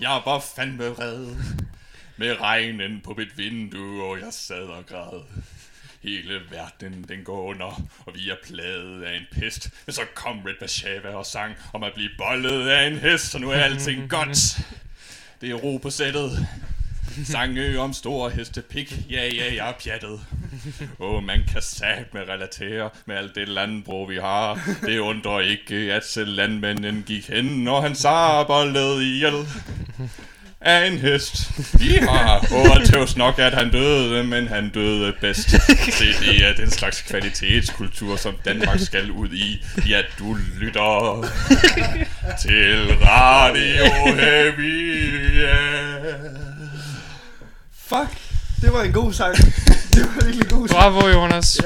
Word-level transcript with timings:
jeg 0.00 0.22
var 0.24 0.40
fandme 0.56 0.88
vred. 0.88 1.36
Med 2.16 2.40
regnen 2.40 3.00
på 3.00 3.14
mit 3.18 3.38
vindue, 3.38 4.04
og 4.04 4.20
jeg 4.20 4.28
sad 4.30 4.62
og 4.62 4.86
græd. 4.86 5.22
Hele 6.02 6.40
verden 6.50 7.04
den 7.08 7.24
går 7.24 7.42
under, 7.42 7.82
og 8.06 8.14
vi 8.14 8.30
er 8.30 8.36
plaget 8.44 9.02
af 9.02 9.16
en 9.16 9.26
pest. 9.32 9.70
Men 9.86 9.92
så 9.92 10.02
kom 10.14 10.38
Red 10.46 10.54
Bashava 10.60 11.08
og 11.08 11.26
sang 11.26 11.54
om 11.72 11.82
at 11.82 11.94
blive 11.94 12.10
bollet 12.18 12.68
af 12.68 12.86
en 12.86 12.98
hest, 12.98 13.30
så 13.30 13.38
nu 13.38 13.50
er 13.50 13.56
alting 13.56 14.10
godt. 14.16 14.60
Det 15.40 15.50
er 15.50 15.54
ro 15.54 15.76
på 15.76 15.90
sættet. 15.90 16.46
Sange 17.24 17.78
om 17.78 17.92
store 17.92 18.30
hestepik, 18.30 18.94
ja 19.10 19.28
ja, 19.34 19.54
jeg 19.54 19.68
er 19.68 19.72
pjattet. 19.84 20.20
Og 20.98 21.24
man 21.24 21.40
kan 21.52 21.62
sagt 21.62 22.14
med 22.14 22.22
relatere 22.28 22.90
med 23.06 23.16
alt 23.16 23.34
det 23.34 23.48
landbrug 23.48 24.08
vi 24.08 24.16
har. 24.16 24.60
Det 24.86 24.98
undrer 24.98 25.40
ikke, 25.40 25.74
at 25.74 26.06
selv 26.06 26.34
landmanden 26.34 27.04
gik 27.06 27.28
hen, 27.28 27.44
når 27.44 27.80
han 27.80 27.94
sabollet 27.94 29.02
ihjel 29.02 29.46
af 30.60 30.86
en 30.86 30.98
hest. 30.98 31.50
Ja, 31.80 32.34
og 32.36 32.80
det 32.80 32.98
var 32.98 33.18
nok, 33.18 33.38
at 33.38 33.54
han 33.54 33.70
døde, 33.70 34.24
men 34.24 34.48
han 34.48 34.68
døde 34.68 35.12
bedst. 35.20 35.50
Se, 35.92 36.04
det 36.20 36.44
er 36.44 36.54
den 36.54 36.70
slags 36.70 37.02
kvalitetskultur, 37.02 38.16
som 38.16 38.34
Danmark 38.44 38.80
skal 38.80 39.10
ud 39.10 39.28
i. 39.32 39.64
Ja, 39.88 40.02
du 40.18 40.36
lytter 40.60 41.24
til 42.42 42.96
Radio 43.02 44.14
Heavy. 44.14 45.02
Yeah. 45.34 46.47
Fuck, 47.88 48.10
det 48.62 48.72
var 48.72 48.82
en 48.82 48.92
god 48.92 49.12
sang. 49.12 49.36
det 49.94 50.00
var 50.06 50.20
en 50.20 50.26
virkelig 50.26 50.48
god 50.50 50.68
sang. 50.68 50.78
Bravo, 50.78 51.08
Jonas. 51.08 51.58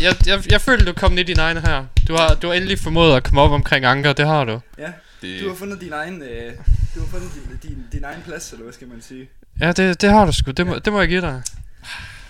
Jeg, 0.00 0.16
jeg, 0.26 0.52
jeg 0.52 0.60
følte, 0.60 0.84
du 0.84 0.92
kom 0.92 1.16
lidt 1.16 1.28
i 1.28 1.32
din 1.32 1.40
egen 1.40 1.56
her. 1.58 1.86
Du 2.08 2.14
har, 2.16 2.34
du 2.34 2.46
har 2.46 2.54
endelig 2.54 2.78
formået 2.78 3.16
at 3.16 3.22
komme 3.24 3.40
op 3.40 3.50
omkring 3.50 3.84
Anker, 3.84 4.12
det 4.12 4.26
har 4.26 4.44
du. 4.44 4.60
Ja, 4.78 4.92
Det, 5.22 5.40
du 5.42 5.48
har 5.48 5.56
fundet 5.56 5.80
din 5.80 5.92
egen, 5.92 6.22
øh, 6.22 6.52
du 6.94 7.00
har 7.00 7.06
fundet 7.06 7.30
din, 7.34 7.70
din, 7.70 7.84
din 7.92 8.04
egen 8.04 8.22
plads, 8.24 8.50
eller 8.52 8.62
hvad 8.64 8.72
skal 8.72 8.88
man 8.88 9.02
sige. 9.02 9.28
Ja, 9.60 9.72
det, 9.72 10.00
det 10.02 10.10
har 10.10 10.26
du 10.26 10.32
sgu. 10.32 10.50
Det 10.50 10.66
må, 10.66 10.78
det 10.78 10.92
må 10.92 11.00
jeg 11.00 11.08
give 11.08 11.20
dig. 11.20 11.42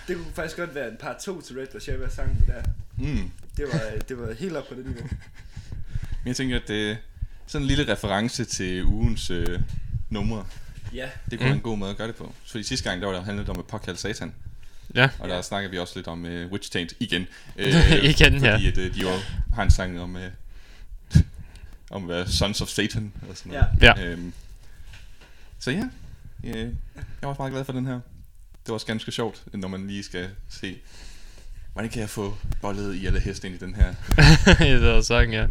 Det 0.07 0.15
kunne 0.17 0.25
faktisk 0.35 0.57
godt 0.57 0.75
være 0.75 0.87
en 0.87 0.97
part 0.99 1.15
2 1.25 1.41
til 1.41 1.55
Red 1.55 1.67
Bashava 1.73 2.09
sangen 2.09 2.35
det 2.39 2.47
der. 2.47 2.61
mm. 2.97 3.31
Det 3.57 3.65
var, 3.73 3.79
det 4.09 4.17
var 4.19 4.33
helt 4.39 4.55
op 4.55 4.63
på 4.69 4.75
det 4.75 4.85
niveau. 4.85 5.01
Men 6.23 6.27
jeg 6.27 6.35
tænker, 6.35 6.55
at 6.55 6.67
det 6.67 6.91
er 6.91 6.95
sådan 7.47 7.63
en 7.63 7.67
lille 7.67 7.93
reference 7.93 8.45
til 8.45 8.83
ugens 8.83 9.29
øh, 9.29 9.59
numre. 10.09 10.45
Ja, 10.93 11.09
Det 11.31 11.39
kunne 11.39 11.39
mm. 11.39 11.45
være 11.45 11.55
en 11.55 11.61
god 11.61 11.77
måde 11.77 11.91
at 11.91 11.97
gøre 11.97 12.07
det 12.07 12.15
på. 12.15 12.33
Fordi 12.45 12.63
sidste 12.63 12.89
gang, 12.89 13.01
der 13.01 13.07
var 13.07 13.13
der 13.13 13.23
handlet 13.23 13.49
om 13.49 13.59
at 13.59 13.67
påkalde 13.67 13.99
satan. 13.99 14.33
Ja. 14.95 15.09
Og 15.19 15.29
der 15.29 15.41
snakker 15.41 15.69
vi 15.69 15.77
også 15.77 15.93
lidt 15.95 16.07
om 16.07 16.23
uh, 16.23 16.51
Witch 16.51 16.71
Taint 16.71 16.93
igen. 16.99 17.27
Uh, 17.55 17.63
Igen, 18.11 18.43
ja. 18.43 18.53
Fordi 18.53 18.67
at, 18.67 18.77
uh, 18.77 18.83
de 18.83 18.99
jo 18.99 19.09
har 19.53 19.63
en 19.63 19.71
sang 19.71 20.01
om, 20.01 20.15
uh, 20.15 20.21
om 21.91 22.03
at 22.03 22.09
være 22.09 22.27
Sons 22.27 22.61
of 22.61 22.67
Satan. 22.67 23.13
Og 23.29 23.37
sådan 23.37 23.51
noget. 23.51 23.97
Ja. 23.97 24.05
Øhm, 24.05 24.33
så 25.59 25.71
ja, 25.71 25.83
øh, 26.43 26.55
jeg 26.55 26.71
var 27.21 27.29
også 27.29 27.41
meget 27.41 27.53
glad 27.53 27.65
for 27.65 27.73
den 27.73 27.85
her. 27.85 27.93
Det 27.93 28.67
var 28.67 28.73
også 28.73 28.85
ganske 28.85 29.11
sjovt, 29.11 29.43
når 29.53 29.67
man 29.67 29.87
lige 29.87 30.03
skal 30.03 30.29
se, 30.49 30.77
hvordan 31.73 31.89
kan 31.89 32.01
jeg 32.01 32.09
få 32.09 32.37
bollet 32.61 32.95
i 32.95 33.05
alle 33.05 33.19
heste 33.19 33.47
ind 33.47 33.55
i 33.55 33.59
den 33.59 33.75
her. 33.75 33.93
det 34.79 34.81
var 34.81 35.01
sagen, 35.01 35.33
ja. 35.33 35.47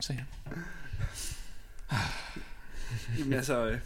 Så 0.00 0.12
ja. 0.12 1.96
jamen 3.18 3.32
altså, 3.32 3.66
øh, 3.66 3.72
Jeg 3.72 3.80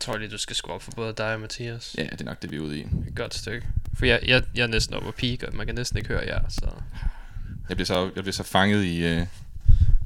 tror 0.00 0.16
lige, 0.16 0.30
du 0.30 0.38
skal 0.38 0.56
skrue 0.56 0.74
op 0.74 0.82
for 0.82 0.92
både 0.92 1.14
dig 1.16 1.34
og 1.34 1.40
Mathias. 1.40 1.94
Ja, 1.98 2.02
det 2.02 2.20
er 2.20 2.24
nok 2.24 2.42
det, 2.42 2.50
vi 2.50 2.56
er 2.56 2.60
ude 2.60 2.78
i. 2.78 2.80
Et 2.80 3.14
godt 3.16 3.34
stykke. 3.34 3.66
For 3.98 4.06
jeg, 4.06 4.20
jeg, 4.26 4.42
jeg 4.54 4.62
er 4.62 4.66
næsten 4.66 4.94
oppe 4.94 5.12
peak, 5.12 5.42
og 5.42 5.56
man 5.56 5.66
kan 5.66 5.74
næsten 5.74 5.98
ikke 5.98 6.08
høre 6.08 6.26
jer, 6.26 6.48
så... 6.48 6.70
Jeg 7.68 7.76
bliver 7.76 7.86
så, 7.86 8.04
jeg 8.14 8.24
bliver 8.24 8.32
så 8.32 8.42
fanget 8.42 8.84
i, 8.84 9.04
øh, 9.04 9.26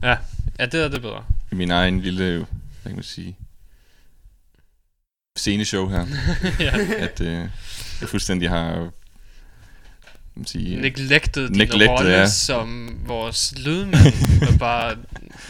Ja, 0.03 0.16
ja 0.59 0.66
det 0.66 0.84
er 0.84 0.88
det 0.88 1.03
bedre. 1.03 1.25
i 1.53 1.55
min 1.55 1.71
egen 1.71 2.00
lille, 2.00 2.37
hvad 2.37 2.47
kan 2.84 2.94
man 2.94 3.03
sige, 3.03 3.37
sceneshow 5.37 5.88
her. 5.88 6.06
ja. 6.61 6.78
at 6.99 7.21
øh, 7.21 7.49
jeg 8.00 8.09
fuldstændig 8.09 8.50
har 8.50 8.91
man 10.34 10.47
sige, 10.47 10.81
Neglected 10.81 11.49
din 11.49 11.59
Neglected, 11.59 11.88
rolle 11.88 12.11
ja. 12.11 12.26
som 12.26 12.99
vores 13.06 13.55
lydmand, 13.59 14.15
og 14.53 14.59
bare 14.59 14.97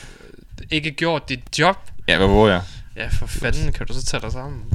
ikke 0.70 0.90
gjort 0.90 1.28
dit 1.28 1.58
job. 1.58 1.90
Ja, 2.08 2.16
hvad 2.18 2.26
våger 2.26 2.52
jeg? 2.52 2.62
Ja, 2.96 3.08
for 3.08 3.26
fanden, 3.26 3.72
kan 3.72 3.86
du 3.86 3.94
så 3.94 4.04
tage 4.04 4.20
dig 4.20 4.32
sammen? 4.32 4.64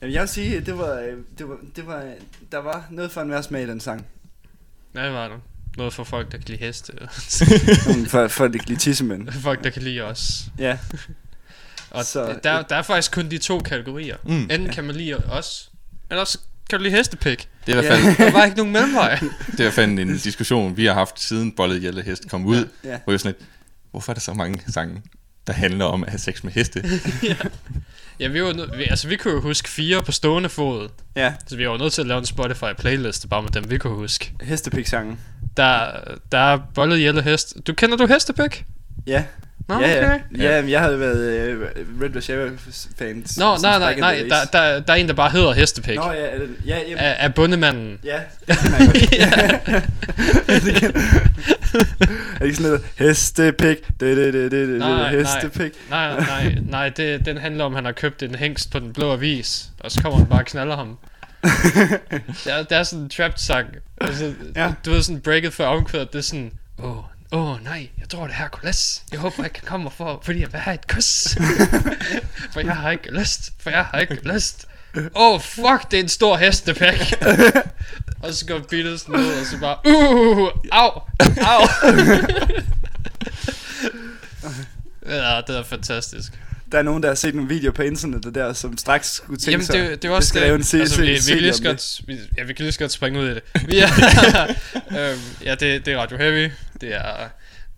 jamen, 0.00 0.14
jeg 0.14 0.20
vil 0.20 0.28
sige, 0.28 0.60
det 0.60 0.78
var, 0.78 0.98
øh, 0.98 1.16
det 1.38 1.48
var, 1.48 1.56
det 1.76 1.86
var, 1.86 2.04
der 2.52 2.58
var 2.58 2.84
noget 2.90 3.12
for 3.12 3.20
en 3.20 3.30
værre 3.30 3.42
smag 3.42 3.62
i 3.62 3.66
den 3.66 3.80
sang. 3.80 4.06
Ja, 4.94 5.04
det 5.04 5.12
var 5.12 5.28
det. 5.28 5.36
Noget 5.76 5.92
for 5.94 6.04
folk, 6.04 6.32
der 6.32 6.38
kan 6.38 6.44
lide 6.46 6.58
heste. 6.58 6.92
For, 8.10 8.28
for 8.28 8.48
det 8.48 8.68
lide 8.68 8.80
tissemænd. 8.80 9.32
folk, 9.32 9.64
der 9.64 9.70
kan 9.70 9.82
lide 9.82 10.00
os. 10.00 10.44
Ja, 10.58 10.78
Og 11.90 12.04
Så, 12.04 12.12
så, 12.12 12.38
der, 12.44 12.62
der 12.62 12.76
er 12.76 12.82
faktisk 12.82 13.12
kun 13.12 13.30
de 13.30 13.38
to 13.38 13.58
kategorier. 13.60 14.16
Mm. 14.24 14.32
Enten 14.32 14.68
kan 14.68 14.84
man 14.84 14.94
lide 14.96 15.16
os, 15.16 15.70
eller 16.10 16.20
også 16.20 16.38
kan 16.70 16.78
du 16.78 16.82
lide 16.82 16.96
hestepik. 16.96 17.48
Det 17.66 17.74
er 17.74 17.78
i 17.82 17.86
hvert 17.86 17.98
fald, 18.16 18.26
Der 18.26 18.32
var 18.32 18.44
ikke 18.44 18.56
nogen 18.56 18.72
mellemvej. 18.72 19.14
det 19.18 19.30
er 19.30 19.52
i 19.58 19.62
hvert 19.62 19.72
fald 19.72 19.90
en 19.98 20.16
diskussion, 20.18 20.76
vi 20.76 20.86
har 20.86 20.94
haft 20.94 21.20
siden 21.20 21.52
Bollet 21.52 21.82
Jelle 21.84 22.02
Hest 22.02 22.28
kom 22.30 22.46
ud. 22.46 22.68
ja. 22.84 22.98
Hvor 23.04 23.12
jeg 23.12 23.20
sådan 23.20 23.34
lidt, 23.38 23.48
hvorfor 23.92 24.12
er 24.12 24.14
der 24.14 24.20
så 24.20 24.34
mange 24.34 24.60
sange, 24.68 25.02
der 25.46 25.52
handler 25.52 25.84
om 25.84 26.04
at 26.04 26.10
have 26.10 26.18
sex 26.18 26.44
med 26.44 26.52
heste? 26.52 26.82
Ja, 28.20 28.28
vi 28.28 28.42
var 28.42 28.52
nød, 28.52 28.76
vi, 28.76 28.82
altså 28.82 29.08
vi 29.08 29.16
kunne 29.16 29.34
jo 29.34 29.40
huske 29.40 29.68
fire 29.68 30.02
på 30.02 30.12
stående 30.12 30.48
fod. 30.48 30.88
Ja, 31.16 31.34
Så 31.46 31.56
vi 31.56 31.66
var 31.66 31.72
jo 31.72 31.78
nødt 31.78 31.92
til 31.92 32.00
at 32.00 32.06
lave 32.06 32.18
en 32.18 32.26
Spotify 32.26 32.64
playlist 32.78 33.28
bare 33.28 33.42
med 33.42 33.50
dem, 33.50 33.70
vi 33.70 33.78
kunne 33.78 33.94
huske. 33.94 34.32
hestepik-sangen. 34.42 35.18
Der, 35.56 35.90
der 36.32 36.38
er 36.38 36.58
bollet 36.74 37.00
jælle 37.02 37.22
hest. 37.22 37.56
Du 37.66 37.74
kender 37.74 37.96
du 37.96 38.06
hestepik? 38.06 38.64
Ja, 39.06 39.24
Nå, 39.78 39.80
ja, 39.80 39.90
ja. 39.92 40.14
okay. 40.14 40.20
ja. 40.38 40.56
jamen, 40.56 40.70
jeg 40.70 40.80
havde 40.80 41.00
været 41.00 41.48
øh, 41.48 41.60
Red 42.02 42.10
Bashava-fans. 42.10 43.38
Nå, 43.38 43.56
nej, 43.62 43.78
nej, 43.78 43.96
nej. 43.98 44.24
Der, 44.28 44.44
der, 44.52 44.80
der 44.80 44.92
er 44.92 44.96
en, 44.96 45.08
der 45.08 45.14
bare 45.14 45.30
hedder 45.30 45.52
hestepik. 45.52 45.96
Nå, 45.96 46.12
ja, 46.12 46.18
er 46.26 46.38
det, 46.38 46.48
ja, 46.66 46.78
jamen, 46.78 46.98
Af, 46.98 47.16
af 47.18 47.34
bundemanden. 47.34 47.98
ja, 48.04 48.20
det 48.48 48.56
godt. 48.58 49.12
ja. 49.18 49.30
det 50.54 50.74
kender 50.74 51.00
Er 51.70 52.38
det 52.38 52.44
ikke 52.44 52.56
sådan 52.56 52.70
noget, 52.70 52.82
hestepik, 52.98 53.76
det, 54.00 54.16
det, 54.16 54.34
det, 54.34 54.50
det, 54.50 54.68
det, 54.68 54.78
Nej, 54.78 54.88
nej. 54.90 55.10
hestepik. 55.10 55.72
Nej, 55.90 56.16
nej, 56.20 56.54
nej, 56.62 56.88
det, 56.88 57.26
den 57.26 57.36
handler 57.38 57.64
om, 57.64 57.72
at 57.72 57.76
han 57.76 57.84
har 57.84 57.92
købt 57.92 58.22
en 58.22 58.34
hængst 58.34 58.70
på 58.70 58.78
den 58.78 58.92
blå 58.92 59.12
avis, 59.12 59.64
og 59.80 59.90
så 59.90 60.02
kommer 60.02 60.18
han 60.18 60.26
bare 60.26 60.40
og 60.40 60.46
knaller 60.46 60.76
ham. 60.76 60.98
det, 62.44 62.52
er, 62.52 62.62
det 62.62 62.72
er 62.76 62.82
sådan 62.82 63.02
en 63.04 63.08
trapped 63.10 63.38
sang. 63.38 63.66
Altså, 64.00 64.32
Ja. 64.56 64.62
ja. 64.64 64.72
Du 64.84 64.90
ved 64.90 65.02
sådan 65.02 65.20
breaket 65.20 65.52
før 65.52 65.66
omkvædet, 65.66 66.12
det 66.12 66.18
er 66.18 66.22
sådan, 66.22 66.52
åh, 66.82 66.98
oh, 66.98 67.04
åh 67.32 67.50
oh, 67.50 67.64
nej, 67.64 67.88
jeg 68.00 68.08
tror 68.08 68.26
det 68.26 68.32
er 68.32 68.36
Hercules. 68.36 69.02
Jeg 69.12 69.20
håber 69.20 69.44
ikke, 69.44 69.58
han 69.58 69.66
kommer 69.68 69.90
for, 69.90 70.22
fordi 70.24 70.40
jeg 70.40 70.52
vil 70.52 70.60
have 70.60 70.74
et 70.74 70.86
kys. 70.86 71.36
for 72.52 72.60
jeg 72.60 72.76
har 72.76 72.90
ikke 72.90 73.10
lyst, 73.20 73.52
for 73.60 73.70
jeg 73.70 73.84
har 73.84 73.98
ikke 73.98 74.34
lyst. 74.34 74.66
Åh, 74.96 75.02
oh, 75.14 75.40
fuck, 75.40 75.90
det 75.90 75.98
er 75.98 76.02
en 76.02 76.08
stor 76.08 76.36
hestepæk. 76.36 77.14
og 78.22 78.34
så 78.34 78.46
går 78.46 78.58
Beatles 78.70 79.08
ned, 79.08 79.40
og 79.40 79.46
så 79.46 79.58
bare, 79.60 79.76
uh, 79.86 80.48
au, 80.72 80.90
au. 81.40 81.66
ja, 85.06 85.40
det 85.46 85.56
er 85.58 85.62
fantastisk. 85.64 86.32
Der 86.72 86.78
er 86.78 86.82
nogen, 86.82 87.02
der 87.02 87.08
har 87.08 87.14
set 87.14 87.34
nogle 87.34 87.48
videoer 87.48 87.72
på 87.72 87.82
internettet 87.82 88.34
der, 88.34 88.52
som 88.52 88.78
straks 88.78 89.14
skulle 89.14 89.38
tænke 89.40 89.50
Jamen, 89.50 89.66
sig, 89.66 89.74
det, 89.74 90.02
det 90.02 90.08
er 90.10 90.12
også 90.12 90.28
skal 90.28 90.40
det. 90.40 90.46
lave 90.48 90.56
en 90.56 90.64
se- 90.64 90.80
altså, 90.80 91.00
vi, 91.00 91.06
vi, 91.06 91.18
kan 91.28 91.36
lige 91.36 91.52
det. 91.52 91.64
godt, 91.64 92.00
vi, 92.06 92.18
ja, 92.38 92.42
vi 92.42 92.52
kan 92.52 92.62
lige 92.64 92.72
så 92.72 92.78
godt 92.78 92.92
springe 92.92 93.20
ud 93.20 93.28
i 93.28 93.34
det. 93.34 93.42
Vi 93.66 93.78
er, 93.78 93.88
øhm, 94.98 95.20
ja, 95.44 95.54
det, 95.54 95.86
det 95.86 95.88
er 95.94 95.98
Radio 95.98 96.16
Heavy. 96.16 96.50
Det 96.82 96.94
er 96.94 97.28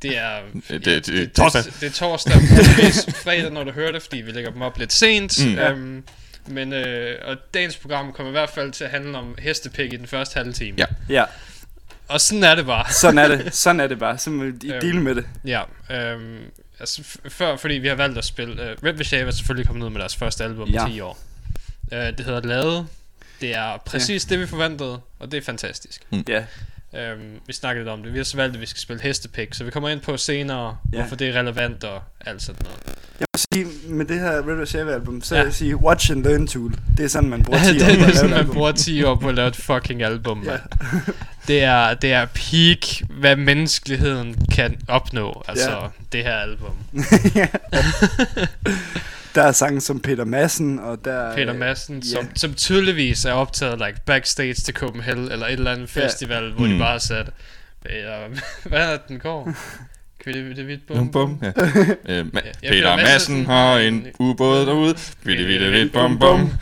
Det 0.03 0.19
er... 0.19 0.39
Det- 0.69 0.85
det- 0.85 1.07
det, 1.07 1.33
torsdag. 1.33 1.65
Det, 1.65 1.75
det 1.81 1.87
er 1.87 1.91
torsdag. 1.93 2.33
Muligvis 2.37 3.07
fredag, 3.25 3.51
når 3.53 3.65
du 3.65 3.71
hører 3.71 3.93
det, 3.93 4.03
fordi 4.03 4.17
vi 4.21 4.31
lægger 4.33 4.51
dem 4.51 4.63
op 4.63 4.79
lidt 4.79 4.93
sent. 4.93 5.45
Mm. 5.47 5.53
Mm. 5.53 5.59
Øhm, 5.59 6.05
men 6.47 6.73
øh, 6.73 7.19
og 7.25 7.37
dagens 7.55 7.77
program 7.77 8.13
kommer 8.13 8.31
i 8.31 8.37
hvert 8.37 8.51
fald 8.51 8.73
til 8.73 8.85
at 8.85 8.91
handle 8.91 9.19
om 9.19 9.35
hestepik 9.39 9.93
i 9.93 9.97
den 9.97 10.07
første 10.07 10.37
halve 10.37 10.53
time. 10.53 10.75
Ja. 10.79 10.87
Ja, 11.09 11.25
Og 12.09 12.21
sådan 12.21 12.45
er 12.45 12.55
det 12.55 12.67
bare. 12.67 12.93
sådan 12.93 13.19
er 13.19 13.29
det. 13.29 13.55
Sådan 13.55 13.81
er 13.81 13.87
det 13.87 13.99
bare. 13.99 14.19
Så 14.19 14.31
må 14.31 14.45
I 14.45 14.47
Øhm. 14.47 14.59
dele 14.81 15.01
med 15.01 15.15
det. 15.15 15.27
Ja, 15.45 15.63
øhm, 15.91 16.39
altså 16.81 17.03
f- 17.03 17.29
før, 17.29 17.57
fordi 17.57 17.75
vi 17.75 17.89
har 17.89 17.95
valgt 17.95 18.19
at 18.19 18.25
spille... 18.25 18.63
Øh, 18.71 18.77
Red 18.85 19.05
Shave 19.05 19.27
er 19.27 19.31
selvfølgelig 19.31 19.67
kommet 19.67 19.87
ud 19.87 19.91
med 19.91 20.01
deres 20.01 20.17
første 20.17 20.45
album 20.45 20.69
Ja. 20.69 20.87
i 20.87 20.93
10 20.93 21.01
år. 21.01 21.19
Øh, 21.93 21.99
det 22.01 22.21
hedder 22.21 22.41
Lade. 22.41 22.87
Det 23.41 23.55
er 23.57 23.77
præcis 23.87 24.25
det, 24.25 24.41
vi 24.41 24.47
forventede, 24.47 25.01
og 25.19 25.31
det 25.33 25.39
er 25.39 25.43
fantastisk. 25.43 26.03
Ja, 26.29 26.45
Øhm, 26.97 27.41
vi 27.47 27.53
snakkede 27.53 27.85
lidt 27.85 27.93
om 27.93 28.03
det. 28.03 28.13
Vi 28.13 28.19
har 28.19 28.25
så 28.25 28.37
valgt, 28.37 28.55
at 28.55 28.61
vi 28.61 28.67
skal 28.67 28.81
spille 28.81 29.03
hestepik, 29.03 29.55
så 29.55 29.65
vi 29.65 29.71
kommer 29.71 29.89
ind 29.89 30.01
på 30.01 30.17
senere, 30.17 30.77
Ja. 30.93 30.99
hvorfor 30.99 31.17
det 31.17 31.29
er 31.29 31.33
relevant 31.41 31.85
og 31.85 32.03
alt 32.27 32.43
sådan 32.43 32.61
noget. 32.65 32.79
jeg 33.21 33.27
må 33.35 33.39
sige, 33.55 33.67
med 33.95 34.05
det 34.05 34.21
her 34.21 34.49
Red 34.49 34.67
Shave 34.67 34.95
album, 34.95 35.23
så 35.23 35.35
Ja. 35.35 35.41
vil 35.41 35.47
jeg 35.47 35.55
sige, 35.55 35.77
watch 35.77 36.11
and 36.11 36.25
learn 36.25 36.47
tool. 36.47 36.75
Det 36.97 37.05
er 37.05 37.09
sådan, 37.09 37.29
man 37.31 37.43
bruger 37.43 37.59
10 37.73 37.79
det 37.79 37.83
år 37.83 37.87
på 37.87 37.93
at 37.93 38.01
er 38.01 38.07
lave 38.07 38.15
sådan, 38.15 38.31
man 38.31 38.49
bruger 38.55 38.73
10 38.73 39.05
år 39.05 39.15
på 39.15 39.29
at 39.29 39.35
lave 39.35 39.49
et 39.49 39.57
fucking 39.57 40.03
album. 40.03 40.43
Ja. 40.45 40.57
Det, 41.49 41.63
er, 41.63 41.95
det 41.95 42.13
er 42.13 42.27
peak, 42.27 43.09
hvad 43.11 43.37
menneskeligheden 43.37 44.47
kan 44.55 44.77
opnå, 44.89 45.43
altså 45.49 45.71
Ja. 45.71 45.87
det 46.13 46.23
her 46.25 46.35
album. 46.35 46.75
Der 49.35 49.43
er 49.43 49.53
sange 49.53 49.81
som 49.81 50.01
Peter 50.01 50.25
Madsen, 50.25 50.79
og 50.79 51.05
der 51.05 51.13
er... 51.13 51.35
Peter 51.37 51.53
Madsen, 51.53 51.99
ja. 51.99 52.03
som, 52.11 52.29
som 52.37 52.55
tydeligvis 52.55 53.25
er 53.25 53.33
optaget 53.33 53.79
like, 53.87 54.01
backstage 54.07 54.55
til 54.55 54.75
Copenhagen 54.75 55.33
eller 55.33 55.47
et 55.47 55.53
eller 55.53 55.73
andet 55.73 55.91
festival, 55.91 56.53
hvor 56.53 56.67
Mm. 56.67 56.73
de 56.73 56.79
bare 56.79 57.01
sat, 57.01 57.31
øh, 57.87 58.39
hvad 58.71 58.81
er 58.81 58.91
det, 58.91 59.09
den 59.09 59.19
går? 59.19 59.53
Kvitte, 60.25 60.43
vidt, 60.65 60.87
bum, 60.87 60.97
Bum, 61.11 61.39
bum. 61.39 61.39
Ja. 61.43 61.53
Øh, 62.21 62.27
ma- 62.37 62.49
Ja, 62.63 62.69
Peter 62.71 62.97
Madsen 62.97 63.47
har 63.47 63.79
en 63.79 64.07
ubåd 64.19 64.67
derude. 64.67 64.95
Vitte, 65.23 65.45
vitte, 65.45 65.71
vidt, 65.71 65.93
bum, 65.93 66.19
bum. 66.19 66.53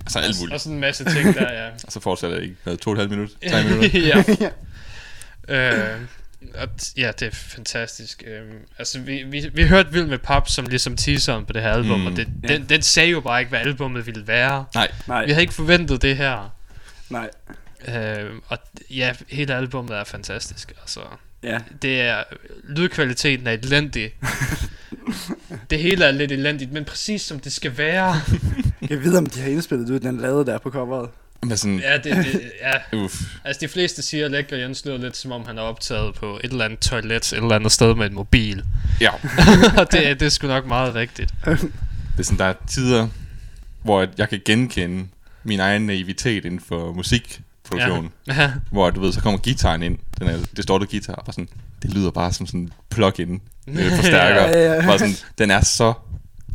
Altså 0.00 0.18
alt 0.18 0.36
muligt. 0.40 0.54
Og 0.54 0.60
sådan 0.60 0.74
en 0.74 0.80
masse 0.80 1.04
ting 1.04 1.34
der, 1.34 1.52
ja. 1.52 1.68
Og 1.86 1.92
så 1.92 2.00
fortsætter 2.00 2.36
det 2.36 2.42
ikke 2.42 2.56
med 2.64 2.76
to 2.76 2.90
og 2.90 2.94
et 2.94 2.98
halvt 2.98 3.10
minut. 3.10 3.30
Tre 3.50 3.64
minutter. 3.64 4.50
ja. 5.48 5.82
øh, 5.94 6.00
ja, 6.96 7.12
det 7.18 7.22
er 7.28 7.30
fantastisk. 7.32 8.22
Øhm, 8.26 8.58
altså, 8.78 9.00
vi, 9.00 9.22
vi, 9.22 9.50
vi 9.54 9.66
hørte 9.66 9.92
Vild 9.92 10.06
med 10.06 10.18
Pap 10.18 10.48
som 10.48 10.66
ligesom 10.66 10.96
teaseren 10.96 11.44
på 11.46 11.52
det 11.52 11.62
her 11.62 11.72
album, 11.72 12.00
Mm. 12.00 12.06
og 12.06 12.16
det, 12.16 12.28
Ja. 12.42 12.48
den, 12.48 12.68
den 12.68 12.82
sagde 12.82 13.10
jo 13.10 13.20
bare 13.20 13.40
ikke, 13.40 13.48
hvad 13.48 13.60
albummet 13.60 14.06
ville 14.06 14.26
være. 14.26 14.64
Nej, 14.74 14.90
Nej, 15.08 15.24
Vi 15.24 15.30
havde 15.30 15.42
ikke 15.42 15.54
forventet 15.54 16.02
det 16.02 16.16
her. 16.16 16.54
nej. 17.10 17.30
Øh, 17.88 18.30
og 18.48 18.58
ja, 18.90 19.12
hele 19.28 19.54
albummet 19.54 19.96
er 19.96 20.04
fantastisk. 20.04 20.72
Altså, 20.80 21.00
Ja, 21.42 21.58
det 21.82 22.00
er 22.00 22.22
lydkvaliteten 22.68 23.46
er 23.46 23.50
elendig. 23.52 24.14
det 25.70 25.78
hele 25.78 26.04
er 26.04 26.10
lidt 26.10 26.32
elendigt, 26.32 26.72
men 26.72 26.84
præcis 26.84 27.22
som 27.22 27.40
det 27.40 27.52
skal 27.52 27.78
være. 27.78 28.14
jeg 28.90 29.04
ved, 29.04 29.16
om 29.16 29.26
de 29.26 29.40
har 29.40 29.48
indspillet 29.48 29.90
ud 29.90 30.00
den 30.00 30.20
lade 30.20 30.46
der 30.46 30.58
på 30.58 30.70
coveret. 30.70 31.10
Men 31.42 31.56
sådan... 31.56 31.78
Ja, 31.78 31.96
det, 31.96 32.04
det 32.04 32.52
ja. 32.92 32.96
Uff. 32.96 33.14
Altså 33.44 33.60
de 33.60 33.68
fleste 33.68 34.02
siger, 34.02 34.24
at 34.24 34.30
Lækker 34.30 34.56
Jens 34.56 34.84
lyder 34.84 34.98
lidt 34.98 35.16
som 35.16 35.32
om 35.32 35.46
han 35.46 35.58
er 35.58 35.62
optaget 35.62 36.14
på 36.14 36.40
et 36.44 36.50
eller 36.52 36.64
andet 36.64 36.78
toilet, 36.78 37.16
et 37.16 37.32
eller 37.32 37.54
andet 37.54 37.72
sted 37.72 37.94
med 37.94 38.06
en 38.06 38.14
mobil. 38.14 38.64
Ja. 39.00 39.10
og 39.80 39.92
det, 39.92 40.08
er- 40.08 40.14
det 40.14 40.22
er 40.22 40.28
sgu 40.28 40.46
nok 40.46 40.66
meget 40.66 40.94
rigtigt. 40.94 41.34
Det 41.44 41.58
er 42.18 42.22
sådan, 42.22 42.38
der 42.38 42.44
er 42.44 42.54
tider, 42.68 43.08
hvor 43.82 44.06
jeg 44.18 44.28
kan 44.28 44.40
genkende 44.44 45.06
min 45.44 45.60
egen 45.60 45.82
naivitet 45.86 46.44
inden 46.44 46.60
for 46.68 46.92
musikproduktion. 46.92 48.12
Ja. 48.26 48.34
Ja. 48.42 48.52
Hvor 48.70 48.90
du 48.90 49.00
ved, 49.00 49.12
så 49.12 49.20
kommer 49.20 49.38
gitaren 49.38 49.82
ind, 49.82 49.98
den 50.18 50.26
er 50.28 50.38
distorted 50.56 50.86
guitar, 50.86 51.14
og 51.14 51.32
sådan, 51.34 51.48
det 51.82 51.94
lyder 51.94 52.10
bare 52.10 52.32
som 52.32 52.46
sådan 52.46 52.60
en 52.60 52.72
plug-in 52.90 53.40
øh, 53.68 53.90
forstærker. 53.96 54.42
Ja, 54.42 54.58
ja, 54.58 54.74
ja. 54.74 54.86
Bare 54.86 54.98
sådan, 54.98 55.14
den 55.38 55.50
er 55.50 55.60
så 55.60 55.92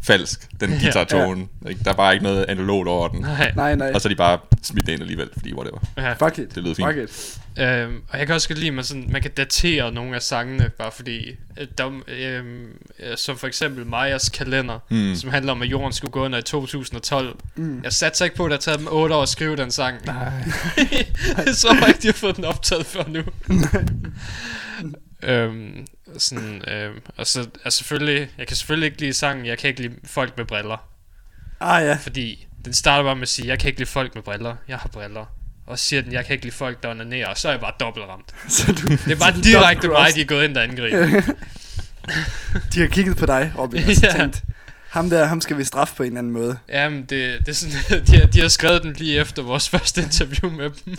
falsk, 0.08 0.48
den 0.60 0.70
guitar-tone. 0.70 1.48
Ikke? 1.70 1.84
Der 1.84 1.92
er 1.92 1.96
bare 1.96 2.14
ikke 2.14 2.24
noget 2.24 2.46
analogt 2.50 2.88
over 2.88 3.08
den. 3.08 3.22
Nej. 3.22 3.52
Nej, 3.56 3.76
nej. 3.76 3.92
Og 3.96 4.02
så 4.02 4.08
er 4.08 4.10
de 4.10 4.16
bare 4.16 4.40
smidt 4.64 4.86
det 4.86 4.94
ind 4.94 5.02
alligevel, 5.02 5.30
fordi 5.34 5.54
whatever. 5.54 5.80
Ja. 5.98 6.14
Fuck 6.14 6.38
it. 6.40 6.56
Det 6.56 6.64
lyder 6.64 6.76
fint. 6.76 6.88
Fuck 6.88 6.98
it. 7.10 7.40
Øhm, 7.60 8.02
og 8.10 8.18
jeg 8.20 8.26
kan 8.28 8.36
også 8.36 8.48
godt 8.48 8.58
lide, 8.60 8.68
at 8.68 8.74
man, 8.74 8.84
sådan, 8.84 9.06
man 9.12 9.22
kan 9.22 9.32
datere 9.32 9.92
nogle 9.92 10.16
af 10.16 10.22
sangene, 10.22 10.70
bare 10.78 10.92
fordi, 10.92 11.30
øh, 11.60 11.68
der, 11.78 11.88
øhm, 12.08 12.66
øh, 13.00 13.18
som 13.18 13.38
for 13.38 13.48
eksempel 13.48 13.86
Majas 13.86 14.30
kalender, 14.30 14.80
Mm. 14.90 15.16
som 15.16 15.30
handler 15.30 15.52
om, 15.52 15.62
at 15.62 15.68
jorden 15.68 15.94
skulle 15.94 16.12
gå 16.12 16.26
under 16.26 16.38
i 16.40 16.42
2012. 16.42 17.36
Mm. 17.56 17.82
Jeg 17.84 17.94
satte 17.94 18.24
ikke 18.24 18.36
på, 18.36 18.46
at 18.46 18.52
det 18.52 18.56
har 18.58 18.62
taget 18.62 18.80
dem 18.80 18.88
8 18.92 19.16
år 19.16 19.22
at 19.22 19.30
skrive 19.30 19.56
den 19.56 19.72
sang. 19.72 20.06
Nej. 20.06 20.16
jeg 21.46 21.56
tror 21.58 21.74
bare 21.80 21.88
ikke, 21.90 22.00
de 22.02 22.08
har 22.08 22.14
fået 22.14 22.36
den 22.36 22.46
optaget 22.46 22.86
før 22.86 23.04
nu. 23.08 23.22
øhm, 25.26 25.88
sådan, 26.18 26.62
øhm, 26.68 27.00
og 27.18 27.28
så 27.28 27.48
er 27.66 27.70
selvfølgelig, 27.70 28.30
jeg 28.38 28.48
kan 28.48 28.56
selvfølgelig 28.58 28.86
ikke 28.88 29.02
lide 29.02 29.14
sangen, 29.14 29.46
jeg 29.46 29.58
kan 29.58 29.68
ikke 29.68 29.82
lide 29.82 29.94
folk 30.06 30.38
med 30.38 30.46
briller. 30.46 30.90
Ah 31.60 31.86
ja. 31.86 31.98
Fordi 32.02 32.48
den 32.66 32.74
starter 32.74 33.04
bare 33.04 33.16
med 33.16 33.22
at 33.22 33.30
sige, 33.30 33.48
jeg 33.48 33.60
kan 33.60 33.68
ikke 33.68 33.80
lide 33.80 33.90
folk 33.90 34.16
med 34.16 34.24
briller, 34.24 34.56
jeg 34.68 34.78
har 34.78 34.90
briller. 34.90 35.26
Og 35.68 35.80
så 35.80 35.86
siger 35.86 36.02
den, 36.02 36.12
jeg 36.12 36.26
kan 36.26 36.34
ikke 36.34 36.46
lide 36.46 36.56
folk, 36.56 36.84
der 36.84 36.90
onanerer, 36.90 37.28
og 37.28 37.38
så 37.38 37.48
er 37.48 37.52
jeg 37.52 37.62
bare 37.62 37.74
dobbelt 37.80 38.06
ramt. 38.06 38.36
Så 38.54 38.72
du, 38.72 38.88
Det 38.88 39.12
er 39.12 39.16
bare 39.16 39.42
direkte 39.42 39.88
mig, 39.88 40.16
de 40.16 40.22
er 40.22 40.26
gået 40.26 40.44
ind 40.44 40.58
og 40.58 40.64
angriber. 40.64 41.22
De 42.74 42.80
har 42.80 42.88
kigget 42.88 43.18
på 43.18 43.26
dig, 43.26 43.54
Robin, 43.58 43.84
og 43.90 43.96
så 43.96 44.14
tænkt, 44.18 44.44
ham 44.96 45.10
der, 45.10 45.26
ham 45.26 45.42
skal 45.42 45.58
vi 45.58 45.64
straffe 45.64 45.96
på 45.96 46.04
en 46.04 46.08
eller 46.08 46.20
anden 46.20 46.34
måde. 46.34 46.58
Jamen, 46.70 47.00
det, 47.00 47.40
det 47.40 47.48
er 47.48 47.54
sådan, 47.54 48.06
de, 48.08 48.18
har, 48.18 48.28
de 48.28 48.42
har 48.42 48.48
skrevet 48.48 48.84
den 48.84 48.94
lige 48.94 49.20
efter 49.20 49.44
vores 49.44 49.70
første 49.74 50.02
interview 50.02 50.52
med 50.52 50.70
dem. 50.86 50.98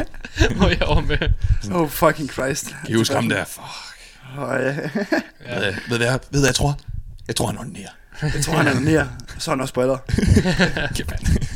hvor 0.58 0.68
jeg 0.68 0.80
var 0.80 1.00
med. 1.00 1.28
Oh 1.72 1.88
fucking 1.88 2.30
Christ. 2.30 2.66
Kan 2.66 2.90
I 2.90 2.94
huske 2.94 3.14
ham 3.14 3.28
der? 3.28 3.44
Fuck. 3.44 3.64
Oh, 4.38 4.48
ja. 4.50 4.64
Ja. 4.64 5.58
Ved, 5.58 5.74
ved, 5.88 5.96
hvad 5.96 6.06
jeg, 6.06 6.20
ved, 6.30 6.40
hvad 6.40 6.48
jeg 6.48 6.54
tror? 6.54 6.78
Jeg 7.28 7.36
tror, 7.36 7.46
han 7.46 7.58
onanerer. 7.58 7.90
Jeg 8.22 8.44
tror, 8.44 8.56
han 8.56 8.66
er 8.66 8.80
mere. 8.80 9.10
Så 9.38 9.50
er 9.50 9.54
han 9.54 9.60
også 9.60 9.74
mand. 11.10 11.48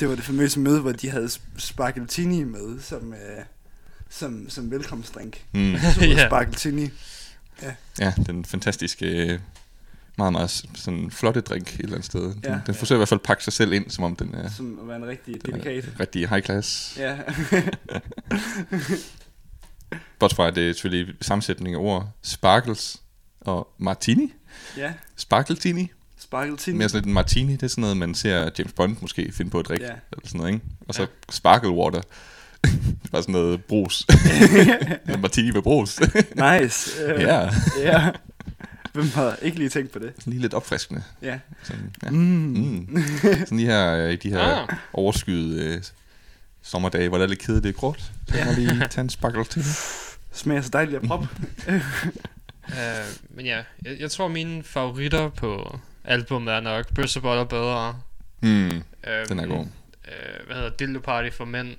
Det 0.00 0.08
var 0.08 0.14
det 0.14 0.24
famøse 0.24 0.60
møde, 0.60 0.80
hvor 0.80 0.92
de 0.92 1.10
havde 1.10 1.30
spargeltini 1.58 2.44
med 2.44 2.80
som, 2.80 3.12
øh, 3.12 3.44
som, 4.10 4.46
som 4.48 4.70
velkomstdrink. 4.70 5.44
Mm. 5.52 5.76
Så 5.94 6.00
Ja. 7.62 7.72
Ja, 7.98 8.12
den 8.26 8.44
fantastiske, 8.44 9.06
øh, 9.06 9.38
meget, 10.18 10.32
meget 10.32 10.50
sådan 10.74 11.10
flotte 11.10 11.40
drink 11.40 11.74
et 11.74 11.80
eller 11.80 11.92
andet 11.94 12.06
sted. 12.06 12.22
Den, 12.22 12.40
Ja. 12.44 12.58
den 12.66 12.74
forsøger 12.74 12.96
i 12.96 13.00
hvert 13.00 13.08
fald 13.08 13.20
at 13.20 13.26
pakke 13.26 13.44
sig 13.44 13.52
selv 13.52 13.72
ind, 13.72 13.90
som 13.90 14.04
om 14.04 14.16
den 14.16 14.34
er, 14.34 14.50
Som 14.50 14.78
at 14.82 14.88
være 14.88 14.96
en 14.96 15.06
rigtig 15.06 15.46
delikat. 15.46 15.84
er 15.84 16.00
rigtig 16.00 16.28
high 16.28 16.42
class. 16.42 16.96
Ja. 16.98 17.16
Bortset 20.18 20.36
fra, 20.36 20.46
at 20.48 20.54
det 20.54 20.68
er 20.68 20.72
selvfølgelig 20.72 21.14
sammensætning 21.20 21.74
af 21.74 21.78
ord. 21.78 22.08
Sparkles 22.22 22.96
og 23.40 23.68
martini. 23.78 24.32
ja. 24.76 24.92
Sparkletini. 25.16 25.90
Spargeltini. 26.18 26.78
Mere 26.78 26.88
sådan 26.88 26.98
lidt 26.98 27.06
en 27.06 27.12
martini, 27.14 27.52
det 27.52 27.62
er 27.62 27.66
sådan 27.66 27.82
noget, 27.82 27.96
man 27.96 28.14
ser 28.14 28.50
James 28.58 28.72
Bond 28.72 28.96
måske 29.00 29.32
finde 29.32 29.50
på 29.50 29.58
at 29.58 29.66
drikke. 29.68 29.84
Ja. 29.84 29.90
Eller 29.90 30.26
sådan 30.26 30.38
noget, 30.38 30.52
ikke? 30.54 30.66
Og 30.88 30.94
så 30.94 31.06
sparkle 31.30 31.70
water. 31.70 32.00
det 33.02 33.12
var 33.12 33.20
sådan 33.20 33.32
noget 33.32 33.64
brus. 33.64 34.06
Martini 35.22 35.50
med 35.50 35.62
brus. 35.62 36.00
Nice. 36.00 37.02
Øh, 37.04 37.22
ja, 37.22 37.48
ja. 37.78 38.10
Hvem 39.02 39.08
har 39.14 39.36
ikke 39.42 39.58
lige 39.58 39.68
tænkt 39.68 39.92
på 39.92 39.98
det? 39.98 40.12
sådan 40.18 40.30
lige 40.32 40.40
lidt 40.42 40.54
opfriskende. 40.54 41.02
Ja. 41.22 41.38
Sådan, 41.62 41.94
ja. 42.02 42.10
Mm. 42.10 42.16
Mm. 42.18 43.04
Sådan 43.22 43.56
lige 43.58 43.68
her, 43.70 43.92
øh, 43.96 44.12
i 44.12 44.16
de 44.16 44.30
her 44.30 44.40
Ah. 44.40 44.76
overskyede 44.92 45.64
øh, 45.76 45.82
sommerdage, 46.62 47.08
hvor 47.08 47.18
der 47.18 47.24
er 47.24 47.28
lidt 47.28 47.40
kedeligt 47.40 47.76
og 47.76 47.80
gråt. 47.80 48.12
Så 48.28 48.34
kan 48.34 48.46
man 48.46 48.54
lige 48.54 48.88
tage 48.88 49.02
en 49.02 49.08
sparkle 49.10 49.44
til. 49.44 49.64
Smager 50.32 50.62
så 50.62 50.70
dejligt 50.72 51.02
af 51.02 51.08
prop. 51.08 51.26
Uh, 51.68 51.74
men 53.36 53.46
ja, 53.46 53.62
jeg, 53.84 54.00
jeg 54.00 54.10
tror 54.10 54.28
mine 54.28 54.62
favoritter 54.62 55.28
på 55.28 55.78
albumet 56.04 56.54
er 56.54 56.60
nok 56.60 56.94
Bøssebold 56.94 57.38
er 57.38 57.44
bedre. 57.44 58.00
Mm. 58.40 58.66
Um, 58.70 58.82
Den 59.28 59.38
er 59.38 59.46
god. 59.46 59.58
Uh, 59.60 60.46
hvad 60.46 60.56
hedder 60.56 60.70
Dildo 60.70 61.00
Party 61.00 61.36
for 61.36 61.44
mænd. 61.44 61.76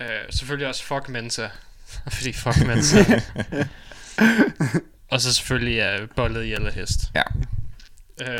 uh, 0.00 0.06
selvfølgelig 0.30 0.68
også 0.68 0.84
Fuck 0.84 1.08
Mensa. 1.08 1.48
Fordi 2.12 2.32
fuck 2.32 2.66
Mensa. 2.66 3.20
Og 5.10 5.20
så 5.20 5.34
selvfølgelig 5.34 5.78
er 5.78 6.02
uh, 6.02 6.08
Bollet 6.16 6.44
i 6.44 6.52
eller 6.52 6.72
hest. 6.72 7.00
Ja. 7.14 7.22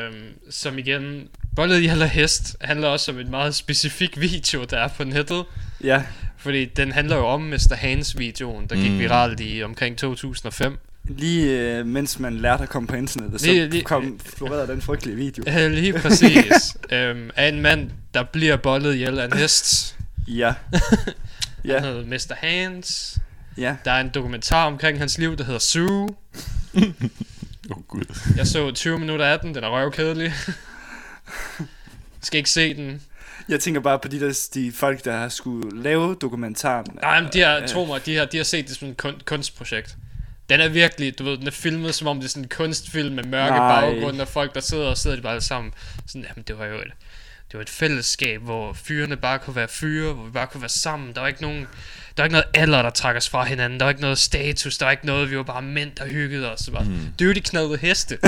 Um, 0.08 0.14
som 0.50 0.78
igen, 0.78 1.28
Bollet 1.56 1.80
i 1.80 1.86
eller 1.88 2.06
hest 2.06 2.56
handler 2.60 2.88
også 2.88 3.12
om 3.12 3.18
en 3.18 3.30
meget 3.30 3.54
specifik 3.54 4.20
video, 4.20 4.64
der 4.64 4.78
er 4.78 4.88
på 4.88 5.04
nettet. 5.04 5.44
Ja. 5.84 6.02
Fordi 6.36 6.64
den 6.64 6.92
handler 6.92 7.16
jo 7.16 7.26
om 7.26 7.40
Mr. 7.40 7.74
Hans 7.74 8.18
videoen, 8.18 8.66
der 8.66 8.76
gik 8.76 8.90
Mm. 8.92 8.98
viralt 8.98 9.40
i 9.40 9.62
omkring 9.62 9.98
2005. 9.98 10.78
Lige 11.04 11.60
øh, 11.60 11.86
mens 11.86 12.18
man 12.18 12.36
lærte 12.36 12.62
at 12.62 12.68
komme 12.68 12.86
på 12.88 12.96
internettet, 12.96 13.40
så 13.40 13.46
Lige- 13.46 13.68
lige- 13.70 13.82
kom 13.84 14.20
florerede 14.36 14.66
den 14.66 14.82
frygtelige 14.82 15.16
video. 15.16 15.44
Øh, 15.58 15.70
Lige 15.72 15.92
præcis. 15.92 16.76
øhm, 16.92 17.30
af 17.36 17.48
en 17.48 17.60
mand, 17.62 17.90
der 18.14 18.22
bliver 18.22 18.56
bollet 18.56 18.94
ihjel 18.94 19.18
af 19.18 19.24
en 19.24 19.32
hest. 19.38 19.96
Ja. 20.28 20.54
Han 20.72 20.80
Ja. 21.64 21.80
hedder 21.80 22.04
Mr. 22.06 22.34
Hans. 22.36 23.18
Ja. 23.58 23.76
Der 23.84 23.90
er 23.92 24.00
en 24.00 24.08
dokumentar 24.08 24.66
omkring 24.66 24.98
hans 24.98 25.18
liv, 25.18 25.36
der 25.36 25.44
hedder 25.44 25.58
Sue. 25.60 26.08
Åh, 26.74 27.76
oh, 27.76 27.82
gud. 27.88 28.04
Jeg 28.36 28.46
så 28.46 28.70
20 28.70 28.98
minutter 28.98 29.26
af 29.26 29.40
den, 29.40 29.54
den 29.54 29.64
er 29.64 29.68
røvkedelig. 29.68 30.32
Skal 32.22 32.38
ikke 32.38 32.50
se 32.50 32.74
den. 32.74 33.02
Jeg 33.48 33.60
tænker 33.60 33.80
bare 33.80 33.98
på 33.98 34.08
de 34.08 34.20
der 34.20 34.48
de 34.54 34.72
folk, 34.72 35.04
der 35.04 35.16
har 35.16 35.28
skulle 35.28 35.82
lave 35.82 36.16
dokumentaren. 36.20 36.86
Nej, 37.02 37.20
men 37.20 37.30
de 37.32 37.40
har, 37.40 37.56
Øh, 37.56 37.68
tro 37.68 37.84
mig, 37.84 38.06
de 38.06 38.16
har, 38.16 38.24
de 38.24 38.36
har 38.36 38.44
set 38.44 38.68
det 38.68 38.76
som 38.76 38.88
et 38.88 38.96
kun, 38.96 39.14
kunstprojekt. 39.24 39.96
Den 40.50 40.60
er 40.60 40.68
virkelig, 40.68 41.18
du 41.18 41.24
ved, 41.24 41.38
den 41.38 41.46
er 41.46 41.50
filmet 41.50 41.94
som 41.94 42.06
om 42.06 42.16
det 42.16 42.24
er 42.24 42.28
sådan 42.28 42.42
en 42.42 42.48
kunstfilm 42.48 43.14
med 43.14 43.24
mørke 43.24 43.56
Nej. 43.56 43.80
baggrund, 43.80 44.20
og 44.20 44.28
folk 44.28 44.54
der 44.54 44.60
sidder 44.60 44.86
og 44.86 44.98
sidder 44.98 45.16
de 45.16 45.22
bare 45.22 45.32
alle 45.32 45.44
sammen. 45.44 45.74
Sådan, 46.06 46.26
jamen 46.28 46.44
det 46.48 46.58
var 46.58 46.64
jo 46.66 46.74
et, 46.74 46.92
det 47.50 47.58
var 47.58 47.60
et 47.60 47.70
fællesskab, 47.70 48.40
hvor 48.42 48.72
fyrene 48.72 49.16
bare 49.16 49.38
kunne 49.38 49.56
være 49.56 49.68
fyre, 49.68 50.12
hvor 50.12 50.24
vi 50.24 50.30
bare 50.30 50.46
kunne 50.46 50.60
være 50.60 50.68
sammen. 50.68 51.14
Der 51.14 51.20
var 51.20 51.28
ikke 51.28 51.42
nogen, 51.42 51.60
der 52.16 52.22
var 52.22 52.24
ikke 52.24 52.32
noget 52.32 52.46
alder, 52.54 52.82
der 52.82 52.90
trak 52.90 53.16
os 53.16 53.28
fra 53.28 53.44
hinanden. 53.44 53.80
Der 53.80 53.84
var 53.84 53.90
ikke 53.90 54.02
noget 54.02 54.18
status, 54.18 54.78
der 54.78 54.86
var 54.86 54.90
ikke 54.90 55.06
noget, 55.06 55.30
vi 55.30 55.36
var 55.36 55.42
bare 55.42 55.62
mænd, 55.62 55.90
der 55.96 56.06
hyggede 56.08 56.52
os. 56.52 56.60
Så 56.60 56.70
bare, 56.70 56.84
mm. 56.84 57.12
Det 57.18 57.36
de 57.36 57.40
knaldede 57.40 57.78
heste. 57.78 58.18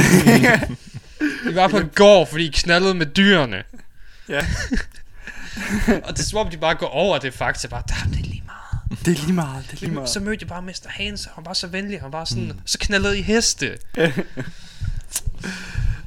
vi 1.44 1.54
var 1.54 1.68
på 1.68 1.78
en 1.78 1.90
gård, 1.94 2.28
fordi 2.28 2.46
I 2.46 2.50
knaldede 2.50 2.94
med 2.94 3.06
dyrene. 3.06 3.62
Ja. 4.28 4.38
og 6.04 6.16
det 6.16 6.18
er 6.18 6.22
som 6.22 6.38
om, 6.38 6.50
de 6.50 6.56
bare 6.56 6.74
går 6.74 6.86
over 6.86 7.18
det 7.18 7.34
fakta, 7.34 7.68
bare, 7.68 7.82
det 7.86 8.18
er 8.18 8.22
lige 8.22 8.42
meget. 8.46 9.00
Det 9.06 9.18
er 9.18 9.22
lige 9.22 9.32
meget, 9.32 9.64
det 9.70 9.76
er 9.76 9.80
lige 9.80 9.94
meget. 9.94 10.08
Så 10.08 10.20
mødte 10.20 10.42
jeg 10.42 10.48
bare 10.48 10.62
Mr. 10.62 10.88
Hans, 10.88 11.26
og 11.26 11.32
han 11.34 11.44
var 11.46 11.52
så 11.52 11.66
venlig, 11.66 12.00
han 12.00 12.12
var 12.12 12.24
sådan, 12.24 12.44
mm. 12.44 12.60
så 12.66 12.78
knaldede 12.78 13.18
I 13.18 13.22
heste. 13.22 13.78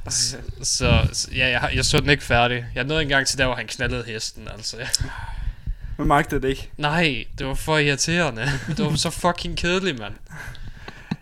så, 0.08 0.36
så, 0.62 1.08
så 1.12 1.28
ja, 1.34 1.48
jeg, 1.48 1.70
jeg 1.74 1.84
så 1.84 2.00
den 2.00 2.10
ikke 2.10 2.24
færdig. 2.24 2.66
Jeg 2.74 2.84
nåede 2.84 3.02
engang 3.02 3.26
til 3.26 3.38
der, 3.38 3.46
hvor 3.46 3.54
han 3.54 3.66
knaldede 3.66 4.04
hesten, 4.04 4.48
altså. 4.48 4.76
Man 5.98 6.06
magtede 6.06 6.42
det 6.42 6.48
ikke. 6.48 6.70
Nej, 6.76 7.24
det 7.38 7.46
var 7.46 7.54
for 7.54 7.78
irriterende. 7.78 8.42
Det 8.68 8.84
var 8.84 8.94
så 8.96 9.10
fucking 9.10 9.56
kedeligt, 9.56 9.98
mand. 9.98 10.14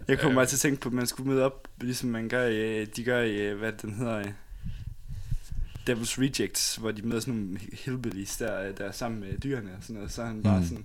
Jeg 0.08 0.18
kommer 0.18 0.34
bare 0.34 0.46
til 0.46 0.56
at 0.56 0.60
tænke 0.60 0.80
på, 0.80 0.88
at 0.88 0.92
man 0.92 1.06
skulle 1.06 1.30
møde 1.32 1.44
op, 1.44 1.68
ligesom 1.80 2.08
man 2.08 2.28
gør 2.28 2.46
i, 2.46 2.84
de 2.84 3.04
gør 3.04 3.20
i, 3.20 3.34
øh, 3.36 3.58
hvad 3.58 3.72
den 3.82 3.94
hedder, 3.94 4.18
øh, 4.18 4.24
Devil's 5.90 6.20
Rejects, 6.20 6.76
hvor 6.76 6.90
de 6.90 7.02
møder 7.02 7.20
sådan 7.20 7.34
nogle 7.34 7.58
hillbillies, 7.84 8.36
der, 8.36 8.60
øh, 8.62 8.78
der 8.78 8.84
er 8.84 8.92
sammen 8.92 9.20
med 9.20 9.28
dyrene 9.38 9.70
og 9.70 9.82
sådan 9.82 9.96
noget, 9.96 10.12
så 10.12 10.22
er 10.22 10.26
han 10.26 10.42
bare 10.42 10.58
Mm. 10.58 10.64
sådan, 10.66 10.84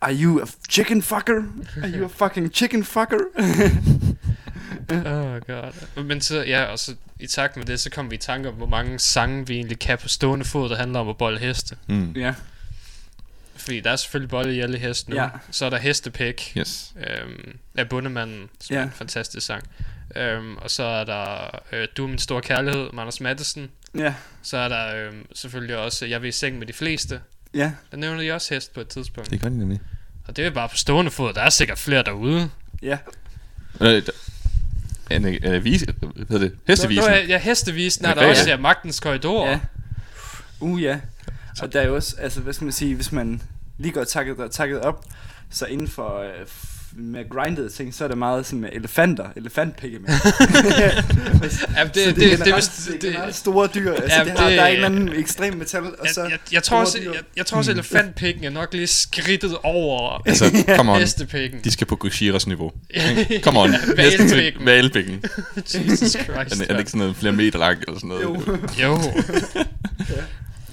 Are 0.00 0.14
you 0.14 0.40
a 0.40 0.44
chicken 0.70 1.02
fucker? 1.02 1.42
Are 1.82 1.90
you 1.90 2.04
a 2.04 2.08
fucking 2.08 2.50
chicken 2.54 2.84
fucker? 2.84 3.18
Oh 4.90 5.40
god. 5.46 6.04
Men 6.04 6.20
så, 6.20 6.42
ja, 6.42 6.62
og 6.64 6.78
så 6.78 6.94
i 7.20 7.26
takt 7.26 7.56
med 7.56 7.64
det, 7.64 7.80
så 7.80 7.90
kom 7.90 8.10
vi 8.10 8.14
i 8.14 8.18
tanke 8.18 8.48
om, 8.48 8.54
hvor 8.54 8.66
mange 8.66 8.98
sange 8.98 9.46
vi 9.46 9.54
egentlig 9.54 9.78
kan 9.78 9.98
på 9.98 10.08
stående 10.08 10.44
fod, 10.44 10.68
der 10.68 10.76
handler 10.76 11.00
om 11.00 11.08
at 11.08 11.16
bolle 11.18 11.38
heste. 11.38 11.76
Mm. 11.86 12.12
ja, 12.12 12.34
Fordi 13.56 13.80
der 13.80 13.90
er 13.90 13.96
selvfølgelig 13.96 14.30
bolle 14.30 14.74
i 14.76 14.78
hest 14.78 15.08
nu. 15.08 15.16
Ja. 15.16 15.28
Så 15.50 15.66
er 15.66 15.70
der 15.70 15.78
hestepæk. 15.78 16.52
Yes. 16.58 16.94
øhm, 16.96 17.58
af 17.74 17.88
Bundemanden, 17.88 18.48
som 18.60 18.74
ja. 18.76 18.80
Er 18.80 18.84
en 18.84 18.90
fantastisk 18.90 19.46
sang. 19.46 19.62
Øhm, 20.16 20.56
og 20.56 20.70
så 20.70 20.82
er 20.82 21.04
der 21.04 21.60
øh, 21.72 21.88
Du 21.96 22.04
er 22.04 22.08
min 22.08 22.18
store 22.18 22.42
kærlighed, 22.42 22.90
Manders 22.92 23.20
Madsen. 23.20 23.70
ja, 23.98 24.14
Så 24.42 24.56
er 24.56 24.68
der 24.68 24.96
øhm, 24.96 25.26
selvfølgelig 25.34 25.76
også 25.76 26.06
Jeg 26.06 26.22
vil 26.22 26.28
i 26.28 26.32
seng 26.32 26.58
med 26.58 26.66
de 26.66 26.72
fleste. 26.72 27.20
ja. 27.54 27.72
Der 27.90 27.96
nævner 27.96 28.20
de 28.22 28.32
også 28.32 28.54
hest 28.54 28.74
på 28.74 28.80
et 28.80 28.88
tidspunkt. 28.88 29.30
Det 29.30 29.40
gør 29.40 29.48
de 29.48 29.58
nemlig. 29.58 29.80
Og 30.28 30.36
det 30.36 30.46
er 30.46 30.50
bare 30.50 30.68
på 30.68 30.76
stående 30.76 31.10
fod. 31.10 31.32
Der 31.34 31.40
er 31.40 31.50
sikkert 31.50 31.78
flere 31.78 32.02
derude. 32.02 32.50
Ja, 32.82 32.98
Øh, 33.80 34.02
er 35.10 35.18
det, 35.18 35.38
er 35.42 35.50
det 35.50 35.64
vise, 35.64 35.86
hvad 36.00 36.26
hedder 36.28 36.38
det? 36.38 36.58
Hestevisen? 36.68 37.04
Nå, 37.04 37.16
ja, 37.28 37.38
hestevisen 37.38 38.04
er 38.04 38.14
der 38.14 38.26
også. 38.28 38.50
Ja, 38.50 38.56
Magtens 38.56 39.00
Korridor. 39.00 39.46
ja. 39.46 39.60
Uh, 40.60 40.82
ja. 40.82 41.00
Og 41.62 41.72
der 41.72 41.80
er 41.80 41.86
jo 41.86 41.94
også, 41.94 42.16
altså 42.18 42.40
hvad 42.40 42.52
skal 42.52 42.64
man 42.64 42.72
sige, 42.72 42.94
hvis 42.94 43.12
man 43.12 43.42
lige 43.78 43.92
går 43.92 44.04
takket, 44.04 44.36
takket 44.50 44.80
op, 44.80 45.04
så 45.50 45.66
inden 45.66 45.88
for 45.88 46.18
øh, 46.20 46.46
med 46.98 47.28
grindede 47.30 47.68
ting, 47.68 47.94
så 47.94 48.04
er 48.04 48.08
det 48.08 48.18
meget 48.18 48.46
sådan 48.46 48.60
med 48.60 48.68
elefanter, 48.72 49.24
elefantpikke 49.36 49.98
med. 49.98 50.08
Ja, 51.76 51.84
det, 51.84 51.94
det, 51.94 51.94
det, 51.94 52.06
er 52.06 52.12
det, 52.12 52.44
generelt, 52.44 52.88
det, 53.02 53.02
det, 53.26 53.34
store 53.34 53.68
dyr. 53.74 53.92
Altså, 53.92 54.18
Ja, 54.18 54.24
det 54.24 54.38
har, 54.38 54.48
det- 54.48 54.58
der 54.58 54.62
er 54.64 54.68
en 54.68 54.74
eller 54.74 54.86
anden 54.86 55.08
ekstrem 55.08 55.54
metal, 55.56 55.82
og 55.84 56.06
så... 56.14 56.22
jeg, 56.22 56.30
jeg, 56.30 56.38
jeg, 56.52 56.62
tror 56.62 56.80
også, 56.80 56.98
jeg, 57.04 57.12
jeg 57.36 57.46
tror 57.46 57.58
også, 57.58 57.70
elefantpikken 57.70 58.44
er 58.44 58.50
nok 58.50 58.74
lige 58.74 58.86
skridtet 58.86 59.56
over 59.62 60.22
Altså, 60.28 60.64
come 60.76 60.92
on. 60.92 61.00
hestepikken. 61.00 61.60
De 61.64 61.70
skal 61.70 61.86
på 61.86 61.96
Gushiras 61.96 62.46
niveau. 62.46 62.72
Come 63.42 63.60
on. 63.60 63.70
Hvalpikken. 63.94 64.66
Valpikken. 64.66 65.24
Jesus 65.56 65.98
Christ. 66.10 66.18
Er, 66.28 66.44
det- 66.44 66.60
er 66.62 66.66
det 66.72 66.78
ikke 66.78 66.90
sådan 66.90 66.98
noget 66.98 67.16
flere 67.16 67.32
meter 67.32 67.58
lang 67.58 67.78
eller 67.88 67.94
sådan 68.00 68.08
noget? 68.08 68.22
Jo. 68.22 68.42
Jo. 68.82 68.98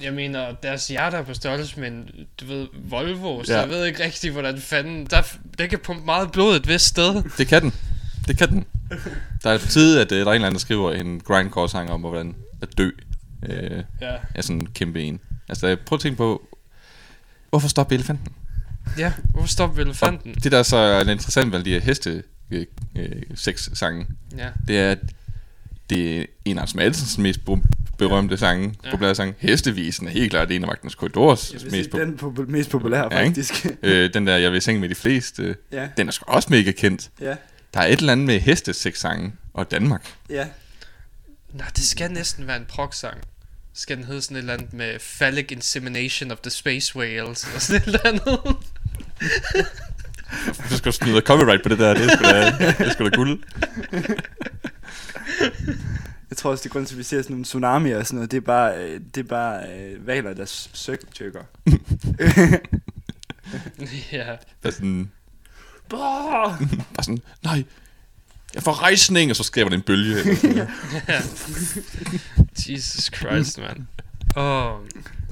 Jeg 0.04 0.12
mener, 0.14 0.52
deres 0.62 0.88
hjerter 0.88 1.18
er 1.18 1.22
på 1.22 1.34
størrelse 1.34 1.80
med 1.80 1.88
en, 1.88 2.10
du 2.40 2.46
ved, 2.46 2.66
Volvo, 2.74 3.42
så 3.44 3.52
Ja. 3.54 3.60
jeg 3.60 3.68
ved 3.68 3.84
ikke 3.86 4.04
rigtig, 4.04 4.30
hvordan 4.30 4.58
fanden... 4.58 5.06
Der, 5.06 5.22
det 5.58 5.70
kan 5.70 5.78
pumpe 5.78 6.04
meget 6.04 6.32
blod 6.32 6.56
et 6.56 6.68
vist 6.68 6.86
sted. 6.86 7.22
Det 7.38 7.46
kan 7.48 7.62
den. 7.62 7.72
Det 8.28 8.38
kan 8.38 8.48
den. 8.50 8.64
Der 9.42 9.50
er 9.50 9.58
på 9.58 9.66
tide, 9.66 10.00
at 10.00 10.12
øh, 10.12 10.18
der 10.18 10.24
er 10.24 10.30
en 10.30 10.34
eller 10.34 10.46
anden, 10.46 10.54
der 10.54 10.60
skriver 10.60 10.92
en 10.92 11.20
grindcore 11.20 11.68
sang 11.68 11.90
om, 11.90 12.00
hvordan 12.00 12.34
at 12.62 12.78
dø 12.78 12.90
øh, 13.46 13.82
Ja. 14.00 14.14
er 14.34 14.42
sådan 14.42 14.56
en 14.56 14.66
kæmpe 14.66 15.02
en. 15.02 15.20
Altså, 15.48 15.76
prøv 15.86 15.96
at 15.96 16.00
tænke 16.00 16.16
på, 16.16 16.48
hvorfor 17.50 17.68
stoppe 17.68 17.94
elefanten? 17.94 18.28
Ja, 18.98 19.12
hvorfor 19.32 19.48
stopper 19.48 19.76
vi 19.76 19.82
elefanten? 19.82 20.34
Det, 20.34 20.52
der 20.52 20.58
er 20.58 20.62
så 20.62 21.00
interessant 21.00 21.52
ved 21.52 21.64
de 21.64 21.70
her 21.70 21.80
heste 21.80 22.22
øh, 22.50 22.66
øh, 22.96 23.22
sex 23.34 23.68
sange, 23.74 24.06
Ja. 24.38 24.48
det 24.68 24.78
er, 24.78 24.90
at 24.90 24.98
det 25.90 26.20
er 26.20 26.24
en 26.44 26.58
af 26.58 26.68
Madsens 26.74 27.18
mest 27.18 27.40
berømte 27.98 28.36
sange, 28.36 28.74
Ja. 28.84 28.90
populære 28.90 29.14
sang. 29.14 29.34
Hestevisen 29.38 30.06
er 30.06 30.10
helt 30.10 30.30
klart 30.30 30.50
en 30.50 30.62
af 30.62 30.66
Magtens 30.68 30.94
Korridors 30.94 31.52
Jeg 31.52 31.60
vil 31.62 31.70
mest 31.70 31.90
sige, 31.90 32.02
po- 32.02 32.04
den 32.04 32.16
på, 32.16 32.44
mest 32.48 32.70
populære, 32.70 33.08
Ja, 33.14 33.24
faktisk. 33.26 33.66
øh, 33.82 34.14
Den 34.14 34.26
der, 34.26 34.36
jeg 34.36 34.52
vil 34.52 34.62
sænge 34.62 34.80
med 34.80 34.88
de 34.88 34.94
fleste, 34.94 35.56
ja, 35.72 35.88
den 35.96 36.08
er 36.08 36.12
sgu 36.12 36.24
også 36.32 36.48
mega 36.50 36.72
kendt. 36.72 37.10
ja, 37.20 37.34
Der 37.74 37.80
er 37.80 37.86
et 37.86 37.98
eller 37.98 38.12
andet 38.12 38.26
med 38.26 38.40
hestesex 38.40 38.98
sange 38.98 39.32
og 39.54 39.70
Danmark. 39.70 40.06
ja. 40.30 40.46
Nej, 41.52 41.66
det 41.76 41.84
skal 41.84 42.10
næsten 42.12 42.46
være 42.46 42.56
en 42.56 42.64
prog-sang. 42.68 43.16
Skal 43.74 43.96
den 43.96 44.04
hedde 44.04 44.22
sådan 44.22 44.36
et 44.36 44.40
eller 44.40 44.52
andet 44.54 44.72
med 44.72 44.98
Phallic 45.18 45.46
Insemination 45.52 46.30
of 46.30 46.38
the 46.38 46.50
Space 46.50 46.96
Whales, 46.96 47.44
eller 47.44 47.58
sådan 47.58 47.80
et 47.80 47.86
eller 47.86 48.00
andet. 48.04 48.38
Du 50.70 50.76
skal 50.76 50.92
smide 50.92 51.20
copyright 51.20 51.62
på 51.62 51.68
det 51.68 51.78
der, 51.78 51.94
det 51.94 52.04
er 52.04 52.16
sgu 52.16 52.24
da, 52.24 52.46
det 52.68 52.86
er 52.88 52.92
sgu 52.92 53.04
da 53.04 53.10
guld. 53.16 53.42
Jeg 56.30 56.36
tror 56.36 56.50
også, 56.50 56.62
det 56.62 56.68
er 56.68 56.72
grund 56.72 56.86
til, 56.86 56.94
at 56.94 56.98
vi 56.98 57.02
ser 57.02 57.22
sådan 57.22 57.34
nogle 57.34 57.44
tsunamier 57.44 57.98
og 57.98 58.06
sådan 58.06 58.16
noget. 58.16 58.30
Det 58.30 58.36
er 58.36 58.40
bare, 58.40 58.84
øh, 58.84 59.00
det 59.14 59.20
er 59.24 59.28
bare 59.28 59.62
øh, 59.72 60.06
valer, 60.06 60.34
der 60.34 60.44
cirkeltjekker. 60.74 61.42
ja. 64.12 64.26
Der 64.62 64.68
er 64.68 64.70
sådan, 64.70 65.10
bare 65.90 66.58
sådan, 67.02 67.22
nej, 67.42 67.64
jeg 68.54 68.62
får 68.62 68.82
rejsning, 68.82 69.30
og 69.30 69.36
så 69.36 69.42
skriver 69.42 69.68
den 69.68 69.78
en 69.78 69.82
bølge. 69.82 70.18
Eller 70.18 70.34
sådan 70.36 70.56
noget. 70.56 70.70
Jesus 72.68 73.10
Christ, 73.16 73.58
man. 73.58 73.88
Åh, 74.36 74.66
oh, 74.74 74.80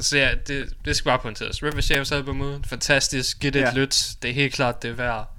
så 0.00 0.18
ja, 0.18 0.30
det, 0.46 0.68
det 0.84 0.96
skal 0.96 1.04
bare 1.08 1.18
pointeres. 1.18 1.62
River 1.62 1.80
Shaves 1.80 2.12
albumet, 2.12 2.60
fantastisk, 2.66 3.38
giv 3.38 3.50
det 3.50 3.60
et 3.62 3.64
Ja. 3.66 3.72
lyt. 3.74 4.08
Det 4.22 4.30
er 4.30 4.34
helt 4.34 4.54
klart, 4.54 4.82
det 4.82 4.90
er 4.90 4.94
værd. 4.94 5.36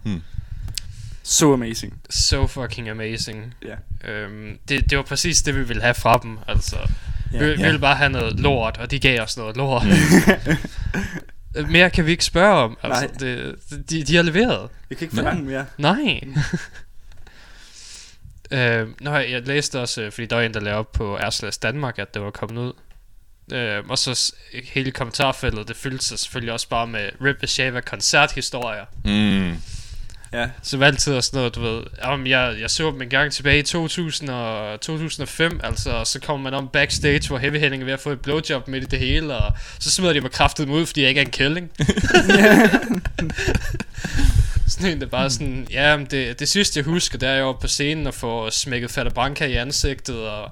So 1.23 1.53
amazing. 1.53 1.93
So 2.09 2.47
fucking 2.47 2.89
amazing. 2.89 3.53
Ja. 3.65 4.09
Øhm, 4.11 4.57
det, 4.69 4.89
det 4.89 4.97
var 4.97 5.03
præcis 5.03 5.41
det, 5.41 5.55
vi 5.55 5.63
ville 5.63 5.81
have 5.81 5.93
fra 5.93 6.17
dem, 6.23 6.37
altså. 6.47 6.77
Ja. 7.33 7.37
vi, 7.37 7.45
vi 7.45 7.63
ville 7.63 7.79
bare 7.79 7.95
have 7.95 8.09
noget 8.09 8.39
lort, 8.39 8.77
og 8.77 8.91
de 8.91 8.99
gav 8.99 9.21
os 9.21 9.37
noget 9.37 9.57
lort. 9.57 9.83
Øh, 11.55 11.69
Mere 11.69 11.89
kan 11.89 12.05
vi 12.05 12.11
ikke 12.11 12.25
spørge 12.25 12.53
om, 12.53 12.77
altså. 12.83 13.05
Nej. 13.05 13.13
Det, 13.19 13.55
de, 13.89 14.03
de 14.03 14.15
har 14.15 14.23
leveret. 14.23 14.69
Jeg 14.89 14.97
kan 14.97 15.05
ikke 15.05 15.15
forlange 15.15 15.43
mere. 15.43 15.65
Nej. 15.77 16.21
øh, 18.59 18.87
nå, 18.99 19.15
jeg 19.15 19.47
læste 19.47 19.79
også, 19.79 20.01
øh, 20.01 20.11
fordi 20.11 20.25
der 20.25 20.35
var 20.35 20.43
en, 20.43 20.53
der 20.53 20.59
lavede 20.59 20.79
op 20.79 20.91
på 20.91 21.17
Erslas 21.17 21.57
Danmark, 21.57 21.99
at 21.99 22.13
det 22.13 22.21
var 22.21 22.31
kommet 22.31 22.61
ud. 22.61 22.73
Øh, 23.51 23.83
og 23.89 23.97
så 23.97 24.33
hele 24.63 24.91
kommentarfeltet, 24.91 25.67
det 25.67 25.75
fyldte 25.75 26.05
sig 26.05 26.19
selvfølgelig 26.19 26.53
også 26.53 26.69
bare 26.69 26.87
med 26.87 27.09
Rip 27.21 27.47
Shava 27.47 27.81
koncerthistorier. 27.81 28.85
Mm. 29.05 29.57
Ja. 30.33 30.49
Så 30.61 30.77
var 30.77 30.85
altid 30.85 31.21
sådan 31.21 31.37
noget, 31.37 31.55
du 31.55 31.61
ved, 31.61 31.83
om 32.01 32.27
jeg, 32.27 32.55
jeg 32.61 32.69
så 32.69 32.91
dem 32.91 33.01
en 33.01 33.09
gang 33.09 33.31
tilbage 33.31 33.59
i 33.59 33.63
2000 33.63 34.29
og 34.29 34.81
2005, 34.81 35.59
altså, 35.63 35.91
og 35.91 36.07
så 36.07 36.19
kommer 36.19 36.43
man 36.43 36.53
om 36.53 36.67
backstage, 36.67 37.27
hvor 37.27 37.37
Heavy 37.37 37.59
Henning 37.59 37.81
er 37.81 37.85
ved 37.85 37.93
at 37.93 37.99
få 37.99 38.09
et 38.09 38.21
blowjob 38.21 38.67
midt 38.67 38.83
i 38.83 38.87
det 38.87 38.99
hele, 38.99 39.35
og 39.35 39.53
så 39.79 39.91
smider 39.91 40.13
de 40.13 40.21
mig 40.21 40.31
kraftet 40.31 40.69
ud, 40.69 40.85
fordi 40.85 41.01
jeg 41.01 41.09
ikke 41.09 41.21
er 41.21 41.25
en 41.25 41.31
kælling. 41.31 41.71
sådan 44.67 44.91
en, 44.91 45.01
der 45.01 45.07
bare 45.07 45.29
sådan, 45.29 45.67
ja, 45.71 45.97
det, 46.11 46.39
det 46.39 46.49
sidste 46.49 46.77
jeg 46.77 46.85
husker, 46.85 47.17
det 47.17 47.29
er 47.29 47.33
jeg 47.33 47.43
oppe 47.43 47.61
på 47.61 47.67
scenen 47.67 48.07
og 48.07 48.13
få 48.13 48.49
smækket 48.49 48.91
Fatter 48.91 49.11
Branca 49.13 49.45
i 49.45 49.53
ansigtet, 49.53 50.27
og 50.27 50.51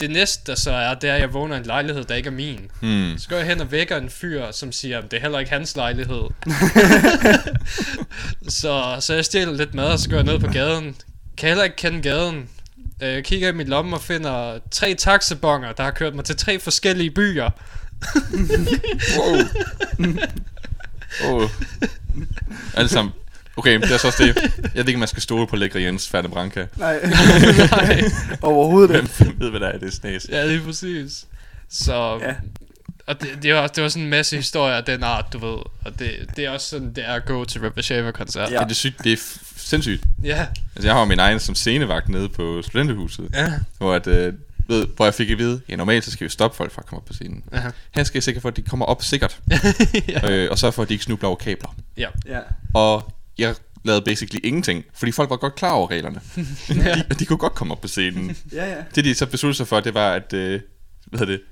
det 0.00 0.10
næste, 0.10 0.42
der 0.46 0.54
så 0.54 0.70
er, 0.70 0.94
det 0.94 1.10
er, 1.10 1.14
at 1.14 1.20
jeg 1.20 1.32
vågner 1.32 1.54
i 1.54 1.58
en 1.58 1.64
lejlighed, 1.66 2.04
der 2.04 2.14
ikke 2.14 2.26
er 2.26 2.30
min. 2.32 2.60
Mm. 2.80 3.14
Så 3.18 3.28
går 3.28 3.36
jeg 3.36 3.46
hen 3.46 3.60
og 3.60 3.72
vækker 3.72 3.96
en 3.96 4.10
fyr, 4.10 4.50
som 4.52 4.72
siger, 4.72 4.98
at 4.98 5.10
det 5.10 5.16
er 5.16 5.20
heller 5.20 5.38
ikke 5.38 5.50
hans 5.52 5.76
lejlighed. 5.76 6.22
så, 8.60 8.96
så 9.00 9.14
jeg 9.14 9.24
stjæler 9.24 9.52
lidt 9.52 9.74
mad, 9.74 9.86
og 9.92 9.98
så 9.98 10.08
går 10.08 10.16
jeg 10.16 10.24
ned 10.24 10.38
på 10.38 10.46
gaden. 10.46 10.96
Kan 11.36 11.48
heller 11.48 11.64
ikke 11.64 11.76
kende 11.76 12.02
gaden. 12.02 12.48
Øh, 13.02 13.08
Jeg 13.08 13.24
kigger 13.24 13.48
i 13.48 13.52
min 13.52 13.68
lomme 13.68 13.96
og 13.96 14.02
finder 14.02 14.58
tre 14.70 14.94
taxabonger, 14.94 15.72
der 15.72 15.82
har 15.82 15.90
kørt 15.90 16.14
mig 16.14 16.24
til 16.24 16.36
tre 16.36 16.58
forskellige 16.58 17.10
byer. 17.10 17.50
Wow. 19.18 19.36
oh. 21.42 21.50
Alle 22.74 22.88
sammen. 22.88 23.14
Okay, 23.56 23.80
det 23.80 23.90
er 23.92 23.96
så 23.98 24.06
også 24.06 24.22
det. 24.24 24.36
Jeg 24.62 24.70
ved 24.74 24.88
ikke, 24.88 24.94
om 24.96 24.98
man 24.98 25.08
skal 25.08 25.22
stole 25.22 25.46
på 25.46 25.56
Lækre 25.56 25.80
Jens 25.82 26.08
Færne 26.08 26.28
Branca. 26.28 26.66
Nej, 26.76 27.00
Nej. 27.70 28.02
overhovedet 28.42 28.96
ikke. 28.96 29.08
Hvem 29.18 29.40
ved, 29.40 29.50
hvad 29.50 29.60
der 29.60 29.66
er, 29.68 29.78
det 29.78 29.86
er 29.88 29.92
snas. 29.92 30.26
Ja, 30.30 30.46
lige 30.46 30.60
præcis. 30.60 31.24
Så, 31.70 32.18
Ja. 32.22 32.34
og 33.06 33.20
det, 33.20 33.28
det, 33.42 33.50
er 33.50 33.54
også, 33.54 33.72
det 33.76 33.82
var 33.82 33.88
sådan 33.88 34.02
en 34.04 34.10
masse 34.10 34.36
historier 34.36 34.74
af 34.76 34.84
den 34.84 35.02
art, 35.02 35.24
du 35.32 35.38
ved. 35.38 35.58
Og 35.84 35.98
det, 35.98 36.10
det 36.36 36.44
er 36.44 36.50
også 36.50 36.68
sådan, 36.68 36.92
det 36.94 37.04
er 37.08 37.12
at 37.12 37.24
gå 37.24 37.44
til 37.44 37.60
Rapper 37.60 37.82
Shaver-koncert. 37.82 38.50
Ja. 38.50 38.54
Ja. 38.58 38.64
Det 38.64 38.70
er 38.70 38.74
sygt, 38.74 39.04
det 39.04 39.12
er 39.12 39.16
f- 39.16 39.52
sindssygt. 39.56 40.04
Ja. 40.24 40.46
Altså, 40.76 40.88
jeg 40.88 40.92
har 40.94 41.00
jo 41.00 41.04
min 41.06 41.18
egen 41.18 41.40
som 41.40 41.54
scenevagt 41.54 42.08
nede 42.08 42.28
på 42.28 42.62
studenterhuset, 42.62 43.28
Ja. 43.34 43.52
hvor, 43.78 43.94
at, 43.94 44.06
øh, 44.06 44.32
ved, 44.68 44.86
hvor 44.96 45.04
jeg 45.04 45.14
fik 45.14 45.30
at 45.30 45.38
vide, 45.38 45.60
ja, 45.68 45.76
normalt 45.76 46.04
så 46.04 46.10
skal 46.10 46.24
vi 46.24 46.30
stoppe 46.30 46.56
folk 46.56 46.72
fra 46.72 46.80
at 46.82 46.86
komme 46.86 47.00
op 47.00 47.04
på 47.06 47.12
scenen. 47.12 47.42
Ja. 47.52 47.62
Her 47.94 48.04
skal 48.04 48.16
jeg 48.18 48.22
sikre 48.22 48.40
for, 48.40 48.48
at 48.48 48.56
de 48.56 48.62
kommer 48.62 48.86
op 48.86 49.02
sikkert, 49.02 49.38
ja. 50.08 50.30
øh, 50.30 50.50
og 50.50 50.58
så 50.58 50.70
for, 50.70 50.82
at 50.82 50.88
de 50.88 50.94
ikke 50.94 51.04
snubler 51.04 51.28
over 51.28 51.36
kabler. 51.36 51.74
ja. 51.96 52.08
Ja. 52.26 52.38
Og 52.74 53.12
jeg 53.38 53.54
lavede 53.84 54.02
basically 54.04 54.40
ingenting, 54.44 54.84
fordi 54.94 55.12
folk 55.12 55.30
var 55.30 55.36
godt 55.36 55.54
klar 55.54 55.70
over 55.70 55.90
reglerne. 55.90 56.20
de, 57.08 57.14
de 57.18 57.24
kunne 57.26 57.36
godt 57.38 57.54
komme 57.54 57.74
op 57.74 57.80
på 57.80 57.88
scenen. 57.88 58.36
Ja, 58.52 58.70
ja. 58.70 58.76
Det 58.94 59.04
de 59.04 59.14
så 59.14 59.26
besluttede 59.26 59.56
sig 59.56 59.68
for, 59.68 59.80
det 59.80 59.94
var, 59.94 60.12
at, 60.12 60.32
øh, 60.32 60.60
hvad 61.06 61.18
hedder 61.20 61.32
det, 61.32 61.42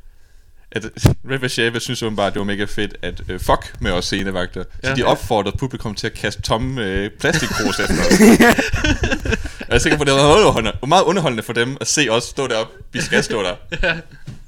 at 0.72 0.84
River 1.30 1.48
Shava 1.48 1.78
synes 1.78 2.02
åbenbart, 2.02 2.32
det 2.32 2.40
var 2.40 2.44
mega 2.46 2.64
fedt 2.64 2.96
at 3.02 3.22
øh, 3.28 3.40
fuck 3.40 3.74
med 3.80 3.90
os 3.92 4.04
scenevagter. 4.04 4.64
Så 4.82 4.88
Ja. 4.90 4.94
de 4.94 5.02
opfordrede 5.04 5.56
publikum 5.58 5.94
til 5.94 6.06
at 6.06 6.14
kaste 6.14 6.42
tomme 6.42 6.84
øh, 6.84 7.10
plastikkrus 7.20 7.78
efter 7.78 7.94
os. 7.94 8.20
Jeg 9.68 9.74
er 9.74 9.78
sikker 9.78 9.96
på, 9.98 10.02
at 10.02 10.06
det 10.06 10.14
var 10.14 10.22
meget 10.22 10.34
underholdende, 10.36 10.78
meget 10.86 11.02
underholdende 11.04 11.42
for 11.42 11.52
dem 11.52 11.76
at 11.80 11.86
se 11.86 12.08
os 12.10 12.24
stå 12.24 12.46
deroppe. 12.46 12.72
Vi 12.92 13.00
skal 13.00 13.24
stå 13.24 13.42
der. 13.42 13.54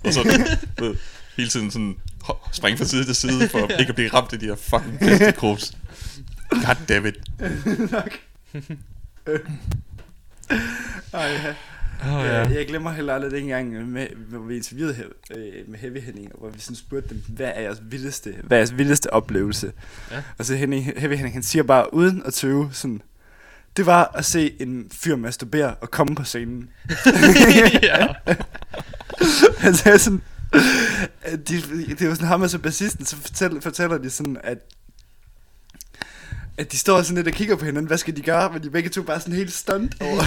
Og 0.05 0.13
så 0.13 0.49
ved, 0.79 0.95
hele 1.37 1.49
tiden 1.49 1.71
sådan 1.71 1.97
springe 2.53 2.79
fra 2.79 2.85
side 2.85 3.05
til 3.05 3.15
side, 3.15 3.49
for 3.49 3.59
ikke 3.79 3.89
at 3.89 3.95
blive 3.95 4.09
ramt 4.15 4.33
af 4.33 4.39
de 4.39 4.47
her 4.47 4.55
fucking 4.57 4.99
plastikkrus. 4.99 5.73
God 6.51 6.87
damn 6.89 7.07
it. 7.07 7.17
Ej, 11.13 11.27
ja. 11.27 11.55
Oh, 12.03 12.25
Ja. 12.25 12.43
ja. 12.43 12.49
Jeg 12.49 12.67
glemmer 12.67 12.93
heller 12.93 13.15
aldrig 13.15 13.31
dengang, 13.31 13.89
med, 13.89 14.07
hvor 14.29 14.39
vi 14.39 14.57
interviewede 14.57 15.05
øh, 15.37 15.69
med 15.69 15.79
Heavy 15.79 16.01
Henning, 16.01 16.33
hvor 16.39 16.49
vi 16.51 16.61
sådan 16.61 16.77
spurgte 16.77 17.09
dem, 17.09 17.23
hvad 17.29 17.53
er 17.55 17.61
jeres 17.61 17.79
vildeste, 17.83 18.35
hvad 18.43 18.57
er 18.57 18.61
jeres 18.61 18.77
vildeste 18.79 19.13
oplevelse? 19.13 19.73
Ja. 20.11 20.23
Og 20.39 20.45
så 20.45 20.55
Henning, 20.57 20.85
Heavy 20.97 21.15
Henning, 21.15 21.35
han 21.35 21.43
siger 21.43 21.63
bare 21.63 21.95
uden 21.95 22.23
at 22.27 22.35
tøve 22.35 22.69
sådan, 22.73 23.03
det 23.77 23.87
var 23.87 24.11
at 24.15 24.25
se 24.25 24.63
en 24.63 24.91
fyr 24.93 25.17
masturbere 25.17 25.75
og 25.75 25.91
komme 25.91 26.15
på 26.15 26.25
scenen. 26.25 26.71
ja. 27.83 28.07
Han 29.65 29.75
sagde 29.75 29.99
sådan, 29.99 30.23
de, 31.49 31.63
det 31.99 32.09
var 32.09 32.15
sådan 32.15 32.29
ham 32.29 32.43
og 32.43 32.51
så 32.51 32.59
bassisten, 32.59 33.07
så 33.07 33.17
fortæller, 33.17 33.61
fortæller 33.61 33.99
de 33.99 34.11
sådan, 34.11 34.37
at 34.45 34.59
at 36.59 36.73
de 36.73 36.79
står 36.79 37.03
sådan 37.03 37.17
lidt 37.17 37.27
og 37.27 37.33
kigger 37.33 37.57
på 37.57 37.65
hinanden, 37.65 37.87
hvad 37.87 37.99
skal 37.99 38.17
de 38.17 38.23
gøre? 38.23 38.53
Men 38.53 38.63
de 38.63 38.71
begge 38.71 38.89
to 38.89 39.03
bare 39.03 39.21
sådan 39.21 39.35
helt 39.35 39.53
stunt 39.53 39.95
over 40.01 40.23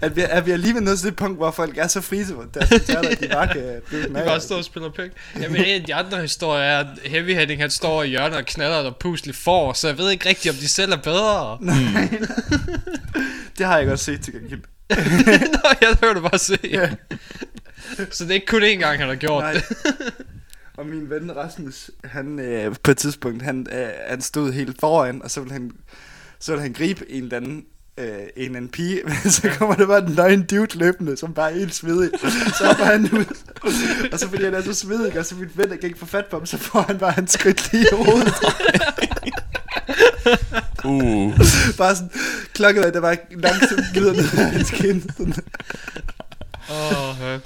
at, 0.06 0.16
vi, 0.16 0.22
at 0.30 0.46
vi 0.46 0.50
er 0.50 0.56
lige 0.56 0.74
ved 0.74 0.80
nået 0.80 0.98
til 0.98 1.08
det 1.08 1.16
punkt, 1.16 1.36
hvor 1.38 1.50
folk 1.50 1.78
er 1.78 1.86
så 1.86 2.00
frie 2.00 2.24
til 2.24 2.34
deres 2.54 2.68
koncerter, 2.70 3.08
at 3.08 3.20
de 3.20 3.28
bare 3.28 3.48
kan 3.48 3.62
blive 3.86 4.02
De 4.02 4.08
bare 4.08 4.40
står 4.40 4.56
og 4.56 4.64
spiller 4.64 4.90
pik. 4.90 5.10
Jamen, 5.42 5.56
en 5.56 5.80
af 5.80 5.84
de 5.86 5.94
andre 5.94 6.20
historier 6.20 6.64
er, 6.64 6.78
at 6.80 6.86
Heavy 7.04 7.34
Heading, 7.34 7.60
han 7.60 7.70
står 7.70 8.02
i 8.02 8.08
hjørnet 8.08 8.36
og 8.36 8.44
knaller 8.46 8.82
der 8.82 8.92
puslig 9.00 9.34
får, 9.34 9.72
så 9.72 9.88
jeg 9.88 9.98
ved 9.98 10.10
ikke 10.10 10.28
rigtigt, 10.28 10.54
om 10.54 10.58
de 10.58 10.68
selv 10.68 10.92
er 10.92 10.96
bedre. 10.96 11.58
Det 13.58 13.66
har 13.66 13.78
jeg 13.78 13.86
godt 13.86 14.00
set 14.00 14.20
til 14.20 14.32
gengæld. 14.32 14.60
Nå, 16.00 16.06
vil 16.06 16.14
du 16.14 16.20
bare 16.20 16.38
se. 16.38 16.58
Ja. 16.64 16.90
Så 18.10 18.24
det 18.24 18.30
er 18.30 18.34
ikke 18.34 18.46
kun 18.46 18.62
én 18.62 18.66
gang, 18.66 18.98
han 18.98 19.08
har 19.08 19.14
gjort 19.14 19.42
Nej. 19.42 19.52
det. 19.52 19.64
Og 20.76 20.86
min 20.86 21.10
ven 21.10 21.36
Rasmus, 21.36 21.90
han 22.04 22.38
øh, 22.38 22.74
på 22.82 22.90
et 22.90 22.96
tidspunkt, 22.96 23.42
han, 23.42 23.66
øh, 23.72 23.88
han 24.08 24.20
stod 24.20 24.52
helt 24.52 24.80
foran, 24.80 25.22
og 25.22 25.30
så 25.30 25.40
ville 25.40 25.52
han, 25.52 25.70
så 26.38 26.52
ville 26.52 26.62
han 26.62 26.72
gribe 26.72 27.10
en 27.10 27.22
eller 27.22 27.36
anden 27.36 27.64
øh, 27.98 28.06
en 28.06 28.22
eller 28.36 28.56
anden 28.56 28.70
pige, 28.70 29.00
men 29.24 29.30
så 29.30 29.50
kommer 29.58 29.74
der 29.74 29.86
bare 29.86 30.06
en 30.06 30.12
nøgen 30.12 30.42
dude 30.42 30.78
løbende, 30.78 31.16
som 31.16 31.34
bare 31.34 31.52
er 31.52 31.58
helt 31.58 31.74
svedig. 31.74 32.10
Så 32.58 32.66
hopper 32.66 32.84
han 32.84 33.04
ud, 33.12 33.24
og 34.12 34.18
så 34.18 34.28
fordi 34.28 34.44
han 34.44 34.54
er 34.54 34.62
så 34.62 34.74
svedig, 34.74 35.18
og 35.18 35.26
så 35.26 35.34
min 35.34 35.50
ven, 35.54 35.70
der 35.70 35.76
kan 35.76 35.84
ikke 35.84 35.98
få 35.98 36.06
fat 36.06 36.26
på 36.26 36.38
ham, 36.38 36.46
så 36.46 36.58
får 36.58 36.80
han 36.80 36.98
bare 36.98 37.18
en 37.18 37.28
skridt 37.28 37.72
lige 37.72 37.86
i 37.92 37.94
hovedet. 37.94 38.34
Uh. 40.84 41.38
Bare 41.78 41.96
sådan, 41.96 42.10
klokket 42.54 42.82
af, 42.82 42.92
der 42.92 43.00
var 43.00 43.16
langsomt 43.30 43.80
glider 43.92 44.12
ned 44.12 44.38
af 44.38 44.50
hans 44.50 44.70
kind. 44.70 45.02
Åh, 46.70 47.22
oh. 47.22 47.40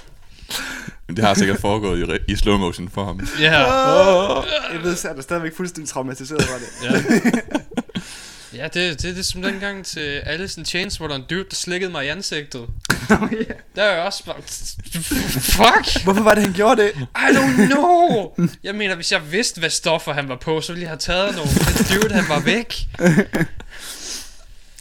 Men 1.07 1.15
det 1.15 1.25
har 1.25 1.33
sikkert 1.33 1.59
foregået 1.61 1.99
i, 1.99 2.03
re- 2.03 2.23
i 2.27 2.35
slow 2.35 2.57
motion 2.57 2.89
for 2.89 3.05
ham. 3.05 3.27
Ja. 3.39 3.59
Jeg 4.73 4.83
ved, 4.83 4.95
så 4.95 5.07
er 5.09 5.13
der 5.13 5.21
stadigvæk 5.21 5.55
fuldstændig 5.57 5.89
traumatiseret 5.89 6.43
fra 6.43 6.57
det. 6.59 6.67
Ja. 6.83 7.39
Ja, 8.53 8.63
det, 8.63 9.01
det 9.01 9.09
er 9.09 9.13
det 9.13 9.25
som 9.25 9.41
dengang 9.41 9.85
til 9.85 9.99
Alice 9.99 10.59
in 10.59 10.65
Chains, 10.65 10.97
hvor 10.97 11.07
der 11.07 11.13
er 11.13 11.19
en 11.19 11.25
dude, 11.29 11.43
der 11.43 11.55
slikkede 11.55 11.91
mig 11.91 12.05
i 12.05 12.07
ansigtet. 12.07 12.65
Der 13.75 13.83
er 13.83 13.95
jeg 13.95 14.03
også 14.03 14.25
bare... 14.25 14.35
Fuck! 15.41 16.03
Hvorfor 16.03 16.21
var 16.23 16.33
det, 16.33 16.43
han 16.43 16.53
gjorde 16.53 16.81
det? 16.81 16.91
I 16.99 17.35
don't 17.35 17.65
know! 17.65 18.35
Jeg 18.63 18.75
mener, 18.75 18.95
hvis 18.95 19.11
jeg 19.11 19.31
vidste, 19.31 19.59
hvad 19.59 19.69
stoffer 19.69 20.13
han 20.13 20.29
var 20.29 20.35
på, 20.35 20.61
så 20.61 20.73
ville 20.73 20.81
jeg 20.83 20.89
have 20.89 20.97
taget 20.97 21.35
nogle. 21.35 21.51
Den 21.51 22.01
dude, 22.01 22.13
han 22.13 22.29
var 22.29 22.39
væk. 22.39 22.75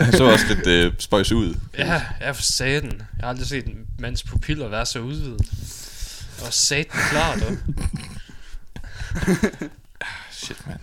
Han 0.00 0.12
så 0.12 0.24
også 0.24 0.46
lidt 0.48 0.66
øh, 0.66 0.92
spøjs 0.98 1.32
ud. 1.32 1.54
Ja, 1.78 2.02
jeg 2.20 2.36
for 2.36 2.42
satan. 2.42 2.92
Jeg 2.92 3.22
har 3.22 3.28
aldrig 3.28 3.46
set 3.46 3.64
en 3.66 3.78
mands 3.98 4.22
pupiller 4.22 4.68
være 4.68 4.86
så 4.86 4.98
udvidet. 4.98 5.40
Og 6.46 6.52
satan 6.52 7.00
klar, 7.10 7.34
du. 7.34 7.44
Shit, 10.30 10.66
mand. 10.66 10.80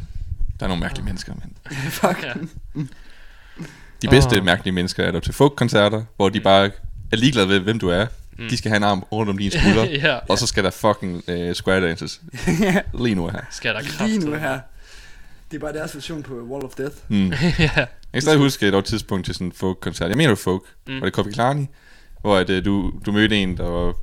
Der 0.60 0.66
er 0.66 0.68
nogle 0.68 0.82
mærkelige 0.82 1.06
mennesker, 1.06 1.34
mand. 1.34 1.82
Fuck. 1.92 2.24
Ja. 2.24 2.34
De 4.02 4.08
bedste 4.08 4.38
Åh. 4.38 4.46
mærkelige 4.46 4.74
mennesker 4.74 5.04
er 5.04 5.12
der 5.12 5.20
til 5.20 5.34
folk-koncerter, 5.34 6.04
hvor 6.16 6.30
de 6.30 6.40
bare 6.40 6.72
er 7.12 7.16
ligeglade 7.16 7.50
ved, 7.50 7.60
hvem 7.60 7.80
du 7.80 7.90
er. 7.90 8.06
Mm. 8.38 8.50
De 8.50 8.58
skal 8.58 8.70
have 8.70 8.78
en 8.78 8.84
arm 8.84 9.04
rundt 9.12 9.30
om 9.30 9.38
dine 9.38 9.52
skuldre, 9.52 9.90
ja. 10.04 10.18
og 10.30 10.38
så 10.38 10.48
skal 10.48 10.64
der 10.64 10.70
fucking 10.70 11.24
øh, 11.28 11.56
square 11.56 11.82
dances. 11.82 12.22
Lige 13.04 13.16
nu 13.16 13.28
her. 13.28 13.42
Skal 13.52 13.74
der 13.74 13.82
kraft. 13.82 14.12
Lige 14.12 14.20
nu 14.26 14.36
her. 14.36 14.60
Det 15.52 15.58
er 15.58 15.62
bare 15.62 15.74
deres 15.74 15.96
version 15.96 16.24
på 16.24 16.34
Wall 16.34 16.66
of 16.66 16.72
Death. 16.72 16.96
Mm. 17.08 17.30
ja. 17.30 17.36
Jeg 17.60 17.88
kan 18.14 18.22
stadig 18.22 18.40
huske, 18.40 18.66
at 18.66 18.72
der 18.72 18.78
var 18.78 18.82
et 18.82 18.86
tidspunkt 18.86 19.26
til 19.26 19.34
sådan 19.34 19.48
en 19.48 19.54
folk-koncert. 19.54 20.10
Jeg 20.10 20.18
mener, 20.18 20.30
var 20.30 20.36
folk. 20.36 20.64
Mm. 20.88 20.94
Mm. 20.94 21.00
Var 21.00 21.06
det 21.06 21.14
Kobe 21.14 21.32
Klani? 21.32 21.68
Hvor 22.22 22.38
at, 22.38 22.50
øh, 22.50 22.66
du, 22.66 22.94
du 23.06 23.12
mødte 23.12 23.38
en, 23.38 23.58
der 23.58 23.64
var 23.64 23.94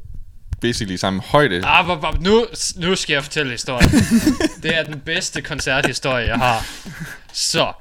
basically 0.60 0.96
samme 0.96 1.20
højde. 1.26 1.62
Ah, 1.66 1.86
bop, 1.86 2.00
bop. 2.00 2.20
Nu, 2.20 2.46
nu 2.76 2.96
skal 2.96 3.14
jeg 3.14 3.22
fortælle 3.22 3.52
historien. 3.52 3.90
det 4.62 4.76
er 4.78 4.82
den 4.82 5.00
bedste 5.00 5.42
koncerthistorie, 5.42 6.26
jeg 6.28 6.36
har. 6.36 6.66
Så, 7.32 7.72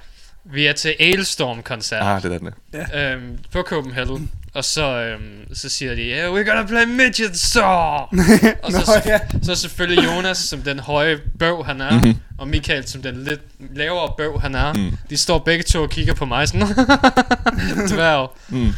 vi 0.46 0.66
er 0.66 0.74
til 0.74 0.96
Ailstorm-koncert. 1.00 2.04
Ah, 2.04 2.22
det 2.24 2.34
er 2.34 2.38
den 2.38 2.50
der. 2.74 3.14
øhm, 3.14 3.38
på 3.52 3.62
Copenhagen. 3.62 4.32
Og 4.54 4.66
så, 4.66 4.84
øhm, 5.02 5.56
så 5.56 5.70
siger 5.70 5.96
de, 5.96 6.02
yeah, 6.02 6.34
we're 6.34 6.50
gonna 6.50 6.66
play 6.66 6.86
midget 6.86 7.40
saw. 7.40 7.64
og 8.64 8.72
så, 8.72 9.02
Nå, 9.06 9.12
ja. 9.12 9.20
så 9.44 9.56
selvfølgelig 9.56 10.06
Jonas, 10.06 10.38
som 10.38 10.62
den 10.62 10.80
høje 10.80 11.20
bøv 11.40 11.66
han 11.66 11.82
er, 11.82 11.92
Mhm. 12.00 12.16
Og 12.40 12.48
Michael, 12.48 12.88
som 12.88 13.02
den 13.02 13.24
lidt 13.24 13.42
lavere 13.76 14.14
bøv 14.18 14.42
han 14.42 14.56
er. 14.56 14.74
Mm. 14.74 14.98
De 15.10 15.18
står 15.18 15.40
begge 15.40 15.64
to 15.64 15.82
og 15.82 15.90
kigger 15.90 16.14
på 16.14 16.26
mig 16.26 16.48
sådan, 16.48 16.68
dværg. 17.92 18.38
Mm. 18.50 18.74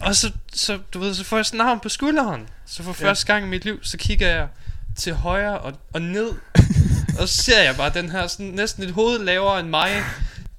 Og 0.00 0.16
så, 0.16 0.32
så, 0.54 0.78
du 0.94 0.98
ved, 0.98 1.14
så 1.14 1.24
får 1.24 1.36
jeg 1.36 1.46
sådan 1.46 1.60
arm 1.60 1.80
på 1.80 1.88
skulderen. 1.88 2.46
Så 2.66 2.82
for 2.82 2.92
første 2.92 3.26
gang 3.26 3.44
i 3.44 3.48
mit 3.48 3.64
liv, 3.64 3.78
så 3.82 3.96
kigger 3.96 4.28
jeg 4.28 4.46
til 4.96 5.14
højre 5.14 5.58
og, 5.58 5.72
og 5.92 6.02
ned. 6.02 6.30
og 7.20 7.28
så 7.28 7.42
ser 7.42 7.62
jeg 7.62 7.76
bare 7.76 7.90
den 7.94 8.10
her 8.10 8.26
sådan, 8.26 8.46
næsten 8.46 8.82
et 8.82 8.90
hoved 8.90 9.18
lavere 9.18 9.60
end 9.60 9.68
mig. 9.68 9.90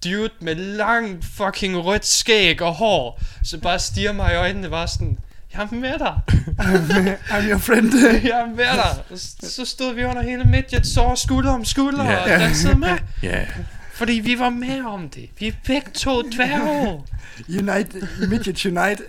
Dude 0.03 0.29
med 0.39 0.55
lang 0.55 1.23
fucking 1.23 1.85
rødt 1.85 2.05
skæg 2.05 2.61
og 2.61 2.73
hår. 2.73 3.21
Så 3.43 3.57
bare 3.57 3.79
stiger 3.79 4.11
mig 4.11 4.33
i 4.33 4.35
øjnene 4.35 4.69
bare 4.69 4.87
sådan, 4.87 5.17
jeg 5.53 5.61
er 5.61 5.75
med 5.75 5.99
dig. 5.99 6.21
I'm 7.33 7.49
your 7.49 7.57
friend. 7.57 7.93
Jeg 8.29 8.39
er 8.39 8.45
med 8.45 8.57
dig. 8.57 9.19
Så 9.49 9.65
stod 9.65 9.93
vi 9.93 10.03
under 10.03 10.21
hele 10.21 10.43
midget, 10.43 10.87
så 10.87 11.15
skulder 11.15 11.51
om 11.51 11.65
skulder 11.65 12.03
Ja. 12.03 12.23
og 12.23 12.29
dansede 12.29 12.79
med. 12.79 12.97
Ja. 13.23 13.27
Yeah. 13.27 13.47
Fordi 13.93 14.13
vi 14.13 14.39
var 14.39 14.49
med 14.49 14.81
om 14.85 15.09
det. 15.09 15.29
Vi 15.39 15.47
er 15.47 15.51
begge 15.67 15.91
to 15.91 16.21
dværge. 16.21 17.01
Unite, 17.49 18.07
Midget 18.29 18.65
Unite. 18.65 19.03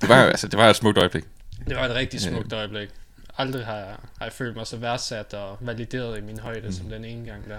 Det 0.00 0.08
var 0.08 0.16
altså, 0.16 0.48
det 0.48 0.58
var 0.58 0.70
et 0.70 0.76
smukt 0.76 0.98
øjeblik. 0.98 1.24
Det 1.68 1.76
var 1.76 1.84
et 1.84 1.94
rigtig 1.94 2.20
smukt 2.20 2.52
øjeblik. 2.52 2.88
Aldrig 3.38 3.66
har 3.66 3.76
jeg, 3.76 3.94
har 4.18 4.26
jeg 4.26 4.32
følt 4.32 4.56
mig 4.56 4.66
så 4.66 4.76
værdsat 4.76 5.34
og 5.34 5.58
valideret 5.60 6.18
i 6.18 6.20
min 6.20 6.38
højde 6.38 6.66
mm. 6.66 6.72
som 6.72 6.86
den 6.88 7.04
ene 7.04 7.26
gang 7.26 7.42
der. 7.48 7.58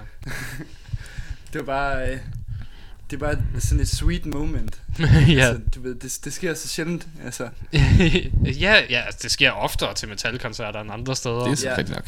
Det 1.53 1.59
var 1.59 1.63
bare... 1.63 2.11
Øh, 2.11 2.17
det 3.11 3.21
var 3.21 3.37
sådan 3.59 3.79
et 3.79 3.89
sweet 3.89 4.25
moment. 4.25 4.81
ja. 4.99 5.03
Altså, 5.05 5.61
du 5.75 5.81
ved, 5.81 5.95
det, 5.95 6.19
det 6.23 6.33
sker 6.33 6.53
så 6.53 6.67
sjældent. 6.67 7.07
Altså, 7.25 7.49
ja, 8.65 8.75
ja, 8.89 9.01
altså, 9.05 9.19
det 9.23 9.31
sker 9.31 9.51
oftere 9.51 9.93
til 9.93 10.07
metalkoncerter 10.09 10.81
end 10.81 10.91
andre 10.91 11.15
steder. 11.15 11.43
Det 11.43 11.51
er 11.51 11.55
så 11.55 11.67
Ja. 11.69 11.77
rigtigt 11.77 11.95
nok. 11.95 12.07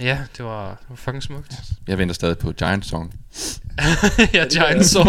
Ja, 0.00 0.18
det 0.36 0.44
var, 0.44 0.68
det 0.68 0.86
var 0.88 0.96
fucking 0.96 1.22
smukt. 1.22 1.54
Jeg 1.88 1.98
venter 1.98 2.14
stadig 2.14 2.38
på 2.38 2.52
Giant 2.52 2.86
Song. 2.86 3.14
ja, 4.34 4.44
Giant. 4.50 4.86
Saw. 4.86 5.04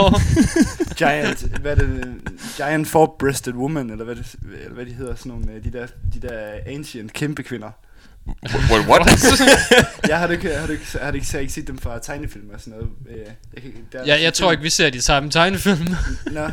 giant, 0.98 1.42
hvad 1.62 1.72
er 1.72 1.76
det? 1.76 2.16
Giant 2.58 2.88
four-breasted 2.88 3.54
woman, 3.54 3.90
eller 3.90 4.06
hvad, 4.06 4.16
det, 4.16 4.36
eller 4.62 4.74
hvad 4.74 4.86
de 4.86 4.94
hedder, 4.94 5.16
sådan 5.16 5.30
nogle, 5.32 5.52
øh, 5.52 5.64
de 5.64 5.72
der, 5.72 5.88
de 6.14 6.20
der 6.28 6.54
ancient 6.68 7.14
kæmpe 7.14 7.44
kvinder. 7.44 7.72
What? 8.72 8.88
what? 8.88 9.02
Jeg 10.10 10.20
har 10.20 10.28
ikke, 10.28 10.54
har 10.56 10.68
ikke, 10.68 10.86
har 11.02 11.12
ikke, 11.12 11.40
ikke 11.42 11.54
set 11.54 11.68
dem 11.68 11.78
fra 11.78 12.00
tegnefilm 12.00 12.50
og 12.54 12.60
sådan 12.60 12.74
noget. 12.74 12.88
Øh, 13.10 13.18
Jeg, 13.54 13.62
kan, 13.64 13.72
der 13.92 14.04
ja, 14.06 14.22
jeg 14.22 14.34
tror 14.34 14.52
ikke, 14.52 14.64
vi 14.64 14.70
ser 14.70 14.90
de 14.90 15.02
samme 15.02 15.30
tegnefilm. 15.30 15.88
Nå, 16.32 16.50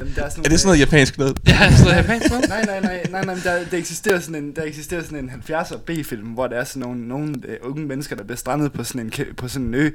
Jamen, 0.00 0.12
der 0.16 0.22
er, 0.24 0.28
sådan 0.28 0.44
Er 0.44 0.48
det 0.48 0.60
sådan 0.60 0.68
noget 0.68 0.80
japansk 0.80 1.18
noget? 1.18 1.38
Ja, 1.48 1.70
sådan 1.70 1.84
noget 1.84 1.96
japansk 1.96 2.30
noget. 2.30 2.48
Nej, 2.48 2.64
nej, 2.64 2.80
nej, 2.80 3.06
nej, 3.10 3.24
nej, 3.24 3.34
men 3.34 3.42
der, 3.44 3.64
der, 3.70 3.76
eksisterer 3.78 4.20
sådan 4.20 4.34
en, 4.44 4.56
der 4.56 4.62
eksisterer 4.64 5.02
sådan 5.02 5.18
en 5.18 5.30
70'er 5.48 5.76
B-film, 5.78 6.26
hvor 6.26 6.46
der 6.46 6.56
er 6.56 6.64
sådan 6.64 6.80
nogle, 6.80 7.08
nogle 7.08 7.34
uh, 7.64 7.70
unge 7.70 7.86
mennesker, 7.86 8.16
der 8.16 8.24
bliver 8.24 8.36
strandet 8.36 8.72
på 8.72 8.84
sådan, 8.84 9.00
en, 9.00 9.12
på 9.36 9.48
sådan 9.48 9.66
en 9.66 9.74
ø, 9.74 9.90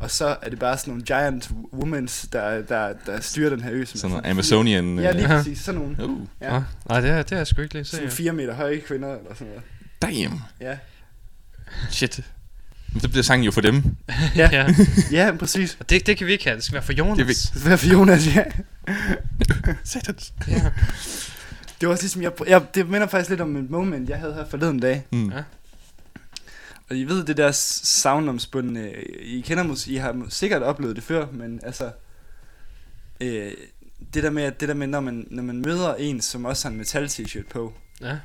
og 0.00 0.10
så 0.10 0.36
er 0.42 0.50
det 0.50 0.58
bare 0.58 0.78
sådan 0.78 0.90
nogle 0.90 1.04
giant 1.04 1.50
womens, 1.72 2.26
der, 2.32 2.62
der, 2.62 2.92
der 3.06 3.20
styrer 3.20 3.50
den 3.50 3.60
her 3.60 3.70
ø. 3.72 3.84
Som 3.84 3.96
Sådan 3.98 4.10
noget 4.10 4.24
fire- 4.24 4.30
Amazonian... 4.30 4.98
Ja, 4.98 5.12
lige 5.12 5.22
øh, 5.24 5.28
præcis, 5.30 5.58
sådan 5.58 5.80
nogle. 5.80 6.04
Uh, 6.04 6.20
Ja. 6.40 6.54
Ja. 6.54 6.62
Nej, 6.88 7.00
det 7.00 7.10
er, 7.10 7.22
det 7.22 7.32
er 7.32 7.36
jeg 7.36 7.46
sgu 7.46 7.62
ikke 7.62 7.74
lige 7.74 7.84
se. 7.84 7.90
Sådan 7.96 8.10
fire 8.10 8.32
meter 8.32 8.54
høje 8.54 8.78
kvinder, 8.78 9.08
eller 9.08 9.34
sådan 9.34 9.46
noget. 9.46 9.62
Damn. 10.02 10.40
Ja, 10.60 10.78
Shit. 11.90 12.20
Men 12.92 13.00
så 13.00 13.08
bliver 13.08 13.22
sangen 13.22 13.44
jo 13.44 13.50
for 13.50 13.60
dem. 13.60 13.82
ja, 14.36 14.48
Ja. 14.52 14.66
ja 15.10 15.32
præcis. 15.38 15.76
Og 15.80 15.90
det, 15.90 16.06
det 16.06 16.16
kan 16.16 16.26
vi 16.26 16.32
ikke 16.32 16.44
have. 16.44 16.56
Det 16.56 16.64
skal 16.64 16.74
være 16.74 16.82
for 16.82 16.92
Jonas. 16.92 17.16
Det 17.16 17.22
er 17.22 17.26
vi- 17.26 17.64
Det 17.64 17.72
er 17.72 17.76
for 17.76 17.86
Jonas, 17.86 18.36
ja. 18.36 18.44
Satans. 19.84 20.32
Ja. 20.48 20.70
Det 21.80 21.88
var 21.88 21.92
også 21.92 22.02
ligesom, 22.04 22.22
jeg, 22.22 22.32
jeg, 22.46 22.62
det 22.74 22.88
minder 22.88 23.06
faktisk 23.06 23.30
lidt 23.30 23.40
om 23.40 23.56
et 23.56 23.70
moment, 23.70 24.08
jeg 24.08 24.18
havde 24.18 24.34
her 24.34 24.46
forleden 24.46 24.80
dag. 24.80 25.06
Mm. 25.12 25.30
Ja. 25.30 25.42
Og 26.90 26.96
I 26.96 27.04
ved 27.04 27.24
det 27.24 27.36
der 27.36 27.50
savnomspundne, 27.52 28.92
I 29.22 29.40
kender 29.40 29.62
måske, 29.64 29.90
I 29.90 29.96
har 29.96 30.26
sikkert 30.28 30.62
oplevet 30.62 30.96
det 30.96 31.04
før, 31.04 31.26
men 31.32 31.60
altså, 31.62 31.90
øh, 33.20 33.52
det 34.14 34.22
der 34.22 34.30
med, 34.30 34.42
at 34.42 34.60
det 34.60 34.68
der 34.68 34.74
med, 34.74 34.86
når 34.86 35.00
man, 35.00 35.26
når 35.30 35.42
man 35.42 35.56
møder 35.62 35.94
en, 35.94 36.20
som 36.20 36.44
også 36.44 36.68
har 36.68 36.70
en 36.72 36.78
metal 36.78 37.06
t-shirt 37.06 37.48
på, 37.50 37.72
Ja. 38.00 38.16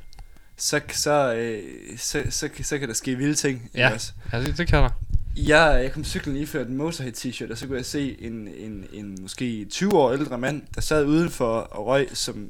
Så, 0.62 0.82
så, 0.92 1.34
øh, 1.34 1.64
så, 1.98 2.24
så, 2.30 2.50
så, 2.58 2.64
så 2.64 2.78
kan 2.78 2.88
der 2.88 2.94
ske 2.94 3.16
vilde 3.16 3.36
ting. 3.36 3.70
Ja. 3.76 3.94
Også. 3.94 4.12
Ja, 4.34 4.40
det, 4.40 4.58
det 4.58 4.68
kan 4.68 4.84
der. 4.84 4.90
Jeg, 5.36 5.80
jeg 5.84 5.92
kom 5.92 6.04
cyklen 6.04 6.48
før 6.48 6.66
en 6.66 6.78
Motorhead 6.78 7.14
t-shirt, 7.14 7.52
og 7.52 7.58
så 7.58 7.68
kunne 7.68 7.78
jeg 7.78 7.86
se 7.86 8.18
en, 8.20 8.48
en, 8.48 8.86
en 8.94 9.18
måske 9.22 9.66
20 9.66 9.94
år 9.94 10.14
ældre 10.14 10.38
mand, 10.38 10.62
der 10.76 10.82
sad 10.82 11.06
udenfor 11.06 11.58
og 11.58 11.86
røg, 11.86 12.10
som 12.14 12.50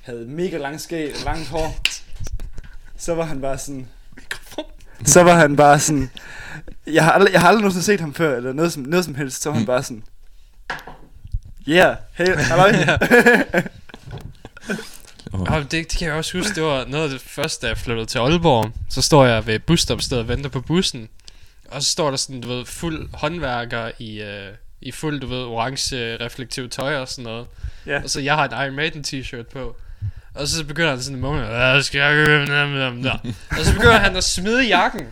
havde 0.00 0.26
mega 0.26 0.56
lang 0.58 0.80
skæg 0.80 1.14
og 1.14 1.24
langt 1.24 1.48
hår. 1.48 1.76
Så 2.96 3.14
var 3.14 3.24
han 3.24 3.40
bare 3.40 3.58
sådan... 3.58 3.88
Så 5.04 5.22
var 5.22 5.34
han 5.34 5.56
bare 5.56 5.78
sådan... 5.78 6.10
Jeg 6.86 7.04
har 7.04 7.12
aldrig, 7.12 7.32
jeg 7.32 7.40
har 7.40 7.48
aldrig 7.48 7.62
nogensinde 7.62 7.84
set 7.84 8.00
ham 8.00 8.14
før, 8.14 8.36
eller 8.36 8.52
noget 8.52 8.72
som, 8.72 8.82
noget 8.82 9.04
som 9.04 9.14
helst. 9.14 9.42
Så 9.42 9.50
var 9.50 9.56
han 9.56 9.66
bare 9.66 9.82
sådan... 9.82 10.02
Yeah, 11.68 11.96
hey, 12.12 12.26
halløj. 15.46 15.58
Oh. 15.58 15.64
Det, 15.64 15.72
det 15.90 15.98
kan 15.98 16.08
jeg 16.08 16.16
også 16.16 16.38
huske, 16.38 16.54
det 16.54 16.62
var 16.62 16.84
noget 16.88 17.04
af 17.04 17.10
det 17.10 17.20
første, 17.20 17.66
da 17.66 17.70
jeg 17.70 17.78
flyttede 17.78 18.06
til 18.06 18.18
Aalborg. 18.18 18.70
Så 18.90 19.02
står 19.02 19.26
jeg 19.26 19.46
ved 19.46 19.58
busstopstedet 19.58 20.22
og 20.22 20.28
venter 20.28 20.50
på 20.50 20.60
bussen. 20.60 21.08
Og 21.70 21.82
så 21.82 21.88
står 21.88 22.10
der 22.10 22.16
sådan, 22.16 22.40
du 22.40 22.48
ved, 22.48 22.64
fuld 22.66 23.08
håndværker 23.14 23.90
i, 23.98 24.20
øh, 24.22 24.48
i 24.82 24.92
fuld, 24.92 25.20
du 25.20 25.26
ved, 25.26 25.38
orange 25.44 26.16
reflektiv 26.24 26.68
tøj 26.68 26.96
og 26.96 27.08
sådan 27.08 27.24
noget. 27.24 27.46
Ja. 27.86 28.02
Og 28.02 28.10
så 28.10 28.20
jeg 28.20 28.34
har 28.34 28.44
en 28.48 28.50
Iron 28.66 28.76
Maiden 28.76 29.04
t-shirt 29.08 29.52
på. 29.52 29.76
Og 30.34 30.48
så 30.48 30.64
begynder 30.64 30.90
han 30.90 31.00
sådan 31.02 31.16
en 31.16 31.20
moment, 31.22 31.46
hvad 31.46 31.82
skal 31.82 31.98
jeg? 31.98 32.40
Og 33.50 33.64
så 33.64 33.72
begynder 33.72 33.98
han 33.98 34.16
at 34.16 34.24
smide 34.24 34.66
jakken. 34.66 35.06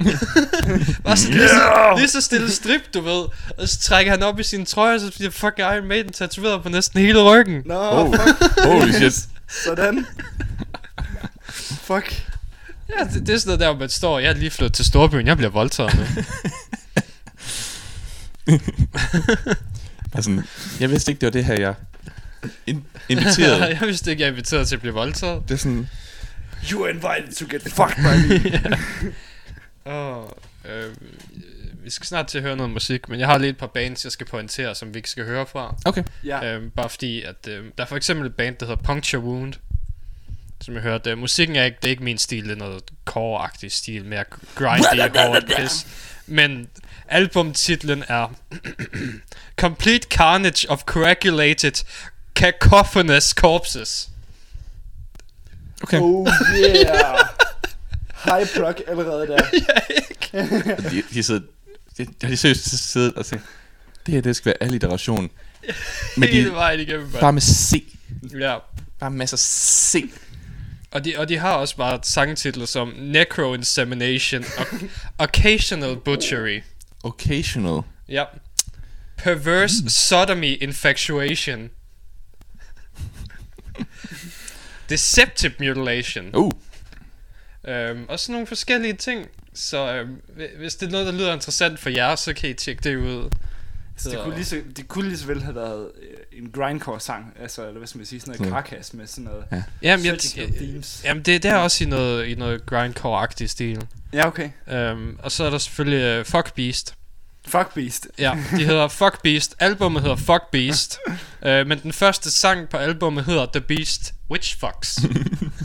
Bare 1.04 1.16
sådan 1.16 1.34
lige, 1.36 1.48
så, 1.48 1.94
lige 1.96 2.08
så 2.08 2.20
stille 2.20 2.50
strip, 2.50 2.80
du 2.94 3.00
ved. 3.00 3.24
Og 3.58 3.68
så 3.68 3.78
trækker 3.80 4.12
han 4.12 4.22
op 4.22 4.40
i 4.40 4.42
sin 4.42 4.66
trøje, 4.66 4.94
og 4.94 5.00
så 5.00 5.12
bliver 5.16 5.30
fucking 5.30 5.68
Iron 5.74 5.88
Maiden 5.88 6.12
tatoveret 6.12 6.62
på 6.62 6.68
næsten 6.68 7.00
hele 7.00 7.22
ryggen. 7.22 7.62
Nå, 7.66 7.74
Oh. 7.90 8.14
fuck. 8.16 8.60
Holy 8.64 8.90
shit. 8.92 9.12
Sådan. 9.64 10.06
Fuck. 11.82 12.26
Ja, 12.98 13.04
det, 13.04 13.26
det 13.26 13.34
er 13.34 13.38
sådan 13.38 13.48
noget 13.48 13.60
der, 13.60 13.70
hvor 13.70 13.78
man 13.78 13.88
står, 13.88 14.18
jeg 14.18 14.30
er 14.30 14.34
lige 14.34 14.50
flyttet 14.50 14.74
til 14.74 14.84
Storbyen, 14.84 15.26
jeg 15.26 15.36
bliver 15.36 15.50
voldtaget 15.50 15.94
nu. 15.98 16.04
Bare 20.12 20.22
sådan, 20.22 20.42
jeg 20.80 20.90
vidste 20.90 21.12
ikke, 21.12 21.20
det 21.20 21.26
var 21.26 21.30
det 21.30 21.44
her, 21.44 21.54
jeg 21.54 21.74
in- 22.66 22.86
inviterede. 23.08 23.64
jeg 23.80 23.80
vidste 23.80 24.10
ikke, 24.10 24.20
jeg 24.20 24.26
er 24.28 24.32
inviteret 24.32 24.68
til 24.68 24.74
at 24.74 24.80
blive 24.80 24.94
voldtaget. 24.94 25.42
Det 25.48 25.54
er 25.54 25.58
sådan, 25.58 25.88
You 26.72 26.84
are 26.84 26.90
invited 26.90 27.32
to 27.36 27.46
get 27.50 27.62
fucked 27.62 27.96
by 27.96 28.16
me. 28.28 29.12
Og, 29.94 30.38
øh, 30.64 30.94
vi 31.90 31.94
skal 31.94 32.06
snart 32.06 32.26
til 32.26 32.38
at 32.38 32.44
høre 32.44 32.56
noget 32.56 32.72
musik, 32.72 33.08
men 33.08 33.20
jeg 33.20 33.28
har 33.28 33.38
lige 33.38 33.50
et 33.50 33.56
par 33.56 33.66
bands, 33.66 34.04
jeg 34.04 34.12
skal 34.12 34.26
pointere, 34.26 34.74
som 34.74 34.94
vi 34.94 34.98
ikke 34.98 35.10
skal 35.10 35.24
høre 35.24 35.46
fra. 35.46 35.76
okay. 35.84 36.02
ja. 36.24 36.44
Ja. 36.44 36.56
Øh, 36.56 36.70
bare 36.76 36.88
fordi, 36.88 37.22
at 37.22 37.48
øh, 37.48 37.64
der 37.78 37.84
er 37.84 37.88
for 37.88 37.96
eksempel 37.96 38.26
et 38.26 38.34
band, 38.34 38.56
der 38.56 38.66
hedder 38.66 38.82
Puncture 38.82 39.22
Wound, 39.22 39.54
som 40.60 40.74
jeg 40.74 40.82
hørte. 40.82 41.10
Øh, 41.10 41.18
musikken 41.18 41.56
er 41.56 41.64
ikke, 41.64 41.76
det 41.82 41.88
er 41.88 41.90
ikke 41.90 42.04
min 42.04 42.18
stil, 42.18 42.44
det 42.44 42.52
er 42.52 42.56
noget 42.56 42.82
core-agtig 43.10 43.68
stil, 43.68 44.04
mere 44.04 44.24
grindy 44.54 45.00
og 45.00 45.26
hårdt 45.26 45.46
pis. 45.56 45.86
Men 46.26 46.68
albumtitlen 47.08 48.04
er 48.08 48.34
Complete 49.62 50.08
Carnage 50.10 50.70
of 50.70 50.82
Coagulated 50.82 51.84
Cacophonous 52.34 53.28
Corpses. 53.28 54.08
Okay. 55.82 55.98
Oh 56.00 56.28
yeah. 56.56 57.18
High 58.24 58.46
plug 58.54 58.74
allerede 58.88 59.26
der. 59.26 59.38
De, 60.90 61.02
de 61.14 61.22
sidder, 61.22 61.40
de, 62.00 62.12
de 62.12 62.14
har 62.22 62.28
de 62.28 62.36
seriøst 62.36 62.90
siddet 62.92 63.14
og 63.14 63.26
tænkt, 63.26 63.44
det 64.06 64.14
her, 64.14 64.20
det 64.20 64.36
skal 64.36 64.46
være 64.50 64.62
alliteration. 64.68 65.30
Men 66.16 66.28
Hele 66.28 66.48
de, 66.48 66.54
vejen 66.54 66.80
igennem. 66.80 67.10
bare 67.20 67.32
med 67.32 67.42
C. 67.42 67.94
Ja. 68.38 68.56
Bare 68.98 69.10
masser 69.10 69.34
af 69.34 69.38
C. 69.40 70.10
Og 70.90 71.04
de, 71.04 71.14
og 71.18 71.28
de 71.28 71.36
har 71.38 71.52
også 71.52 71.76
bare 71.76 72.00
sangtitler 72.02 72.66
som 72.66 72.88
Necro-Insemination 72.88 74.44
og 74.58 74.66
Occasional 75.18 75.96
Butchery. 76.04 76.60
Occasional. 77.02 77.82
Ja. 78.08 78.24
Perverse 79.16 79.74
Sodomy 79.90 80.62
Infatuation. 80.62 81.70
Deceptive 84.88 85.52
Mutilation. 85.60 86.34
Uh, 86.34 86.50
Øhm, 87.68 88.04
og 88.08 88.20
sådan 88.20 88.32
nogle 88.32 88.46
forskellige 88.46 88.92
ting. 88.94 89.26
Så 89.54 90.06
hvi- 90.36 90.56
hvis 90.58 90.74
det 90.74 90.86
er 90.86 90.90
noget, 90.90 91.06
der 91.06 91.12
lyder 91.12 91.32
interessant 91.34 91.78
for 91.80 91.90
jer, 91.90 92.16
så 92.16 92.32
kan 92.32 92.50
I 92.50 92.54
tjekke 92.54 92.82
det 92.84 92.96
ud. 92.96 93.30
Så 93.96 94.10
det, 94.10 94.18
kunne 94.24 94.34
lige 94.34 94.44
så, 94.44 94.62
det 94.76 94.88
kunne 94.88 95.08
lige 95.08 95.18
så 95.18 95.26
vel 95.26 95.42
have 95.42 95.54
været 95.54 95.88
øh, 96.02 96.38
en 96.42 96.50
grindcore-sang, 96.50 97.32
altså, 97.40 97.66
eller 97.66 97.78
hvad 97.78 97.86
skal 97.88 97.98
man 97.98 98.06
sige, 98.06 98.20
sådan 98.20 98.34
noget 98.38 98.52
carcass 98.52 98.94
med 98.94 99.06
sådan 99.06 99.24
noget 99.24 99.44
Jamen, 99.82 100.06
jeg, 100.06 100.18
themes. 100.18 101.02
jamen 101.04 101.22
det, 101.22 101.42
det 101.42 101.50
er 101.50 101.56
også 101.56 101.84
i 101.84 101.86
noget, 101.86 102.26
i 102.26 102.34
noget 102.34 102.62
grindcore-agtig 102.72 103.46
stil. 103.48 103.86
Ja, 104.12 104.26
okay. 104.26 104.50
Øhm, 104.68 105.18
og 105.22 105.32
så 105.32 105.44
er 105.44 105.50
der 105.50 105.58
selvfølgelig 105.58 106.20
uh, 106.20 106.26
Fuck 106.26 106.54
Beast. 106.54 106.94
Fuck 107.46 107.74
Beast. 107.74 108.08
Ja, 108.18 108.38
de 108.50 108.64
hedder 108.64 108.88
Fuck 109.00 109.22
Beast. 109.22 109.54
Albummet 109.58 110.02
hedder 110.02 110.16
Fuck 110.16 110.42
Beast. 110.52 110.98
uh, 111.42 111.48
men 111.68 111.80
den 111.82 111.92
første 111.92 112.30
sang 112.30 112.68
på 112.68 112.76
albummet 112.76 113.24
hedder 113.24 113.46
The 113.52 113.60
Beast 113.60 114.14
Witch 114.30 114.58
Fox. 114.58 114.98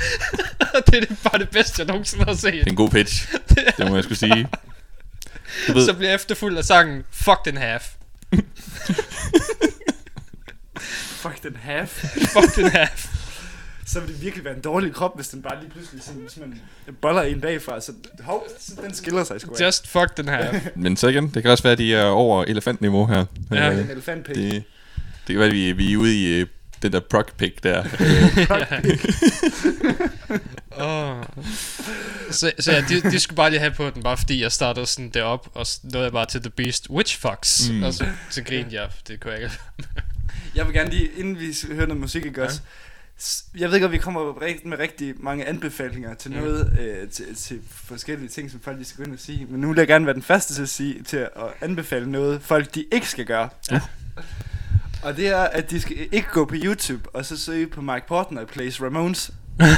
det 0.86 0.94
er 0.94 1.00
det 1.00 1.18
bare 1.24 1.38
det 1.38 1.50
bedste, 1.50 1.74
jeg 1.78 1.86
nogensinde 1.86 2.24
har 2.24 2.34
set. 2.34 2.52
det 2.52 2.60
er 2.60 2.70
en 2.70 2.76
god 2.76 2.90
pitch. 2.90 3.34
Det 3.78 3.88
må 3.88 3.94
jeg 3.94 4.04
skulle 4.04 4.18
sige. 4.18 4.48
Du 5.68 5.72
ved, 5.72 5.86
Så 5.86 5.92
bliver 5.94 6.14
efterfuldt 6.14 6.58
af 6.58 6.64
sangen 6.64 7.04
Fuck 7.10 7.44
den 7.44 7.56
half. 7.56 7.88
Fuck 11.22 11.42
den 11.42 11.56
half. 11.56 12.04
Fuck 12.32 12.56
den 12.56 12.70
half. 12.70 13.08
Så 13.86 14.00
vil 14.00 14.08
det 14.08 14.22
virkelig 14.22 14.44
være 14.44 14.54
en 14.56 14.60
dårlig 14.60 14.94
krop, 14.94 15.16
hvis 15.16 15.28
den 15.28 15.42
bare 15.42 15.60
lige 15.60 15.70
pludselig 15.70 16.02
sådan, 16.02 16.20
hvis 16.20 16.36
man 16.36 16.60
boller 17.02 17.22
en 17.22 17.40
bagfra, 17.40 17.80
så, 17.80 17.92
hov, 18.20 18.46
så 18.58 18.72
den 18.82 18.94
skiller 18.94 19.24
sig 19.24 19.40
sgu 19.40 19.54
af. 19.54 19.66
Just 19.66 19.88
fuck 19.88 20.16
den 20.16 20.28
half. 20.28 20.66
men 20.76 20.96
så 20.96 21.08
igen, 21.08 21.28
det 21.34 21.42
kan 21.42 21.50
også 21.52 21.62
være, 21.62 21.72
at 21.72 21.78
de 21.78 21.94
er 21.94 22.04
over 22.04 22.44
elefantniveau 22.44 23.06
her. 23.06 23.24
Ja. 23.50 23.70
Øh, 23.72 23.78
En 23.78 23.90
elefantpik. 23.90 24.36
det, 24.36 24.52
det 24.52 24.64
kan 25.26 25.38
være, 25.38 25.46
at 25.48 25.54
vi, 25.54 25.72
vi 25.72 25.92
er 25.92 25.96
ude 25.96 26.16
i 26.22 26.26
øh, 26.40 26.46
den 26.82 26.92
der 26.92 27.00
prog 27.10 27.24
pick 27.38 27.62
der. 27.62 27.84
Oh. 30.80 31.24
Så, 32.30 32.52
så 32.58 32.72
ja, 32.72 32.80
de, 32.88 33.00
de 33.10 33.20
skulle 33.20 33.36
bare 33.36 33.50
lige 33.50 33.60
have 33.60 33.72
på 33.72 33.90
den, 33.90 34.02
bare 34.02 34.16
fordi 34.16 34.42
jeg 34.42 34.52
startede 34.52 34.86
sådan 34.86 35.10
det 35.10 35.22
op, 35.22 35.48
og 35.54 35.66
nåede 35.82 36.04
jeg 36.04 36.12
bare 36.12 36.26
til 36.26 36.40
The 36.40 36.50
Beast 36.50 36.90
Witch 36.90 37.18
Fox. 37.20 37.68
Mm. 37.70 37.76
Mm. 37.76 37.82
Og 37.82 37.94
så, 37.94 38.06
så 38.30 38.42
grinede 38.42 38.74
jeg, 38.80 38.90
det 39.08 39.20
kunne 39.20 39.32
jeg 39.32 39.42
ikke. 39.42 39.54
Jeg 40.54 40.66
vil 40.66 40.74
gerne 40.74 40.90
lige, 40.90 41.08
inden 41.16 41.38
vi 41.38 41.56
hører 41.72 41.86
noget 41.86 42.00
musik, 42.00 42.24
ikke 42.26 42.42
også? 42.44 42.60
S- 43.20 43.44
Jeg 43.58 43.70
ved 43.70 43.80
godt, 43.80 43.92
vi 43.92 43.98
kommer 43.98 44.24
med 44.64 44.78
rigtig 44.78 45.14
mange 45.20 45.44
anbefalinger 45.46 46.14
til 46.14 46.30
Mm. 46.30 46.36
noget, 46.36 46.76
øh, 46.80 47.08
til, 47.08 47.34
til 47.36 47.58
forskellige 47.84 48.28
ting, 48.28 48.50
som 48.50 48.60
folk 48.60 48.76
lige 48.76 48.86
skal 48.86 49.04
gå 49.04 49.10
ind 49.10 49.14
og 49.18 49.20
sige. 49.20 49.46
Men 49.50 49.60
nu 49.60 49.68
vil 49.68 49.78
jeg 49.78 49.86
gerne 49.88 50.06
være 50.06 50.14
den 50.14 50.22
første 50.22 50.54
til 50.54 50.62
at, 50.62 50.68
sige, 50.68 51.02
til 51.02 51.16
at 51.16 51.28
anbefale 51.60 52.10
noget, 52.10 52.42
folk 52.42 52.74
de 52.74 52.84
ikke 52.92 53.08
skal 53.08 53.24
gøre. 53.24 53.48
Ja. 53.70 53.80
Og 55.02 55.16
det 55.16 55.28
er, 55.28 55.42
at 55.42 55.70
de 55.70 55.80
skal 55.80 55.96
ikke 56.12 56.28
gå 56.32 56.44
på 56.44 56.54
YouTube, 56.54 57.08
og 57.12 57.24
så 57.24 57.36
søge 57.36 57.66
på 57.66 57.80
Mike 57.80 58.06
Portner 58.08 58.44
Plays 58.44 58.82
Ramones. 58.82 59.30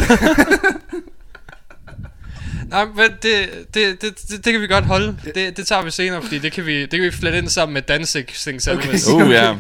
Nej, 2.71 2.85
men 2.85 3.11
det, 3.23 3.51
det, 3.75 4.03
det, 4.03 4.19
det, 4.29 4.45
det 4.45 4.53
kan 4.53 4.61
vi 4.61 4.67
godt 4.67 4.85
holde. 4.85 5.17
Det, 5.35 5.57
det 5.57 5.67
tager 5.67 5.83
vi 5.83 5.91
senere, 5.91 6.23
fordi 6.23 6.39
det 6.39 6.53
kan 6.53 6.67
vi, 6.67 6.81
det 6.81 6.91
kan 6.91 7.03
vi 7.03 7.11
flette 7.11 7.39
ind 7.39 7.49
sammen 7.49 7.75
med 7.75 7.83
Danzig 7.83 8.25
Sing 8.33 8.63
Selvis. 8.63 9.09
Okay. 9.09 9.25
Uh, 9.25 9.31
ja. 9.31 9.57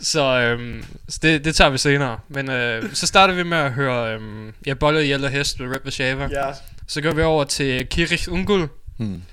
Så, 0.00 0.22
øhm, 0.22 0.84
så 1.08 1.18
det, 1.22 1.44
det 1.44 1.54
tager 1.54 1.70
vi 1.70 1.78
senere. 1.78 2.18
Men 2.28 2.50
øh, 2.50 2.94
så 2.94 3.06
starter 3.06 3.34
vi 3.34 3.42
med 3.42 3.58
at 3.58 3.72
høre 3.72 4.14
øhm, 4.14 4.52
Jeg 4.66 4.78
bollede 4.78 5.06
i 5.06 5.12
ældre 5.12 5.28
hest 5.28 5.60
med 5.60 5.68
Rap 5.68 5.90
Shava. 5.90 6.28
Ja. 6.32 6.52
Så 6.88 7.00
går 7.00 7.12
vi 7.12 7.22
over 7.22 7.44
til 7.44 7.86
Kirich 7.86 8.32
Ungul 8.32 8.68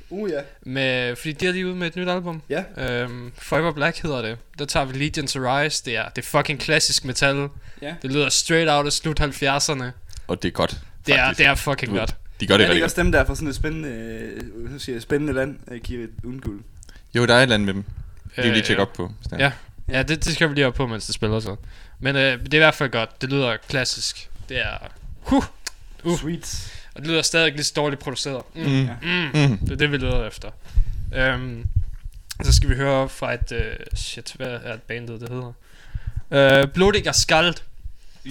Uh, 0.09 0.29
ja. 0.31 0.39
Med, 0.61 1.15
fordi 1.15 1.31
de 1.31 1.47
er 1.47 1.51
lige 1.51 1.67
ude 1.67 1.75
med 1.75 1.87
et 1.87 1.95
nyt 1.95 2.09
album. 2.09 2.41
Ja. 2.49 2.63
Øhm, 2.77 3.31
Forever 3.37 3.71
Black 3.73 3.97
hedder 4.01 4.21
det. 4.21 4.37
Der 4.59 4.65
tager 4.65 4.85
vi 4.85 4.97
Legion 4.97 5.27
to 5.27 5.39
Rise. 5.39 5.85
Det 5.85 5.95
er, 5.97 6.09
det 6.09 6.21
er 6.21 6.25
fucking 6.27 6.59
klassisk 6.59 7.05
metal. 7.05 7.47
Ja. 7.81 7.95
Det 8.01 8.11
lyder 8.11 8.29
straight 8.29 8.69
out 8.69 8.85
af 8.85 8.91
slut 8.93 9.19
70'erne. 9.21 9.83
Og 10.27 10.41
det 10.43 10.47
er 10.47 10.51
godt. 10.51 10.81
Det 11.07 11.15
er, 11.15 11.17
faktisk. 11.25 11.37
det 11.37 11.45
er 11.45 11.55
fucking 11.55 11.91
Du- 11.91 11.97
godt. 11.97 12.15
De 12.39 12.47
gør 12.47 12.57
det 12.57 12.63
Er 12.63 12.67
det 12.67 12.75
godt. 12.75 12.83
også 12.83 13.01
dem, 13.03 13.11
der 13.11 13.19
er 13.19 13.25
fra 13.25 13.35
sådan 13.35 13.47
et 13.47 13.55
spændende, 13.55 13.89
øh, 13.89 14.79
siger 14.79 14.95
jeg, 14.95 15.01
spændende 15.01 15.33
land, 15.33 15.57
øh, 15.71 15.81
giver 15.81 16.03
et 16.03 16.09
undguld? 16.23 16.59
Jo, 17.13 17.25
der 17.25 17.33
er 17.33 17.37
et 17.37 17.41
eller 17.41 17.55
andet 17.55 17.65
med 17.65 17.73
dem. 17.73 17.83
Det 18.23 18.33
kan 18.35 18.43
vi 18.43 18.49
lige 18.49 18.59
Øh, 18.59 18.65
tjekke 18.65 18.81
op 18.81 18.93
på. 18.93 19.11
er. 19.31 19.37
Ja. 19.39 19.51
Ja, 19.89 20.03
det, 20.03 20.25
det 20.25 20.33
skal 20.33 20.49
vi 20.49 20.53
lige 20.53 20.67
op 20.67 20.73
på, 20.73 20.87
mens 20.87 21.05
det 21.05 21.15
spiller 21.15 21.39
så. 21.39 21.55
Men 21.99 22.15
øh, 22.15 22.21
det 22.43 22.53
er 22.53 22.57
i 22.57 22.59
hvert 22.59 22.75
fald 22.75 22.89
godt. 22.89 23.21
Det 23.21 23.29
lyder 23.29 23.57
klassisk. 23.69 24.29
Det 24.49 24.57
er... 24.59 24.77
Huh, 25.21 25.43
Uh. 26.03 26.17
Sweet. 26.19 26.73
Og 26.97 27.03
det 27.03 27.11
lyder 27.11 27.21
stadig 27.21 27.65
så 27.65 27.73
dårligt 27.75 28.01
produceret. 28.01 28.41
Mm. 28.55 28.61
Mm. 28.63 28.87
Mm. 29.01 29.29
Mm. 29.33 29.57
Det 29.57 29.71
er 29.71 29.75
det, 29.75 29.91
vi 29.91 29.97
leder 29.97 30.27
efter. 30.27 30.49
Øhm, 31.15 31.65
så 32.43 32.53
skal 32.53 32.69
vi 32.69 32.75
høre 32.75 33.09
fra 33.09 33.33
et... 33.33 33.51
Øh, 33.51 33.73
shit, 33.95 34.33
hvad 34.35 34.47
er 34.63 34.71
det 34.71 34.81
bandet, 34.81 35.21
det 35.21 35.29
hedder? 35.29 35.53
Øh, 36.61 36.67
Blodiger 36.67 37.11
Skald, 37.11 37.53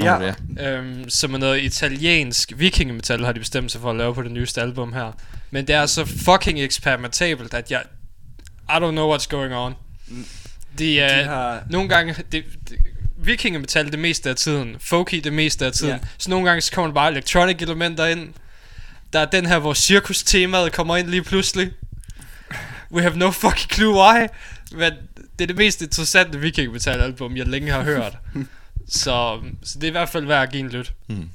Ja. 0.00 0.32
ja. 0.58 0.70
øhm, 0.78 1.10
som 1.10 1.34
er 1.34 1.38
noget 1.38 1.62
italiensk 1.62 2.52
vikingemetal, 2.56 3.24
har 3.24 3.32
de 3.32 3.40
bestemt 3.40 3.72
sig 3.72 3.80
for 3.80 3.90
at 3.90 3.96
lave 3.96 4.14
på 4.14 4.22
det 4.22 4.30
nyeste 4.30 4.60
album 4.60 4.92
her. 4.92 5.12
Men 5.50 5.66
det 5.66 5.74
er 5.74 5.86
så 5.86 6.04
fucking 6.04 6.60
eksperimentabelt, 6.60 7.54
at 7.54 7.70
jeg... 7.70 7.82
I 8.68 8.72
don't 8.72 8.90
know 8.90 9.16
what's 9.16 9.26
going 9.28 9.54
on. 9.54 9.74
De, 10.78 10.96
øh, 10.96 11.10
De 11.10 11.24
har... 11.24 11.62
nogle 11.70 11.88
gange, 11.88 12.14
det, 12.32 12.44
det, 12.68 12.78
vikingemetal 13.18 13.90
det 13.90 13.98
meste 13.98 14.30
af 14.30 14.36
tiden, 14.36 14.76
folky 14.80 15.20
det 15.24 15.32
meste 15.32 15.66
af 15.66 15.72
tiden, 15.72 15.90
yeah. 15.90 16.00
så 16.18 16.30
nogle 16.30 16.46
gange 16.46 16.60
så 16.60 16.72
kommer 16.72 16.86
der 16.88 16.94
bare 16.94 17.10
electronic 17.10 17.56
elementer 17.62 18.06
ind. 18.06 18.32
Der 19.12 19.18
er 19.18 19.24
den 19.24 19.46
her, 19.46 19.58
hvor 19.58 19.74
cirkus-temaet 19.74 20.72
kommer 20.72 20.96
ind 20.96 21.08
lige 21.08 21.22
pludselig. 21.22 21.72
We 22.92 23.02
have 23.02 23.16
no 23.18 23.30
fucking 23.30 23.70
clue 23.70 23.94
why, 23.94 24.26
men 24.72 24.92
det 25.38 25.44
er 25.44 25.46
det 25.46 25.56
mest 25.56 25.82
interessante 25.82 26.38
vikingemetal 26.40 27.00
album, 27.00 27.36
jeg 27.36 27.46
længe 27.46 27.72
har 27.72 27.82
hørt. 27.82 28.18
så, 28.88 29.40
så 29.62 29.78
det 29.78 29.84
er 29.84 29.88
i 29.88 29.90
hvert 29.90 30.08
fald 30.08 30.26
værd 30.26 30.42
at 30.42 30.50
give 30.50 30.60
en 30.60 30.68
lyt. 30.68 30.92
Mm. 31.08 31.14
Um, 31.14 31.28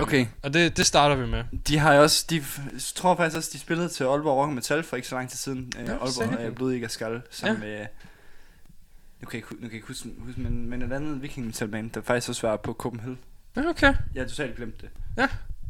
Okay. 0.00 0.26
Og 0.42 0.54
det, 0.54 0.76
det 0.76 0.86
starter 0.86 1.16
vi 1.16 1.26
med. 1.26 1.44
De 1.68 1.78
har 1.78 1.94
jo 1.94 2.02
også, 2.02 2.26
de 2.30 2.34
jeg 2.36 2.44
tror 2.94 3.16
faktisk 3.16 3.36
også, 3.36 3.50
de 3.52 3.58
spillede 3.58 3.88
til 3.88 4.04
Aalborg 4.04 4.36
Rock 4.38 4.52
Metal 4.52 4.82
for 4.82 4.96
ikke 4.96 5.08
så 5.08 5.14
lang 5.14 5.30
tid 5.30 5.36
siden. 5.36 5.72
Ja, 5.76 5.80
Aalborg 5.92 6.08
sikkert. 6.12 6.40
øh, 6.40 6.52
Blodig 6.54 6.84
og 6.84 6.90
Skal, 6.90 7.20
sammen 7.30 7.62
ja. 7.62 7.68
med, 7.68 7.86
nu 9.22 9.26
kan 9.28 9.40
jeg 9.40 9.44
nu 9.50 9.56
kan 9.56 9.66
jeg 9.66 9.74
ikke 9.74 9.86
huske, 9.86 10.08
huske 10.18 10.40
men, 10.40 10.70
men 10.70 10.82
et 10.82 10.92
andet 10.92 11.22
viking 11.22 11.46
metal 11.46 11.68
band, 11.68 11.90
der 11.90 12.00
faktisk 12.02 12.28
også 12.28 12.46
var 12.46 12.56
på 12.56 12.72
Copenhagen. 12.72 13.18
Ja, 13.56 13.62
Okay. 13.68 13.94
Jeg 14.14 14.22
har 14.22 14.28
totalt 14.28 14.56
glemt 14.56 14.80
det. 14.80 14.88
Ja. 15.18 15.26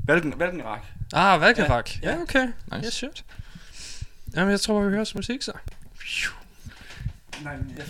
Valken, 0.07 0.39
Valkenrak. 0.39 0.83
Ah, 1.13 1.41
Valkyrak. 1.41 1.91
Ja, 2.03 2.09
Ja. 2.09 2.17
ja 2.17 2.23
okay. 2.23 2.47
Nice. 2.73 2.85
Ja, 2.85 2.91
shit. 2.91 3.25
Jamen, 4.37 4.51
jeg 4.51 4.61
tror, 4.61 4.83
vi 4.83 4.91
hører 4.91 5.05
som 5.05 5.19
musik 5.19 5.43
så. 5.43 5.53
Nej, 7.43 7.57
men 7.57 7.75
jeg, 7.77 7.87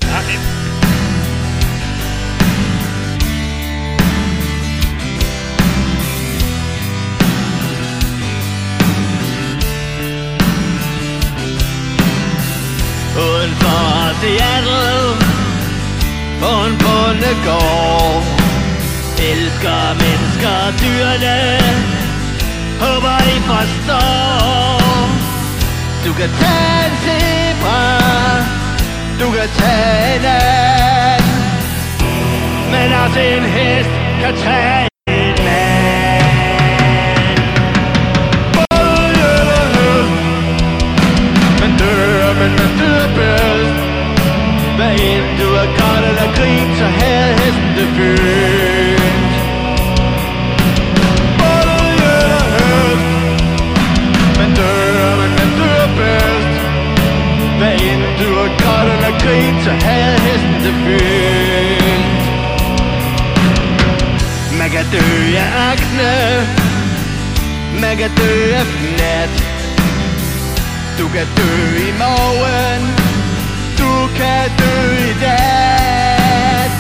Uden 13.17 13.55
for 13.55 14.15
Seattle 14.21 15.17
På 16.41 16.51
en 16.67 16.75
bondegård 16.83 18.25
Elsker 19.19 19.95
mennesker 20.03 20.59
dyrene 20.81 22.04
Håber 22.81 23.19
I 23.35 23.37
forstår 23.51 25.11
Du 26.05 26.13
kan 26.13 26.31
tage 26.41 26.85
en 26.87 26.93
zebra 27.05 27.83
Du 29.21 29.27
kan 29.37 29.49
tage 29.59 30.17
en 30.17 30.25
and 30.25 31.25
Men 32.71 32.93
også 32.93 33.21
en 33.21 33.45
hest 33.45 33.91
kan 34.21 34.35
tage 34.45 34.89
Hvad 44.77 44.93
end 44.93 45.39
du 45.39 45.49
er 45.63 45.67
godt 45.79 46.05
eller 46.11 46.29
grin, 46.37 46.77
så 46.79 46.85
havde 46.85 47.33
hesten 47.33 47.69
det 47.77 47.89
fyldt 47.97 48.64
grint, 59.23 59.65
så 59.65 59.73
havde 59.87 60.19
hesten 60.27 60.59
det 60.65 60.75
fint 60.85 62.25
Man 64.59 64.71
kan 64.71 64.85
dø 64.93 65.07
af 65.37 65.51
akne 65.71 66.15
Man 67.81 67.97
kan 67.97 68.11
dø 68.17 68.53
af 68.53 68.67
fnat. 68.67 69.31
Du 70.99 71.09
kan 71.09 71.27
dø 71.37 71.51
i 71.89 71.93
morgen. 71.99 72.83
Du 73.79 74.09
kan 74.17 74.51
dø 74.59 74.75
i 75.11 75.15
dag. 75.21 76.71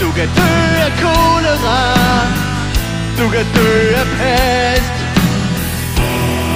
Du 0.00 0.12
kan 0.12 0.28
dø 0.36 0.52
af 0.86 0.92
kolera. 1.04 1.80
Du 3.18 3.28
kan 3.30 3.46
dø 3.54 3.70
af 4.02 4.06
pest. 4.18 4.94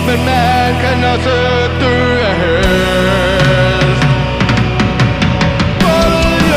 Men 0.07 0.19
man 0.25 0.75
kan 0.81 1.05
også 1.05 1.69
dø 1.81 2.19
af 2.21 2.35
hest 2.41 3.46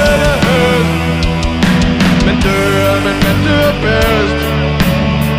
Både 0.10 0.22
eller 0.22 0.38
hest 0.48 1.28
Men 2.26 2.36
dør, 2.46 2.94
men 3.06 3.16
man 3.26 3.38
dør 3.46 3.72
bedst 3.84 4.42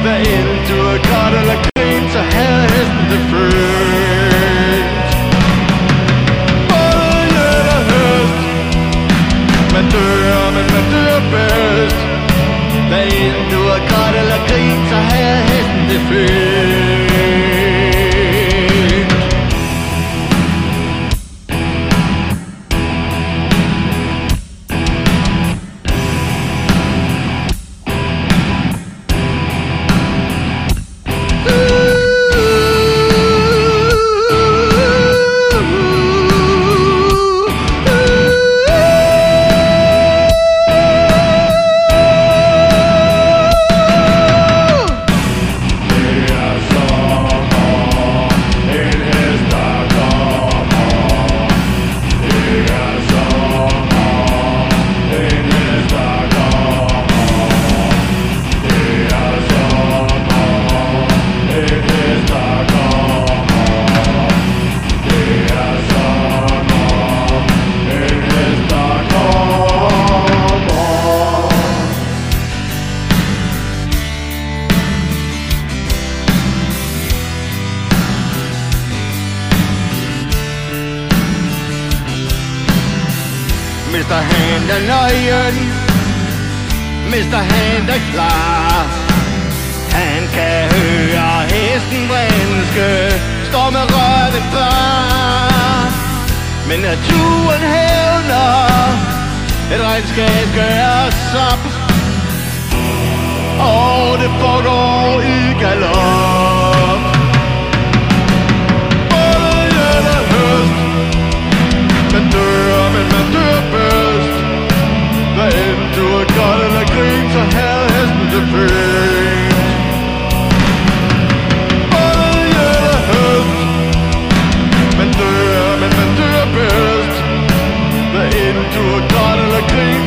Hvad 0.02 0.18
end 0.34 0.50
du 0.68 0.76
er 0.92 0.98
godt 1.10 1.34
eller 1.40 1.58
grin 1.66 2.04
Så 2.14 2.22
havde 2.34 2.62
hesten 2.72 3.04
det 3.10 3.22
født. 3.30 4.86
Både 6.70 7.42
eller 7.58 7.80
hest 7.90 8.38
Man 9.74 9.86
dør, 9.94 10.50
men 10.56 10.66
man 10.74 10.84
dør 10.94 11.18
bedst 11.32 12.00
Hvad 12.88 13.04
end 13.22 13.38
du 13.52 13.60
er 13.76 13.82
godt 13.92 14.14
eller 14.22 14.40
grin 14.48 14.78
Så 14.90 14.96
havde 14.96 15.42
hesten 15.50 15.82
det 15.90 16.00
født 16.08 16.89
Mr. 87.90 87.94
Er 87.94 88.12
klar. 88.12 88.86
Han 89.92 90.22
kan 90.34 90.70
høre 90.74 91.46
hesten 91.50 92.08
vrinske 92.08 92.90
Står 93.48 93.70
med 93.70 93.84
røven 93.94 94.46
bar 94.52 95.90
Men 96.68 96.80
naturen 96.80 97.62
hævner 97.74 98.92
Et 99.74 99.80
regnskab 99.86 100.46
gøres 100.54 101.34
op 101.50 101.62
Og 103.60 104.18
det 104.18 104.30
foregår 104.40 105.20
i 105.20 105.62
galop. 105.62 106.19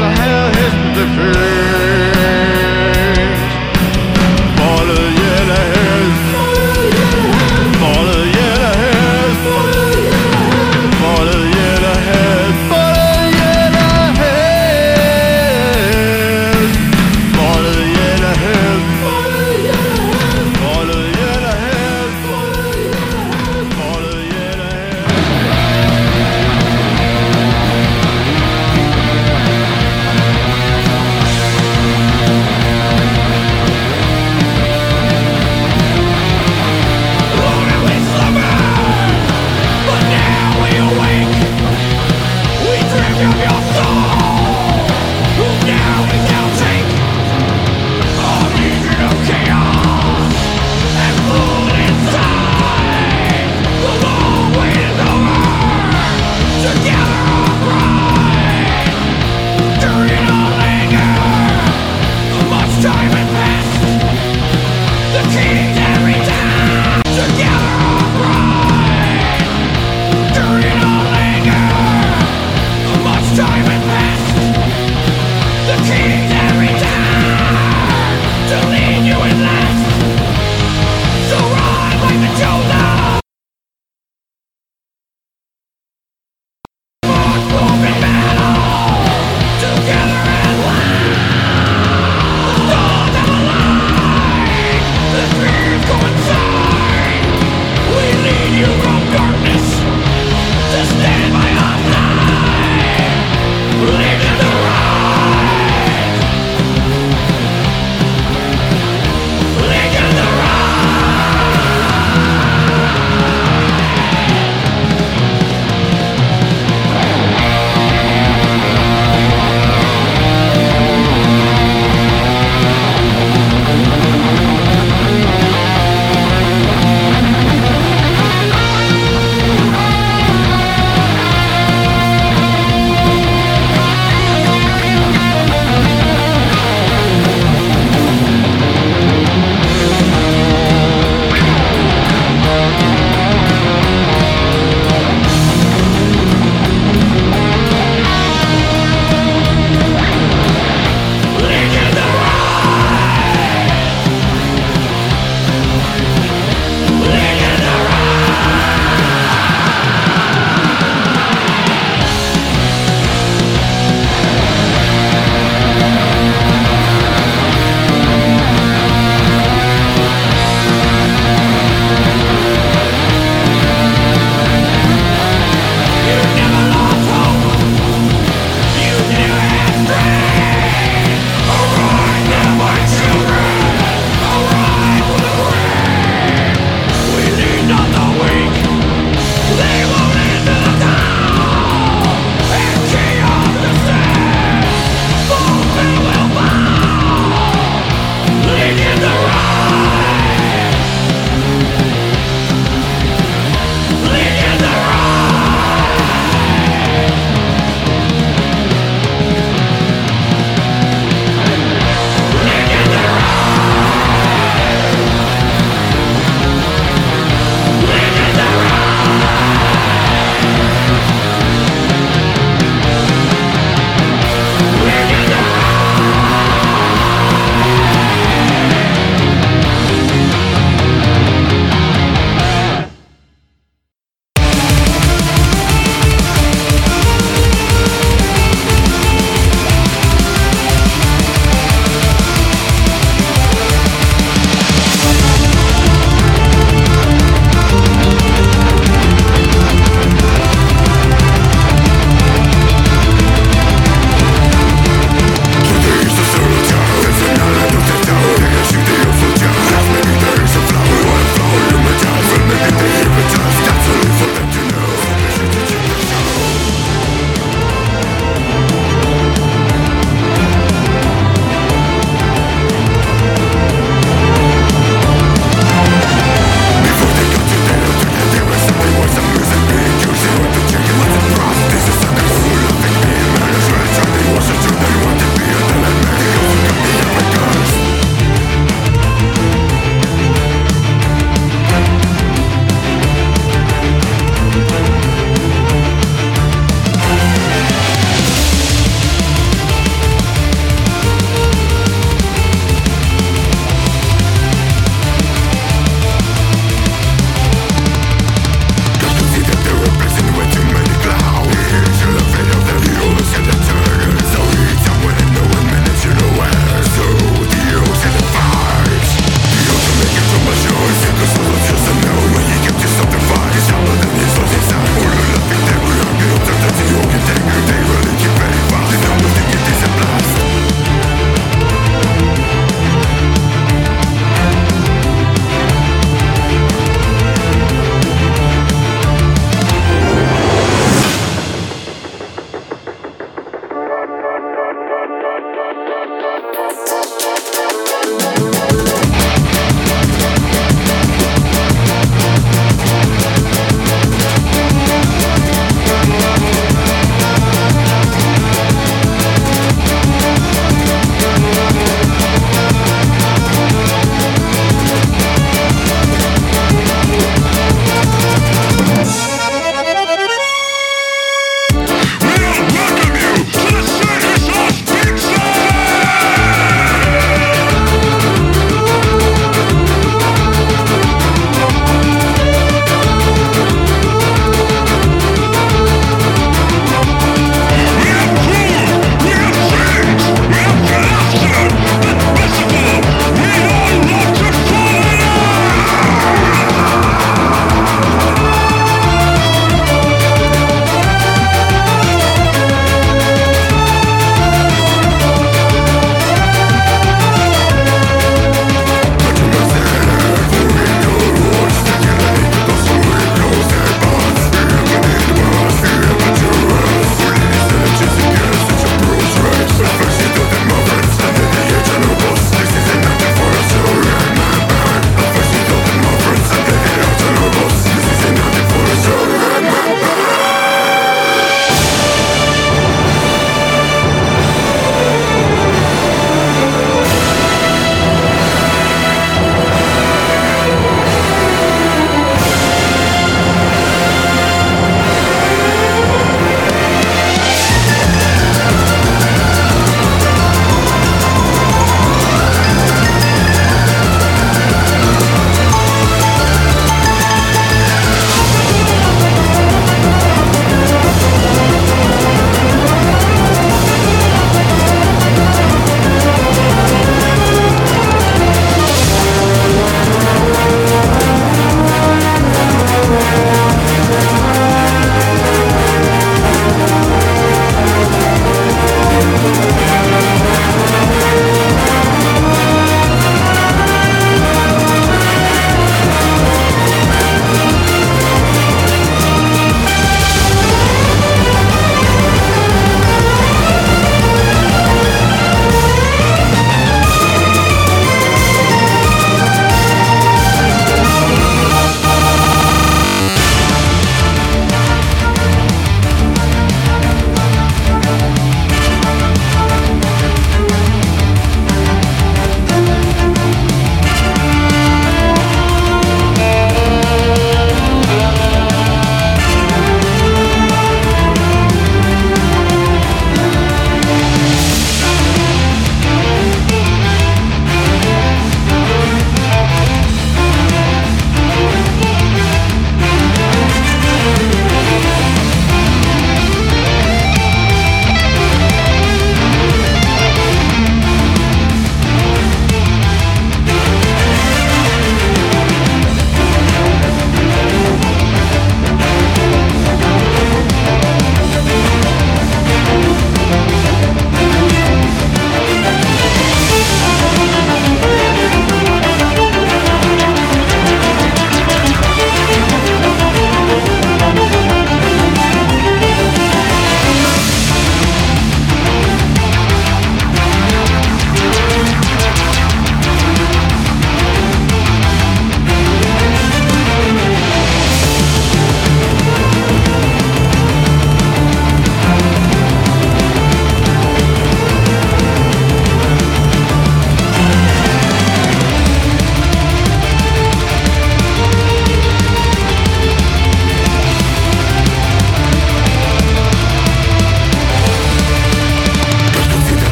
Eller 0.00 0.10
grin, 0.10 0.14
så 0.14 0.22
havde 0.22 0.48
hesten 0.48 1.53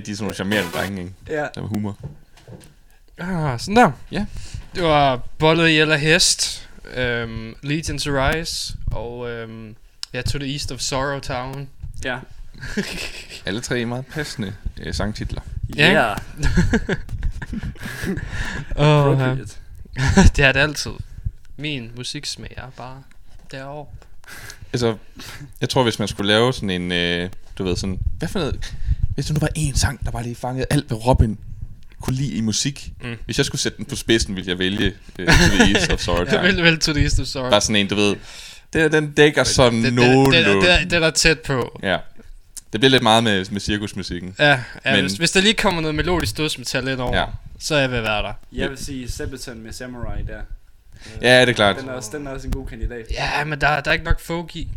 Ja, 0.00 0.06
det 0.06 0.06
er 0.06 0.06
det, 0.06 0.06
de 0.06 0.12
er 0.12 0.16
sådan 0.16 0.24
nogle 0.24 0.34
charmerende 0.34 0.70
drenge, 0.72 1.00
ikke? 1.02 1.14
Ja. 1.28 1.46
Der 1.54 1.60
med 1.60 1.68
humor. 1.68 1.98
Ah, 3.18 3.60
sådan 3.60 3.76
der. 3.76 3.92
Ja. 4.12 4.26
Det 4.74 4.82
var 4.82 5.16
Bollet 5.38 5.68
i 5.68 5.78
eller 5.78 5.96
Hest, 5.96 6.68
øhm, 6.94 7.54
Legion 7.62 7.98
to 7.98 8.10
Rise, 8.10 8.76
og 8.92 9.30
øhm, 9.30 9.76
ja, 10.12 10.22
To 10.22 10.38
the 10.38 10.52
East 10.52 10.72
of 10.72 10.80
Sorrow 10.80 11.18
Town. 11.18 11.68
Ja. 12.04 12.18
Alle 13.46 13.60
tre 13.60 13.84
meget 13.84 14.06
passende 14.06 14.54
øh, 14.80 14.94
sangtitler. 14.94 15.40
Ja. 15.76 15.92
Ja. 15.92 16.12
Åh, 18.76 19.18
ja. 19.18 19.30
Appropriate. 19.30 19.54
det 20.36 20.44
er 20.44 20.52
det 20.52 20.60
altid. 20.60 20.92
Min 21.56 21.92
musiksmag 21.96 22.54
er 22.56 22.70
bare 22.76 23.02
derovre. 23.50 23.86
Altså, 24.72 24.96
jeg 25.60 25.68
tror, 25.68 25.82
hvis 25.82 25.98
man 25.98 26.08
skulle 26.08 26.32
lave 26.32 26.52
sådan 26.52 26.70
en, 26.70 26.92
øh, 26.92 27.30
du 27.58 27.64
ved 27.64 27.76
sådan, 27.76 28.00
hvad 28.18 28.28
for 28.28 28.38
noget, 28.38 28.74
hvis 29.20 29.26
der 29.26 29.34
nu 29.34 29.38
var 29.40 29.48
en 29.54 29.74
sang, 29.74 30.04
der 30.04 30.10
bare 30.10 30.22
lige 30.22 30.34
fangede 30.34 30.66
alt, 30.70 30.86
hvad 30.88 31.06
Robin 31.06 31.38
kunne 32.00 32.16
lide 32.16 32.32
i 32.34 32.40
musik. 32.40 32.92
Mm. 33.02 33.14
Hvis 33.24 33.38
jeg 33.38 33.46
skulle 33.46 33.60
sætte 33.60 33.78
den 33.78 33.84
på 33.86 33.96
spidsen, 33.96 34.36
ville 34.36 34.50
jeg 34.50 34.58
vælge 34.58 34.92
øh, 35.18 35.26
To 35.26 35.32
the 35.32 35.74
East 35.74 35.92
of 35.92 36.00
Sorrow. 36.00 36.24
Town. 36.24 36.42
vel, 36.44 36.62
vel 36.62 36.78
To 36.78 36.92
the 36.92 37.02
East 37.02 37.20
of 37.20 37.26
Sorrow. 37.26 37.50
Bare 37.50 37.60
sådan 37.60 37.76
en, 37.76 37.88
du 37.88 37.94
ved, 37.94 38.16
det, 38.72 38.92
den 38.92 39.10
dækker 39.10 39.44
sådan 39.44 39.72
nogenlunde. 39.78 40.36
det, 40.38 40.46
det, 40.46 40.80
det, 40.80 40.90
det 40.90 41.02
er 41.04 41.10
tæt 41.10 41.40
på. 41.40 41.80
Ja. 41.82 41.96
Det 42.72 42.80
bliver 42.80 42.90
lidt 42.90 43.02
meget 43.02 43.24
med, 43.24 43.44
med 43.50 43.60
cirkusmusikken. 43.60 44.34
Ja, 44.38 44.60
ja 44.84 44.92
Men- 44.92 45.00
hvis, 45.00 45.12
hvis 45.12 45.30
der 45.30 45.40
lige 45.40 45.54
kommer 45.54 45.80
noget 45.80 45.94
melodisk 45.94 46.36
dødsmetal 46.36 46.88
ind 46.88 47.00
over, 47.00 47.16
Ja. 47.16 47.24
så 47.58 47.74
er 47.74 47.80
jeg 47.80 47.90
ved 47.90 48.00
være 48.00 48.22
der. 48.22 48.32
Jeg 48.52 48.70
vil 48.70 48.78
sige 48.78 49.10
Sabaton 49.10 49.58
med 49.62 49.72
Samurai 49.72 50.22
der. 50.26 50.40
Ja, 51.22 51.40
det 51.40 51.48
er 51.48 51.52
klart. 51.52 51.76
Den 51.80 51.88
er 51.88 51.92
også, 51.92 52.10
den 52.12 52.26
er 52.26 52.30
også 52.30 52.46
en 52.46 52.52
god 52.52 52.66
kandidat. 52.66 53.06
Ja, 53.10 53.44
men 53.44 53.60
der, 53.60 53.80
der 53.80 53.90
er 53.90 53.92
ikke 53.92 54.04
nok 54.04 54.20
folk 54.20 54.56
i. 54.56 54.68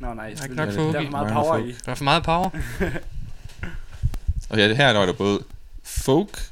Nå 0.00 0.14
nej, 0.14 0.28
ikke 0.28 0.40
nok 0.54 0.56
der 0.56 0.72
er 0.72 0.76
folk 0.76 0.94
for 0.94 1.00
i. 1.00 1.02
meget 1.02 1.12
Mangler 1.12 1.32
power 1.32 1.54
folk. 1.58 1.66
i. 1.66 1.74
Der 1.86 1.90
er 1.90 1.94
for 1.94 2.04
meget 2.04 2.22
power. 2.22 2.50
Og 4.50 4.58
ja, 4.58 4.68
det 4.68 4.76
her 4.76 4.92
der 4.92 4.98
var 4.98 5.06
der 5.06 5.12
både 5.12 5.40
folk, 5.84 6.42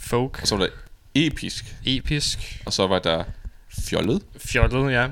Folk. 0.00 0.38
og 0.42 0.48
så 0.48 0.56
var 0.56 0.64
der 0.64 0.70
episk, 1.14 1.76
Episk. 1.84 2.62
og 2.66 2.72
så 2.72 2.86
var 2.86 2.98
der 2.98 3.24
fjollet. 3.80 4.22
Fjollet, 4.38 4.92
ja. 4.92 5.06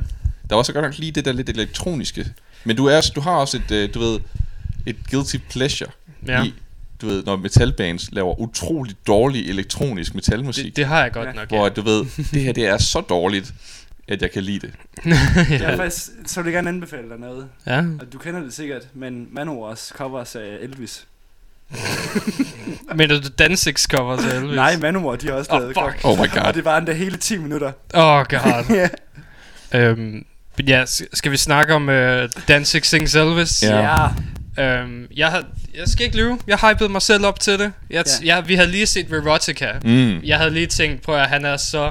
Der 0.51 0.57
var 0.57 0.63
så 0.63 0.73
godt 0.73 0.85
nok 0.85 0.99
lige 0.99 1.13
det 1.13 1.25
der 1.25 1.33
lidt 1.33 1.49
elektroniske. 1.49 2.27
Men 2.65 2.77
du, 2.77 2.87
er, 2.87 2.97
også- 2.97 3.13
du 3.15 3.21
har 3.21 3.33
også 3.37 3.57
et, 3.57 3.71
øh, 3.71 3.95
du 3.95 3.99
ved, 3.99 4.21
et 4.87 4.97
guilty 5.11 5.37
pleasure 5.51 5.91
ja. 6.27 6.45
i, 6.45 6.55
du 7.01 7.07
ved, 7.07 7.25
når 7.25 7.37
metalbands 7.37 8.13
laver 8.13 8.41
utroligt 8.41 9.07
dårlig 9.07 9.49
elektronisk 9.49 10.15
metalmusik. 10.15 10.65
Det, 10.65 10.77
det 10.77 10.87
har 10.87 11.03
jeg 11.03 11.13
godt 11.13 11.29
Ja. 11.29 11.33
nok, 11.33 11.49
hvor 11.49 11.63
ja. 11.65 11.69
du 11.69 11.83
ved, 11.83 12.05
det 12.33 12.43
her 12.43 12.53
det 12.53 12.67
er 12.67 12.79
så 12.79 13.01
dårligt, 13.01 13.55
at 14.09 14.23
jeg 14.23 14.31
kan 14.31 14.43
lide 14.43 14.67
det. 14.67 14.75
Jeg 15.51 15.61
er 15.73 15.77
faktisk, 15.77 16.09
så 16.27 16.43
vil 16.43 16.51
jeg 16.51 16.57
gerne 16.57 16.69
anbefale 16.69 17.09
dig 17.09 17.19
noget. 17.19 17.49
ja. 17.67 17.79
Og 18.01 18.13
du 18.13 18.19
kender 18.19 18.41
det 18.43 18.53
sikkert, 18.55 18.83
men 18.95 19.29
Manowars 19.33 19.93
covers 19.97 20.37
af 20.37 20.59
Elvis. 20.61 21.07
Men 22.97 23.11
er 23.11 23.21
du 23.21 23.29
Danzigs 23.39 23.83
cover 23.83 24.17
til 24.17 24.31
Elvis? 24.31 24.57
Nej, 24.57 24.77
Manowar, 24.77 25.17
de 25.17 25.27
har 25.27 25.35
også 25.35 25.53
Åh, 25.53 25.61
lavet 25.61 25.75
fuck. 25.75 26.05
Oh 26.05 26.19
my 26.19 26.23
Og 26.23 26.29
god. 26.45 26.53
det 26.53 26.65
var 26.65 26.79
endda 26.79 26.93
hele 26.93 27.17
10 27.17 27.37
minutter. 27.39 27.73
Oh, 27.95 28.25
god. 28.29 28.65
ja. 28.77 28.89
øhm, 29.81 30.25
men 30.57 30.69
ja, 30.69 30.85
skal 31.13 31.33
vi 31.33 31.37
snakke 31.37 31.75
om 31.75 31.89
uh, 31.89 31.95
Danzig 32.49 32.85
Sings 32.85 33.15
Elvis? 33.15 33.63
Ja. 33.63 34.07
Øhm, 34.59 35.07
jeg, 35.17 35.31
har, 35.31 35.45
jeg 35.75 35.87
skal 35.89 36.05
ikke 36.07 36.17
lyve. 36.17 36.39
Jeg 36.47 36.59
hypede 36.59 36.89
mig 36.89 37.03
selv 37.03 37.27
op 37.27 37.41
til 37.41 37.59
det. 37.59 37.73
Jeg, 37.91 38.05
t- 38.09 38.25
Ja. 38.27 38.37
jeg, 38.37 38.49
vi 38.49 38.55
havde 38.55 38.71
lige 38.71 38.87
set 38.87 39.11
Verotica. 39.11 39.73
Mm. 39.85 40.21
Jeg 40.25 40.39
havde 40.39 40.51
lige 40.51 40.67
tænkt 40.67 41.03
på, 41.03 41.15
at 41.15 41.29
han 41.29 41.45
er 41.45 41.57
så 41.57 41.91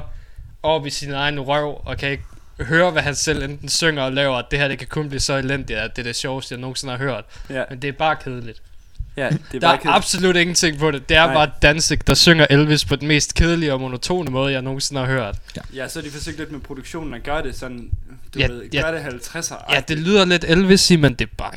oppe 0.62 0.88
i 0.88 0.90
sin 0.90 1.12
egen 1.12 1.40
røv, 1.40 1.80
og 1.84 1.96
kan 1.98 2.10
ikke 2.10 2.24
høre, 2.60 2.90
hvad 2.90 3.02
han 3.02 3.14
selv 3.14 3.42
enten 3.42 3.68
synger 3.68 4.02
og 4.02 4.12
laver, 4.12 4.36
at 4.36 4.44
det 4.50 4.58
her 4.58 4.68
det 4.68 4.78
kan 4.78 4.88
kun 4.90 5.08
blive 5.08 5.20
så 5.20 5.36
elendigt, 5.36 5.78
at 5.78 5.90
det 5.96 6.02
er 6.02 6.06
det 6.06 6.16
sjoveste, 6.16 6.52
jeg 6.54 6.60
nogensinde 6.60 6.90
har 6.96 6.98
hørt. 6.98 7.24
Ja, 7.50 7.62
Men 7.70 7.82
det 7.82 7.88
er 7.88 7.92
bare 7.92 8.16
kedeligt. 8.24 8.58
Ja 9.16 9.28
det 9.28 9.54
er 9.54 9.58
Der 9.60 9.68
er 9.68 9.76
kedeligt. 9.76 9.96
absolut 9.96 10.36
ingenting 10.36 10.78
på 10.78 10.90
det. 10.90 11.08
Det 11.08 11.16
er 11.16 11.24
Nej. 11.26 11.34
bare 11.34 11.50
Danzig, 11.62 12.06
der 12.06 12.14
synger 12.14 12.46
Elvis 12.50 12.84
på 12.84 12.96
den 12.96 13.08
mest 13.08 13.34
kedelige 13.34 13.72
og 13.72 13.80
monotone 13.80 14.30
måde, 14.30 14.52
jeg 14.52 14.62
nogensinde 14.62 15.00
har 15.00 15.08
hørt. 15.08 15.36
Ja, 15.74 15.88
så 15.88 15.98
har 15.98 16.04
de 16.04 16.10
forsøgt 16.10 16.38
lidt 16.38 16.52
med 16.52 16.60
produktionen 16.60 17.14
at 17.14 17.22
gøre 17.22 17.42
det 17.42 17.56
sådan, 17.56 17.90
du 18.34 18.38
Ja, 18.38 18.46
ved, 18.46 18.62
ja. 18.72 18.80
gør 18.82 18.90
det 18.90 19.00
50'er. 19.00 19.74
Ja, 19.74 19.80
det 19.80 19.98
lyder 19.98 20.24
lidt 20.24 20.44
Elvis 20.48 20.90
men 20.90 21.14
det 21.14 21.20
er 21.20 21.26
bare... 21.38 21.52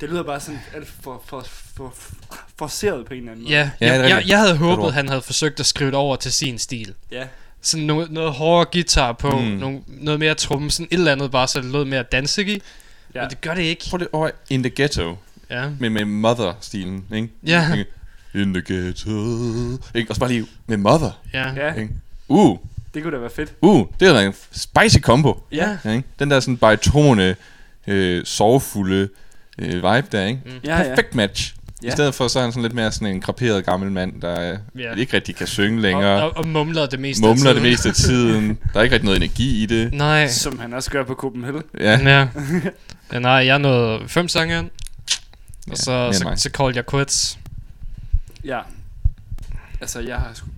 det 0.00 0.08
lyder 0.10 0.22
bare 0.22 0.40
sådan 0.40 0.60
alt 0.74 0.88
for, 1.02 1.22
for, 1.26 1.46
for, 1.76 1.94
for 1.96 2.14
forceret 2.58 3.06
på 3.06 3.14
en 3.14 3.18
eller 3.20 3.32
anden 3.32 3.44
måde. 3.44 3.54
Ja, 3.54 3.70
Ja, 3.80 3.92
jeg, 3.92 4.10
jeg, 4.10 4.24
jeg 4.28 4.38
havde 4.38 4.56
håbet, 4.56 4.92
han 4.94 5.08
havde 5.08 5.22
forsøgt 5.22 5.60
at 5.60 5.66
skrive 5.66 5.90
det 5.90 5.98
over 5.98 6.16
til 6.16 6.32
sin 6.32 6.58
stil. 6.58 6.94
Ja, 7.10 7.24
Sådan 7.62 7.86
noget, 7.86 8.10
noget 8.10 8.32
hårdere 8.32 8.66
guitar 8.72 9.12
på, 9.12 9.38
Mm. 9.38 9.44
nogle, 9.46 9.80
noget 9.86 10.20
mere 10.20 10.34
tromme, 10.34 10.70
sådan 10.70 10.88
et 10.90 10.98
eller 10.98 11.12
andet 11.12 11.30
bare, 11.30 11.48
så 11.48 11.60
det 11.60 11.70
lød 11.72 11.84
mere 11.84 12.02
Danzig 12.02 12.48
i. 12.48 12.52
Ja. 12.52 12.58
Ja. 13.14 13.20
Men 13.20 13.30
det 13.30 13.40
gør 13.40 13.54
det 13.54 13.62
ikke. 13.62 13.84
Prøv 13.90 13.98
det 14.00 14.08
over 14.12 14.30
In 14.50 14.62
the 14.62 14.70
Ghetto, 14.76 15.16
Ja. 15.62 15.68
med, 15.80 15.90
med 15.90 16.04
Mother-stilen, 16.04 17.04
ikke? 17.14 17.28
Ja. 17.46 17.72
Ikke? 17.72 17.90
In 18.34 18.54
the 18.54 18.62
Ghetto, 18.74 19.10
ikke? 19.94 20.10
Og 20.10 20.14
så 20.14 20.20
bare 20.20 20.30
lige 20.30 20.46
med 20.66 20.76
Mother, 20.76 21.10
Ja. 21.34 21.52
ja, 21.56 21.72
ikke? 21.74 21.90
Uh, 22.28 22.58
det 22.94 23.02
kunne 23.02 23.12
da 23.14 23.20
være 23.20 23.30
fedt. 23.36 23.52
uh, 23.62 23.86
det 24.00 24.08
er 24.08 24.12
da 24.12 24.22
en 24.26 24.34
spicy 24.52 24.98
combo, 25.00 25.40
Ja. 25.52 25.76
ja, 25.84 25.90
ikke? 25.90 26.08
Den 26.18 26.30
der 26.30 26.40
sådan 26.40 26.56
baritone, 26.56 27.36
øh, 27.86 28.22
sorgfulde 28.24 29.08
øh, 29.58 29.74
vibe 29.74 30.06
der, 30.12 30.24
ikke? 30.24 30.40
Mm. 30.44 30.50
Ja, 30.64 30.76
ja. 30.76 30.82
Perfekt 30.88 31.14
match. 31.14 31.54
I 31.82 31.86
Ja. 31.86 31.90
stedet 31.90 32.14
for 32.14 32.28
så 32.28 32.38
er 32.38 32.42
han 32.42 32.52
sådan 32.52 32.62
lidt 32.62 32.74
mere 32.74 32.92
sådan 32.92 33.08
en 33.08 33.20
kraperet 33.20 33.64
gammel 33.64 33.92
mand, 33.92 34.20
der 34.20 34.52
øh, 34.52 34.58
Ja. 34.80 34.94
ikke 34.94 35.16
rigtig 35.16 35.36
kan 35.36 35.46
synge 35.46 35.80
længere. 35.82 36.22
Og, 36.22 36.28
og, 36.30 36.36
og 36.36 36.46
mumler 36.48 36.86
det 36.86 37.00
meste 37.00 37.26
af 37.26 37.28
mumler 37.36 37.52
det 37.52 37.62
tiden. 37.62 37.70
meste 37.70 37.88
af 37.88 37.94
tiden. 37.94 38.58
Der 38.72 38.78
er 38.78 38.82
ikke 38.82 38.94
rigtig 38.94 39.04
noget 39.04 39.16
energi 39.16 39.62
i 39.62 39.66
det. 39.66 39.94
Nej. 39.94 40.28
Som 40.28 40.58
han 40.58 40.72
også 40.74 40.90
gør 40.90 41.04
på 41.04 41.14
Copenhagen. 41.14 41.62
Ja, 41.80 41.98
Ja. 41.98 42.28
ja. 43.12 43.18
Nej, 43.18 43.30
jeg 43.32 43.58
nåede 43.58 44.00
fem 44.08 44.28
sange 44.28 44.58
ind. 44.58 44.70
Ja, 45.66 45.72
Og 45.72 45.78
så, 45.78 46.10
så, 46.12 46.32
så 46.36 46.50
called 46.50 46.74
jeg 46.74 46.86
quits. 46.86 47.38
Ja. 48.44 48.60
Altså, 49.80 50.00
jeg 50.00 50.16
har 50.16 50.30
sgu... 50.34 50.48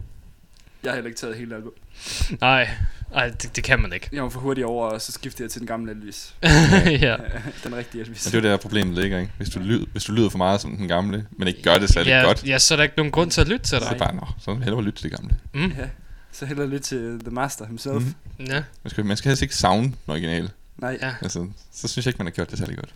Jeg 0.83 0.91
har 0.91 0.95
heller 0.97 1.09
ikke 1.09 1.21
taget 1.21 1.37
hele 1.37 1.55
album. 1.55 1.73
Nej, 2.41 2.69
Ej 3.15 3.29
det, 3.29 3.57
det 3.57 3.65
kan 3.65 3.81
man 3.81 3.93
ikke. 3.93 4.09
Jeg 4.13 4.23
var 4.23 4.29
for 4.29 4.41
hurtig 4.41 4.67
over, 4.67 4.87
og 4.87 5.01
så 5.01 5.13
skiftede 5.13 5.43
jeg 5.43 5.51
til 5.51 5.61
den 5.61 5.67
gamle 5.67 5.93
Elvis. 5.93 6.35
ja. 7.07 7.17
den 7.65 7.77
rigtige 7.77 8.03
Elvis. 8.05 8.27
og 8.27 8.33
det 8.33 8.39
er 8.39 8.49
jo 8.49 8.53
der 8.53 8.57
problemet 8.57 8.95
ligger, 8.95 9.19
ikke? 9.19 9.33
Hvis 9.37 9.49
du, 9.49 9.59
lyder, 9.61 9.87
hvis 9.93 10.05
du 10.05 10.13
lyder 10.13 10.31
for 10.31 10.39
meget 10.39 10.61
som 10.61 10.77
den 10.77 10.89
gamle, 10.89 11.27
men 11.31 11.49
ikke 11.49 11.63
gør 11.63 11.79
det 11.79 11.91
særlig 11.91 12.11
ja, 12.11 12.23
godt, 12.23 12.47
Ja, 12.47 12.59
så 12.59 12.75
er 12.75 12.77
der 12.77 12.83
ikke 12.83 12.97
nogen 12.97 13.13
grund 13.13 13.31
til 13.31 13.41
at 13.41 13.49
lytte 13.49 13.67
til 13.67 13.79
så 13.79 13.85
er 13.85 13.89
dig. 13.91 13.99
bare, 13.99 14.15
nå, 14.15 14.27
så 14.39 14.55
hellere 14.55 14.83
lytte 14.83 14.99
til 15.03 15.11
det 15.11 15.19
gamle. 15.19 15.37
Mm. 15.55 15.73
Ja. 15.79 15.89
Så 16.33 16.47
hellere 16.47 16.71
lidt 16.71 16.83
til 16.83 17.21
The 17.21 17.31
Master 17.31 17.67
himself. 17.67 17.95
Mm-hmm. 17.95 18.47
Ja. 18.47 18.63
Man 18.83 18.91
skal, 18.91 19.05
man 19.05 19.17
skal 19.17 19.29
helst 19.29 19.43
ikke 19.43 19.57
savne 19.57 19.83
den 19.83 19.95
originale. 20.09 20.51
Nej, 20.79 20.99
Ja. 21.03 21.15
Altså, 21.21 21.47
så 21.73 21.89
synes 21.89 22.07
jeg 22.07 22.11
ikke, 22.11 22.19
man 22.19 22.27
har 22.27 22.33
gjort 22.33 22.51
det 22.51 22.59
særlig 22.59 22.77
godt. 22.77 22.95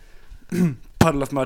Puddle 1.01 1.21
of 1.21 1.31
Mud. 1.31 1.45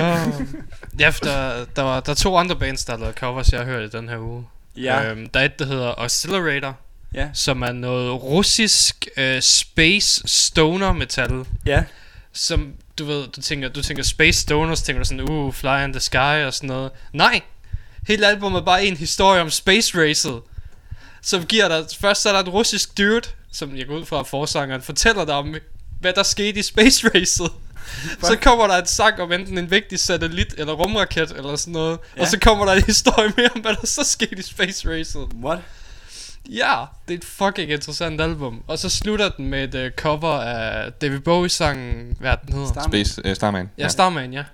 oh. 0.00 0.42
Ja, 0.98 1.12
der, 1.22 1.64
der, 1.76 1.82
var, 1.82 2.00
der 2.00 2.10
er 2.10 2.14
to 2.16 2.36
andre 2.36 2.56
bands, 2.56 2.84
der 2.84 2.96
lavet 2.96 3.14
covers, 3.14 3.52
jeg 3.52 3.60
har 3.60 3.66
hørt 3.66 3.94
i 3.94 3.96
den 3.96 4.08
her 4.08 4.18
uge. 4.18 4.46
Ja. 4.76 5.10
Øhm, 5.10 5.28
der 5.28 5.40
er 5.40 5.44
et, 5.44 5.58
der 5.58 5.66
hedder 5.66 5.94
Oscillator, 5.98 6.76
Ja. 7.14 7.28
som 7.32 7.62
er 7.62 7.72
noget 7.72 8.22
russisk 8.22 9.06
øh, 9.16 9.42
space 9.42 10.22
stoner 10.26 10.92
metal. 10.92 11.44
Ja. 11.66 11.82
Som, 12.32 12.72
du 12.98 13.04
ved, 13.04 13.26
du 13.28 13.40
tænker, 13.40 13.68
du 13.68 13.82
tænker 13.82 14.02
space 14.02 14.40
stoner, 14.40 14.74
så 14.74 14.84
tænker 14.84 15.02
du 15.02 15.08
sådan, 15.08 15.28
uh, 15.30 15.54
fly 15.54 15.84
in 15.84 15.92
the 15.92 16.00
sky 16.00 16.44
og 16.46 16.54
sådan 16.54 16.66
noget. 16.68 16.90
Nej! 17.12 17.40
Hele 18.08 18.26
albumet 18.26 18.60
er 18.60 18.64
bare 18.64 18.84
en 18.84 18.96
historie 18.96 19.40
om 19.40 19.50
space 19.50 19.98
racet. 20.02 20.40
Som 21.22 21.44
giver 21.46 21.68
dig, 21.68 21.84
først 22.00 22.22
så 22.22 22.28
er 22.28 22.32
der 22.32 22.40
en 22.42 22.48
russisk 22.48 22.98
dude, 22.98 23.22
som 23.54 23.76
jeg 23.76 23.86
går 23.86 23.94
ud 23.94 24.04
fra 24.04 24.20
at 24.20 24.26
forsangeren, 24.26 24.82
fortæller 24.82 25.24
dig 25.24 25.34
om, 25.34 25.54
hvad 26.00 26.12
der 26.12 26.22
skete 26.22 26.60
i 26.60 26.62
space 26.62 27.08
racet. 27.14 27.50
så 28.22 28.38
kommer 28.42 28.66
der 28.66 28.76
en 28.78 28.86
sang 28.86 29.20
om 29.20 29.32
enten 29.32 29.58
en 29.58 29.70
vigtig 29.70 29.98
satellit 29.98 30.54
eller 30.58 30.72
rumraket 30.72 31.30
eller 31.30 31.56
sådan 31.56 31.72
noget. 31.72 31.90
Ja. 31.90 32.16
Ja. 32.16 32.22
Og 32.22 32.28
så 32.28 32.38
kommer 32.40 32.64
der 32.64 32.72
en 32.72 32.82
historie 32.82 33.32
mere 33.36 33.50
om, 33.54 33.60
hvad 33.60 33.74
der 33.74 33.86
så 33.86 34.04
skete 34.04 34.38
i 34.38 34.42
space 34.42 34.90
racet. 34.90 35.28
What? 35.42 35.58
Ja, 36.48 36.84
det 37.08 37.14
er 37.14 37.18
et 37.18 37.24
fucking 37.24 37.70
interessant 37.70 38.20
album. 38.20 38.62
Og 38.66 38.78
så 38.78 38.88
slutter 38.88 39.28
den 39.28 39.46
med 39.46 39.74
et 39.74 39.86
uh, 39.86 39.96
cover 39.96 40.40
af 40.40 40.92
David 40.92 41.20
Bowie-sangen, 41.20 42.16
hvad 42.20 42.36
den 42.46 42.52
hedder. 42.52 42.68
Starman. 42.68 43.04
Space, 43.04 43.30
uh, 43.30 43.34
Starman. 43.34 43.70
Ja, 43.78 43.88
Starman, 43.88 44.32
ja. 44.32 44.44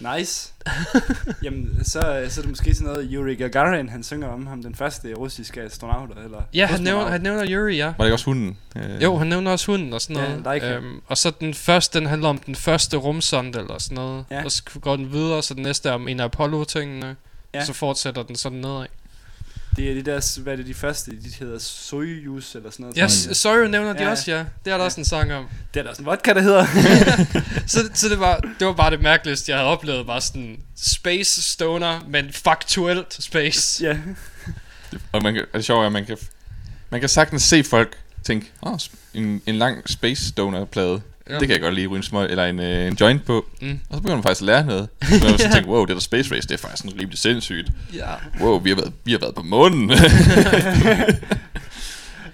Nice. 0.00 0.52
Jamen, 1.44 1.78
så, 1.84 1.90
så 1.90 2.40
er 2.40 2.42
det 2.42 2.48
måske 2.48 2.74
sådan 2.74 2.92
noget, 2.92 3.08
Yuri 3.12 3.34
Gagarin, 3.34 3.88
han 3.88 4.02
synger 4.02 4.28
om 4.28 4.46
ham, 4.46 4.62
den 4.62 4.74
første 4.74 5.14
russiske 5.14 5.62
astronaut, 5.62 6.10
eller? 6.24 6.42
Ja, 6.54 6.66
han 6.66 6.80
nævner, 6.80 7.06
han 7.08 7.20
nævner 7.20 7.46
Yuri, 7.50 7.76
ja. 7.76 7.84
Var 7.86 7.92
det 7.98 8.04
ikke 8.04 8.14
også 8.14 8.24
hunden? 8.24 8.58
Øh, 8.76 9.02
Jo, 9.02 9.16
han 9.16 9.26
nævner 9.26 9.50
også 9.50 9.72
hunden 9.72 9.92
og 9.92 10.00
sådan 10.00 10.16
Ja, 10.16 10.28
noget. 10.28 10.44
Laika. 10.44 10.74
øhm, 10.74 11.00
og 11.06 11.18
så 11.18 11.32
den 11.40 11.54
første, 11.54 11.98
den 11.98 12.06
handler 12.08 12.28
om 12.28 12.38
den 12.38 12.54
første 12.54 12.96
rumsonde 12.96 13.58
eller 13.58 13.78
sådan 13.78 13.94
noget. 13.94 14.24
Ja. 14.30 14.44
Og 14.44 14.50
så 14.52 14.62
går 14.80 14.96
den 14.96 15.12
videre, 15.12 15.42
så 15.42 15.54
den 15.54 15.62
næste 15.62 15.88
er 15.88 15.92
om 15.92 16.08
en 16.08 16.20
af 16.20 16.24
Apollo-tingene. 16.24 17.16
Ja. 17.54 17.60
Og 17.60 17.66
så 17.66 17.72
fortsætter 17.72 18.22
den 18.22 18.36
sådan 18.36 18.58
nedad. 18.58 18.86
Det 19.76 19.90
er 19.90 19.94
de 19.94 20.02
der, 20.02 20.40
hvad 20.42 20.52
er 20.52 20.56
det 20.56 20.66
de 20.66 20.74
første, 20.74 21.10
de 21.10 21.30
hedder 21.40 21.58
Soyuz 21.58 22.54
eller 22.54 22.70
sådan 22.70 22.82
noget. 22.82 22.96
Ja, 22.96 23.00
tror 23.00 23.28
jeg. 23.28 23.36
s- 23.36 23.38
Sorry 23.38 23.66
nævner 23.66 23.92
de 23.92 24.02
Ja, 24.02 24.10
også, 24.10 24.30
ja. 24.30 24.38
Det 24.38 24.44
er 24.66 24.70
der 24.70 24.76
Ja. 24.76 24.82
også 24.84 25.00
en 25.00 25.04
sang 25.04 25.32
om. 25.34 25.48
Det 25.74 25.80
er 25.80 25.84
der 25.84 25.92
sådan, 25.92 26.06
vodka, 26.06 26.32
der 26.34 26.40
hedder. 26.40 26.66
Så, 27.66 27.90
så 27.94 28.08
det, 28.08 28.20
var, 28.20 28.36
det 28.58 28.66
var 28.66 28.72
bare 28.72 28.90
det 28.90 29.00
mærkeligste, 29.02 29.50
jeg 29.52 29.58
havde 29.58 29.70
oplevet. 29.70 30.06
Bare 30.06 30.20
sådan 30.20 30.58
space 30.76 31.42
stoner, 31.42 32.00
men 32.08 32.32
faktuelt 32.32 33.16
space. 33.24 33.84
ja. 33.84 33.96
Og, 35.12 35.22
man 35.22 35.34
kan, 35.34 35.42
og 35.52 35.56
det 35.56 35.64
sjove 35.64 35.82
er, 35.82 35.86
at 35.86 35.92
man 35.92 36.06
kan, 36.06 36.16
man 36.90 37.00
kan 37.00 37.08
sagtens 37.08 37.42
se 37.42 37.64
folk 37.64 37.98
tænke, 38.24 38.52
åh, 38.62 38.72
oh, 38.72 38.78
en, 39.14 39.42
en 39.46 39.54
lang 39.54 39.90
Space 39.90 40.28
Stoner-plade 40.28 41.00
Ja. 41.30 41.34
Det 41.38 41.40
kan 41.48 41.50
jeg 41.50 41.60
godt 41.60 41.74
lige 41.74 41.86
ryge 41.86 41.96
en, 41.96 42.02
smøg, 42.02 42.30
eller 42.30 42.44
en, 42.44 42.60
øh, 42.60 42.86
en 42.86 42.94
joint 43.00 43.24
på. 43.24 43.46
Mm. 43.60 43.80
Og 43.88 43.94
så 43.96 44.00
begynder 44.00 44.16
man 44.16 44.22
faktisk 44.22 44.40
at 44.42 44.46
lære 44.46 44.66
noget. 44.66 44.88
Så 45.20 45.28
man 45.28 45.38
så 45.38 45.48
tænke, 45.52 45.68
wow, 45.68 45.84
det 45.84 45.94
der 45.94 46.00
Space 46.00 46.34
Race, 46.34 46.48
det 46.48 46.54
er 46.54 46.58
faktisk 46.58 46.82
sådan 46.82 47.00
rimelig 47.00 47.18
sindssygt. 47.18 47.70
Ja. 47.94 48.06
Wow, 48.40 48.58
vi 48.60 48.68
har 48.70 48.76
været, 48.76 48.92
vi 49.04 49.12
har 49.12 49.18
været 49.18 49.34
på 49.34 49.42
månen. 49.42 49.90
Og 49.90 49.96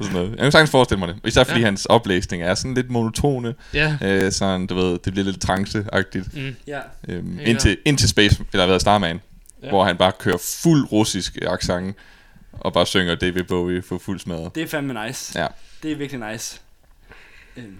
sådan 0.04 0.12
noget. 0.12 0.30
Jeg 0.30 0.38
kan 0.38 0.52
sagtens 0.52 0.70
forestille 0.70 0.98
mig 0.98 1.08
det. 1.08 1.16
Især 1.24 1.44
fordi 1.44 1.58
Ja. 1.58 1.60
ja. 1.60 1.66
hans 1.66 1.86
oplæsning 1.86 2.42
er 2.42 2.54
sådan 2.54 2.74
lidt 2.74 2.90
monotone. 2.90 3.54
Ja. 3.74 3.96
Øh, 4.02 4.32
sådan, 4.32 4.66
du 4.66 4.74
ved, 4.74 4.98
det 4.98 5.12
bliver 5.12 5.24
lidt 5.24 5.44
trance-agtigt. 5.44 6.36
Mm. 6.36 6.56
Ja. 6.66 6.78
Øhm, 7.08 7.38
Ja. 7.38 7.44
indtil, 7.44 7.76
indtil 7.84 8.08
Space, 8.08 8.44
eller 8.52 8.66
hvad 8.66 8.80
Starman, 8.80 9.20
Ja. 9.62 9.66
ja. 9.66 9.70
hvor 9.70 9.84
han 9.84 9.96
bare 9.96 10.12
kører 10.18 10.38
fuld 10.62 10.92
russisk 10.92 11.38
accent 11.46 11.96
og 12.52 12.72
bare 12.72 12.86
synger 12.86 13.14
David 13.14 13.42
Bowie 13.44 13.82
for 13.82 13.98
fuld 13.98 14.20
smadret. 14.20 14.54
Det 14.54 14.62
er 14.62 14.66
fandme 14.66 15.06
nice. 15.06 15.40
Ja. 15.40 15.46
Det 15.82 15.92
er 15.92 15.96
virkelig 15.96 16.30
nice. 16.32 16.60
Øhm, 17.56 17.76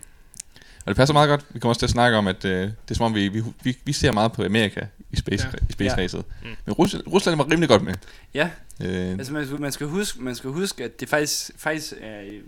Og 0.85 0.89
det 0.89 0.97
passer 0.97 1.13
meget 1.13 1.29
godt. 1.29 1.45
Vi 1.51 1.59
kommer 1.59 1.71
også 1.71 1.79
til 1.79 1.87
at 1.87 1.91
snakke 1.91 2.17
om, 2.19 2.27
at 2.27 2.45
øh, 2.45 2.61
det 2.63 2.75
er 2.91 2.95
som 2.95 3.07
om, 3.07 3.15
vi, 3.15 3.29
vi, 3.29 3.43
vi, 3.63 3.79
vi 3.85 3.93
ser 3.93 4.13
meget 4.13 4.33
på 4.33 4.45
Amerika 4.45 4.81
i 5.11 5.17
Space, 5.17 5.49
Ja. 5.53 5.59
i 5.69 5.73
space 5.73 5.95
Ja. 5.97 6.03
racet. 6.03 6.25
Mm. 6.43 6.49
Men 6.67 6.73
Rusland, 6.75 7.05
Rusland 7.07 7.37
var 7.37 7.51
rimelig 7.51 7.69
godt 7.69 7.83
med. 7.83 7.95
Ja, 8.35 8.51
Øh, 8.81 9.11
altså 9.11 9.33
man 9.33 9.47
skal, 9.47 9.61
man 9.61 9.73
skal 9.73 9.87
huske, 9.87 10.23
man 10.23 10.35
skal 10.35 10.51
huske, 10.51 10.85
at 10.85 11.01
det 11.01 11.09
faktisk, 11.09 11.51
faktisk 11.57 11.93
er 12.01 12.21
i, 12.21 12.41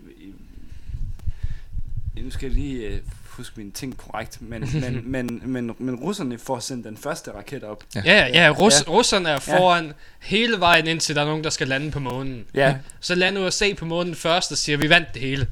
i, 2.15 2.21
nu 2.21 2.31
skal 2.31 2.45
jeg 2.47 2.55
lige 2.55 2.93
uh, 2.93 2.99
huske 3.37 3.53
mine 3.57 3.71
ting 3.71 3.97
korrekt, 3.97 4.37
men, 4.41 4.69
men, 4.81 5.01
men, 5.11 5.41
men, 5.45 5.75
men 5.79 5.95
russerne 5.95 6.37
får 6.37 6.59
sendt 6.59 6.85
den 6.85 6.97
første 6.97 7.31
raket 7.31 7.63
op. 7.63 7.83
Ja, 7.95 8.01
ja, 8.33 8.49
Rus- 8.51 8.83
Ja. 8.87 8.91
russerne 8.91 9.29
er 9.29 9.39
foran 9.39 9.93
hele 10.19 10.59
vejen 10.59 10.87
indtil 10.87 11.15
der 11.15 11.21
er 11.21 11.25
nogen, 11.25 11.43
der 11.43 11.49
skal 11.49 11.67
lande 11.67 11.91
på 11.91 11.99
månen. 11.99 12.45
Ja. 12.53 12.75
Så 12.99 13.15
lander 13.15 13.47
USA 13.47 13.73
på 13.77 13.85
månen 13.85 14.15
først 14.15 14.51
og 14.51 14.57
siger, 14.57 14.77
vi 14.77 14.89
vandt 14.89 15.07
det 15.13 15.21
hele. 15.21 15.47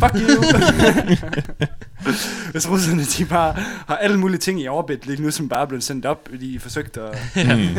Fuck 0.00 0.14
you! 0.14 0.44
Hvis 2.52 2.70
russerne 2.70 3.04
de 3.04 3.24
bare 3.24 3.52
har 3.88 3.96
alle 3.96 4.18
mulige 4.18 4.38
ting 4.38 4.60
i 4.60 4.68
orbit 4.68 5.06
lige 5.06 5.22
nu, 5.22 5.30
som 5.30 5.48
bare 5.48 5.62
er 5.62 5.66
blevet 5.66 5.84
sendt 5.84 6.06
op, 6.06 6.28
de 6.40 6.60
forsøgt 6.60 6.96
at... 6.96 7.18
mm. 7.46 7.78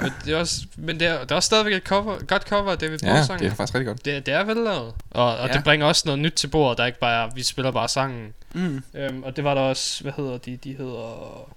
Men 0.00 0.12
det 0.24 0.34
er 0.34 0.38
også, 0.38 0.60
men 0.76 1.00
det 1.00 1.08
er, 1.08 1.20
det 1.20 1.30
er 1.30 1.34
også 1.34 1.46
stadigvæk 1.46 1.74
et 1.74 1.82
cover, 1.82 2.18
godt 2.26 2.42
cover 2.48 2.70
af 2.72 2.78
David 2.78 2.98
ja, 3.02 3.12
Bowie-sangen. 3.12 3.44
det 3.44 3.50
er 3.52 3.54
faktisk 3.54 3.74
rigtig 3.74 3.86
godt. 3.86 4.04
Det, 4.04 4.26
det 4.26 4.34
er 4.34 4.44
vellavet. 4.44 4.92
Og, 5.10 5.36
og 5.36 5.48
Ja. 5.48 5.52
det 5.52 5.64
bringer 5.64 5.86
også 5.86 6.02
noget 6.06 6.18
nyt 6.18 6.32
til 6.32 6.46
bordet, 6.46 6.78
der 6.78 6.86
ikke 6.86 6.98
bare 6.98 7.24
er, 7.24 7.30
vi 7.34 7.42
spiller 7.42 7.70
bare 7.70 7.88
sangen. 7.88 8.28
Mm. 8.54 8.82
Øhm, 8.94 9.22
og 9.22 9.36
det 9.36 9.44
var 9.44 9.54
der 9.54 9.60
også, 9.60 10.02
hvad 10.02 10.12
hedder 10.16 10.38
de? 10.38 10.56
De 10.56 10.76
hedder 10.76 11.50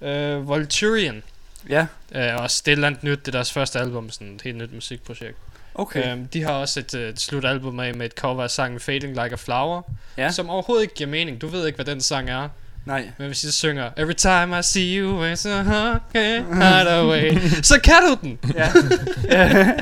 øh, 0.00 0.48
Volturian. 0.48 1.22
Ja, 1.68 1.86
Øh, 2.14 2.36
også 2.42 2.62
det 2.66 2.70
er 2.70 2.72
et 2.72 2.76
eller 2.76 2.86
andet 2.88 3.04
nyt, 3.04 3.18
det 3.18 3.28
er 3.28 3.32
deres 3.32 3.52
første 3.52 3.78
album, 3.78 4.10
sådan 4.10 4.34
et 4.34 4.42
helt 4.42 4.56
nyt 4.56 4.74
musikprojekt. 4.74 5.36
okay. 5.74 6.12
Øhm, 6.12 6.26
de 6.28 6.42
har 6.42 6.52
også 6.52 6.80
et, 6.80 6.94
øh, 6.94 7.08
et 7.08 7.20
slutalbum 7.20 7.74
med, 7.74 7.94
med 7.94 8.06
et 8.06 8.12
cover 8.12 8.42
af 8.42 8.50
sangen 8.50 8.80
Fading 8.80 9.08
Like 9.22 9.32
a 9.32 9.36
Flower, 9.36 9.82
Ja, 10.16 10.30
som 10.30 10.50
overhovedet 10.50 10.82
ikke 10.82 10.94
giver 10.94 11.10
mening. 11.10 11.40
Du 11.40 11.46
ved 11.46 11.66
ikke, 11.66 11.76
hvad 11.76 11.84
den 11.86 12.00
sang 12.00 12.30
er. 12.30 12.48
nej. 12.84 13.10
Men 13.18 13.26
hvis 13.26 13.40
de 13.40 13.52
synger 13.52 13.90
Every 13.96 14.12
time 14.14 14.58
I 14.58 14.62
see 14.62 14.98
you, 15.00 15.32
it's 15.32 15.48
a 15.48 15.94
okay, 16.10 16.42
hideaway, 16.44 17.38
så 17.62 17.80
kan 17.84 17.94
du 18.08 18.16
den. 18.22 18.38
Ja. 18.54 18.68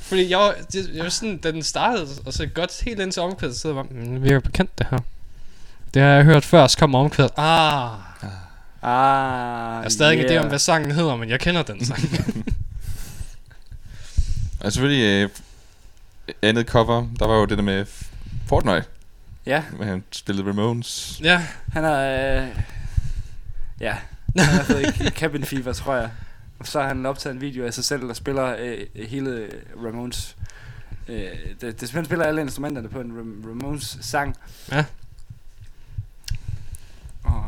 Fordi 0.00 0.30
jeg 0.30 0.38
var, 0.38 0.54
det, 0.72 0.90
jeg 0.94 1.02
var 1.04 1.10
sådan, 1.10 1.38
da 1.38 1.50
den 1.52 1.62
startede, 1.62 2.06
og 2.26 2.32
så 2.32 2.46
godt 2.46 2.82
helt 2.84 3.00
ind 3.00 3.12
til 3.12 3.22
omkvædet, 3.22 3.54
så 3.56 3.60
sidder 3.60 3.76
jeg 3.76 3.84
mm, 3.90 4.12
det 4.12 4.22
virker 4.22 4.40
bekendt 4.40 4.78
det 4.78 4.86
her. 4.90 4.98
Det 5.94 6.02
har 6.02 6.08
jeg 6.08 6.24
hørt 6.24 6.44
før, 6.44 6.66
så 6.66 6.78
kommer 6.78 6.98
omkvædet. 6.98 7.30
Ah, 7.36 7.90
Ah, 8.82 9.74
jeg 9.74 9.82
har 9.82 9.88
stadig 9.88 10.12
ikke 10.18 10.24
yeah. 10.24 10.40
idé 10.40 10.42
om, 10.44 10.48
hvad 10.48 10.58
sangen 10.58 10.90
hedder, 10.90 11.16
men 11.16 11.28
jeg 11.28 11.40
kender 11.40 11.62
den 11.62 11.84
sang. 11.84 12.00
Og 14.60 14.72
selvfølgelig 14.72 15.04
øh, 15.24 15.30
andet 16.42 16.66
cover, 16.66 17.06
der 17.18 17.26
var 17.26 17.34
jo 17.34 17.44
det 17.44 17.58
der 17.58 17.64
med 17.64 17.86
Fortnite, 18.46 18.84
Ja, 19.46 19.62
hvor 19.76 19.84
han 19.84 20.04
spillede 20.12 20.48
Ramones. 20.48 21.20
ja, 21.24 21.42
han 21.72 21.84
er... 21.84 22.42
Øh, 22.42 22.48
ja, 23.80 23.96
han 24.36 24.46
har 24.46 24.62
fået 24.62 24.80
ikke 24.86 25.10
cabin 25.18 25.44
fever, 25.44 25.72
tror 25.72 25.94
jeg. 25.94 26.10
Og 26.58 26.66
så 26.66 26.80
har 26.80 26.88
han 26.88 27.06
optaget 27.06 27.34
en 27.34 27.40
video 27.40 27.66
af 27.66 27.74
sig 27.74 27.84
selv, 27.84 28.08
der 28.08 28.14
spiller 28.14 28.56
øh, 28.58 28.78
hele 29.08 29.48
Ramones. 29.86 30.36
Øh, 31.08 31.28
det, 31.60 31.80
det, 31.80 31.88
spiller 31.88 32.24
alle 32.24 32.40
instrumenterne 32.40 32.88
på 32.88 33.00
en 33.00 33.10
Ram- 33.12 33.48
Ramones 33.48 33.98
sang. 34.00 34.36
Ja. 34.72 34.84
Og 37.30 37.44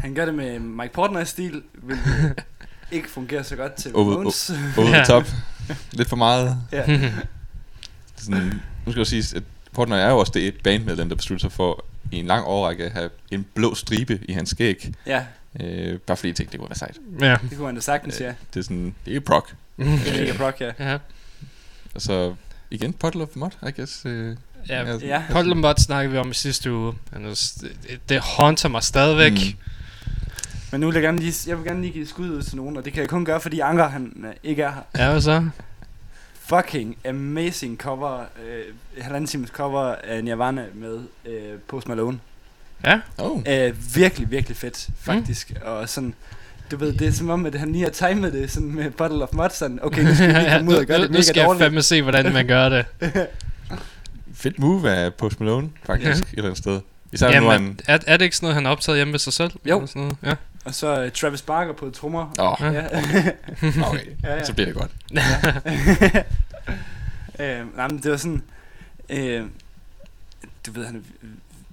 han 0.00 0.14
gør 0.14 0.24
det 0.24 0.34
med 0.34 0.58
Mike 0.58 0.92
Portnoy-stil, 0.92 1.62
hvilket 1.72 2.34
ikke 2.92 3.10
fungerer 3.10 3.42
så 3.42 3.56
godt 3.56 3.74
til 3.74 3.94
Over- 3.94 4.10
Ramones. 4.14 4.50
Over 4.78 4.86
the 4.92 5.04
top. 5.04 5.24
Lidt 5.98 6.08
for 6.08 6.16
meget. 6.16 6.56
ja. 6.72 7.10
Sådan, 8.16 8.60
nu 8.86 8.92
skal 8.92 9.00
jeg 9.00 9.06
sige, 9.06 9.36
at 9.36 9.42
Fortnite 9.72 10.00
er 10.00 10.10
jo 10.10 10.18
også 10.18 10.32
det 10.34 10.46
et 10.48 10.56
bandmedlem, 10.64 11.08
der 11.08 11.16
beslutter 11.16 11.40
sig 11.40 11.52
for 11.52 11.84
i 12.12 12.16
en 12.16 12.26
lang 12.26 12.44
årrække 12.46 12.84
at 12.84 12.92
have 12.92 13.10
en 13.30 13.46
blå 13.54 13.74
stribe 13.74 14.20
i 14.28 14.32
hans 14.32 14.50
skæg. 14.50 14.92
ja, 15.06 15.24
Øh, 15.60 15.98
bare 16.00 16.16
fordi 16.16 16.28
jeg 16.28 16.36
tænkte, 16.36 16.52
det 16.52 16.60
kunne 16.60 16.68
være 16.70 16.76
sejt. 16.78 16.98
ja. 17.20 17.36
det 17.50 17.56
kunne 17.58 17.66
han 17.66 17.74
da 17.74 17.80
sagtens, 17.80 18.20
ja. 18.20 18.32
Det 18.54 18.60
er 18.60 18.64
sådan, 18.64 18.94
det 19.06 19.16
er 19.16 19.20
proc. 19.20 19.44
Det 19.76 19.86
er 19.86 20.20
mega 20.20 20.36
proc, 20.36 20.54
ja. 20.60 20.72
ja. 20.78 20.98
Og 21.94 22.00
så 22.02 22.34
igen, 22.70 22.92
Puddle 22.92 23.22
of 23.22 23.28
Mud, 23.34 23.50
I 23.68 23.70
guess. 23.76 24.06
Øh, 24.06 24.36
Ja, 24.68 24.84
altså, 24.84 25.06
Ja. 25.06 25.22
Mud 25.30 25.80
snakkede 25.80 26.12
vi 26.12 26.18
om 26.18 26.30
i 26.30 26.34
sidste 26.34 26.72
uge. 26.72 26.94
Det, 27.14 28.00
det, 28.08 28.20
haunter 28.20 28.68
mig 28.68 28.82
stadigvæk. 28.82 29.32
Mm. 29.32 29.58
Men 30.72 30.80
nu 30.80 30.86
vil 30.86 30.94
jeg 30.94 31.02
gerne 31.02 31.18
lige, 31.18 31.34
jeg 31.46 31.58
vil 31.58 31.66
gerne 31.66 31.80
lige 31.80 31.92
give 31.92 32.06
skud 32.06 32.30
ud 32.30 32.42
til 32.42 32.56
nogen, 32.56 32.76
og 32.76 32.84
det 32.84 32.92
kan 32.92 33.00
jeg 33.00 33.08
kun 33.08 33.24
gøre, 33.24 33.40
fordi 33.40 33.60
Anker 33.60 33.88
han 33.88 34.24
øh, 34.24 34.32
ikke 34.42 34.62
er 34.62 34.70
her. 34.72 34.82
Ja, 35.04 35.10
hvad 35.10 35.20
så? 35.20 35.48
Fucking 36.40 36.96
amazing 37.08 37.78
cover, 37.78 38.20
øh, 38.20 39.02
halvanden 39.02 39.28
times 39.28 39.48
cover 39.50 39.94
af 40.04 40.24
Nirvana 40.24 40.64
med 40.74 41.00
øh, 41.26 41.58
Post 41.68 41.88
Malone. 41.88 42.18
Ja, 42.86 43.00
Oh. 43.18 43.42
Øh, 43.48 43.74
virkelig, 43.96 44.30
virkelig 44.30 44.56
fedt, 44.56 44.88
faktisk. 45.00 45.50
Mm. 45.50 45.56
Og 45.64 45.88
sådan, 45.88 46.14
du 46.70 46.76
ved, 46.76 46.92
det 46.92 47.08
er 47.08 47.12
som 47.12 47.30
om, 47.30 47.46
at 47.46 47.54
han 47.54 47.72
lige 47.72 47.84
har 47.84 47.90
timet 47.90 48.32
det 48.32 48.50
sådan 48.50 48.74
med 48.74 48.90
Bottle 48.90 49.22
of 49.22 49.28
Mud, 49.32 49.48
sådan, 49.50 49.78
okay, 49.82 50.02
nu 50.02 50.14
skal 50.14 50.28
vi 50.28 50.32
lige 50.32 50.50
komme 50.56 50.70
ud 50.70 50.76
og 50.76 50.86
gøre 50.86 50.98
nu, 50.98 51.02
det 51.02 51.10
nu 51.10 51.14
mega 51.14 51.22
skal 51.22 51.40
jeg 51.40 51.58
fandme 51.58 51.82
se, 51.82 52.02
hvordan 52.02 52.32
man 52.32 52.46
gør 52.46 52.68
det. 52.68 52.84
Fedt 54.38 54.58
move 54.58 54.90
af 54.90 55.14
Post 55.14 55.40
Malone, 55.40 55.70
faktisk, 55.84 56.06
Ja. 56.08 56.12
et 56.12 56.32
eller 56.32 56.44
andet 56.44 56.58
sted. 56.58 56.80
Især 57.12 57.40
nu 57.40 57.46
er 57.48 57.52
han... 57.52 57.80
Er, 57.86 57.98
er 58.06 58.16
det 58.16 58.24
ikke 58.24 58.36
sådan 58.36 58.44
noget, 58.44 58.54
han 58.54 58.64
har 58.64 58.72
optaget 58.72 58.98
hjemme 58.98 59.12
ved 59.12 59.18
sig 59.18 59.32
selv? 59.32 59.50
Jo. 59.64 59.76
Eller 59.76 59.86
Sådan 59.86 60.02
noget? 60.02 60.16
Ja. 60.22 60.34
Og 60.64 60.74
så 60.74 61.04
øh, 61.04 61.12
Travis 61.12 61.42
Barker 61.42 61.72
på 61.72 61.90
trommer. 61.90 62.34
Åh, 62.38 62.62
oh, 62.62 62.74
Ja. 62.74 62.86
okay. 63.88 64.06
ja, 64.22 64.34
ja. 64.36 64.44
Så 64.44 64.52
bliver 64.54 64.66
det 64.66 64.74
godt. 64.74 64.90
øh, 67.40 67.76
nej, 67.76 67.88
men 67.88 68.02
det 68.02 68.10
var 68.10 68.16
sådan... 68.16 68.42
Øh, 69.10 69.42
du 70.66 70.72
ved, 70.72 70.86
han... 70.86 71.04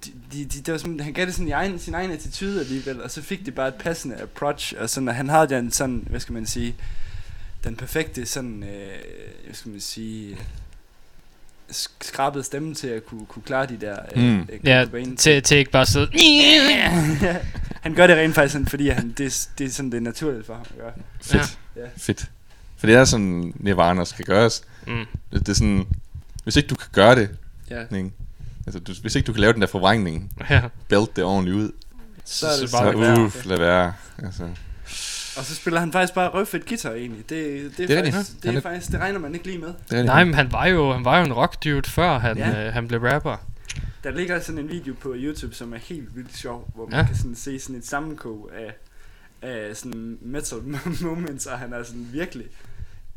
De, 0.05 0.11
de, 0.33 0.45
de, 0.45 0.61
det 0.61 0.71
var 0.71 0.77
sådan, 0.77 0.99
han 0.99 1.13
gav 1.13 1.25
det 1.25 1.33
sådan 1.33 1.47
i 1.47 1.51
egen, 1.51 1.79
sin 1.79 1.93
egen 1.93 2.11
attitude 2.11 2.59
alligevel, 2.59 3.01
og 3.03 3.11
så 3.11 3.21
fik 3.21 3.45
det 3.45 3.55
bare 3.55 3.67
et 3.67 3.73
passende 3.75 4.15
approach, 4.21 4.73
og 4.79 4.89
sådan, 4.89 5.07
og 5.09 5.15
han 5.15 5.29
havde 5.29 5.49
den 5.49 5.71
sådan, 5.71 6.07
hvad 6.09 6.19
skal 6.19 6.33
man 6.33 6.45
sige, 6.45 6.75
den 7.63 7.75
perfekte 7.75 8.25
sådan, 8.25 8.63
øh, 8.63 8.97
hvad 9.45 9.53
skal 9.55 9.71
man 9.71 9.79
sige, 9.81 10.37
sk- 11.71 11.91
skrabede 12.01 12.43
stemme 12.43 12.75
til 12.75 12.87
at 12.87 13.05
kunne, 13.05 13.25
kunne 13.25 13.43
klare 13.43 13.65
de 13.65 13.77
der 13.81 13.95
øh, 14.15 14.23
Mm. 14.23 14.39
øh, 14.39 14.59
Ja, 14.63 14.85
til, 15.17 15.43
til 15.43 15.57
ikke 15.57 15.71
bare 15.71 15.85
sidde... 15.85 16.07
han 17.81 17.93
gør 17.95 18.07
det 18.07 18.17
rent 18.17 18.35
faktisk 18.35 18.51
sådan, 18.53 18.67
fordi 18.67 18.89
han, 18.89 19.13
det, 19.17 19.49
det 19.57 19.65
er 19.65 19.69
sådan, 19.71 19.91
det 19.91 19.97
er 19.97 20.01
naturligt 20.01 20.45
for 20.45 20.53
ham 20.53 20.65
at 20.69 20.77
gøre. 20.81 20.91
Fedt. 21.21 21.57
Ja. 21.75 21.81
Ja. 21.81 21.87
Fedt. 21.97 22.29
For 22.77 22.87
det 22.87 22.95
er 22.95 23.05
sådan, 23.05 23.53
Nirvana 23.55 24.05
skal 24.05 24.25
gøres. 24.25 24.63
Mm. 24.87 25.05
Det, 25.31 25.39
det 25.39 25.49
er 25.49 25.53
sådan, 25.53 25.85
hvis 26.43 26.55
ikke 26.55 26.67
du 26.67 26.75
kan 26.75 26.87
gøre 26.91 27.15
det, 27.15 27.29
Ja. 27.69 27.81
ikke? 27.97 28.11
Altså, 28.67 28.79
du, 28.79 28.93
hvis 29.01 29.15
ikke 29.15 29.25
du 29.27 29.33
kan 29.33 29.41
lave 29.41 29.53
den 29.53 29.61
der 29.61 29.67
forvrængning, 29.67 30.31
Ja. 30.49 30.61
bælte 30.87 31.11
det 31.15 31.23
ordentligt 31.23 31.57
ud, 31.57 31.71
Så 32.25 32.47
er 32.47 32.51
det 32.61 32.69
så 32.69 32.77
bare 32.77 32.99
være. 32.99 33.21
uff, 33.25 33.45
lad 33.45 33.57
være. 33.57 33.93
Altså, 34.23 34.43
Og 35.37 35.43
så 35.45 35.55
spiller 35.55 35.79
han 35.79 35.91
faktisk 35.91 36.13
bare 36.13 36.29
røvfedt 36.29 36.65
guitar 36.65 36.91
egentlig. 36.91 37.29
Det, 37.29 37.77
det, 37.77 37.83
er, 37.83 37.87
Det 37.87 38.07
er 38.07 38.11
faktisk, 38.11 38.43
det, 38.43 38.51
er 38.53 38.57
er- 38.57 38.61
faktisk, 38.61 38.91
det 38.91 38.99
regner 38.99 39.19
man 39.19 39.33
ikke 39.33 39.45
lige 39.45 39.57
med. 39.59 39.73
det. 39.89 40.05
Nej, 40.05 40.23
men 40.23 40.33
han 40.33 40.51
var 40.51 40.65
jo, 40.65 40.93
han 40.93 41.05
var 41.05 41.19
jo 41.19 41.25
en 41.25 41.33
rock 41.33 41.63
dude 41.63 41.89
før 41.89 42.17
han, 42.19 42.37
Ja. 42.37 42.67
øh, 42.67 42.73
han 42.73 42.87
blev 42.87 43.01
rapper. 43.01 43.37
Der 44.03 44.11
ligger 44.11 44.39
sådan 44.39 44.59
en 44.59 44.69
video 44.69 44.93
på 45.01 45.13
YouTube, 45.17 45.55
som 45.55 45.73
er 45.73 45.77
helt 45.77 46.15
vildt 46.15 46.37
sjov, 46.37 46.71
hvor 46.75 46.85
man 46.87 46.99
ja. 46.99 47.05
kan 47.05 47.15
sådan 47.15 47.35
se 47.35 47.59
sådan 47.59 47.75
et 47.75 47.85
sammenkog 47.87 48.49
af, 48.57 48.73
af 49.49 49.75
sådan 49.75 50.17
metal 50.21 50.57
moments, 51.01 51.45
og 51.45 51.59
han 51.59 51.73
er 51.73 51.83
sådan 51.83 52.07
virkelig... 52.11 52.45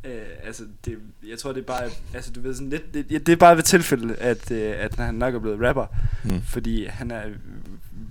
Øh, 0.05 0.13
altså, 0.45 0.63
det, 0.85 0.99
jeg 1.29 1.39
tror 1.39 1.53
det 1.53 1.61
er 1.61 1.65
bare, 1.67 1.83
altså 2.15 2.31
du 2.33 2.41
ved 2.41 2.55
sådan 2.55 2.71
lidt, 2.71 2.95
det, 2.95 3.09
det 3.27 3.29
er 3.33 3.37
bare 3.37 3.57
ved 3.57 3.63
tilfælde, 3.63 4.15
at, 4.17 4.51
øh, 4.51 4.75
at 4.79 4.95
han 4.95 5.15
nok 5.15 5.35
er 5.35 5.39
blevet 5.39 5.61
rapper, 5.69 5.87
Mm. 6.25 6.43
fordi 6.43 6.85
han 6.87 7.11
er 7.11 7.23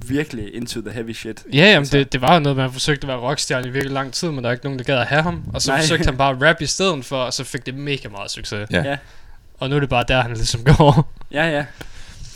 virkelig 0.06 0.56
into 0.56 0.82
the 0.82 0.92
heavy 0.92 1.14
shit. 1.14 1.44
Ja, 1.54 1.58
jamen 1.58 1.78
Altså- 1.78 1.98
det, 1.98 2.14
det 2.14 2.22
var 2.22 2.34
jo 2.34 2.40
noget, 2.40 2.56
man 2.58 2.72
forsøgte 2.72 3.04
at 3.04 3.08
være 3.08 3.18
rockstjerne 3.18 3.68
i 3.68 3.70
virkelig 3.72 3.94
lang 3.94 4.14
tid, 4.14 4.32
men 4.32 4.44
der 4.44 4.50
er 4.50 4.54
ikke 4.54 4.64
nogen, 4.66 4.80
der 4.80 4.86
gad 4.86 4.98
at 4.98 5.08
have 5.08 5.22
ham. 5.22 5.44
Og 5.54 5.62
så 5.62 5.72
Nej. 5.72 5.80
Forsøgte 5.82 6.06
han 6.06 6.18
bare 6.24 6.36
at 6.36 6.42
rap 6.50 6.62
i 6.62 6.66
stedet 6.66 7.06
for, 7.06 7.18
og 7.18 7.34
så 7.34 7.44
fik 7.44 7.66
det 7.66 7.74
mega 7.76 8.10
meget 8.10 8.32
succes. 8.32 8.68
Ja. 8.72 8.84
Ja, 8.84 8.98
Og 9.58 9.70
nu 9.70 9.76
er 9.76 9.80
det 9.80 9.90
bare 9.90 10.06
der, 10.08 10.22
han 10.22 10.34
ligesom 10.34 10.64
går. 10.78 11.14
ja, 11.32 11.46
ja. 11.50 11.66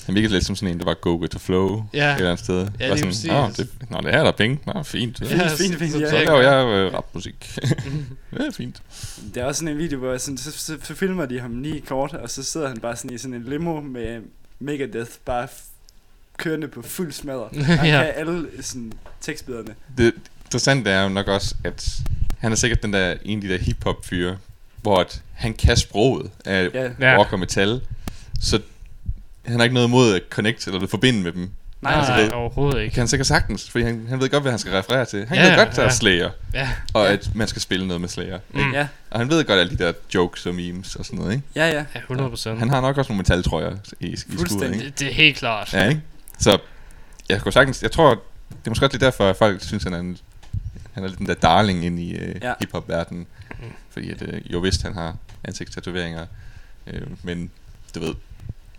Han 0.05 0.15
virkede 0.15 0.33
lidt 0.33 0.45
som 0.45 0.55
sådan 0.55 0.73
en, 0.73 0.79
der 0.79 0.85
var 0.85 0.93
go 0.93 1.15
with 1.21 1.29
the 1.31 1.39
flow 1.39 1.83
Ja. 1.93 2.11
et 2.11 2.15
eller 2.17 2.31
andet 2.31 2.43
sted. 2.45 2.67
Ja, 2.79 2.89
var 2.89 2.95
sådan. 2.95 3.35
Nå, 3.37 3.47
det, 3.57 3.69
nå, 3.89 3.97
det 3.97 4.11
her 4.11 4.19
er 4.19 4.23
der 4.23 4.31
penge. 4.31 4.59
Nå, 4.65 4.83
fint. 4.83 5.21
Ja, 5.21 5.25
Ja, 5.35 5.47
fint, 5.47 5.75
fint, 5.75 5.91
så- 5.91 5.99
ja. 5.99 6.05
så 6.05 6.11
så- 6.11 6.17
laver 6.25 6.41
jeg 6.41 6.65
øh, 6.67 6.93
rapmusik. 6.93 7.59
ja, 8.39 8.43
fint. 8.53 8.81
Der 9.35 9.41
er 9.41 9.45
også 9.45 9.59
sådan 9.59 9.73
en 9.73 9.77
video, 9.77 9.99
hvor 9.99 10.17
sådan, 10.17 10.37
så, 10.37 10.51
så, 10.51 10.77
så 10.83 10.95
filmer 10.95 11.25
de 11.25 11.39
ham 11.39 11.61
lige 11.61 11.81
kort, 11.81 12.13
og 12.13 12.29
så 12.29 12.43
sidder 12.43 12.67
han 12.67 12.77
bare 12.79 12.95
sådan 12.95 13.13
i 13.13 13.17
sådan 13.17 13.33
en 13.33 13.43
limo 13.43 13.81
med 13.81 14.19
Megadeth, 14.59 15.11
bare 15.25 15.47
kørende 16.41 16.67
på 16.67 16.81
fuld 16.81 17.11
smadret. 17.11 17.65
Han 17.65 17.85
Ja. 17.87 18.03
kan 18.03 18.11
alle 18.15 18.47
sådan, 18.61 18.93
tekstbiderne. 19.21 19.75
Det 19.97 20.13
interessante 20.45 20.89
er 20.91 21.03
jo 21.03 21.09
nok 21.09 21.27
også, 21.27 21.55
at 21.63 21.89
han 22.39 22.51
er 22.51 22.55
sikkert 22.55 22.83
den 22.83 22.93
der, 22.93 23.15
en 23.25 23.37
af 23.37 23.41
de 23.41 23.49
der 23.49 23.57
hip-hop 23.59 24.05
fyre, 24.05 24.37
hvor 24.81 24.99
at 24.99 25.21
han 25.33 25.53
kan 25.53 25.77
sproget 25.77 26.31
af 26.45 26.69
Ja. 26.99 27.17
Rock 27.17 27.33
og 27.33 27.39
metal, 27.39 27.81
så 28.41 28.59
han 29.45 29.55
har 29.55 29.63
ikke 29.63 29.73
noget 29.73 29.87
imod 29.87 30.15
at 30.15 30.21
connect 30.29 30.67
eller 30.67 30.87
forbinde 30.87 31.21
med 31.23 31.31
dem. 31.31 31.49
Nej, 31.81 31.93
altså, 31.93 32.11
nej, 32.11 32.21
det- 32.21 32.31
overhovedet 32.33 32.75
Det 32.77 32.83
ikke. 32.83 32.93
kan 32.93 33.01
han 33.01 33.07
sikkert 33.07 33.27
sagtens, 33.27 33.69
fordi 33.69 33.83
han, 33.83 34.05
han 34.09 34.19
ved 34.19 34.29
godt, 34.29 34.43
hvad 34.43 34.51
han 34.51 34.59
skal 34.59 34.71
referere 34.73 35.05
til. 35.05 35.25
Han 35.25 35.37
Ja, 35.37 35.49
ved 35.49 35.57
godt, 35.57 35.75
der 35.75 35.81
ja. 35.81 35.87
er 35.87 35.91
Slayer, 35.91 36.29
Ja, 36.53 36.69
og 36.93 37.05
Ja. 37.05 37.13
at 37.13 37.29
man 37.35 37.47
skal 37.47 37.61
spille 37.61 37.87
noget 37.87 38.01
med 38.01 38.09
Slayer. 38.09 38.39
Mm. 38.53 38.59
Ikke? 38.59 38.71
Ja, 38.77 38.87
Og 39.11 39.19
han 39.19 39.29
ved 39.29 39.43
godt 39.45 39.59
alle 39.59 39.77
de 39.77 39.83
der 39.83 39.93
jokes 40.15 40.45
og 40.45 40.55
memes 40.55 40.95
og 40.95 41.05
sådan 41.05 41.19
noget, 41.19 41.31
ikke? 41.33 41.43
ja, 41.55 41.67
ja. 41.69 41.85
ja 41.95 41.99
100 41.99 42.29
procent. 42.29 42.59
Han 42.59 42.69
har 42.69 42.81
nok 42.81 42.97
også 42.97 43.11
nogle 43.11 43.17
metaltrøjer 43.17 43.75
i, 43.99 44.07
i 44.07 44.15
skuret, 44.15 44.73
ikke? 44.73 44.85
Det, 44.85 44.99
det 44.99 45.07
er 45.07 45.13
helt 45.13 45.37
klart. 45.37 45.73
Ja, 45.73 45.89
ikke? 45.89 46.01
Så 46.41 46.57
jeg 47.29 47.41
kunne 47.41 47.51
sagtens, 47.51 47.83
jeg 47.83 47.91
tror, 47.91 48.09
det 48.49 48.65
er 48.65 48.69
måske 48.69 48.85
også 48.85 48.93
lidt 48.93 49.01
derfor, 49.01 49.29
at 49.29 49.35
folk 49.35 49.61
synes, 49.63 49.83
han 49.83 49.93
er, 49.93 49.99
en, 49.99 50.17
han 50.93 51.03
er 51.03 51.07
lidt 51.07 51.19
den 51.19 51.27
der 51.27 51.33
darling 51.33 51.85
ind 51.85 51.99
i 51.99 52.15
uh, 52.15 52.35
Ja. 52.41 52.53
hiphop-verdenen. 52.59 53.27
Fordi 53.89 54.09
at, 54.11 54.21
uh, 54.21 54.53
jo 54.53 54.59
vidst, 54.59 54.81
han 54.83 54.93
har 54.93 55.15
ansigtstatoveringer, 55.43 56.25
uh, 56.87 56.93
men 57.23 57.51
du 57.95 57.99
ved, 57.99 58.13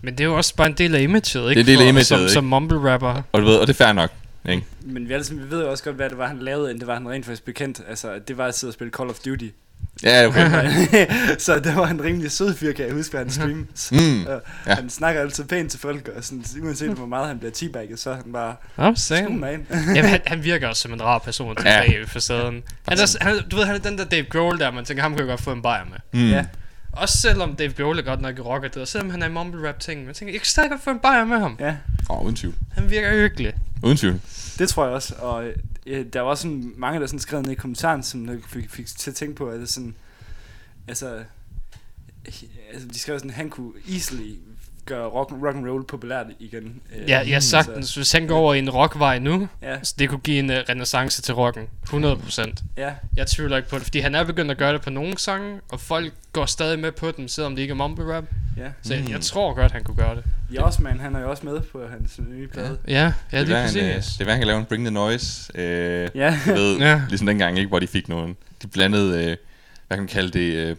Men 0.01 0.15
det 0.19 0.21
er 0.21 0.29
jo 0.29 0.37
også 0.37 0.57
bare 0.57 0.67
en 0.67 0.75
del 0.79 0.95
af 0.95 1.01
imaget, 1.03 1.35
ikke? 1.51 1.61
en 1.61 1.67
del 1.67 1.83
af 1.83 1.87
imaget, 1.89 2.07
Som, 2.07 2.21
ikke? 2.21 2.33
som 2.33 2.45
mumble 2.45 2.93
rapper. 2.93 3.23
og 3.33 3.41
du 3.41 3.47
ved, 3.47 3.57
og 3.57 3.67
det 3.67 3.73
er 3.81 3.85
fair 3.85 3.93
nok, 3.93 4.11
ikke? 4.49 4.65
Men 4.83 5.09
vi, 5.09 5.13
alle, 5.13 5.25
sammen- 5.25 5.45
vi 5.45 5.51
ved 5.51 5.63
jo 5.65 5.71
også 5.71 5.85
godt, 5.85 5.97
hvad 5.97 6.11
det 6.11 6.19
var, 6.19 6.27
han 6.27 6.39
lavede, 6.39 6.71
end 6.71 6.79
det 6.81 6.87
var, 6.87 6.95
han 6.95 7.09
rent 7.09 7.27
faktisk 7.27 7.45
bekendt. 7.45 7.81
Altså, 7.89 8.19
det 8.29 8.37
var 8.39 8.47
at 8.47 8.55
sidde 8.59 8.71
og 8.71 8.75
spille 8.75 8.91
Call 8.93 9.11
of 9.11 9.19
Duty. 9.19 9.49
Ja, 10.03 10.27
okay. 10.27 11.07
så 11.39 11.59
det 11.59 11.77
var 11.77 11.87
en 11.87 12.05
rimelig 12.05 12.31
sød 12.31 12.55
fyr, 12.55 12.73
kan 12.73 12.87
jeg 12.87 12.95
huske, 12.95 13.11
hvad 13.11 13.21
han 13.21 13.31
stream. 13.31 13.69
Mm. 13.93 14.23
Ja. 14.23 14.33
Ja. 14.67 14.75
Han 14.75 14.91
snakker 14.91 15.21
altid 15.21 15.45
pænt 15.45 15.71
til 15.71 15.81
folk, 15.81 16.09
og 16.17 16.25
sådan, 16.25 16.45
uanset 16.63 16.91
hvor 16.91 17.07
meget 17.07 17.29
han 17.29 17.39
bliver 17.39 17.53
teabagget, 17.53 17.99
så 17.99 18.11
er 18.11 18.15
han 18.15 18.33
bare 18.33 18.55
man. 19.31 19.67
Jamen, 19.97 20.11
han, 20.11 20.21
han 20.27 20.45
virker 20.45 20.69
også 20.69 20.83
som 20.83 20.93
en 20.93 21.03
rar 21.03 21.19
person 21.19 21.49
Ja. 21.49 21.55
tilbage 21.55 21.99
ja. 21.99 22.03
i 22.05 22.07
facaden. 22.07 22.63
Han 22.89 22.99
er, 22.99 23.25
han, 23.25 23.49
du 23.51 23.57
ved, 23.57 23.65
han 23.65 23.75
er 23.75 23.79
den 23.79 23.99
der 23.99 24.05
Dave 24.05 24.25
Grohl 24.25 24.59
der, 24.59 24.71
man 24.71 24.85
tænker, 24.85 25.03
ham 25.03 25.13
kan 25.13 25.19
jeg 25.19 25.29
godt 25.29 25.41
få 25.43 25.53
en 25.53 25.63
bajer 25.63 25.85
med. 25.85 26.21
Mm. 26.23 26.31
Ja. 26.31 26.45
Også 26.93 27.19
selvom 27.19 27.55
Dave 27.57 27.73
Grohl 27.73 27.99
er 27.99 28.03
godt 28.03 28.21
nok 28.21 28.35
rocker 28.45 28.69
det, 28.69 28.83
og 28.83 28.89
selvom 28.89 29.11
han 29.11 29.23
er 29.23 29.27
i 29.27 29.31
mumble 29.31 29.69
rap 29.69 29.81
ting, 29.81 30.07
man 30.07 30.15
tænker, 30.15 30.33
jeg 30.35 30.41
kan 30.41 30.47
stadig 30.47 30.71
godt 30.71 30.83
få 30.85 30.91
en 30.91 30.99
bajer 30.99 31.25
med 31.25 31.39
ham. 31.39 31.57
Ja, 31.61 31.75
Åh, 32.11 32.25
uden 32.25 32.37
tvivl. 32.37 32.55
Han 32.75 32.91
virker 32.91 33.11
hyggelig. 33.11 33.53
Uden 33.83 33.97
tvivl 33.97 34.21
det 34.59 34.69
tror 34.69 34.85
jeg 34.85 34.95
også. 34.95 35.15
Og 35.19 35.47
øh, 35.47 35.57
øh, 35.87 36.07
der 36.13 36.21
var 36.21 36.31
også 36.31 36.43
sådan 36.43 36.73
mange, 36.77 37.01
der 37.01 37.07
sådan 37.07 37.21
skrev 37.21 37.43
ned 37.43 37.51
i 37.51 37.55
kommentaren, 37.55 38.03
som 38.03 38.29
jeg 38.29 38.39
fik, 38.47 38.71
fik 38.71 38.87
til 38.87 39.11
at 39.11 39.17
tænke 39.17 39.35
på, 39.35 39.49
at 39.49 39.61
det 39.61 39.69
sådan, 39.69 39.95
altså, 40.89 41.15
øh, 41.15 41.25
altså, 42.73 42.89
de 42.89 42.99
skrev 42.99 43.19
sådan, 43.19 43.31
han 43.31 43.51
kunne 43.51 43.73
easily 43.91 44.37
gøre 44.87 45.07
rock, 45.09 45.33
rock 45.45 45.57
and 45.57 45.69
roll 45.69 45.85
populært 45.85 46.27
igen. 46.41 46.83
Øh, 46.97 47.09
Ja, 47.09 47.23
ja, 47.23 47.41
så- 47.41 47.49
sagtens. 47.49 47.95
Hvis 47.95 48.13
han 48.13 48.27
går 48.27 48.39
over 48.39 48.55
i 48.55 48.59
en 48.59 48.71
rockvej 48.71 49.19
nu, 49.19 49.49
Ja, 49.63 49.77
så 49.83 49.95
det 49.99 50.09
kunne 50.09 50.21
give 50.21 50.39
en 50.39 50.51
uh, 50.51 50.57
renaissance 50.69 51.23
til 51.23 51.35
rocken. 51.35 51.63
100%. 51.89 52.63
ja, 52.77 52.93
Jeg 53.17 53.27
tvivler 53.27 53.57
ikke 53.57 53.69
på 53.69 53.77
det, 53.77 53.83
fordi 53.85 53.99
han 54.01 54.15
er 54.15 54.25
begyndt 54.25 54.51
at 54.51 54.59
gøre 54.59 54.73
det 54.73 54.83
på 54.83 54.91
nogle 54.91 55.19
sange, 55.19 55.61
og 55.73 55.81
folk 55.81 56.13
går 56.33 56.47
stadig 56.47 56.79
med 56.79 56.93
på 56.93 57.11
dem, 57.11 57.29
selvom 57.29 57.55
det 57.57 57.63
ikke 57.63 57.73
er 57.73 57.77
mumble 57.77 58.15
rap. 58.17 58.25
ja. 58.57 58.69
Så 58.83 58.95
Mm. 59.07 59.11
jeg 59.11 59.21
tror 59.21 59.55
godt, 59.55 59.73
han 59.73 59.85
kunne 59.85 59.97
gøre 59.97 60.15
det. 60.17 60.25
Jazzman, 60.55 61.01
han 61.01 61.15
er 61.17 61.21
jo 61.21 61.31
også 61.31 61.47
med 61.47 61.61
på 61.61 61.87
hans 61.91 62.21
nye 62.29 62.49
plade. 62.49 62.79
Ja, 62.89 63.13
ja, 63.33 63.41
det, 63.41 63.41
er, 63.41 63.45
lige 63.45 63.57
han, 63.57 63.89
øh, 63.91 63.95
præcis. 63.95 64.13
det 64.13 64.21
er, 64.21 64.25
hvad 64.25 64.35
han 64.35 64.41
kan 64.41 64.47
lave 64.47 64.59
en 64.59 64.65
Bring 64.65 64.85
the 64.85 64.91
Noise. 64.91 65.53
Øh, 65.55 66.09
Ja, 66.15 66.39
ved, 66.47 66.79
Ja. 66.79 67.03
ligesom 67.09 67.27
dengang, 67.27 67.59
ikke, 67.59 67.69
hvor 67.69 67.79
de 67.79 67.87
fik 67.87 68.09
nogen. 68.09 68.37
De 68.63 68.67
blandede, 68.67 69.19
øh, 69.25 69.37
hvad 69.87 69.97
kan 69.97 69.99
man 69.99 70.09
kalde 70.09 70.31
det, 70.39 70.55
øh, 70.55 70.77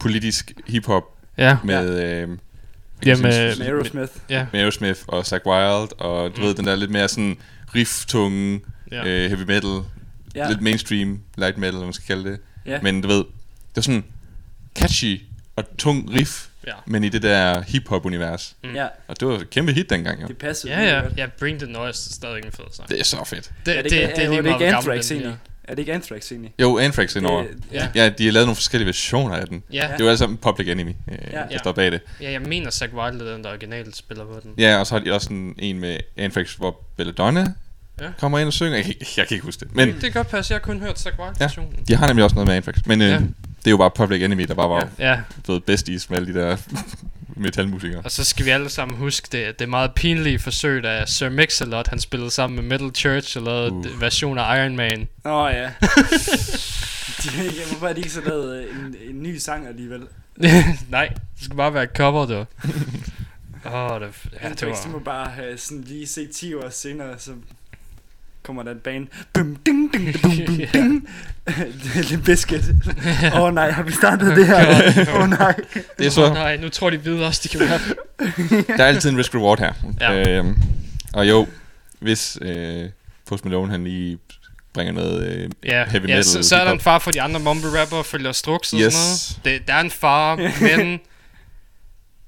politisk 0.00 0.52
hiphop 0.66 1.04
Ja, 1.38 1.56
med, 1.64 2.04
øh, 2.04 2.28
Jamen, 3.06 3.22
med, 3.22 3.56
med 3.58 3.66
Aerosmith. 3.66 4.12
ja, 4.30 4.46
med 4.52 4.60
Aerosmith 4.60 5.00
og 5.06 5.26
Zack 5.26 5.46
Wild, 5.46 6.00
og 6.00 6.36
du 6.36 6.40
Mm. 6.40 6.46
ved, 6.46 6.54
den 6.54 6.66
der 6.66 6.76
lidt 6.76 6.90
mere 6.90 7.08
sådan 7.08 7.36
riff-tunge, 7.76 8.60
ja. 8.92 9.04
øh, 9.06 9.28
heavy 9.30 9.42
metal, 9.46 9.70
Ja, 10.34 10.40
ja. 10.44 10.48
lidt 10.48 10.60
mainstream 10.62 11.20
light 11.36 11.58
metal, 11.58 11.74
eller 11.74 11.84
man 11.84 11.92
skal 11.92 12.06
kalde 12.06 12.30
det. 12.30 12.40
ja. 12.66 12.80
Men 12.82 13.00
du 13.00 13.08
ved, 13.08 13.16
det 13.18 13.76
var 13.76 13.82
sådan 13.82 14.04
catchy 14.78 15.20
og 15.56 15.64
tung 15.78 16.14
riff, 16.14 16.46
Ja. 16.66 16.72
men 16.86 17.04
i 17.04 17.08
det 17.08 17.22
der 17.22 17.60
hip-hop-univers. 17.62 18.56
Mm. 18.64 18.74
ja, 18.74 18.86
Og 19.08 19.20
det 19.20 19.28
var 19.28 19.34
et 19.34 19.50
kæmpe 19.50 19.72
hit 19.72 19.90
dengang, 19.90 20.22
jo. 20.22 20.26
det 20.26 20.38
passede. 20.38 20.72
Ja, 20.72 20.78
virkelig 20.78 20.94
ja, 20.96 21.02
godt. 21.02 21.18
ja, 21.18 21.26
Bring 21.38 21.58
the 21.58 21.72
Noise 21.72 22.08
er 22.10 22.14
stadig 22.14 22.44
en 22.44 22.52
fed 22.52 22.64
sang. 22.72 22.88
Det 22.88 23.00
er 23.00 23.04
så 23.04 23.24
fedt. 23.24 23.52
Det, 23.66 23.78
Er 23.78 23.82
det, 23.82 23.90
det, 23.90 23.96
ikke, 23.96 24.06
det, 24.06 24.16
det 24.16 24.22
er 24.22 24.26
er, 24.26 24.30
lige 24.30 24.36
det 24.36 24.44
meget, 24.44 25.10
ikke 25.10 25.36
Er 25.64 25.74
det 25.74 25.78
ikke 25.78 25.92
Anthrax 25.92 26.30
egentlig? 26.32 26.52
Jo, 26.60 26.78
Anthrax 26.78 27.16
indover. 27.16 27.42
Det- 27.42 27.50
Ja. 27.72 27.88
Ja, 27.94 28.08
de 28.08 28.24
har 28.24 28.32
lavet 28.32 28.46
nogle 28.46 28.56
forskellige 28.56 28.86
versioner 28.86 29.36
af 29.36 29.46
den. 29.46 29.62
Ja, 29.72 29.88
Det 29.96 30.04
var 30.04 30.10
alle 30.10 30.18
sammen 30.18 30.36
Public 30.38 30.68
Enemy, 30.68 30.90
øh, 31.08 31.18
Ja. 31.32 31.42
der 31.50 31.58
står 31.58 31.72
bag 31.72 31.92
det. 31.92 32.00
ja, 32.20 32.30
jeg 32.30 32.40
mener 32.40 32.70
Zack 32.70 32.92
Wilde 32.94 33.28
er 33.28 33.32
den, 33.34 33.44
der 33.44 33.50
originalt 33.50 33.96
spiller 33.96 34.24
på 34.24 34.40
den. 34.42 34.50
Ja, 34.58 34.76
og 34.78 34.86
så 34.86 34.94
har 34.94 35.04
de 35.04 35.12
også 35.14 35.28
en, 35.32 35.54
en 35.58 35.80
med 35.80 35.96
Anthrax, 36.16 36.54
hvor 36.54 36.80
Belladonna 36.96 37.46
Ja. 38.00 38.06
kommer 38.18 38.38
ind 38.38 38.46
og 38.46 38.52
synger. 38.52 38.76
Jeg, 38.76 38.84
kan- 38.84 38.94
jeg 39.16 39.28
kan 39.28 39.34
ikke 39.34 39.44
huske 39.44 39.60
det. 39.60 39.74
Men 39.76 39.88
Det 39.92 40.00
kan 40.00 40.12
godt 40.12 40.28
passe, 40.28 40.52
jeg 40.52 40.56
har 40.60 40.64
kun 40.64 40.80
hørt 40.80 40.98
Zack 41.00 41.18
Wilde 41.18 41.34
Ja. 41.40 41.48
de 41.88 41.96
har 41.96 42.06
nemlig 42.06 42.24
også 42.24 42.34
noget 42.34 42.48
med 42.48 42.54
Anthrax. 42.56 42.76
Men 42.86 43.02
øh, 43.02 43.08
Ja. 43.08 43.14
det 43.14 43.66
er 43.66 43.70
jo 43.70 43.76
bare 43.76 43.90
Public 43.90 44.22
Enemy, 44.22 44.42
der 44.42 44.54
bare 44.54 44.68
var 44.68 44.88
Ja. 44.98 45.10
ja. 45.10 45.20
Blevet 45.44 45.64
besties 45.64 46.10
med 46.10 46.18
alle 46.18 46.34
de 46.34 46.40
der 46.40 46.56
metalmusikere. 47.36 48.02
og 48.04 48.10
så 48.10 48.24
skal 48.24 48.44
vi 48.46 48.50
alle 48.50 48.68
sammen 48.68 48.98
huske 48.98 49.28
det, 49.32 49.58
det 49.58 49.64
er 49.64 49.68
meget 49.68 49.92
pinlige 49.94 50.38
forsøg, 50.38 50.82
da 50.82 51.06
Sir 51.06 51.28
Mix-a-Lot, 51.28 51.88
han 51.88 52.00
spillede 52.00 52.30
sammen 52.30 52.56
med 52.56 52.78
Metal 52.78 52.94
Church 52.94 53.36
og 53.36 53.42
lavede 53.42 53.70
Uh. 53.72 53.76
uh. 53.78 54.00
version 54.00 54.38
af 54.38 54.58
Iron 54.64 54.76
Man. 54.76 55.08
Åh 55.24 55.32
oh, 55.32 55.52
ja. 55.52 55.62
de, 57.22 57.28
jeg 57.36 57.66
må 57.72 57.78
bare, 57.80 57.92
de 57.92 57.98
ikke 57.98 58.10
så 58.10 58.20
lavet 58.20 58.56
øh, 58.56 58.76
en, 58.76 58.96
en 59.10 59.22
ny 59.22 59.36
sang 59.36 59.66
alligevel. 59.66 60.02
Nej, 60.90 61.08
det 61.08 61.44
skal 61.44 61.56
bare 61.56 61.74
være 61.74 61.82
et 61.82 61.90
cover, 61.96 62.26
du. 62.26 62.34
Åh, 63.66 63.74
oh, 63.74 64.00
det, 64.00 64.06
ja, 64.06 64.38
det 64.38 64.44
Anthrax, 64.44 64.82
de 64.82 64.88
må 64.88 64.98
var... 64.98 65.04
bare 65.04 65.30
have 65.30 65.58
sådan 65.58 65.82
lige 65.82 66.06
se 66.06 66.26
10 66.26 66.54
år 66.54 66.68
senere, 66.70 67.18
så 67.18 67.30
kommer 68.42 68.62
der 68.62 68.70
et 68.70 68.80
band. 68.82 69.06
Bum, 69.34 69.56
ding, 69.66 69.92
ding, 69.92 70.14
bum, 70.22 70.30
bum, 70.46 70.56
ding. 70.72 71.08
det 71.46 71.96
er 71.96 72.10
lidt 72.10 72.24
biscuit. 72.24 72.64
Åh 73.34 73.40
oh, 73.40 73.54
nej, 73.54 73.70
har 73.70 73.82
vi 73.82 73.92
startet 73.92 74.36
det 74.36 74.46
her? 74.46 75.14
Åh 75.14 75.22
oh, 75.22 75.28
nej. 75.30 75.54
Det 75.98 76.06
er 76.06 76.10
så, 76.10 76.32
nej, 76.32 76.56
nu 76.56 76.68
tror 76.68 76.90
de 76.90 77.02
videre 77.04 77.26
også, 77.26 77.40
de 77.44 77.48
kan 77.48 77.60
være... 77.60 77.80
der 78.76 78.84
er 78.84 78.88
altid 78.88 79.10
en 79.10 79.18
risk-reward 79.18 79.58
her. 79.58 79.72
Ja. 80.00 80.30
Øhm, 80.38 80.56
og 81.12 81.28
jo, 81.28 81.46
hvis 82.00 82.38
øh, 82.42 82.88
Post 83.28 83.44
Malone 83.44 83.70
han 83.70 83.84
lige 83.84 84.18
bringer 84.74 84.92
noget 84.92 85.26
øh, 85.32 85.50
Ja, 85.64 85.84
heavy 85.90 86.08
ja 86.08 86.16
metal. 86.16 86.24
så, 86.24 86.42
så 86.42 86.56
er 86.56 86.64
der 86.64 86.72
en 86.72 86.80
far 86.80 86.98
for 86.98 87.10
de 87.10 87.22
andre 87.22 87.40
mumble 87.40 87.80
rapper 87.82 88.02
følger 88.02 88.32
struks 88.32 88.72
og 88.72 88.78
Yes. 88.80 88.94
sådan 88.94 89.40
noget. 89.44 89.58
Det, 89.60 89.68
der 89.68 89.74
er 89.74 89.80
en 89.80 89.90
far, 89.90 90.36
men 90.76 91.00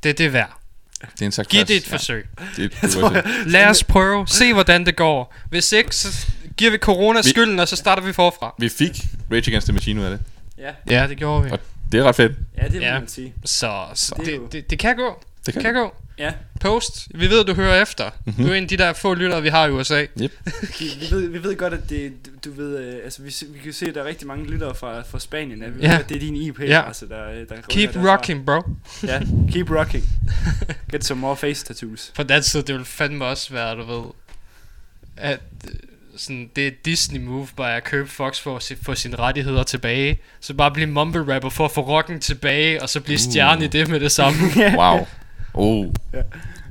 det, 0.03 0.19
det 0.19 0.27
er 0.27 0.31
værd. 0.31 0.59
Det 1.01 1.22
er 1.22 1.26
en 1.26 1.32
slags 1.32 1.49
Giv 1.49 1.61
det 1.64 1.76
et 1.76 1.86
ja, 1.90 1.97
forsøg. 1.97 2.26
det, 2.57 2.78
Jeg 2.82 2.90
tror, 2.90 3.11
jeg, 3.12 3.24
Lad 3.47 3.66
os 3.66 3.84
prøve. 3.84 4.26
Se, 4.28 4.53
hvordan 4.53 4.86
det 4.86 4.97
går. 4.97 5.34
Hvis 5.51 5.72
ikke, 5.72 5.97
så 5.97 6.26
giver 6.57 6.70
vi 6.70 6.78
corona 6.78 7.20
Vi- 7.24 7.28
skylden, 7.28 7.61
og 7.61 7.68
så 7.68 7.76
starter 7.76 8.03
vi 8.03 8.12
forfra. 8.12 8.55
Vi 8.59 8.68
fik 8.68 9.03
Rage 9.32 9.38
Against 9.49 9.66
the 9.66 9.72
Machine 9.72 10.01
ud 10.01 10.05
af 10.07 10.11
det. 10.11 10.20
ja, 10.59 10.70
Ja, 11.01 11.07
det 11.07 11.16
gjorde 11.16 11.45
vi. 11.45 11.51
Og 11.51 11.59
det 11.92 12.01
er 12.01 12.05
ret 12.05 12.16
fedt. 12.16 12.32
ja, 12.59 12.64
det 12.64 12.74
må 12.74 12.80
Ja. 12.80 12.99
man 12.99 13.09
sige. 13.09 13.32
Så, 13.45 13.84
så 13.95 14.14
Det 14.18 14.26
det, 14.26 14.53
det, 14.53 14.70
det 14.70 14.78
kan 14.78 14.97
gå. 14.97 15.22
Det 15.47 15.55
Det 15.55 15.62
kan 15.62 15.74
gå. 15.74 15.95
Ja, 16.19 16.33
Post. 16.61 17.09
Vi 17.15 17.31
ved, 17.31 17.45
du 17.45 17.55
hører 17.55 17.83
efter. 17.83 18.11
Mhm. 18.25 18.35
Du 18.45 18.51
er 18.51 18.55
en 18.55 18.62
af 18.62 18.69
de 18.69 18.77
der 18.77 18.93
få 18.93 19.15
lyttere, 19.15 19.43
vi 19.43 19.49
har 19.49 19.67
i 19.67 19.71
USA. 19.71 20.07
vi, 20.15 20.31
vi, 20.81 21.07
ved, 21.11 21.29
vi 21.29 21.43
ved 21.43 21.57
godt, 21.57 21.75
at 21.75 21.91
det, 21.91 22.12
du, 22.45 22.51
ved, 22.53 22.79
øh, 22.79 23.01
altså 23.05 23.23
vi, 23.23 23.35
vi 23.49 23.59
kan 23.59 23.73
se, 23.73 23.87
at 23.87 23.95
der 23.95 24.03
er 24.03 24.05
rigtig 24.07 24.27
mange 24.27 24.47
lyttere 24.51 24.75
fra, 24.75 25.03
fra 25.03 25.19
Spanien. 25.21 25.62
At 25.62 25.79
vi 25.79 25.83
Ja. 25.87 25.93
ved, 25.93 25.99
at 26.01 26.09
det 26.09 26.15
er 26.17 26.21
din 26.21 26.37
IP, 26.37 26.61
Ja. 26.61 26.87
altså, 26.87 27.07
der, 27.07 27.45
der 27.45 27.57
Keep 27.69 27.95
derfra. 27.95 28.12
rocking, 28.12 28.47
bro. 28.47 28.62
Ja, 29.09 29.21
keep 29.53 29.71
rocking. 29.71 30.05
Get 30.91 31.05
some 31.05 31.21
more 31.21 31.37
face 31.37 31.65
tattoos. 31.67 32.12
På 32.17 32.23
den 32.23 32.43
side, 32.43 32.62
det 32.62 32.75
vil 32.75 32.85
fandme 32.85 33.25
også 33.25 33.53
være, 33.53 33.77
du 33.77 33.85
ved, 33.85 34.05
at 35.17 35.41
øh, 35.69 35.75
sådan, 36.17 36.51
det 36.57 36.67
er 36.67 36.71
Disney 36.85 37.21
move 37.21 37.49
bare 37.57 37.77
at 37.77 37.85
købe 37.85 38.09
Fox 38.09 38.41
for 38.41 38.57
at 38.57 38.73
få 38.83 38.95
sine 38.95 39.17
rettigheder 39.19 39.62
tilbage. 39.62 40.21
Så 40.41 40.55
bare 40.55 40.71
blive 40.71 40.87
mumble 40.87 41.35
rapper 41.35 41.51
for 41.51 41.65
at 41.65 41.71
få 41.73 41.81
rocken 41.81 42.21
tilbage, 42.21 42.83
og 42.83 42.89
så 42.89 43.01
blive 43.01 43.19
stjerne 43.19 43.65
i 43.65 43.69
det 43.69 43.89
med 43.89 44.01
det 44.01 44.12
samme. 44.12 44.39
Wow. 44.79 45.07
Oh. 45.55 45.87
Ja. 46.13 46.23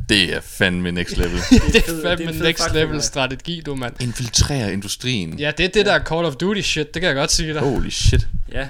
Det 0.10 0.34
er 0.36 0.42
fandme 0.42 0.92
next 0.92 1.18
level. 1.18 1.38
det 1.50 1.62
fed- 1.62 1.66
er 1.66 1.72
det 1.72 1.86
er 1.88 2.02
fandme 2.04 2.26
en 2.32 2.34
fed 2.34 2.44
next 2.44 2.74
level 2.74 3.02
strategi, 3.02 3.62
du 3.66 3.76
mand. 3.76 3.94
Infiltrere 4.02 4.74
industrien. 4.74 5.40
Ja, 5.40 5.52
det 5.58 5.64
er 5.66 5.70
det 5.70 5.86
der 5.86 6.00
Call 6.04 6.26
of 6.26 6.36
Duty 6.36 6.62
shit, 6.62 6.94
det 6.94 7.02
kan 7.02 7.08
jeg 7.08 7.16
godt 7.16 7.32
sige 7.32 7.54
dig. 7.54 7.62
Holy 7.62 7.90
shit. 7.90 8.28
Ja, 8.52 8.68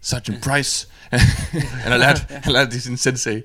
Sergeant 0.00 0.42
Price. 0.44 0.86
han 1.12 1.92
har 1.92 1.96
lært, 1.96 2.26
han 2.30 2.42
har 2.44 2.52
lært 2.52 2.68
det 2.68 2.76
i 2.76 2.80
sin 2.80 2.96
sensei. 2.96 3.42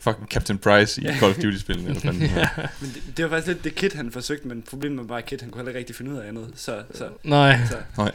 Fucking 0.00 0.28
Captain 0.28 0.58
Price 0.58 1.00
i 1.02 1.04
Call 1.04 1.30
of 1.30 1.36
Duty-spillene. 1.36 1.88
Eller 1.88 2.00
fanden. 2.00 2.22
ja. 2.22 2.48
men 2.80 2.90
det, 2.94 3.16
det 3.16 3.24
var 3.24 3.30
faktisk 3.30 3.46
lidt 3.46 3.64
det 3.64 3.74
Kit, 3.74 3.92
han 3.92 4.12
forsøgte, 4.12 4.48
men 4.48 4.62
problemet 4.70 4.98
var 4.98 5.04
bare, 5.04 5.18
at 5.18 5.26
Kit, 5.26 5.40
han 5.40 5.50
kunne 5.50 5.58
heller 5.58 5.70
ikke 5.70 5.78
rigtig 5.78 5.96
finde 5.96 6.10
ud 6.12 6.16
af 6.18 6.28
andet. 6.28 6.48
Så, 6.56 6.82
så, 6.94 7.08
Nej, 7.22 7.58
så, 7.70 7.76
Nej. 7.98 8.12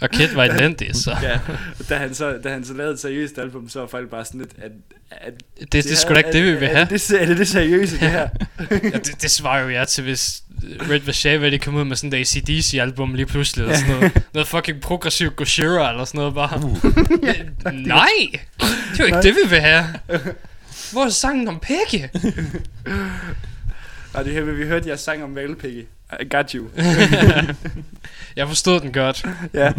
og 0.00 0.10
Kid 0.10 0.28
var 0.34 0.44
elendig, 0.44 0.94
så 0.96 1.16
ja, 1.22 1.40
da 1.88 1.96
han 1.96 2.14
så, 2.14 2.38
da 2.44 2.48
han 2.52 2.64
så 2.64 2.72
lavede 2.74 2.94
et 2.94 3.00
seriøst 3.00 3.38
album, 3.38 3.68
så 3.68 3.80
var 3.80 3.86
folk 3.86 4.10
bare 4.10 4.24
sådan 4.24 4.40
lidt, 4.40 4.52
at, 4.58 4.70
at 5.20 5.32
det, 5.60 5.72
det 5.72 5.92
er 5.92 5.96
sgu 5.96 6.14
da 6.14 6.18
ikke 6.18 6.32
det, 6.32 6.44
vi 6.44 6.52
vil 6.58 6.68
have. 6.68 6.80
Er 6.80 6.84
det, 6.84 7.10
er 7.10 7.26
det 7.26 7.38
det 7.38 7.48
seriøse, 7.48 8.00
det 8.00 8.10
her? 8.10 8.28
Ja, 8.70 8.76
det, 8.76 9.22
det 9.22 9.30
svarer 9.30 9.62
jo 9.62 9.68
jeg 9.68 9.88
til, 9.88 10.04
hvis 10.04 10.42
Red 10.62 11.00
Vashava, 11.00 11.50
de 11.50 11.58
kom 11.58 11.74
ud 11.74 11.84
med 11.84 11.96
sådan 11.96 12.12
et 12.12 12.36
ACDC-album 12.36 13.14
lige 13.14 13.26
pludselig, 13.26 13.62
eller 13.62 13.76
sådan 13.76 13.94
noget. 13.94 14.22
Noget 14.34 14.48
fucking 14.48 14.80
progressiv 14.80 15.30
Gojira, 15.30 15.90
eller 15.90 16.04
sådan 16.04 16.18
noget 16.18 16.34
bare. 16.34 16.64
Uh. 16.64 16.84
Nej! 17.72 18.06
Det 18.60 18.70
er 18.70 18.98
jo 18.98 19.04
ikke 19.04 19.22
det, 19.22 19.34
vi 19.34 19.48
vil 19.50 19.60
have. 19.60 19.84
Hvor 20.92 21.04
er 21.04 21.08
sangen 21.08 21.48
om 21.48 21.60
Peggy? 21.60 22.04
Og 24.14 24.24
det 24.24 24.32
her, 24.32 24.40
vi 24.40 24.66
hørte 24.66 24.88
jeres 24.88 25.00
sang 25.00 25.24
om 25.24 25.34
valpigge. 25.34 25.86
I 26.20 26.28
got 26.30 26.50
you. 26.52 26.66
jeg 28.36 28.48
forstod 28.48 28.80
den 28.80 28.92
godt. 28.92 29.26
ja. 29.54 29.72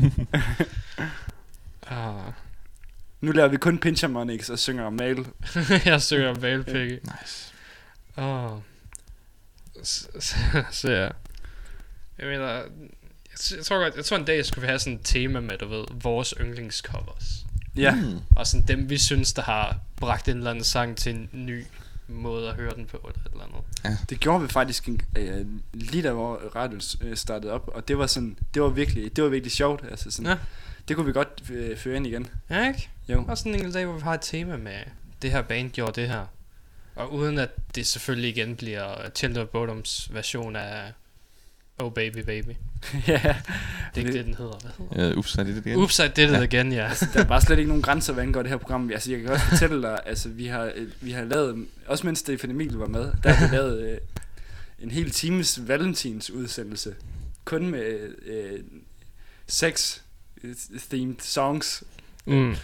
Ah. 1.87 2.33
Nu 3.23 3.31
laver 3.31 3.47
vi 3.47 3.57
kun 3.57 3.77
Pinchamonix 3.79 4.49
og 4.49 4.59
synger 4.59 4.83
om 4.83 4.93
mal. 4.93 5.25
jeg 5.85 6.01
søger 6.01 6.29
om 6.29 6.41
valpigge. 6.41 6.99
Nice. 7.03 7.53
Åh. 8.17 8.51
Så, 9.83 10.07
så, 10.19 10.35
så 10.71 10.91
ja. 10.91 11.09
Jeg 12.19 12.27
mener, 12.27 12.47
jeg, 12.49 12.63
jeg 13.57 13.65
tror 13.65 13.83
godt, 13.83 13.95
jeg 13.95 14.05
tror 14.05 14.17
en 14.17 14.25
dag 14.25 14.45
skulle 14.45 14.61
vi 14.61 14.67
have 14.67 14.79
sådan 14.79 14.93
et 14.93 14.99
tema 15.03 15.39
med, 15.39 15.57
du 15.57 15.67
ved, 15.67 15.85
vores 16.01 16.33
yndlingscovers. 16.41 17.45
Ja. 17.75 17.95
Mm. 17.95 18.19
Og 18.35 18.47
sådan 18.47 18.67
dem, 18.67 18.89
vi 18.89 18.97
synes, 18.97 19.33
der 19.33 19.41
har 19.41 19.79
bragt 19.95 20.27
en 20.27 20.37
eller 20.37 20.49
anden 20.51 20.63
sang 20.63 20.97
til 20.97 21.15
en 21.15 21.29
ny 21.33 21.65
måde 22.07 22.49
at 22.49 22.55
høre 22.55 22.75
den 22.75 22.85
på, 22.85 22.97
eller 22.97 23.25
et 23.25 23.31
eller 23.31 23.45
andet. 23.83 24.09
Det 24.09 24.19
gjorde 24.19 24.41
vi 24.41 24.47
faktisk 24.47 24.87
en, 24.87 25.01
øh, 25.17 25.45
lige 25.73 26.03
da 26.03 26.11
hvor 26.11 26.35
radioen 26.55 26.81
øh, 27.01 27.17
startede 27.17 27.53
op, 27.53 27.67
og 27.75 27.87
det 27.87 27.97
var 27.97 28.07
sådan, 28.07 28.37
det 28.53 28.61
var 28.61 28.69
virkelig, 28.69 29.15
det 29.15 29.23
var 29.23 29.29
virkelig 29.29 29.51
sjovt, 29.51 29.83
altså 29.91 30.11
sådan, 30.11 30.31
Ja. 30.31 30.37
det 30.87 30.95
kunne 30.95 31.05
vi 31.05 31.13
godt 31.13 31.43
øh, 31.51 31.77
føre 31.77 31.95
ind 31.95 32.07
igen. 32.07 32.27
Ja, 32.49 32.67
ikke? 32.67 32.89
Jo. 33.09 33.25
Og 33.27 33.37
sådan 33.37 33.51
en 33.51 33.55
enkelt 33.55 33.73
dag, 33.73 33.85
hvor 33.85 33.95
vi 33.95 34.01
har 34.01 34.13
et 34.13 34.21
tema 34.21 34.57
med, 34.57 34.77
det 35.21 35.31
her 35.31 35.41
band 35.41 35.71
gjorde 35.71 36.01
det 36.01 36.09
her. 36.09 36.25
Og 36.95 37.13
uden 37.13 37.37
at 37.39 37.49
det 37.75 37.87
selvfølgelig 37.87 38.29
igen 38.29 38.55
bliver 38.55 39.09
Children 39.15 39.43
of 39.43 39.49
Bodoms 39.49 40.09
version 40.13 40.55
af 40.55 40.91
Oh 41.77 41.93
Baby 41.93 42.17
Baby. 42.17 42.49
ja, 43.07 43.21
Det 43.95 44.01
er 44.03 44.07
ikke 44.07 44.13
det, 44.13 44.25
den 44.25 44.35
hedder. 44.35 44.57
Hvad 44.61 44.71
hedder 44.89 45.09
Ja, 45.09 45.15
ups, 45.15 45.35
er 45.35 45.43
det 45.43 45.55
det 45.55 45.65
igen? 45.65 45.79
Oops, 45.79 45.99
I 45.99 46.07
did 46.15 46.29
it 46.29 46.35
again, 46.35 46.71
ja. 46.71 46.91
der 47.13 47.19
er 47.19 47.25
bare 47.25 47.41
slet 47.41 47.57
ikke 47.59 47.67
nogen 47.67 47.81
grænser, 47.83 48.13
hvad 48.13 48.23
angår 48.23 48.41
det 48.41 48.49
her 48.51 48.57
program. 48.57 48.89
Altså, 48.91 49.11
jeg 49.11 49.21
kan 49.21 49.29
også 49.29 49.45
fortælle 49.45 49.81
dig, 49.81 49.99
altså, 50.05 50.29
vi 50.29 50.45
har, 50.45 50.71
øh, 50.75 50.87
vi 51.01 51.11
har 51.11 51.23
lavet, 51.23 51.67
også 51.87 52.05
mens 52.05 52.19
Stefan 52.19 52.49
Emil 52.51 52.73
var 52.73 52.87
med, 52.87 53.11
der 53.23 53.33
har 53.33 53.47
vi 53.49 53.55
lavet 53.55 53.81
øh, 53.91 53.97
en 54.79 54.91
hel 54.91 55.11
times 55.11 55.67
valentins 55.67 56.29
udsendelse. 56.31 56.95
Kun 57.45 57.67
med 57.67 58.15
øh, 58.25 58.59
sex 59.47 59.99
øh, 60.43 60.55
themed 60.89 61.15
songs. 61.19 61.83
Mm. 62.25 62.55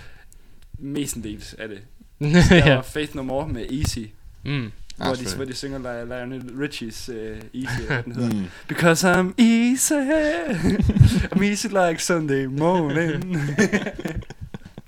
Mestendels 0.80 1.54
af 1.60 1.68
det. 1.68 1.80
Der 2.50 2.56
ja. 2.56 2.76
var 2.76 2.82
Faith 2.82 3.16
No 3.16 3.22
More 3.22 3.48
med 3.48 3.66
Easy, 3.72 4.00
Mm. 4.46 4.72
hvor, 4.98 5.06
de, 5.06 5.18
selvfølgelig. 5.18 5.36
hvor 5.36 5.46
de 5.46 5.54
synger 5.56 5.80
Li- 5.80 6.06
Lionel 6.06 6.52
Richies 6.60 7.10
uh, 7.10 7.16
Easy, 7.16 7.82
hvad 7.88 8.04
den 8.04 8.16
hedder. 8.16 8.34
Mm. 8.36 8.46
Because 8.68 9.12
I'm 9.14 9.34
easy, 9.44 9.94
I'm 11.34 11.44
easy 11.44 11.68
like 11.68 12.04
Sunday 12.04 12.46
morning. 12.46 13.36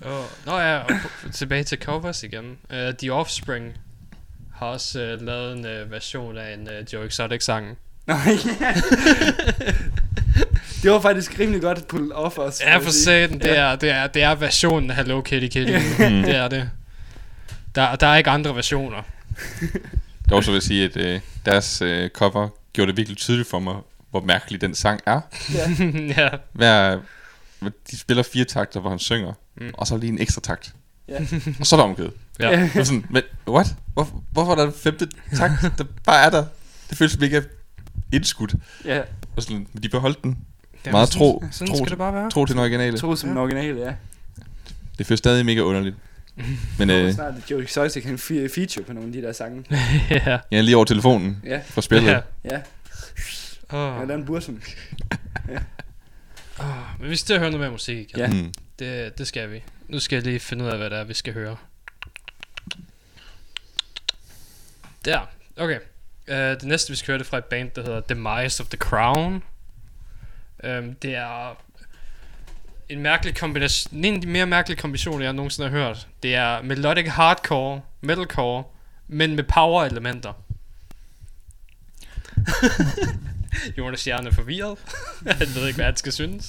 Oh. 0.05 0.23
Nå 0.45 0.57
ja, 0.59 0.77
og 0.77 0.89
tilbage 1.33 1.63
til 1.63 1.77
covers 1.81 2.23
igen. 2.23 2.57
Uh, 2.69 2.77
The 2.99 3.13
Offspring 3.13 3.73
har 4.53 4.65
også 4.67 5.17
uh, 5.19 5.25
lavet 5.25 5.57
en 5.57 5.65
uh, 5.83 5.91
version 5.91 6.37
af 6.37 6.53
en 6.53 6.61
uh, 6.61 6.93
Joe 6.93 7.05
Exotic-sang. 7.05 7.77
Nå, 8.07 8.13
ja. 8.61 8.73
Det 10.83 10.91
var 10.91 11.01
faktisk 11.01 11.39
rimelig 11.39 11.61
godt 11.61 11.87
pull 11.87 12.11
off 12.13 12.37
også. 12.37 12.63
Ja, 12.65 12.77
for 12.77 12.91
satan, 12.91 13.39
det, 13.39 13.57
er, 13.57 13.75
det, 13.75 13.89
er, 13.89 14.07
det 14.07 14.23
er 14.23 14.35
versionen 14.35 14.89
af 14.89 14.95
Hello 14.95 15.21
Kitty 15.21 15.47
Kitty. 15.57 15.73
Mm. 15.99 16.23
det 16.27 16.35
er 16.35 16.47
det. 16.47 16.69
Der, 17.75 17.95
der 17.95 18.07
er 18.07 18.15
ikke 18.15 18.29
andre 18.29 18.55
versioner. 18.55 19.01
Jeg 20.27 20.37
også 20.37 20.51
vil 20.51 20.61
sige, 20.61 20.85
at 20.85 20.97
øh, 20.97 21.19
deres 21.45 21.81
øh, 21.81 22.09
cover 22.09 22.49
gjorde 22.73 22.89
det 22.91 22.97
virkelig 22.97 23.17
tydeligt 23.17 23.49
for 23.49 23.59
mig, 23.59 23.75
hvor 24.11 24.21
mærkelig 24.21 24.61
den 24.61 24.75
sang 24.75 24.99
er. 25.05 25.21
ja. 26.17 26.29
Hver, 26.53 26.99
de 27.91 27.97
spiller 27.97 28.23
fire 28.23 28.45
takter, 28.45 28.79
hvor 28.79 28.89
han 28.89 28.99
synger, 28.99 29.33
Mm. 29.57 29.69
og 29.73 29.87
så 29.87 29.97
lige 29.97 30.11
en 30.11 30.21
ekstra 30.21 30.41
takt. 30.41 30.73
Ja. 31.07 31.17
Og 31.59 31.65
så 31.65 31.75
er 31.75 31.79
der 31.79 31.83
omkødet. 31.87 32.13
Ja. 32.39 32.51
Det 32.51 32.75
var 32.75 32.83
sådan, 32.83 33.05
men 33.09 33.23
what? 33.47 33.75
Hvor, 33.93 34.23
hvorfor 34.31 34.51
er 34.51 34.55
der 34.55 34.65
en 34.65 34.73
femte 34.73 35.07
takt, 35.37 35.61
der 35.77 35.83
bare 36.05 36.25
er 36.25 36.29
der? 36.29 36.45
Det 36.89 36.97
føles 36.97 37.15
er 37.15 37.41
indskudt. 38.11 38.55
Ja, 38.85 39.01
Og 39.35 39.43
sådan, 39.43 39.67
de 39.83 39.89
beholdt 39.89 40.23
den. 40.23 40.37
Jamen, 40.85 40.91
Meget 40.91 41.07
sådan- 41.07 41.19
tro- 41.19 41.43
Sådan 41.51 41.67
tro- 41.73 41.77
skal 41.77 41.89
det 41.89 41.97
bare 41.97 42.13
være. 42.13 42.29
Tro 42.31 42.45
til 42.45 42.53
den 42.55 42.61
originale. 42.61 42.97
to 42.97 43.15
som 43.15 43.29
den 43.29 43.37
originale, 43.37 43.79
ja. 43.79 43.93
Det 44.97 45.05
føles 45.07 45.17
stadig 45.19 45.45
mega 45.45 45.61
underligt. 45.61 45.95
Men 46.79 46.89
Øh. 46.89 47.05
øh, 47.07 47.13
Snart 47.13 47.33
at 47.43 47.51
Joe 47.51 47.63
Exotic 47.63 48.03
kan 48.03 48.15
fe- 48.15 48.55
feature 48.55 48.85
på 48.85 48.93
nogle 48.93 49.07
af 49.07 49.13
de 49.13 49.21
der 49.21 49.31
sange. 49.33 49.63
ja. 50.09 50.39
jeg 50.51 50.57
er 50.57 50.61
lige 50.61 50.75
over 50.75 50.85
telefonen 50.85 51.41
Ja, 51.45 51.61
fra 51.65 51.81
spillet. 51.81 52.11
Ja. 52.11 52.19
ja. 52.51 52.61
Oh. 53.69 54.01
Eller 54.01 54.15
en 54.15 54.25
bursum. 54.25 54.61
Oh. 56.59 56.65
Men 56.99 57.09
vi 57.09 57.15
skal 57.15 57.25
til 57.25 57.33
at 57.33 57.39
høre 57.39 57.49
noget 57.51 57.59
mere 57.61 57.71
musik 57.71 57.97
igen. 57.97 58.19
Ja. 58.19 58.27
Mm. 58.27 58.53
Det, 58.79 59.17
det 59.17 59.27
skal 59.27 59.51
vi. 59.51 59.63
Nu 59.87 59.99
skal 59.99 60.15
jeg 60.15 60.23
lige 60.23 60.39
finde 60.39 60.63
ud 60.65 60.69
af, 60.69 60.77
hvad 60.77 60.89
det 60.89 60.97
er, 60.99 61.03
vi 61.03 61.13
skal 61.13 61.33
høre. 61.33 61.55
Der. 65.05 65.19
Okay. 65.57 65.79
Uh, 66.31 66.37
det 66.37 66.63
næste, 66.63 66.89
vi 66.89 66.95
skal 66.95 67.07
høre, 67.11 67.17
det 67.19 67.25
er 67.25 67.29
fra 67.29 67.37
et 67.37 67.45
band, 67.45 67.71
der 67.75 67.83
hedder 67.83 67.99
Demise 67.99 68.63
of 68.63 68.67
the 68.69 68.77
Crown. 68.77 69.43
Um, 70.63 70.93
det 71.01 71.15
er 71.15 71.57
en 72.89 72.99
mærkelig 73.01 73.35
kombination, 73.35 74.05
en 74.05 74.15
af 74.15 74.21
de 74.21 74.27
mere 74.27 74.45
mærkelige 74.45 74.77
kombinationer, 74.77 75.25
jeg 75.25 75.33
nogensinde 75.33 75.69
har 75.69 75.77
hørt. 75.77 76.07
Det 76.23 76.35
er 76.35 76.61
melodic 76.61 77.07
hardcore, 77.07 77.81
metalcore, 78.01 78.63
men 79.07 79.35
med 79.35 79.43
power 79.43 79.83
elementer. 79.83 80.33
Jonas 83.77 84.07
Jern 84.07 84.27
er 84.27 84.31
forvirret. 84.31 84.77
Han 85.39 85.47
ved 85.55 85.67
ikke, 85.67 85.77
hvad 85.77 85.85
han 85.85 85.97
skal 85.97 86.11
synes. 86.11 86.45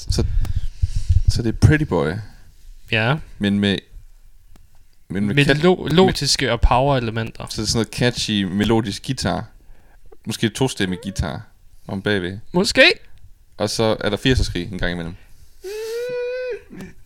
Så 1.29 1.43
det 1.43 1.47
er 1.55 1.67
Pretty 1.67 1.85
Boy, 1.85 2.13
Ja. 2.91 3.17
men 3.39 3.59
med... 3.61 3.79
Men 5.09 5.27
med, 5.27 5.35
Melodiske 5.35 6.53
og 6.53 6.61
power 6.61 6.97
elementer. 6.97 7.47
så 7.51 7.57
det 7.57 7.67
er 7.67 7.71
sådan 7.71 7.79
noget 7.79 7.95
catchy, 7.95 8.43
melodisk 8.43 9.07
guitar. 9.07 9.47
Måske 10.27 10.49
to-stemmig 10.49 10.99
guitar 11.03 11.43
om 11.89 12.03
bagved. 12.03 12.39
Måske. 12.53 12.93
Og 13.57 13.71
så 13.71 13.97
er 14.01 14.11
der 14.11 14.17
80'er 14.17 14.45
skrig 14.45 14.73
en 14.73 14.79
gang 14.79 14.93
imellem. 14.93 15.15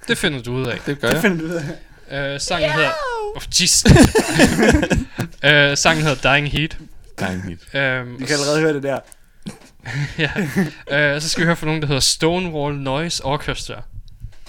Det 0.08 0.18
finder 0.18 0.42
du 0.42 0.52
ud 0.52 0.66
af. 0.66 0.78
Det 0.86 1.00
gør 1.00 1.08
Det 1.08 1.14
jeg. 1.14 1.22
finder 1.22 1.36
du 1.38 1.44
ud 1.44 1.50
af. 2.10 2.34
Uh, 2.34 2.40
sangen 2.40 2.70
hedder... 2.70 2.90
Oh, 3.36 3.42
jeez. 3.60 3.84
uh, 5.72 5.76
sangen 5.82 6.04
hedder 6.06 6.34
Dying 6.34 6.50
Heat. 6.52 6.78
Dying 7.20 7.58
Heat. 7.72 8.02
Um, 8.02 8.20
Vi 8.20 8.24
kan 8.26 8.34
allerede 8.34 8.60
høre 8.60 8.72
det 8.74 8.82
der. 8.82 8.98
ja. 10.24 10.30
Uh, 11.14 11.20
så 11.22 11.28
skal 11.28 11.40
vi 11.40 11.46
høre 11.46 11.56
fra 11.56 11.66
nogen, 11.66 11.80
der 11.82 11.86
hedder 11.88 12.00
Stonewall 12.00 12.74
Noise 12.78 13.24
Orchestra. 13.24 13.82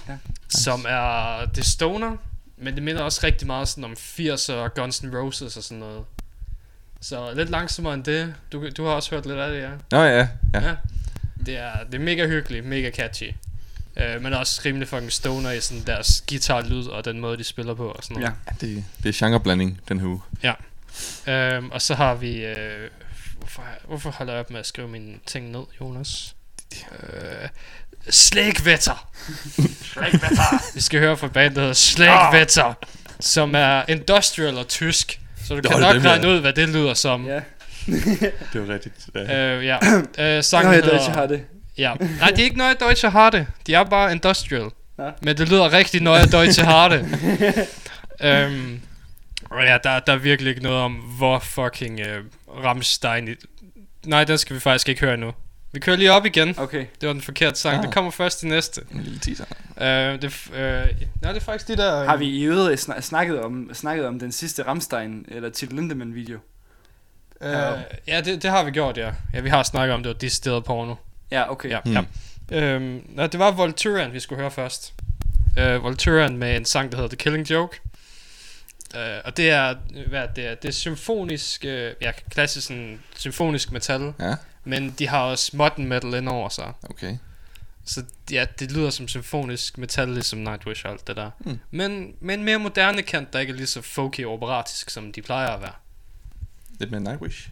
Ja. 0.09 0.13
Som 0.49 0.85
er... 0.89 1.39
Det 1.45 1.57
er 1.57 1.65
stoner, 1.65 2.15
men 2.57 2.75
det 2.75 2.83
minder 2.83 3.01
også 3.01 3.19
rigtig 3.23 3.47
meget 3.47 3.67
sådan 3.67 3.83
om 3.83 3.91
80'er 3.93 4.53
og 4.53 4.73
Guns 4.73 4.99
N' 4.99 5.15
Roses 5.17 5.57
og 5.57 5.63
sådan 5.63 5.77
noget. 5.79 6.03
Så 7.01 7.33
lidt 7.33 7.49
langsommere 7.49 7.93
end 7.93 8.03
det. 8.03 8.33
Du, 8.51 8.69
du 8.69 8.85
har 8.85 8.91
også 8.91 9.15
hørt 9.15 9.25
lidt 9.25 9.37
af 9.37 9.51
det, 9.51 9.61
ja. 9.61 9.69
Nå 9.91 10.03
ja, 10.03 10.17
ja. 10.17 10.27
Ja. 10.53 10.75
Det 11.45 11.57
er, 11.57 11.83
det 11.83 11.93
er 11.93 11.99
mega 11.99 12.27
hyggeligt, 12.27 12.65
mega 12.65 12.91
catchy. 12.91 13.31
Uh, 13.95 14.21
men 14.21 14.33
også 14.33 14.61
rimelig 14.65 14.87
fucking 14.87 15.11
stoner 15.11 15.51
i 15.51 15.61
sådan 15.61 15.83
deres 15.83 16.23
guitar-lyd 16.29 16.85
og 16.87 17.05
den 17.05 17.19
måde, 17.19 17.37
de 17.37 17.43
spiller 17.43 17.73
på 17.73 17.87
og 17.87 18.03
sådan 18.03 18.17
noget. 18.17 18.33
Ja. 18.61 18.67
Det, 18.67 18.83
det 19.03 19.09
er 19.09 19.25
genreblanding, 19.25 19.81
den 19.89 19.99
her 19.99 20.07
uge. 20.07 20.21
Øhm, 21.27 21.71
og 21.71 21.81
så 21.81 21.95
har 21.95 22.15
vi... 22.15 22.45
Øh, 22.45 22.89
hvorfor, 23.37 23.63
hvorfor 23.87 24.11
holder 24.11 24.33
jeg 24.33 24.39
op 24.39 24.49
med 24.49 24.59
at 24.59 24.65
skrive 24.65 24.87
mine 24.87 25.13
ting 25.25 25.51
ned, 25.51 25.63
Jonas? 25.81 26.35
Øh, 26.73 27.49
Slægvetter. 28.09 29.09
Slægvetter. 29.81 30.73
vi 30.75 30.81
skal 30.81 30.99
høre 30.99 31.17
fra 31.17 31.27
bandet, 31.27 31.55
der 31.55 31.61
hedder 31.61 31.73
Slægvetter, 31.73 32.73
som 33.19 33.55
er 33.55 33.83
industrial 33.87 34.57
og 34.57 34.67
tysk. 34.67 35.19
Så 35.47 35.55
du 35.55 35.61
Nå, 35.63 35.69
kan 35.69 35.79
nok 35.79 36.03
ja. 36.03 36.09
regne 36.09 36.27
ud, 36.27 36.39
hvad 36.39 36.53
det 36.53 36.69
lyder 36.69 36.93
som. 36.93 37.25
Ja. 37.25 37.39
Det 38.53 38.67
var 38.67 38.73
rigtigt. 38.73 38.95
Øh, 39.15 39.65
ja. 39.65 39.77
Øh, 40.37 40.43
sangen 40.43 40.73
jeg 40.73 40.83
hedder... 40.83 41.09
har 41.09 41.25
det. 41.25 41.41
Ja. 41.77 41.93
Nej, 42.19 42.29
det 42.29 42.39
er 42.39 42.43
ikke 42.43 42.57
noget 42.57 42.79
Deutsche 42.79 43.09
Harte. 43.09 43.47
De 43.67 43.73
er 43.73 43.83
bare 43.83 44.11
industrial. 44.11 44.69
Ja. 44.99 45.09
Men 45.21 45.37
det 45.37 45.49
lyder 45.49 45.73
rigtig 45.73 46.01
noget 46.01 46.31
Deutsche 46.31 46.65
Harte. 46.65 46.95
øhm, 48.23 48.79
og 49.49 49.63
ja, 49.63 49.77
der, 49.83 49.99
der 49.99 50.13
er 50.13 50.17
virkelig 50.17 50.49
ikke 50.49 50.63
noget 50.63 50.79
om, 50.79 50.93
hvor 50.93 51.39
fucking 51.39 51.99
øh, 51.99 52.23
Rammstein... 52.63 53.27
I... 53.27 53.31
Nej, 54.05 54.23
den 54.23 54.37
skal 54.37 54.55
vi 54.55 54.59
faktisk 54.59 54.89
ikke 54.89 55.01
høre 55.01 55.17
nu. 55.17 55.33
Vi 55.71 55.79
kører 55.79 55.95
lige 55.97 56.11
op 56.11 56.25
igen. 56.25 56.59
Okay. 56.59 56.85
Det 57.01 57.07
var 57.07 57.13
den 57.13 57.21
forkerte 57.21 57.59
sang. 57.59 57.77
Ah. 57.77 57.83
Det 57.83 57.93
kommer 57.93 58.11
først 58.11 58.43
i 58.43 58.47
næste. 58.47 58.81
En 58.91 59.01
lille 59.01 59.19
teaser. 59.19 59.45
Øh, 59.81 60.21
det, 60.21 60.27
f- 60.33 60.55
øh, 60.55 60.87
nej, 61.21 61.31
det 61.31 61.41
er 61.41 61.45
faktisk 61.45 61.67
de 61.67 61.77
der... 61.77 62.01
Øh, 62.01 62.07
Har 62.07 62.17
vi 62.17 62.25
i 62.25 62.43
øvrigt 62.43 62.81
snak- 62.81 63.01
snakket 63.01 63.41
om, 63.41 63.69
snakket 63.73 64.05
om 64.05 64.19
den 64.19 64.31
sidste 64.31 64.63
Rammstein 64.63 65.25
eller 65.27 65.49
Til 65.49 65.67
Lindemann 65.71 66.15
video? 66.15 66.39
Øh, 67.41 67.51
ja, 68.07 68.21
det, 68.21 68.43
det 68.43 68.49
har 68.51 68.63
vi 68.63 68.71
gjort, 68.71 68.97
ja. 68.97 69.11
Ja, 69.33 69.39
vi 69.39 69.49
har 69.49 69.63
snakket 69.63 69.93
om, 69.93 70.03
det 70.03 70.07
var 70.07 70.13
decideret 70.17 70.63
porno. 70.63 70.95
Ja, 71.31 71.51
okay. 71.51 71.69
Ja, 71.69 71.79
Hmm. 71.85 71.93
ja. 72.51 72.61
Øhm, 72.61 73.03
nej, 73.09 73.27
det 73.27 73.39
var 73.39 73.51
Volturian, 73.51 74.13
vi 74.13 74.19
skulle 74.19 74.39
høre 74.41 74.51
først. 74.51 74.93
Øh, 75.59 75.83
Volturian 75.83 76.37
med 76.37 76.55
en 76.57 76.65
sang, 76.65 76.91
der 76.91 76.97
hedder 76.97 77.09
The 77.09 77.17
Killing 77.17 77.49
Joke. 77.51 77.79
Øh, 78.95 79.01
og 79.25 79.37
det 79.37 79.49
er, 79.49 79.75
hvad 80.09 80.19
er 80.21 80.25
det 80.27 80.47
er, 80.47 80.55
det 80.55 80.67
er 80.67 80.71
symfonisk, 80.73 81.65
øh, 81.65 81.93
ja, 82.01 82.11
klassisk 82.31 82.67
sådan, 82.67 82.99
symfonisk 83.15 83.71
metal. 83.71 84.13
Ja. 84.19 84.33
Men 84.67 84.89
de 84.99 85.07
har 85.07 85.19
også 85.19 85.57
modern 85.57 85.87
metal 85.87 86.13
ind 86.13 86.29
over 86.29 86.49
sig. 86.49 86.73
Okay. 86.89 87.17
Så 87.85 88.03
ja, 88.31 88.45
det 88.59 88.71
lyder 88.71 88.89
som 88.89 89.07
symfonisk 89.07 89.77
metal, 89.77 90.09
ligesom 90.09 90.39
Nightwish 90.39 90.85
og 90.85 90.91
alt 90.91 91.07
det 91.07 91.15
der. 91.15 91.31
Mm. 91.39 91.59
Men 91.71 92.13
med 92.19 92.33
en 92.35 92.43
mere 92.43 92.59
moderne 92.59 93.01
kant, 93.01 93.33
der 93.33 93.39
ikke 93.39 93.51
er 93.53 93.57
lige 93.57 93.67
så 93.67 93.81
folky 93.81 94.25
og 94.25 94.33
operatisk, 94.33 94.89
som 94.89 95.11
de 95.11 95.21
plejer 95.21 95.47
at 95.49 95.61
være. 95.61 95.71
Lidt 96.79 96.91
mere 96.91 97.01
Nightwish. 97.01 97.49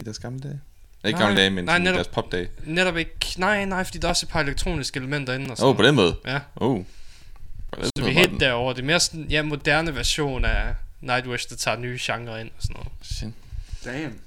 I 0.00 0.02
deres 0.04 0.18
gamle 0.18 0.40
dage. 0.40 0.60
Ikke 1.04 1.18
Nej, 1.18 1.26
gamle 1.26 1.40
dage, 1.40 1.50
men 1.50 1.64
nej, 1.64 1.78
netop- 1.78 1.94
deres 1.94 2.08
popdage. 2.08 2.48
Netop 2.64 2.96
ikke, 2.96 3.34
nej, 3.36 3.64
nej, 3.64 3.84
fordi 3.84 3.98
der 3.98 4.08
er 4.08 4.10
også 4.10 4.26
et 4.26 4.30
par 4.30 4.40
elektroniske 4.40 4.98
elementer 5.00 5.34
inde 5.34 5.50
og 5.50 5.56
Åh, 5.62 5.68
oh, 5.68 5.76
på 5.76 5.82
den 5.82 5.94
måde. 5.94 6.16
Ja, 6.26 6.40
Oh. 6.56 6.84
På 7.72 7.82
så 7.84 7.90
vi 7.96 8.02
er 8.08 8.10
helt 8.10 8.30
den- 8.30 8.40
derovre. 8.40 8.74
Det 8.74 8.80
er 8.80 8.86
mere 8.86 9.00
sådan, 9.00 9.26
ja, 9.30 9.42
moderne 9.42 9.94
version 9.94 10.44
af 10.44 10.74
Nightwish, 11.00 11.48
der 11.48 11.56
tager 11.56 11.76
nye 11.78 11.98
genrer 12.00 12.36
ind 12.38 12.48
og 12.56 12.62
sådan 12.62 12.74
noget. 12.76 12.88
Shit. 13.02 13.28
Damn. 13.84 14.20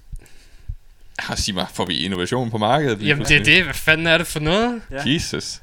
Ah, 1.30 1.38
sig 1.38 1.54
mig, 1.56 1.68
får 1.74 1.86
vi 1.86 2.06
innovation 2.06 2.52
på 2.52 2.58
markedet? 2.58 2.98
lige 2.98 3.10
Jamen 3.10 3.26
det 3.26 3.38
er 3.38 3.44
det, 3.44 3.64
hvad 3.64 3.74
fanden 3.74 4.08
er 4.08 4.18
det 4.18 4.28
for 4.28 4.40
noget? 4.40 4.82
Ja. 4.92 5.02
Jesus. 5.06 5.62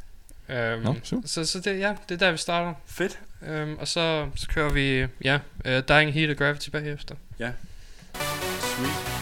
Øhm, 0.48 0.82
Nå, 0.82 0.94
super. 1.04 1.28
så, 1.28 1.44
så 1.44 1.60
det, 1.60 1.78
ja, 1.78 1.94
det 2.08 2.14
er 2.14 2.18
der, 2.18 2.30
vi 2.30 2.38
starter. 2.38 2.74
Fedt. 2.86 3.18
Øhm, 3.46 3.76
og 3.78 3.88
så, 3.88 4.26
så 4.36 4.48
kører 4.48 4.72
vi, 4.72 5.06
ja, 5.24 5.38
uh, 5.64 5.82
Dying 5.88 6.12
Heat 6.12 6.30
og 6.30 6.36
Gravity 6.36 6.68
bagefter. 6.68 7.14
Sweet. 8.60 9.17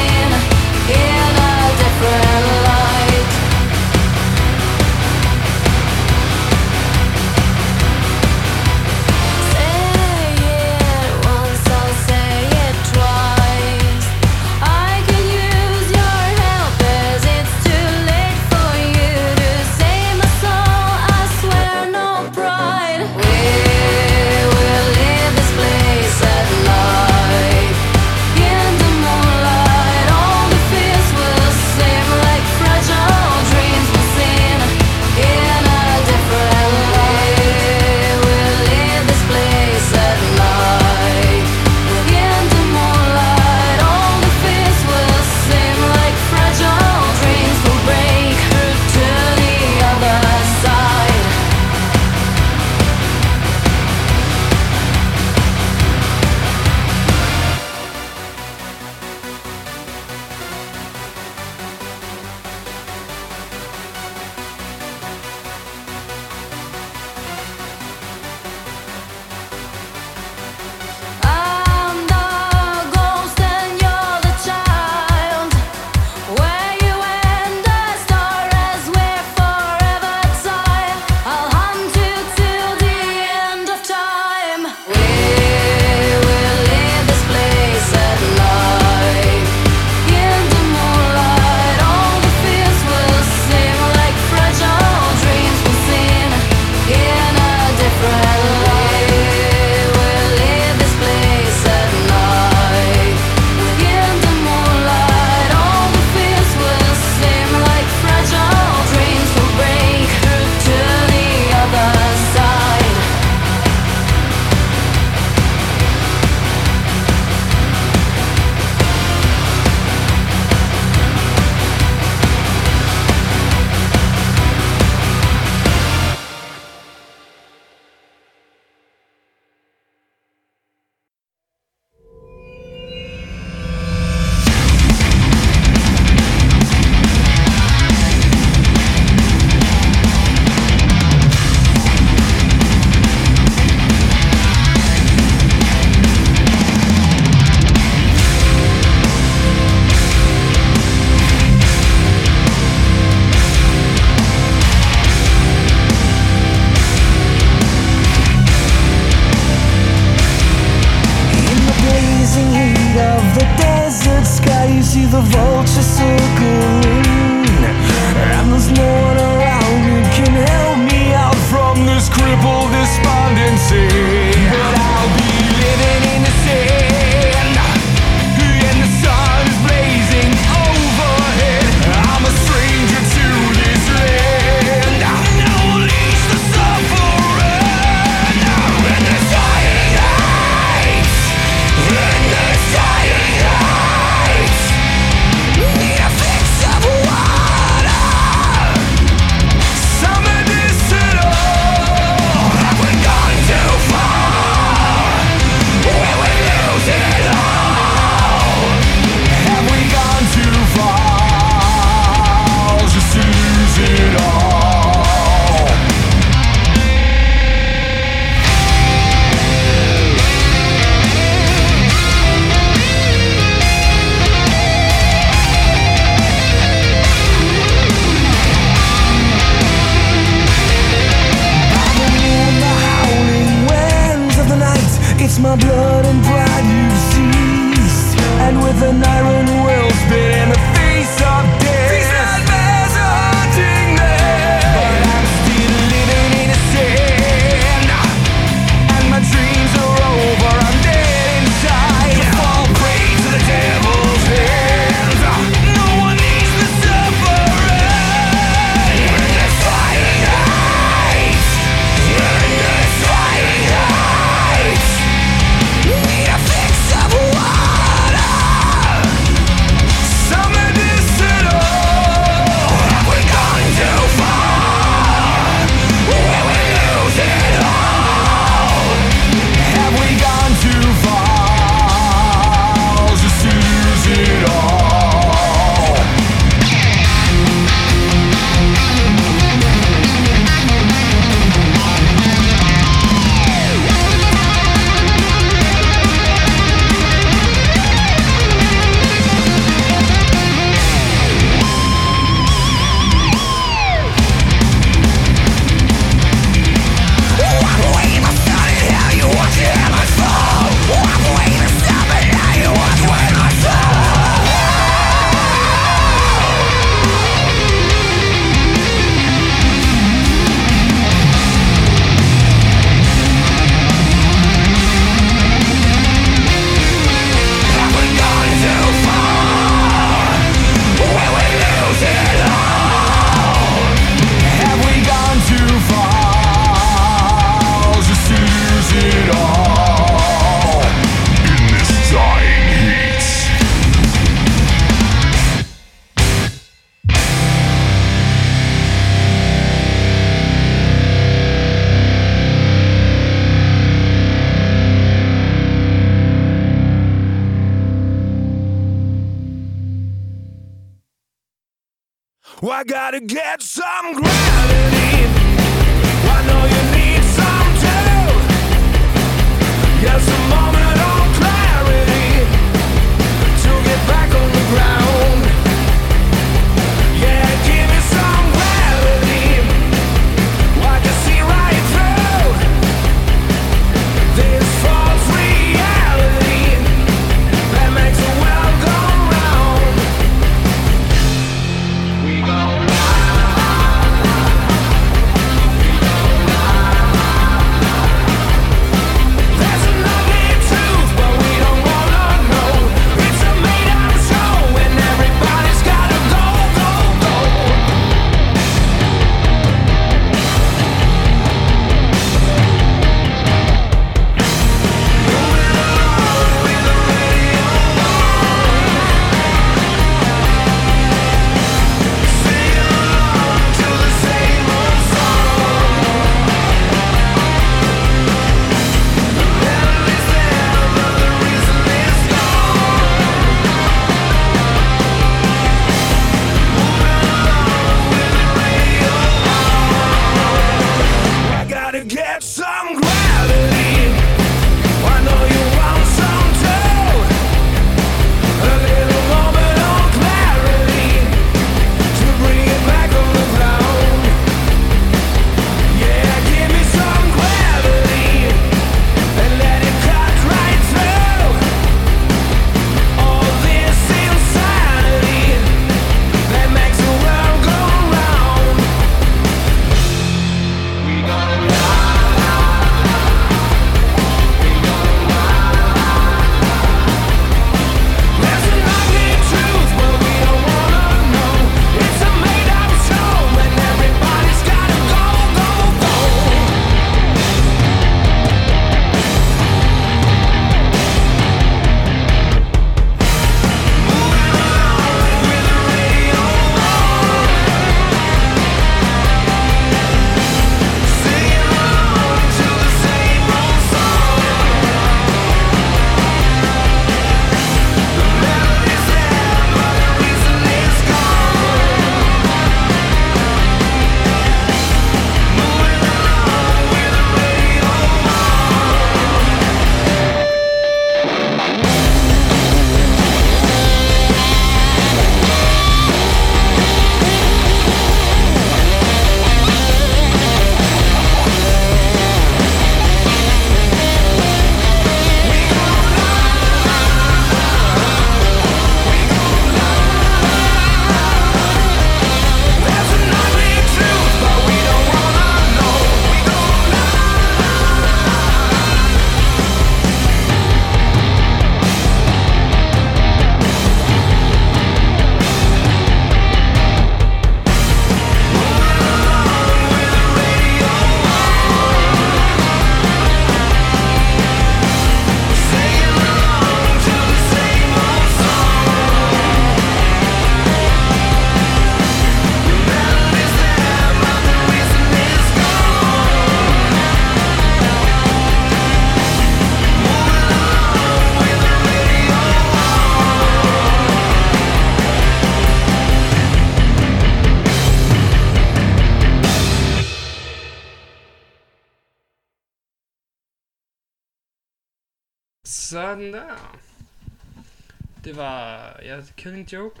The 599.24 599.32
Killing 599.36 599.72
Joke. 599.72 600.00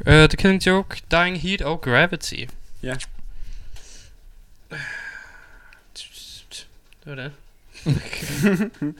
Uh, 0.00 0.12
The 0.12 0.36
Killing 0.36 0.66
Joke, 0.66 1.02
Dying 1.10 1.40
Heat 1.40 1.62
og 1.62 1.80
Gravity. 1.80 2.44
Ja. 2.82 2.94
Det 7.04 7.06
var 7.06 7.14
det. 7.14 7.32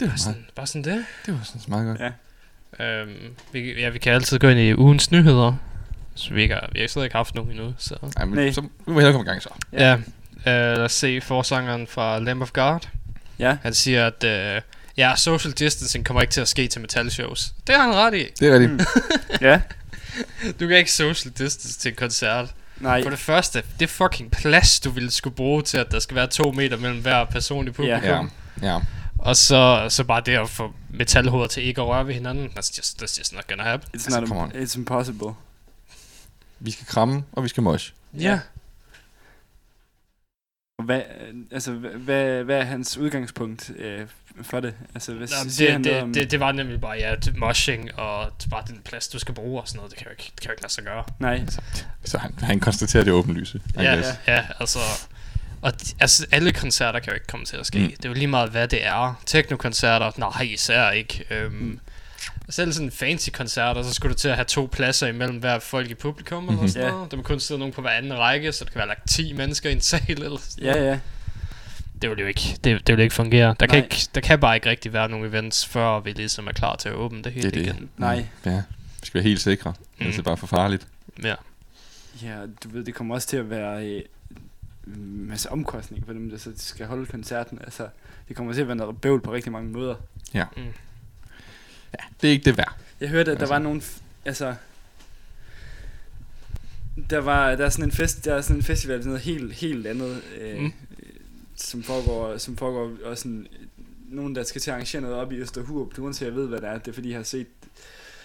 Det 0.00 0.10
var, 0.10 0.16
Sådan, 0.16 0.46
bare 0.54 0.66
sådan 0.66 0.84
det. 0.84 1.04
det 1.26 1.34
var 1.34 1.40
sådan 1.44 1.60
meget 1.68 1.86
godt. 1.86 2.12
Ja. 2.78 3.02
Um, 3.02 3.16
vi, 3.52 3.80
ja, 3.80 3.88
vi 3.88 3.98
kan 3.98 4.12
altid 4.12 4.38
gå 4.38 4.48
ind 4.48 4.60
i 4.60 4.74
ugens 4.74 5.10
nyheder. 5.10 5.54
Så 6.14 6.34
vi, 6.34 6.42
ikke 6.42 6.54
har, 6.54 6.68
vi 6.72 6.80
har 6.80 6.86
slet 6.88 7.04
ikke 7.04 7.16
haft 7.16 7.34
nogen 7.34 7.50
endnu, 7.50 7.74
så... 7.78 7.96
Ej, 8.16 8.24
men 8.24 8.34
Nej. 8.34 8.52
så, 8.52 8.60
nu 8.60 8.68
må 8.86 8.92
jeg 8.92 9.06
hellere 9.06 9.12
komme 9.12 9.24
i 9.24 9.28
gang 9.28 9.42
så. 9.42 9.48
Ja, 9.72 9.94
uh, 9.94 10.02
lad 10.44 10.78
os 10.78 10.92
se 10.92 11.20
forsangeren 11.20 11.86
fra 11.86 12.18
Lamb 12.18 12.42
of 12.42 12.52
God. 12.52 12.78
Ja. 13.38 13.56
Han 13.62 13.74
siger, 13.74 14.06
at 14.06 14.24
uh, 14.56 14.62
ja, 14.96 15.16
social 15.16 15.52
distancing 15.52 16.06
kommer 16.06 16.20
ikke 16.20 16.32
til 16.32 16.40
at 16.40 16.48
ske 16.48 16.68
til 16.68 16.80
metal 16.80 17.10
shows. 17.10 17.52
Det 17.66 17.74
har 17.74 17.82
han 17.82 17.94
ret 17.94 18.14
i. 18.14 18.26
Det 18.40 18.48
er 18.48 18.54
rigtigt. 18.54 18.72
Mm. 18.72 18.80
Ja. 19.40 19.60
Du 20.60 20.68
kan 20.68 20.76
ikke 20.76 20.92
social 20.92 21.32
distance 21.32 21.78
til 21.78 21.88
en 21.88 21.94
koncert. 21.96 22.54
Nej. 22.80 23.02
For 23.02 23.10
det 23.10 23.18
første, 23.18 23.62
det 23.80 23.90
fucking 23.90 24.30
plads, 24.30 24.80
du 24.80 24.90
ville 24.90 25.10
skulle 25.10 25.36
bruge 25.36 25.62
til, 25.62 25.78
at 25.78 25.90
der 25.90 25.98
skal 25.98 26.14
være 26.14 26.26
to 26.26 26.52
meter 26.52 26.76
mellem 26.76 27.00
hver 27.02 27.24
person 27.24 27.68
i 27.68 27.70
publikum. 27.70 28.30
Ja. 28.62 28.72
Ja. 28.72 28.80
Og 29.18 29.36
så, 29.36 29.86
så 29.88 30.04
bare 30.04 30.22
det 30.26 30.32
at 30.38 30.48
få 30.50 30.72
metalhoveder 30.90 31.46
til 31.48 31.62
ikke 31.62 31.80
at 31.80 31.86
røre 31.86 32.06
ved 32.06 32.14
hinanden. 32.14 32.46
That's 32.46 32.74
just, 32.78 33.02
that's 33.02 33.18
just 33.18 33.34
not 33.34 33.46
gonna 33.48 33.62
happen. 33.62 33.88
It's 33.88 33.92
Altså, 34.14 34.20
not 34.20 34.52
im- 34.52 34.56
it's 34.62 34.76
impossible. 34.78 35.28
Vi 36.60 36.70
skal 36.70 36.86
kramme, 36.86 37.22
og 37.32 37.42
vi 37.44 37.48
skal 37.48 37.62
mosh. 37.62 37.92
Ja. 38.18 38.40
Og 40.78 40.84
Hvad, 40.84 41.02
altså, 41.50 41.72
hvad- 41.72 41.90
hvad, 41.90 42.44
hvad 42.44 42.58
er 42.58 42.64
hans 42.64 42.96
udgangspunkt? 42.96 43.70
Øh, 43.76 44.06
for 44.42 44.60
det? 44.60 44.74
Altså, 44.94 45.14
hvad 45.14 45.28
Nå, 45.28 45.34
men 45.44 45.50
siger 45.52 45.72
han 45.72 45.84
det, 45.84 45.90
noget 45.92 46.02
om... 46.02 46.12
det, 46.12 46.22
det, 46.22 46.30
det, 46.30 46.40
var 46.40 46.52
nemlig 46.52 46.80
bare, 46.80 46.96
ja, 46.98 47.14
det- 47.14 47.36
moshing, 47.36 47.94
og 47.98 48.30
det 48.42 48.50
var 48.50 48.60
den 48.60 48.80
plads, 48.84 49.08
du 49.08 49.18
skal 49.18 49.34
bruge 49.34 49.60
og 49.62 49.68
sådan 49.68 49.76
noget. 49.76 49.90
Det 49.90 49.98
kan 49.98 50.06
jo 50.06 50.10
ikke, 50.10 50.22
det 50.34 50.40
kan 50.40 50.48
jo 50.48 50.52
ikke 50.52 50.62
lade 50.62 50.72
sig 50.72 50.84
gøre. 50.84 51.04
Nej, 51.18 51.40
Så 52.04 52.18
han, 52.18 52.34
han 52.42 52.60
konstaterer 52.60 53.04
det 53.04 53.12
åbenlyse. 53.12 53.60
Ja, 53.76 53.94
guess. 53.94 54.08
ja, 54.26 54.44
altså... 54.60 54.78
Og 55.62 55.72
altså, 56.00 56.26
alle 56.32 56.52
koncerter 56.52 56.98
kan 57.00 57.10
jo 57.10 57.14
ikke 57.14 57.26
komme 57.26 57.46
til 57.46 57.56
at 57.56 57.66
ske. 57.66 57.78
Mm. 57.78 57.86
Det 57.90 58.04
er 58.04 58.08
jo 58.08 58.14
lige 58.14 58.26
meget, 58.26 58.50
hvad 58.50 58.68
det 58.68 58.86
er. 58.86 59.22
Teknokoncerter, 59.26 60.10
nej, 60.18 60.42
især 60.42 60.90
ikke. 60.90 61.24
Øhm, 61.30 61.52
mm. 61.54 61.80
Selv 62.50 62.72
sådan 62.72 62.90
fancy 62.90 63.28
koncerter, 63.32 63.82
så 63.82 63.94
skulle 63.94 64.12
du 64.14 64.18
til 64.18 64.28
at 64.28 64.34
have 64.34 64.44
to 64.44 64.68
pladser 64.72 65.06
imellem 65.06 65.36
hver 65.38 65.58
folk 65.58 65.90
i 65.90 65.94
publikum 65.94 66.48
eller 66.48 66.60
Mhm. 66.60 66.68
sådan 66.68 66.86
Ja. 66.88 66.92
noget. 66.94 67.10
Der 67.10 67.16
må 67.16 67.22
kun 67.22 67.40
sidde 67.40 67.58
nogen 67.58 67.74
på 67.74 67.80
hver 67.80 67.90
anden 67.90 68.18
række, 68.18 68.52
så 68.52 68.64
der 68.64 68.70
kan 68.70 68.78
være 68.78 68.88
lagt 68.88 69.08
10 69.10 69.32
mennesker 69.32 69.70
i 69.70 69.72
en 69.72 69.80
sal 69.80 70.02
eller 70.08 70.38
sådan 70.48 70.64
ja, 70.64 70.72
noget. 70.72 70.86
ja. 70.86 70.98
Det 72.02 72.10
vil 72.10 72.18
jo 72.18 72.26
ikke, 72.26 72.58
det, 72.64 72.86
det 72.86 72.96
vil 72.96 73.02
ikke 73.02 73.14
fungere. 73.14 73.54
Der 73.60 73.66
kan, 73.66 73.84
ikke, 73.84 73.96
der 74.14 74.20
kan 74.20 74.40
bare 74.40 74.54
ikke 74.56 74.70
rigtig 74.70 74.92
være 74.92 75.08
nogen 75.08 75.26
events, 75.26 75.66
før 75.66 76.00
vi 76.00 76.10
ligesom 76.12 76.46
er 76.46 76.52
klar 76.52 76.76
til 76.76 76.88
at 76.88 76.94
åbne 76.94 77.22
det 77.22 77.32
hele 77.32 77.50
Det 77.50 77.54
det. 77.54 77.60
igen. 77.66 77.90
Nej. 77.96 78.26
Ja, 78.46 78.62
vi 79.00 79.06
skal 79.06 79.14
være 79.18 79.22
helt 79.28 79.40
sikre. 79.40 79.74
Mm. 79.98 80.06
Det 80.06 80.18
er 80.18 80.22
bare 80.22 80.36
for 80.36 80.46
farligt. 80.46 80.86
Ja. 81.22 81.34
Ja, 82.22 82.36
du 82.64 82.68
ved, 82.68 82.84
det 82.84 82.94
kommer 82.94 83.14
også 83.14 83.28
til 83.28 83.36
at 83.36 83.50
være 83.50 83.86
øh, 83.86 84.02
en 84.86 85.28
masse 85.28 85.50
omkostninger 85.52 86.06
for 86.06 86.12
dem, 86.12 86.30
der 86.30 86.38
så 86.38 86.52
skal 86.56 86.86
holde 86.86 87.06
koncerten. 87.06 87.58
Altså, 87.64 87.88
det 88.28 88.36
kommer 88.36 88.52
til 88.52 88.60
at 88.60 88.66
være 88.68 88.76
noget 88.76 89.00
bøvl 89.00 89.20
på 89.20 89.32
rigtig 89.32 89.52
mange 89.52 89.70
måder. 89.70 89.94
Det 92.20 92.28
er 92.28 92.32
ikke 92.32 92.44
det 92.44 92.56
værd. 92.58 92.76
Jeg 93.00 93.08
hørte, 93.08 93.30
at 93.30 93.36
der 93.36 93.42
Altså. 93.42 93.54
var 93.54 93.58
nogle... 93.58 93.82
Altså... 94.24 94.54
Der 97.10 97.18
var 97.18 97.54
der 97.56 97.64
er 97.64 97.68
sådan 97.68 97.84
en 97.84 97.92
fest, 97.92 98.24
der 98.24 98.34
er 98.34 98.40
sådan 98.40 98.56
en 98.56 98.62
festival, 98.62 98.98
sådan 98.98 99.06
noget 99.08 99.22
helt, 99.22 99.52
helt 99.54 99.86
andet, 99.86 100.22
øh, 100.40 100.58
Mm. 100.60 100.72
Som 101.56 101.82
foregår, 101.82 102.36
som 102.38 102.56
foregår 102.56 102.90
også 103.04 103.22
sådan, 103.22 103.46
nogen, 104.08 104.34
der 104.34 104.42
skal 104.44 104.60
til 104.60 104.70
at 104.70 104.74
arrangere 104.74 105.02
noget 105.02 105.16
op 105.16 105.32
i 105.32 105.36
Østerhurup, 105.36 105.98
uden 105.98 106.12
til 106.12 106.24
jeg 106.24 106.34
ved, 106.34 106.48
hvad 106.48 106.60
det 106.60 106.68
er, 106.68 106.78
det 106.78 106.88
er 106.88 106.92
fordi, 106.92 107.08
jeg 107.10 107.18
har 107.18 107.24
set, 107.24 107.46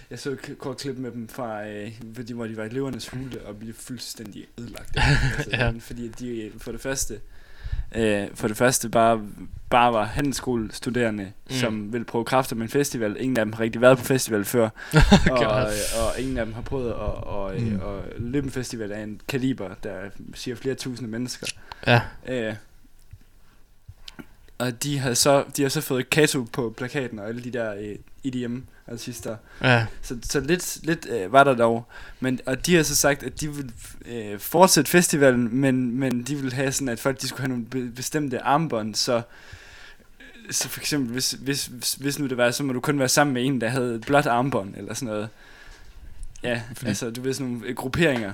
jeg 0.10 0.20
så 0.20 0.32
et 0.32 0.56
kort 0.60 0.78
klip 0.78 0.98
med 0.98 1.12
dem 1.12 1.28
fra, 1.28 1.68
øh, 1.68 1.92
fordi, 2.16 2.34
hvor 2.34 2.48
de 2.48 2.58
var 2.58 2.64
i 2.64 2.70
løvernes 2.70 3.10
hule 3.10 3.42
og 3.46 3.56
blev 3.60 3.74
fuldstændig 3.74 4.46
ødelagt. 4.60 4.90
altså, 5.38 5.50
Ja. 5.52 5.74
Fordi 5.80 6.08
at 6.10 6.20
de 6.20 6.52
for 6.58 6.72
det 6.72 6.82
første, 6.82 7.20
øh, 7.96 8.28
for 8.34 8.48
det 8.48 8.58
første 8.58 8.90
bare, 8.90 9.22
bare 9.70 9.94
var 9.94 10.04
handelsskolestuderende, 10.06 11.24
Mm. 11.50 11.56
som 11.56 11.94
ville 11.94 12.06
prøve 12.06 12.26
kræfter 12.26 12.56
med 12.56 12.64
en 12.64 12.70
festival. 12.70 13.18
Ingen 13.20 13.38
af 13.38 13.46
dem 13.46 13.54
har 13.54 13.60
rigtig 13.60 13.82
været 13.82 13.98
på 13.98 14.04
festival 14.04 14.46
før 14.46 14.70
og, 15.32 15.38
God. 15.38 15.72
og 16.06 16.22
ingen 16.22 16.38
af 16.38 16.46
dem 16.46 16.54
har 16.54 16.62
prøvet 16.62 16.90
at, 16.90 16.96
og, 16.96 17.54
Mm. 17.60 17.66
mm. 17.66 17.80
og 17.80 18.04
løbe 18.18 18.46
en 18.46 18.52
festival 18.52 18.92
af 18.92 19.02
en 19.04 19.22
kaliber, 19.28 19.70
der 19.84 19.96
siger 20.34 20.56
flere 20.56 20.76
tusinde 20.76 21.10
mennesker. 21.10 21.48
Ja. 21.88 22.02
Øh, 22.28 22.56
og 24.58 24.84
de 24.84 24.98
har 25.00 25.14
så 25.14 25.44
de 25.58 25.62
har 25.62 25.70
så 25.70 25.82
fået 25.82 26.10
Kato 26.10 26.44
på 26.54 26.74
plakaten 26.78 27.20
og 27.20 27.28
alle 27.28 27.44
de 27.44 27.52
der 27.52 27.74
øh, 27.76 27.96
EDM 28.24 28.60
artister. 28.92 29.36
Ja. 29.62 29.86
Så, 30.02 30.18
så 30.24 30.40
lidt, 30.40 30.80
lidt 30.84 31.06
øh, 31.10 31.32
var 31.32 31.44
der 31.44 31.56
dog. 31.56 31.86
Men, 32.20 32.40
og 32.46 32.66
de 32.66 32.76
har 32.76 32.84
så 32.84 32.96
sagt, 32.96 33.24
at 33.24 33.42
de 33.42 33.54
vil 33.54 33.72
øh, 34.06 34.40
fortsætte 34.40 34.92
festivalen, 34.92 35.56
men, 35.56 36.00
men 36.00 36.24
de 36.24 36.36
vil 36.36 36.54
have 36.54 36.72
sådan, 36.72 36.90
at 36.90 37.00
folk 37.00 37.22
de 37.22 37.28
skulle 37.28 37.42
have 37.42 37.50
nogle 37.50 37.66
be- 37.66 37.92
bestemte 37.96 38.40
armbånd, 38.42 38.96
så 38.96 39.22
så 40.52 40.70
for 40.70 40.80
eksempel, 40.80 41.12
hvis, 41.12 41.32
hvis, 41.32 41.66
hvis, 41.66 41.94
hvis 41.94 42.20
nu 42.20 42.28
det 42.28 42.38
var, 42.38 42.52
så 42.52 42.64
må 42.64 42.74
du 42.74 42.80
kun 42.80 43.00
være 43.00 43.10
sammen 43.10 43.34
med 43.34 43.46
en, 43.46 43.62
der 43.62 43.68
havde 43.70 43.96
et 43.96 44.02
blåt 44.06 44.26
armbånd, 44.26 44.74
eller 44.78 44.94
sådan 44.94 45.06
noget. 45.14 45.30
Ja, 46.44 46.62
Fordi- 46.76 46.88
altså, 46.90 47.10
du 47.10 47.22
ved, 47.22 47.34
sådan 47.34 47.52
nogle 47.52 47.68
øh, 47.68 47.76
grupperinger. 47.76 48.34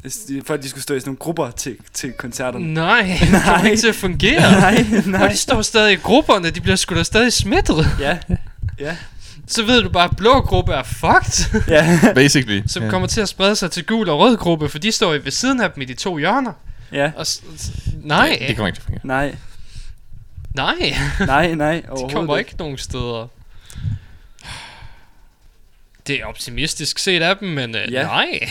Hvis 0.00 0.16
de, 0.16 0.42
folk, 0.46 0.62
de 0.62 0.68
skulle 0.68 0.82
stå 0.82 0.94
i 0.94 1.00
sådan 1.00 1.08
nogle 1.08 1.18
grupper 1.18 1.50
til, 1.50 1.76
til 1.92 2.12
koncerterne. 2.12 2.74
Nej, 2.74 3.18
det 3.20 3.28
kommer 3.28 3.56
Nej. 3.58 3.64
ikke 3.70 3.80
til 3.80 3.88
at 3.88 3.94
fungere. 3.94 4.40
nej, 4.60 4.84
Og 5.04 5.08
nej. 5.10 5.28
de 5.28 5.36
står 5.36 5.62
stadig 5.62 5.92
i 5.92 5.96
grupperne, 5.96 6.50
de 6.50 6.60
bliver 6.60 6.76
sgu 6.76 6.94
da 6.94 7.02
stadig 7.02 7.32
smittet. 7.32 7.86
Ja, 8.00 8.18
ja, 8.86 8.96
Så 9.46 9.64
ved 9.64 9.82
du 9.82 9.88
bare, 9.88 10.04
at 10.10 10.16
blå 10.16 10.40
gruppe 10.40 10.72
er 10.72 10.82
fucked. 10.82 11.62
ja, 11.68 12.00
Basically. 12.14 12.62
Som 12.66 12.82
ja. 12.82 12.90
kommer 12.90 13.08
til 13.08 13.20
at 13.20 13.28
sprede 13.28 13.56
sig 13.56 13.70
til 13.70 13.86
gul 13.86 14.08
og 14.08 14.18
rød 14.18 14.36
gruppe, 14.36 14.68
for 14.68 14.78
de 14.78 14.92
står 14.92 15.14
jo 15.14 15.20
ved 15.24 15.32
siden 15.32 15.60
af 15.60 15.70
dem 15.72 15.82
i 15.82 15.84
de 15.84 15.94
to 15.94 16.16
hjørner. 16.18 16.52
ja. 16.92 17.10
Og 17.16 17.26
s- 17.26 17.42
nej, 18.02 18.36
Det 18.48 18.56
kommer 18.56 18.66
ikke 18.68 18.76
til 18.76 18.82
at 18.82 18.84
fungere. 18.84 19.06
Nej, 19.06 19.34
nej, 20.54 20.94
nej, 21.26 21.54
nej, 21.54 21.74
de 21.80 22.12
kommer 22.12 22.36
ikke 22.38 22.54
nogen 22.58 22.78
steder. 22.78 23.28
Det 26.06 26.20
er 26.20 26.24
optimistisk 26.26 26.98
set 26.98 27.22
af 27.22 27.36
dem, 27.36 27.48
men 27.48 27.74
uh, 27.74 27.92
Ja. 27.92 28.02
nej. 28.02 28.48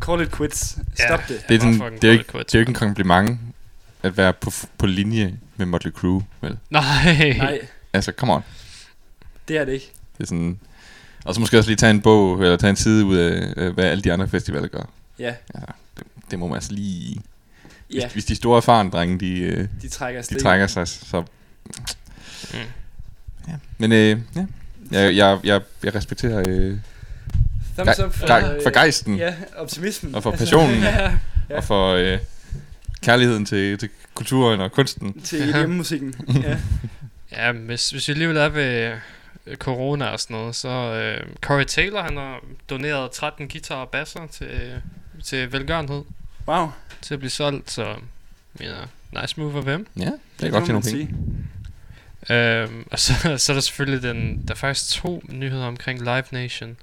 Call 0.00 0.20
it 0.20 0.30
quits. 0.32 0.78
Stop 0.94 1.20
det. 1.28 1.44
Det 1.48 1.54
er, 1.54 1.58
den, 1.58 1.80
det, 2.02 2.04
er 2.04 2.12
ikke, 2.12 2.24
det 2.32 2.38
er 2.38 2.44
jo 2.54 2.58
ikke 2.58 2.70
en 2.70 2.74
kompliment 2.74 3.40
at 4.02 4.16
være 4.16 4.32
på, 4.32 4.50
på 4.78 4.86
linje 4.86 5.34
med 5.56 5.66
Motley 5.66 5.92
Crue, 5.92 6.24
vel? 6.40 6.58
Nej. 6.70 7.34
Nej, 7.38 7.60
Altså, 7.92 8.12
come 8.16 8.32
on. 8.34 8.42
det 9.48 9.56
er 9.56 9.64
det 9.64 9.72
ikke. 9.72 9.92
Det 10.18 10.22
er 10.22 10.26
sådan... 10.26 10.58
Og 11.24 11.34
så 11.34 11.40
måske 11.40 11.58
også 11.58 11.70
lige 11.70 11.76
tage 11.76 11.90
en 11.90 12.00
bog, 12.00 12.42
eller 12.42 12.56
tage 12.56 12.70
en 12.70 12.76
side 12.76 13.04
ud 13.04 13.16
af, 13.16 13.70
hvad 13.72 13.84
alle 13.84 14.02
de 14.02 14.12
andre 14.12 14.28
festivaler 14.28 14.68
gør. 14.68 14.82
Ja, 15.18 15.34
Altså, 15.54 15.72
det, 15.98 16.06
det 16.30 16.38
må 16.38 16.46
man 16.46 16.54
altså 16.54 16.72
lige... 16.72 17.20
Hvis, 17.86 18.02
ja, 18.02 18.08
hvis 18.08 18.24
de 18.24 18.36
store 18.36 18.56
erfarne 18.56 18.90
drenge, 18.90 19.18
de, 19.20 19.40
øh, 19.40 19.68
de 19.82 19.88
trækker 19.88 20.22
de 20.22 20.42
trækker 20.42 20.66
sig, 20.66 20.88
så... 20.88 21.20
Mm. 21.20 22.58
Ja. 23.48 23.52
Men 23.78 23.92
øh, 23.92 24.18
ja, 24.36 24.46
jeg, 24.90 25.16
jeg, 25.16 25.38
jeg, 25.44 25.60
jeg 25.84 25.94
respekterer 25.94 26.42
øh, 26.48 26.78
Thumbs 27.76 27.98
up 28.00 28.14
for, 28.14 28.26
ge- 28.26 28.54
øh, 28.54 28.62
for 28.62 28.70
gejsten 28.70 29.16
Ja, 29.16 29.34
optimismen. 29.56 30.14
Og 30.14 30.22
for 30.22 30.30
passionen. 30.30 30.82
ja, 30.82 31.00
ja. 31.02 31.10
Ja. 31.50 31.56
og 31.56 31.64
for 31.64 31.92
øh, 31.92 32.18
kærligheden 33.02 33.46
til, 33.46 33.78
til 33.78 33.88
kulturen 34.14 34.60
og 34.60 34.72
kunsten. 34.72 35.20
til 35.20 35.54
hjemmemusikken. 35.54 36.14
ja. 36.42 36.56
Ja, 37.32 37.52
hvis, 37.52 37.90
hvis 37.90 38.08
vi 38.08 38.12
alligevel 38.12 38.36
er 38.36 38.48
ved 38.48 38.92
øh, 39.46 39.56
corona 39.56 40.06
og 40.06 40.20
sådan 40.20 40.36
noget, 40.36 40.54
så 40.56 40.68
øh, 40.68 41.26
Corey 41.40 41.64
Taylor, 41.64 42.02
han 42.02 42.16
har 42.16 42.40
doneret 42.70 43.10
13 43.10 43.48
guitar 43.48 43.74
og 43.74 43.88
basser 43.88 44.20
til, 44.32 44.80
til 45.24 45.52
velgørenhed, 45.52 46.02
Wow. 46.48 46.66
til 47.02 47.14
at 47.14 47.20
blive 47.20 47.30
solgt, 47.30 47.70
så 47.70 47.94
ja, 48.60 48.72
nice 49.20 49.40
move 49.40 49.56
af 49.56 49.62
hvem. 49.62 49.86
Ja, 49.98 50.10
det 50.40 50.46
er 50.46 50.50
godt 50.50 50.64
til 50.64 50.72
nogle 50.74 50.90
penge. 50.90 51.08
sige. 52.28 52.36
Øhm, 52.36 52.86
og 52.90 52.98
så, 52.98 53.12
så 53.38 53.52
er 53.52 53.54
der 53.54 53.60
selvfølgelig 53.60 54.02
den, 54.02 54.44
der 54.48 54.54
er 54.54 54.58
faktisk 54.58 54.94
to 55.02 55.22
nyheder 55.28 55.66
omkring 55.66 55.98
Live 56.02 56.24
Nation. 56.30 56.76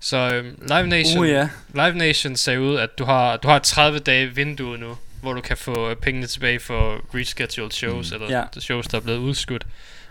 Så 0.00 0.16
øhm, 0.16 0.58
Live 0.68 0.86
Nation, 0.86 1.18
Uh, 1.18 1.28
ja. 1.28 1.48
Live 1.74 1.94
Nation 1.94 2.36
sagde 2.36 2.60
ud, 2.60 2.76
at 2.76 2.98
du 2.98 3.04
har, 3.04 3.36
du 3.36 3.48
har 3.48 3.56
et 3.56 3.62
30 3.62 3.98
dage 3.98 4.26
vindue 4.34 4.78
nu, 4.78 4.96
hvor 5.22 5.32
du 5.32 5.40
kan 5.40 5.56
få 5.56 5.90
øh, 5.90 5.96
pengene 5.96 6.26
tilbage 6.26 6.60
for 6.60 7.00
rescheduled 7.14 7.70
shows, 7.70 8.10
mm. 8.10 8.14
eller 8.14 8.38
ja. 8.38 8.60
shows, 8.60 8.86
der 8.86 8.98
er 8.98 9.02
blevet 9.02 9.18
udskudt. 9.18 9.66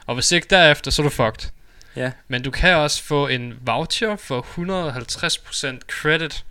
Og 0.05 0.13
hvis 0.13 0.31
ikke 0.31 0.47
derefter, 0.49 0.91
så 0.91 1.01
er 1.01 1.03
du 1.03 1.09
fucked. 1.09 1.49
Ja. 1.95 2.11
Men 2.27 2.41
du 2.41 2.51
kan 2.51 2.75
også 2.75 3.03
få 3.03 3.27
en 3.27 3.53
voucher 3.61 4.15
for 4.15 4.41
150% 4.41 5.79
credit. 5.87 6.45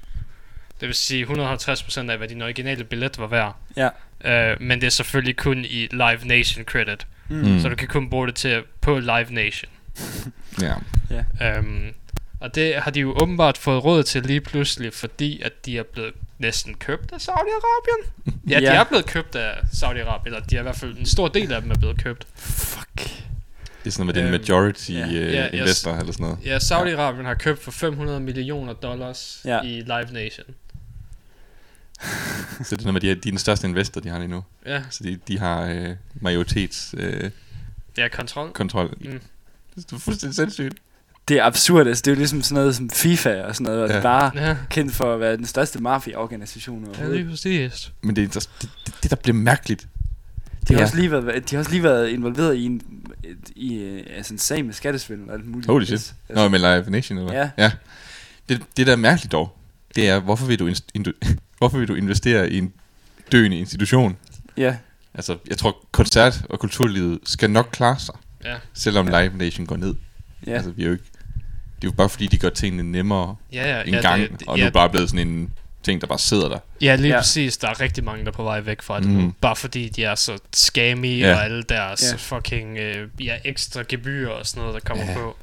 Det 0.81 0.89
vil 0.89 0.95
sige 0.95 1.27
150% 1.27 2.11
af, 2.11 2.19
hvad 2.19 2.29
din 2.29 2.43
originale 2.43 2.85
billet 2.85 3.19
var 3.19 3.27
værd. 3.27 3.57
Ja. 3.77 3.89
Øh, 4.25 4.57
men 4.61 4.81
det 4.81 4.87
er 4.87 4.91
selvfølgelig 4.91 5.37
kun 5.37 5.65
i 5.65 5.89
Live 5.91 6.19
Nation 6.25 6.65
credit. 6.65 7.07
Mm. 7.29 7.37
Mm. 7.37 7.61
Så 7.61 7.69
du 7.69 7.77
kan 7.77 7.89
kun 7.89 8.11
bruge 8.11 8.27
det 8.27 8.35
til 8.35 8.63
på 8.81 8.99
Live 8.99 9.27
Nation. 9.31 9.71
Ja. 10.61 10.75
Um, 11.59 11.95
og 12.43 12.55
det 12.55 12.75
har 12.77 12.91
de 12.91 13.01
jo 13.01 13.17
åbenbart 13.23 13.59
fået 13.59 13.85
råd 13.85 14.03
til 14.03 14.23
lige 14.23 14.41
pludselig, 14.41 14.93
fordi 14.95 15.43
at 15.43 15.67
de 15.67 15.79
er 15.79 15.83
blevet 15.83 16.13
næsten 16.39 16.75
købt 16.75 17.13
af 17.13 17.17
Saudi-Arabien. 17.29 18.11
Ja, 18.51 18.57
de 18.61 18.63
Ja. 18.63 18.75
er 18.81 18.85
blevet 18.85 19.07
købt 19.07 19.35
af 19.37 19.59
Saudi-Arabien, 19.73 20.27
eller 20.27 20.41
de 20.41 20.57
er 20.57 20.61
i 20.61 20.63
hvert 20.63 20.77
fald 20.77 20.97
en 20.99 21.07
stor 21.07 21.29
del 21.29 21.53
af 21.53 21.63
dem 21.63 21.71
er 21.71 21.79
blevet 21.79 22.03
købt. 22.05 22.27
Fuck. 22.35 22.97
Det 22.97 23.89
er 23.89 23.91
sådan 23.91 24.07
noget 24.07 24.17
med 24.17 24.23
den 24.23 24.35
Øhm, 24.35 24.41
majority 24.41 24.91
ja. 24.91 25.07
øh, 25.07 25.33
Ja, 25.33 25.49
investor 25.49 25.91
eller 25.91 26.13
sådan 26.13 26.25
noget. 26.25 26.39
Ja, 26.45 26.59
Saudi-Arabien 26.59 27.25
har 27.27 27.35
købt 27.35 27.63
for 27.63 27.71
500 27.71 28.21
millioner 28.21 28.73
dollars 28.73 29.41
Ja. 29.45 29.61
i 29.63 29.81
Live 29.81 30.09
Nation. 30.13 30.47
Så 32.65 32.77
det 32.77 32.81
er 32.81 32.85
noget 32.87 32.93
med, 32.93 33.01
de 33.01 33.11
er, 33.11 33.15
de 33.15 33.29
er 33.29 33.33
den 33.33 33.39
største 33.39 33.67
investor, 33.69 34.01
de 34.01 34.09
har 34.09 34.19
lige 34.19 34.29
nu. 34.29 34.45
Ja, 34.67 34.83
Så 34.91 35.05
de, 35.05 35.19
de 35.29 35.39
har 35.39 35.63
øh, 35.65 35.91
majoritets 36.15 36.95
øh, 36.99 37.31
ja 37.99 38.09
kontrol. 38.09 38.53
kontrol. 38.53 38.95
Mm. 39.01 39.21
Det 39.77 39.93
er 39.93 39.99
fuldstændig 39.99 40.37
sindssygt. 40.37 40.75
Det 41.29 41.39
er 41.39 41.45
absurd, 41.45 41.87
altså 41.87 42.03
det 42.03 42.11
er 42.11 42.15
jo 42.15 42.19
ligesom 42.19 42.43
sådan 42.43 42.55
noget 42.63 42.77
som 42.77 42.91
FIFA 42.91 43.43
og 43.43 43.55
sådan 43.57 43.65
noget, 43.73 43.83
og 43.83 43.91
Ja. 43.91 44.01
bare 44.03 44.31
Ja, 44.35 44.57
kendt 44.71 44.95
for 44.95 45.15
at 45.15 45.21
være 45.21 45.37
den 45.37 45.47
største 45.47 45.79
mafia-organisation 45.83 46.83
ja 46.85 46.89
overhovedet. 46.89 47.17
lige 47.21 47.31
præcis. 47.31 47.93
Men 48.03 48.17
det, 48.17 48.25
er 48.25 48.29
det, 48.41 48.49
det, 48.87 48.95
det 49.03 49.11
der 49.11 49.17
bliver 49.17 49.35
mærkeligt, 49.37 49.87
De 50.69 50.75
har, 50.75 50.81
Ja. 50.81 50.85
også 50.85 50.97
lige 50.97 51.11
været, 51.11 51.51
de 51.51 51.55
har 51.57 51.61
også 51.61 51.71
lige 51.71 51.83
været 51.83 52.09
involveret 52.09 52.55
i 52.57 52.65
en, 52.65 52.83
i, 53.57 53.75
øh, 53.75 54.03
altså 54.17 54.35
en 54.35 54.39
sag 54.39 54.65
med 54.65 54.75
skattesvindel 54.75 55.29
og 55.29 55.35
alt 55.35 55.47
muligt. 55.47 55.67
Holy 55.67 55.85
shit. 55.85 55.93
Altså, 55.93 56.13
Nå, 56.31 56.49
med 56.49 56.59
Live 56.59 56.91
Nation, 56.91 57.19
eller 57.19 57.33
hvad? 57.33 57.43
Ja. 57.43 57.65
ja. 57.65 57.71
Det, 58.49 58.63
det, 58.77 58.87
der 58.87 58.93
er 58.93 58.97
mærkeligt 58.97 59.33
dog, 59.33 59.57
det 59.95 60.09
er, 60.09 60.21
hvorfor 60.21 60.47
vil, 60.47 60.59
du 60.59 60.71
indu- 60.99 61.35
hvorfor 61.59 61.79
vil 61.79 61.89
du 61.89 61.95
investere 61.95 62.51
i 62.51 62.59
en 62.59 62.73
døende 63.33 63.59
institution? 63.59 64.17
Ja, 64.57 64.77
Altså, 65.15 65.37
jeg 65.49 65.59
tror, 65.59 65.77
koncert- 65.93 66.43
og 66.51 66.59
kulturlivet 66.61 67.19
skal 67.25 67.51
nok 67.51 67.69
klare 67.73 67.99
sig, 67.99 68.15
Ja, 68.45 68.55
selvom 68.75 69.09
Ja. 69.09 69.23
Live 69.23 69.37
Nation 69.37 69.67
går 69.67 69.77
ned. 69.77 69.95
ja. 70.47 70.53
Altså, 70.53 70.71
vi 70.71 70.83
er 70.83 70.87
jo 70.87 70.93
ikke... 70.93 71.05
Det 71.83 71.89
er 71.89 71.93
jo 71.93 71.97
bare 71.97 72.09
fordi, 72.09 72.27
de 72.27 72.39
gør 72.39 72.49
tingene 72.51 72.93
nemmere 72.93 73.37
ja, 73.53 73.77
ja. 73.77 73.83
en 73.83 73.95
ja, 73.95 74.01
gang, 74.01 74.23
det, 74.23 74.31
det, 74.41 74.49
og 74.49 74.59
ja, 74.59 74.65
nu 74.65 74.71
bare 74.71 74.91
blevet 74.91 75.11
sådan 75.11 75.29
en 75.29 75.53
ting, 75.83 76.01
der 76.01 76.07
bare 76.07 76.19
sidder 76.19 76.49
der. 76.49 76.59
Ja, 76.81 76.95
lige 76.95 77.15
Ja. 77.15 77.21
præcis. 77.21 77.57
Der 77.57 77.69
er 77.69 77.81
rigtig 77.81 78.05
mange, 78.05 78.25
der 78.25 78.31
er 78.31 78.35
på 78.35 78.43
vej 78.43 78.61
væk 78.61 78.83
fra 78.83 79.01
det 79.01 79.09
mm. 79.09 79.15
nu. 79.15 79.35
Bare 79.41 79.57
fordi 79.57 79.89
de 79.89 80.05
er 80.05 80.15
så 80.15 80.39
scammy, 80.53 81.21
Ja. 81.21 81.35
og 81.35 81.45
alle 81.45 81.63
deres 81.63 82.03
Ja. 82.13 82.17
fucking 82.17 82.79
øh, 82.79 83.09
ja, 83.21 83.37
ekstra 83.45 83.83
gebyrer 83.89 84.31
og 84.31 84.47
sådan 84.47 84.61
noget, 84.61 84.75
der 84.75 84.81
kommer 84.89 85.05
Ja. 85.13 85.15
på. 85.19 85.37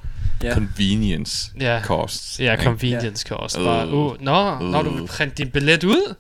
Ja. 0.44 0.54
Convenience 0.54 1.52
Ja. 1.60 1.82
costs. 1.84 2.40
Ja, 2.40 2.52
ikke? 2.52 2.64
convenience 2.64 3.26
ja. 3.30 3.36
cost. 3.36 3.58
Øh. 3.58 3.64
Bare, 3.66 3.88
uh, 3.94 4.22
nå, 4.22 4.60
når 4.60 4.82
du 4.82 4.90
Øh. 4.90 5.00
vil 5.02 5.08
printe 5.08 5.36
din 5.36 5.50
billet 5.52 5.84
ud, 5.84 6.16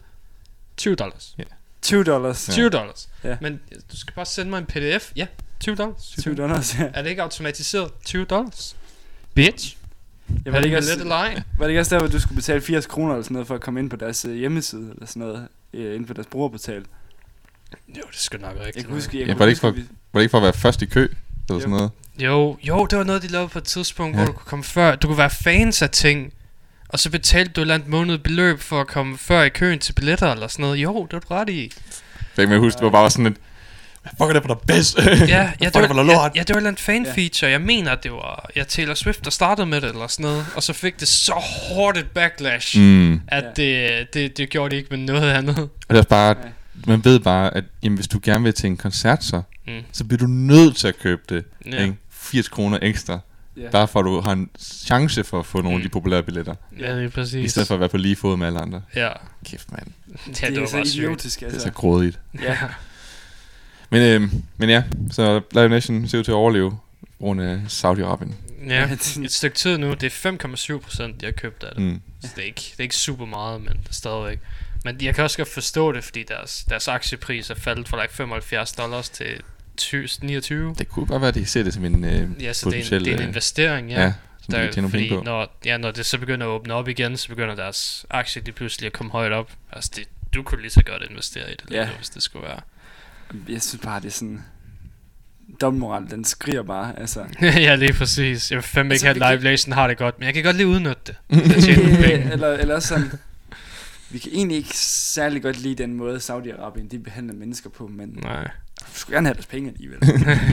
20 0.77 0.95
dollars. 0.95 1.35
20 1.81 2.03
dollars. 2.03 2.49
20 2.51 2.69
dollars. 2.69 3.09
Ja. 3.23 3.35
Men 3.41 3.59
du 3.91 3.97
skal 3.97 4.13
bare 4.13 4.25
sende 4.25 4.49
mig 4.49 4.57
en 4.59 4.65
pdf. 4.65 5.11
Ja, 5.15 5.25
20 5.59 5.75
dollars. 5.75 6.13
20 6.21 6.35
dollars, 6.35 6.75
ja. 6.79 6.85
Er 6.93 7.01
det 7.01 7.09
ikke 7.09 7.21
automatiseret? 7.23 7.91
20 8.05 8.25
dollars. 8.25 8.75
Bitch. 9.33 9.75
Jeg 10.29 10.41
Er 10.45 10.51
var 10.51 10.57
det 10.59 10.65
ikke 10.65 10.77
ikke 10.77 10.87
lidt 10.87 10.95
også, 11.01 11.07
leg? 11.07 11.43
var 11.57 11.65
det 11.65 11.69
ikke 11.71 11.79
også 11.79 11.95
der, 11.95 12.01
hvor 12.01 12.09
du 12.09 12.19
skulle 12.19 12.35
betale 12.35 12.61
80 12.61 12.85
kroner 12.85 13.13
eller 13.13 13.23
sådan 13.23 13.33
noget, 13.33 13.47
for 13.47 13.55
at 13.55 13.61
komme 13.61 13.79
ind 13.79 13.89
på 13.89 13.95
deres 13.95 14.25
øh, 14.25 14.35
hjemmeside, 14.35 14.89
eller 14.93 15.05
sådan 15.05 15.19
noget, 15.19 15.47
øh, 15.73 15.85
inden 15.93 16.07
for 16.07 16.13
deres 16.13 16.27
brugerportal? 16.27 16.85
Jo, 17.87 18.01
det 18.11 18.19
skal 18.19 18.39
nok 18.41 18.55
Jeg 18.57 18.65
rigtigt. 18.65 18.85
kan 18.85 18.95
huske, 18.95 19.19
jeg 19.19 19.27
Ja, 19.27 19.33
var 19.33 19.45
det 19.45 19.49
ikke 19.51 19.59
for- 19.59 19.71
Var 20.13 20.19
det 20.19 20.21
ikke 20.21 20.31
for 20.31 20.37
at 20.37 20.43
være 20.43 20.53
først 20.53 20.81
i 20.81 20.85
kø? 20.85 21.01
Eller 21.01 21.11
Jo. 21.51 21.59
sådan 21.59 21.69
noget? 21.69 21.91
Jo, 22.19 22.57
jo, 22.63 22.85
det 22.85 22.97
var 22.97 23.03
noget, 23.03 23.21
de 23.21 23.27
lavede 23.27 23.47
på 23.49 23.57
et 23.57 23.63
tidspunkt, 23.63 24.15
Ja. 24.15 24.19
ja. 24.19 24.25
hvor 24.25 24.33
du 24.33 24.37
kunne 24.39 24.49
komme 24.49 24.63
før. 24.63 24.95
Du 24.95 25.07
kunne 25.07 25.17
være 25.17 25.29
fans 25.29 25.81
af 25.81 25.89
ting, 25.89 26.33
og 26.89 26.99
så 26.99 27.09
betalte 27.11 27.51
du 27.53 27.61
et 27.61 27.63
eller 27.63 27.73
andet 27.73 27.89
måned 27.89 28.17
beløb 28.17 28.59
for 28.59 28.81
at 28.81 28.87
komme 28.87 29.17
før 29.17 29.41
i 29.43 29.49
køen 29.49 29.79
til 29.79 29.93
billetter 29.93 30.31
eller 30.31 30.47
sådan 30.47 30.63
noget. 30.63 30.77
Jo, 30.77 31.03
det 31.05 31.13
var 31.13 31.19
du 31.19 31.27
ret 31.31 31.49
i. 31.49 31.71
Jeg 32.37 32.47
kan 32.47 32.59
huske, 32.59 32.77
det 32.77 32.85
var 32.85 32.91
bare 32.91 33.09
sådan 33.09 33.25
et... 33.25 33.37
Fuck 34.17 34.33
det 34.33 34.41
for 34.43 34.47
der 34.53 34.55
bedst? 34.67 34.97
Ja, 34.97 35.05
ja, 35.07 35.51
det 35.59 35.73
var, 35.73 35.81
det 35.81 35.89
der 35.89 35.95
ja, 35.95 36.03
lort? 36.03 36.31
ja, 36.35 36.43
det 36.43 36.55
var 36.55 36.61
andet 36.61 36.79
fan 36.79 37.05
feature. 37.15 37.51
Jeg 37.51 37.61
mener, 37.61 37.91
at 37.91 38.03
det 38.03 38.11
var 38.11 38.49
ja, 38.55 38.63
Taylor 38.63 38.93
Swift, 38.93 39.25
der 39.25 39.31
startede 39.31 39.67
med 39.67 39.81
det 39.81 39.89
eller 39.89 40.07
sådan 40.07 40.23
noget. 40.23 40.45
Og 40.55 40.63
så 40.63 40.73
fik 40.73 40.99
det 40.99 41.07
så 41.07 41.33
hårdt 41.33 41.97
et 41.97 42.07
backlash, 42.11 42.79
mm. 42.79 42.83
Mm. 42.85 43.21
at 43.27 43.45
det, 43.57 44.07
det, 44.13 44.37
det 44.37 44.49
gjorde 44.49 44.69
det 44.71 44.77
ikke 44.77 44.89
med 44.89 44.97
noget 45.05 45.31
andet. 45.31 45.59
Og 45.59 45.95
det 45.95 45.97
er 45.97 46.03
bare, 46.03 46.35
Ja. 46.43 46.91
man 46.91 47.05
ved 47.05 47.19
bare, 47.19 47.57
at 47.57 47.63
jamen, 47.83 47.97
hvis 47.97 48.07
du 48.07 48.19
gerne 48.23 48.43
vil 48.43 48.53
til 48.53 48.67
en 48.67 48.77
koncert, 48.77 49.23
så, 49.23 49.41
Mm. 49.67 49.73
så 49.91 50.03
bliver 50.03 50.17
du 50.19 50.27
nødt 50.27 50.75
til 50.75 50.87
at 50.87 50.99
købe 50.99 51.21
det. 51.29 51.43
Ja. 51.65 51.81
Ikke? 51.81 51.95
80 52.11 52.47
kroner 52.49 52.79
ekstra. 52.81 53.19
Ja. 53.57 53.69
Bare 53.69 53.87
for 53.87 53.99
at 53.99 54.03
du 54.05 54.21
har 54.21 54.31
en 54.31 54.49
chance 54.59 55.23
for 55.23 55.39
at 55.39 55.45
få 55.45 55.61
nogle 55.61 55.75
af 55.75 55.81
de 55.81 55.87
Mm. 55.87 55.91
populære 55.91 56.23
billetter. 56.23 56.55
Ja, 56.79 56.91
det 56.95 57.01
er 57.01 57.05
I 57.05 57.09
præcis. 57.09 57.51
stedet 57.51 57.67
for 57.67 57.73
at 57.75 57.79
være 57.79 57.89
på 57.89 57.97
lige 57.97 58.15
fod 58.15 58.37
med 58.37 58.47
alle 58.47 58.59
andre. 58.59 58.81
Ja, 58.95 59.09
Kæft, 59.45 59.71
mand. 59.71 59.87
ja 60.07 60.31
det, 60.31 60.41
det, 60.41 60.57
er 60.57 60.59
var 60.59 60.67
så 60.67 60.77
idiotisk, 60.77 61.39
Det 61.39 61.45
er 61.45 61.49
så 61.49 61.55
altså. 61.55 61.71
grådigt. 61.71 62.19
Ja. 62.43 62.57
Men, 63.89 64.01
øh, 64.23 64.29
men 64.57 64.69
ja, 64.69 64.83
så 65.11 65.41
Live 65.51 65.69
Nation 65.69 66.07
ser 66.07 66.19
ud 66.19 66.23
til 66.23 66.31
at 66.31 66.35
overleve 66.35 66.77
grund 67.19 67.41
af 67.41 67.59
Saudi-Arabien. 67.67 68.33
ja, 68.69 68.87
det- 68.91 69.17
et 69.17 69.31
stykke 69.31 69.57
tid 69.57 69.77
nu. 69.77 69.93
Det 69.93 70.03
er 70.03 70.09
5,7 70.09 70.79
procent, 70.79 71.21
de 71.21 71.25
har 71.25 71.31
købt 71.33 71.63
af 71.63 71.75
det. 71.75 71.83
Mm. 71.83 72.01
Så 72.21 72.27
det 72.35 72.41
er, 72.41 72.45
ikke, 72.45 72.61
det 72.61 72.79
er 72.79 72.83
ikke 72.83 72.95
super 72.95 73.25
meget, 73.25 73.61
men 73.61 73.73
det 73.87 73.95
stadigvæk. 73.95 74.39
Men 74.85 74.97
jeg 75.01 75.15
kan 75.15 75.23
også 75.23 75.37
godt 75.37 75.49
forstå 75.49 75.91
det, 75.91 76.03
fordi 76.03 76.23
deres, 76.23 76.65
deres 76.69 76.87
aktiepris 76.87 77.49
er 77.49 77.55
faldet 77.55 77.89
fra 77.89 78.01
like 78.01 78.13
75 78.15 78.71
dollars 78.71 79.09
til 79.09 79.41
20, 79.77 80.07
29. 80.21 80.75
Det 80.77 80.89
kunne 80.89 81.05
godt 81.05 81.21
være, 81.21 81.27
at 81.29 81.35
de 81.35 81.45
ser 81.45 81.63
det 81.63 81.73
som 81.73 81.85
en 81.85 82.03
øh, 82.05 82.43
Ja, 82.43 82.53
så 82.53 82.69
det 82.69 82.91
er, 82.91 82.97
en, 82.97 83.03
det 83.05 83.11
er 83.11 83.13
en 83.15 83.21
øh, 83.21 83.27
investering, 83.27 83.89
ja. 83.89 84.01
ja, 84.01 84.13
som 84.71 84.83
de 84.83 84.89
fordi 84.89 85.09
på. 85.09 85.21
når, 85.25 85.57
ja, 85.65 85.77
når 85.77 85.91
det 85.91 86.05
så 86.05 86.17
begynder 86.17 86.47
at 86.47 86.49
åbne 86.49 86.73
op 86.73 86.87
igen, 86.87 87.17
så 87.17 87.27
begynder 87.29 87.55
deres 87.55 88.05
aktie 88.09 88.41
lige 88.43 88.53
pludselig 88.53 88.87
at 88.87 88.93
komme 88.93 89.11
højt 89.11 89.31
op. 89.31 89.51
Altså, 89.71 89.91
det, 89.95 90.03
du 90.33 90.43
kunne 90.43 90.61
lige 90.61 90.71
så 90.71 90.83
godt 90.83 91.03
investere 91.09 91.51
i 91.51 91.55
det, 91.55 91.69
lige 91.69 91.79
Ja. 91.81 91.85
nu, 91.87 91.91
hvis 91.97 92.09
det 92.09 92.23
skulle 92.23 92.47
være. 92.47 92.59
Jeg 93.49 93.61
synes 93.61 93.83
bare, 93.83 93.99
det 93.99 94.07
er 94.07 94.11
sådan... 94.11 94.43
Dobbeltmoral, 95.61 96.09
den 96.09 96.23
skriger 96.25 96.63
bare, 96.63 96.99
altså. 96.99 97.25
ja, 97.41 97.75
lige 97.75 97.93
præcis. 97.93 98.51
Jeg 98.51 98.55
vil 98.55 98.63
fandme 98.63 98.93
Altså, 98.93 99.07
ikke 99.09 99.23
have, 99.23 99.33
at 99.33 99.39
Live 99.41 99.51
Nation 99.51 99.73
har 99.73 99.87
det 99.87 99.97
godt, 99.97 100.19
men 100.19 100.25
jeg 100.25 100.33
kan 100.33 100.43
godt 100.43 100.55
lige 100.55 100.67
udnytte 100.67 101.01
det. 101.07 101.15
Øh, 102.13 102.31
eller, 102.31 102.47
eller 102.47 102.75
også 102.75 102.87
sådan... 102.87 103.11
Vi 104.09 104.19
kan 104.19 104.31
egentlig 104.33 104.57
ikke 104.57 104.77
særlig 104.77 105.41
godt 105.41 105.59
lide 105.59 105.75
den 105.83 105.93
måde, 105.93 106.17
Saudi-Arabien 106.17 106.87
de 106.91 106.99
behandler 106.99 107.33
mennesker 107.33 107.69
på, 107.69 107.87
men 107.87 108.09
Nej. 108.23 108.43
vi 108.79 108.93
skulle 108.93 109.15
gerne 109.15 109.27
have 109.27 109.33
deres 109.33 109.45
penge 109.45 109.69
alligevel. 109.69 109.99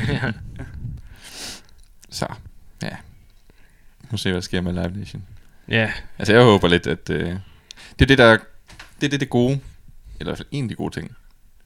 ja. 0.08 0.32
Så, 2.10 2.26
ja. 2.82 2.96
Nu 4.10 4.16
ser 4.16 4.30
vi, 4.30 4.32
hvad 4.32 4.40
der 4.40 4.44
sker 4.44 4.60
med 4.60 4.72
Live 4.72 4.90
Nation. 4.98 5.24
ja, 5.68 5.92
Altså, 6.18 6.34
jeg 6.34 6.42
håber 6.42 6.68
lidt, 6.68 6.86
at... 6.86 7.10
Øh, 7.10 7.26
det 7.98 8.02
er 8.02 8.06
det, 8.06 8.18
der... 8.18 8.36
Det 9.00 9.06
er 9.06 9.10
det, 9.10 9.20
det 9.20 9.30
gode, 9.30 9.52
eller 9.52 9.60
i 10.20 10.24
hvert 10.24 10.38
fald 10.38 10.48
en 10.50 10.64
af 10.64 10.68
de 10.68 10.74
gode 10.74 10.94
ting, 10.94 11.16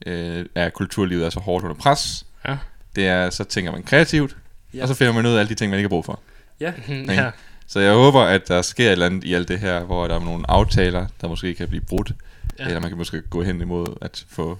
øh, 0.05 0.45
er, 0.55 0.65
at 0.65 0.73
kulturlivet 0.73 1.25
er 1.25 1.29
så 1.29 1.39
hårdt 1.39 1.63
under 1.65 1.75
pres. 1.77 2.25
Ja. 2.47 2.57
Det 2.95 3.07
er, 3.07 3.29
så 3.29 3.43
tænker 3.43 3.71
man 3.71 3.83
kreativt, 3.83 4.37
Ja. 4.73 4.81
og 4.81 4.87
så 4.87 4.93
finder 4.93 5.13
man 5.13 5.25
ud 5.25 5.31
af 5.31 5.39
alle 5.39 5.49
de 5.49 5.55
ting, 5.55 5.69
man 5.69 5.79
ikke 5.79 5.85
har 5.85 5.89
brug 5.89 6.05
for. 6.05 6.19
Ja, 6.59 6.73
ja. 6.89 7.31
Så 7.67 7.79
jeg 7.79 7.93
håber, 7.93 8.21
at 8.21 8.47
der 8.47 8.61
sker 8.61 8.85
et 8.87 8.91
eller 8.91 9.05
andet 9.05 9.23
i 9.23 9.33
alt 9.33 9.47
det 9.47 9.59
her, 9.59 9.83
hvor 9.83 10.07
der 10.07 10.15
er 10.15 10.19
nogle 10.19 10.51
aftaler, 10.51 11.07
der 11.21 11.27
måske 11.27 11.53
kan 11.55 11.67
blive 11.67 11.81
brudt. 11.83 12.11
Ja. 12.59 12.65
Eller 12.65 12.79
man 12.79 12.89
kan 12.89 12.97
måske 12.97 13.21
gå 13.21 13.43
hen 13.43 13.61
imod 13.61 13.87
at 14.01 14.25
få 14.29 14.59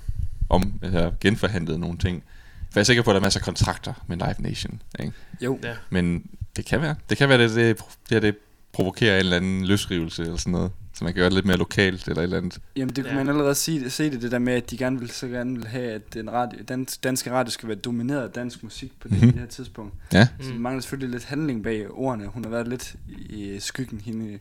om, 0.50 0.74
eller 0.84 1.12
genforhandlet 1.22 1.80
nogle 1.80 1.98
ting. 1.98 2.24
For 2.72 2.80
jeg 2.80 2.82
er 2.82 2.84
sikker 2.86 3.04
på, 3.04 3.10
at 3.12 3.14
der 3.14 3.20
er 3.20 3.24
masser 3.24 3.40
af 3.40 3.44
kontrakter 3.46 3.94
med 4.08 4.18
Live 4.18 4.36
Nation. 4.40 4.82
Ikke? 5.00 5.12
jo. 5.42 5.60
Ja. 5.64 5.74
Men 5.90 6.26
det 6.56 6.66
kan 6.66 6.82
være. 6.82 6.96
Det 7.10 7.18
kan 7.18 7.30
være, 7.30 7.38
det, 7.44 7.56
det, 7.56 7.78
det, 8.10 8.22
det 8.22 8.36
provokerer 8.74 9.14
en 9.14 9.20
eller 9.20 9.36
anden 9.38 9.66
løsrivelse 9.66 10.22
eller 10.24 10.38
sådan 10.38 10.52
noget. 10.52 10.72
Så 10.94 11.04
man 11.04 11.14
kan 11.14 11.20
gøre 11.20 11.26
det 11.30 11.34
lidt 11.34 11.46
mere 11.46 11.58
lokalt 11.58 12.08
eller 12.08 12.20
et 12.20 12.24
eller 12.24 12.38
andet. 12.38 12.60
Jamen 12.76 12.96
det 12.96 13.04
kunne 13.04 13.12
Ja. 13.18 13.24
man 13.24 13.30
allerede 13.30 13.56
sige, 13.56 13.90
se 13.90 14.12
det, 14.12 14.22
det 14.22 14.32
der 14.32 14.40
med, 14.40 14.54
at 14.54 14.72
de 14.72 14.78
gerne 14.78 15.00
vil, 15.00 15.10
så 15.10 15.28
gerne 15.28 15.56
vil 15.56 15.68
have, 15.68 15.92
at 15.92 16.14
den 16.14 16.32
radio, 16.32 16.60
dans, 16.68 16.98
danske 16.98 17.32
radio 17.32 17.52
skal 17.52 17.70
være 17.70 17.78
domineret 17.78 18.24
af 18.24 18.30
dansk 18.30 18.64
musik 18.64 18.92
på 19.00 19.08
det, 19.08 19.22
Mhm. 19.22 19.32
det 19.32 19.40
her 19.40 19.48
tidspunkt. 19.48 19.94
Ja. 20.14 20.28
Så 20.40 20.54
Mm. 20.54 20.60
mangler 20.60 20.82
selvfølgelig 20.82 21.10
lidt 21.10 21.24
handling 21.26 21.64
bag 21.64 21.92
ordene. 21.92 22.28
Hun 22.28 22.44
har 22.44 22.50
været 22.52 22.68
lidt 22.68 22.96
i 23.30 23.58
skyggen, 23.60 24.02
hende 24.06 24.40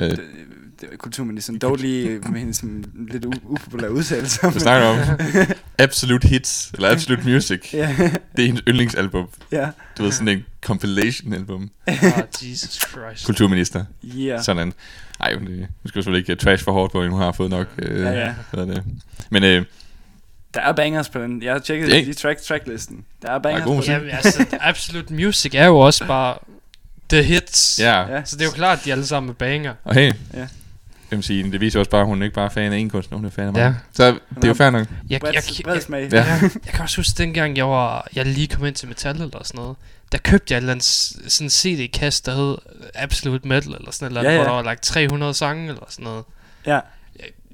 Øh, 0.00 0.10
øh. 0.10 0.96
kulturministeren. 0.98 1.58
Dog 1.58 1.76
lige 1.76 2.18
med 2.18 2.38
hendes 2.40 2.56
sådan, 2.56 2.84
lidt 3.10 3.24
upopulære 3.24 3.92
udtalelser. 3.92 4.50
vi 4.50 4.60
snakker 4.60 4.88
om 4.88 4.98
Absolute 5.78 6.28
Hits, 6.28 6.70
eller 6.74 6.90
Absolute 6.90 7.22
Music. 7.28 7.74
ja, 7.74 7.96
Det 8.36 8.42
er 8.42 8.46
hendes 8.46 8.62
yndlingsalbum. 8.68 9.28
ja, 9.52 9.68
Du 9.98 10.02
ved, 10.02 10.12
sådan 10.12 10.28
en 10.28 10.44
compilation 10.62 11.32
album. 11.32 11.70
Ah, 11.86 12.22
Jesus 12.42 12.72
Christ. 12.90 13.26
Kulturminister. 13.26 13.84
ja. 14.02 14.42
Sådan. 14.42 14.72
Ej, 15.20 15.34
men 15.38 15.46
det, 15.46 15.58
nu 15.60 15.88
skal 15.88 16.02
selvfølgelig 16.02 16.30
ikke 16.30 16.42
trash 16.44 16.64
for 16.64 16.72
hårdt 16.72 16.92
på, 16.92 17.02
hende. 17.02 17.12
hun 17.14 17.22
har 17.22 17.32
fået 17.32 17.50
nok. 17.50 17.66
Øh, 17.78 18.00
Ja, 18.02 18.10
ja. 18.10 18.34
Hvad 18.52 18.64
er 18.66 18.74
det? 18.74 18.84
Men 19.30 19.42
øh, 19.42 19.64
Der 20.54 20.60
er 20.60 20.72
bangers 20.72 21.08
på 21.08 21.18
den. 21.22 21.42
Jeg 21.42 21.52
har 21.52 21.58
tjekket 21.58 21.96
er 21.96 22.04
lige 22.04 22.14
track, 22.14 22.40
tracklisten. 22.42 23.04
Der 23.22 23.30
er 23.30 23.38
bangers 23.38 23.62
god 23.64 23.72
på 23.72 23.76
musik. 23.76 23.94
den. 23.94 24.06
Ja, 24.06 24.16
altså, 24.16 24.46
Absolute 24.60 25.14
Music 25.14 25.52
er 25.54 25.66
jo 25.66 25.78
også 25.78 26.06
bare 26.06 26.36
the 27.10 27.22
hits. 27.22 27.78
ja, 27.82 28.00
Ja. 28.00 28.24
Så 28.24 28.36
det 28.36 28.42
er 28.42 28.46
jo 28.46 28.52
klart, 28.52 28.78
at 28.78 28.84
de 28.84 28.92
alle 28.92 29.06
sammen 29.06 29.30
er 29.30 29.34
banger. 29.34 29.74
og 29.84 29.94
hey, 29.94 30.12
Ja. 30.34 30.46
jeg 31.10 31.24
sige, 31.24 31.52
det 31.52 31.60
viser 31.60 31.78
også 31.78 31.90
bare, 31.90 32.00
at 32.00 32.06
hun 32.06 32.22
ikke 32.22 32.34
bare 32.34 32.44
er 32.44 32.48
fan 32.50 32.72
af 32.72 32.76
en 32.78 32.90
kunstner, 32.90 33.18
hun 33.18 33.24
er 33.24 33.30
fan 33.30 33.48
af 33.48 33.52
Ja. 33.58 33.64
mange. 33.64 33.78
Så 33.92 34.06
det 34.34 34.44
er 34.44 34.48
jo 34.48 34.54
fair 34.54 34.70
nok. 34.70 34.86
Jeg, 35.10 35.22
jeg, 35.24 35.34
jeg, 35.34 35.42
jeg. 35.66 36.12
Ja. 36.12 36.24
jeg, 36.24 36.50
jeg 36.66 36.72
kan 36.72 36.82
også 36.82 36.96
huske 36.96 37.18
dengang, 37.18 37.56
jeg, 37.56 37.68
var, 37.68 38.08
jeg 38.14 38.26
lige 38.26 38.46
kom 38.46 38.66
ind 38.66 38.74
til 38.74 38.88
metal 38.88 39.14
eller 39.14 39.40
sådan 39.44 39.58
noget. 39.60 39.76
Der 40.12 40.18
købte 40.18 40.52
jeg 40.52 40.58
et 40.58 40.60
eller 40.60 40.72
andet 40.72 40.84
sådan 41.32 41.50
CD-kast, 41.50 42.26
der 42.26 42.34
hed 42.34 42.56
Absolute 42.94 43.48
Metal 43.48 43.72
eller 43.74 43.90
sådan 43.92 44.12
noget, 44.12 44.24
Ja, 44.26 44.30
ja, 44.30 44.36
ja. 44.36 44.42
ja. 44.42 44.48
hvor 44.48 44.56
der 44.56 44.62
var 44.62 44.70
like 44.70 44.82
300 44.82 45.34
sange 45.34 45.68
eller 45.68 45.82
sådan 45.88 46.04
noget. 46.04 46.24
Ja. 46.66 46.72
Jeg, 46.74 46.80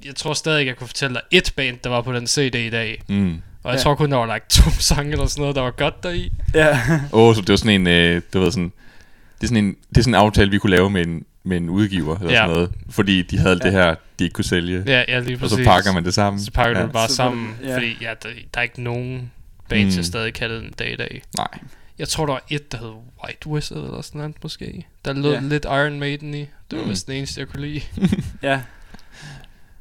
jeg 0.05 0.17
tror 0.17 0.35
stadig, 0.35 0.67
jeg 0.67 0.77
kunne 0.77 0.87
fortælle 0.87 1.15
dig 1.15 1.23
et 1.31 1.53
band, 1.57 1.77
der 1.85 1.91
var 1.91 2.03
på 2.03 2.13
den 2.13 2.27
CD 2.27 2.55
i 2.55 2.71
dag. 2.71 3.03
Mm. 3.09 3.43
Og 3.63 3.71
jeg 3.73 3.79
Ja. 3.79 3.83
tror 3.83 3.95
kun, 3.95 4.11
der 4.11 4.17
var 4.17 4.35
like 4.35 4.47
to 4.49 4.71
sange 4.91 5.13
eller 5.13 5.27
sådan 5.27 5.41
noget, 5.41 5.57
der 5.57 5.63
var 5.63 5.71
godt 5.71 6.03
deri. 6.03 6.33
ja. 6.55 6.79
Åh, 7.13 7.29
oh, 7.29 7.35
så 7.35 7.41
det 7.41 7.49
var 7.49 7.57
sådan 7.57 7.81
en, 7.81 7.87
øh, 7.87 8.23
du 8.33 8.41
ved 8.41 8.51
sådan, 8.53 8.73
det 9.43 9.47
er 9.47 9.55
sådan 9.55 9.65
en, 9.65 9.77
det 9.89 9.99
er 9.99 10.03
sådan 10.03 10.15
en 10.15 10.21
aftale, 10.21 10.51
vi 10.51 10.59
kunne 10.59 10.71
lave 10.71 10.91
med 10.91 11.07
en, 11.07 11.25
med 11.45 11.57
en 11.57 11.69
udgiver, 11.71 12.19
eller 12.19 12.31
Ja. 12.33 12.37
sådan 12.39 12.51
noget. 12.51 12.73
Fordi 12.91 13.23
de 13.23 13.39
havde 13.39 13.59
Ja. 13.63 13.65
det 13.65 13.73
her, 13.73 13.95
de 14.19 14.25
ikke 14.25 14.35
kunne 14.35 14.45
sælge. 14.45 14.83
Ja, 14.87 15.05
ja 15.09 15.19
lige 15.21 15.37
og 15.37 15.41
præcis. 15.41 15.59
så 15.59 15.65
pakker 15.65 15.93
man 15.93 16.05
det 16.05 16.15
sammen. 16.15 16.43
Så 16.43 16.51
pakker 16.51 16.75
du 16.75 16.79
ja. 16.81 16.85
det 16.87 16.93
bare 16.93 17.09
Så 17.09 17.15
sammen, 17.15 17.57
det- 17.63 17.69
ja. 17.69 17.75
fordi 17.77 17.97
ja, 18.01 18.09
der, 18.23 18.29
der 18.55 18.59
er 18.59 18.63
ikke 18.63 18.83
nogen 18.83 19.31
bands, 19.69 19.95
Mm. 19.95 19.99
jeg 19.99 20.05
stadig 20.05 20.35
kan 20.35 20.51
det 20.51 20.63
den 20.63 20.71
dag 20.79 20.93
i 20.93 20.97
dag. 20.97 21.23
Nej. 21.37 21.49
Jeg 21.99 22.09
tror, 22.09 22.27
der 22.27 22.33
var 22.33 22.43
et, 22.51 22.73
der 22.73 22.79
hed 22.79 22.89
White 23.25 23.47
Wizard 23.47 23.79
eller 23.85 24.01
sådan 24.03 24.19
noget 24.21 24.35
måske. 24.43 24.87
Der 25.05 25.13
lød 25.13 25.33
Ja. 25.33 25.41
lidt 25.41 25.65
Iron 25.65 25.99
Maiden 26.01 26.35
i. 26.35 26.41
Det 26.71 26.79
var 26.79 26.85
Mm. 26.85 26.91
vist 26.91 27.07
den 27.07 27.15
eneste, 27.17 27.41
jeg 27.41 27.49
kunne 27.49 27.67
lide. 27.67 27.81
ja. 28.43 28.61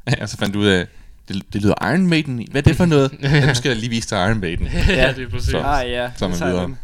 Ja, 0.20 0.28
så 0.28 0.38
fandt 0.38 0.54
du 0.54 0.60
ud 0.60 0.66
af, 0.68 0.88
det, 1.28 1.54
det 1.54 1.62
lyder 1.62 1.74
Iron 1.92 2.08
Maiden 2.08 2.40
i. 2.40 2.48
Hvad 2.52 2.62
er 2.62 2.64
det 2.64 2.76
for 2.78 2.86
noget? 2.86 3.12
ja, 3.24 3.46
nu 3.48 3.56
skal 3.56 3.70
jeg 3.70 3.78
lige 3.78 3.90
vise 3.90 4.10
dig 4.10 4.28
Iron 4.28 4.40
Maiden. 4.40 4.68
ja, 4.88 5.14
det 5.16 5.24
er 5.24 5.30
præcis. 5.30 5.50
Så. 5.52 5.60
Ah, 5.62 5.90
ja. 5.90 6.12
Så 6.18 6.28
man 6.28 6.38
videre. 6.40 6.76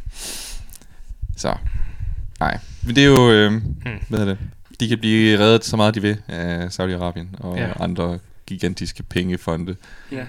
Så. 1.37 1.55
Nej. 2.39 2.59
Men 2.85 2.95
det 2.95 3.03
er 3.03 3.07
jo, 3.07 3.31
øh, 3.31 3.51
Hmm. 3.51 3.61
hvad 4.09 4.19
er 4.19 4.25
det? 4.25 4.37
De 4.79 4.87
kan 4.87 4.99
blive 4.99 5.39
reddet 5.39 5.65
så 5.65 5.77
meget 5.77 5.95
de 5.95 6.01
vil 6.01 6.17
af 6.27 6.67
Saudi-Arabien 6.79 7.37
og 7.45 7.57
Ja. 7.57 7.67
ja. 7.67 7.73
andre 7.83 8.19
gigantiske 8.47 9.03
pengefonde. 9.03 9.75
Ja. 10.11 10.25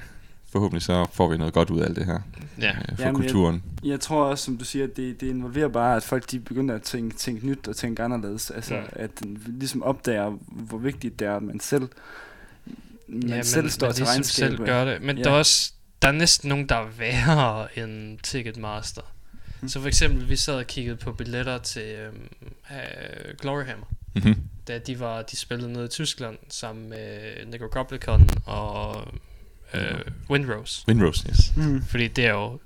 Forhåbentlig 0.53 0.83
så 0.83 1.07
får 1.13 1.29
vi 1.29 1.37
noget 1.37 1.55
godt 1.55 1.71
ud 1.71 1.81
af 1.81 1.85
alt 1.85 1.97
det 1.97 2.07
her 2.07 2.19
Ja. 2.61 2.69
øh, 2.69 2.75
for 2.75 2.83
Jamen, 2.89 2.99
jeg- 2.99 3.15
kulturen. 3.15 3.63
Jeg 3.85 4.01
tror 4.01 4.25
også, 4.25 4.45
som 4.45 4.57
du 4.59 4.65
siger, 4.65 4.85
at 4.85 4.97
det, 4.97 5.21
det 5.21 5.27
involverer 5.27 5.69
bare, 5.69 5.97
at 5.97 6.03
folk 6.03 6.31
de 6.31 6.39
begynder 6.41 6.75
at 6.75 6.83
tænke, 6.83 7.17
tænke 7.17 7.47
nyt 7.47 7.69
og 7.69 7.77
tænke 7.77 8.03
anderledes. 8.03 8.51
Altså, 8.51 8.75
Mm. 8.75 8.81
at 8.93 9.11
den 9.23 9.39
ligesom 9.47 9.83
opdager, 9.83 10.33
hvor 10.47 10.79
vigtigt 10.79 11.19
det 11.19 11.27
er, 11.29 11.37
at 11.37 11.43
man 11.43 11.61
selv, 11.61 11.89
man 13.09 13.29
ja, 13.29 13.43
selv 13.43 13.63
men, 13.65 13.71
står 13.71 13.87
men 13.87 13.95
til 13.95 14.01
ligesom 14.03 14.15
regnskab. 14.15 14.49
selv 14.49 14.59
gør 14.67 14.85
det. 14.85 15.03
Men 15.03 15.17
Ja. 15.19 15.25
der 15.25 15.31
er 15.31 15.35
også 15.35 15.73
der 16.03 16.09
er 16.09 16.13
næsten 16.13 16.49
nogen, 16.49 16.69
der 16.69 16.75
er 16.77 16.87
værre 16.99 17.79
end 17.79 18.19
Ticketmaster. 18.23 19.03
Mm. 19.61 19.69
Så 19.69 19.81
for 19.81 19.89
eksempel, 19.89 20.29
vi 20.29 20.37
sad 20.37 20.55
og 20.55 20.67
kiggede 20.67 20.97
på 20.97 21.13
billetter 21.13 21.59
til 21.59 21.83
øhm, 21.83 22.29
øh, 22.71 23.35
Gloryhammer. 23.41 23.87
Mm-hmm. 24.15 24.37
da 24.69 24.79
de 24.79 25.01
var 25.01 25.23
de 25.23 25.37
spillede 25.37 25.73
nede 25.73 25.85
i 25.85 25.89
Tyskland 25.89 26.37
sammen 26.49 26.89
med 26.89 27.21
Necrocoplicon 27.47 28.31
og 28.47 29.05
øh, 29.75 29.81
Windrose. 30.31 30.85
Windrose, 30.89 31.29
yes. 31.31 31.53
Mm. 31.57 31.85
Fordi 31.89 32.09
det 32.09 32.27
er 32.27 32.31
jo... 32.31 32.59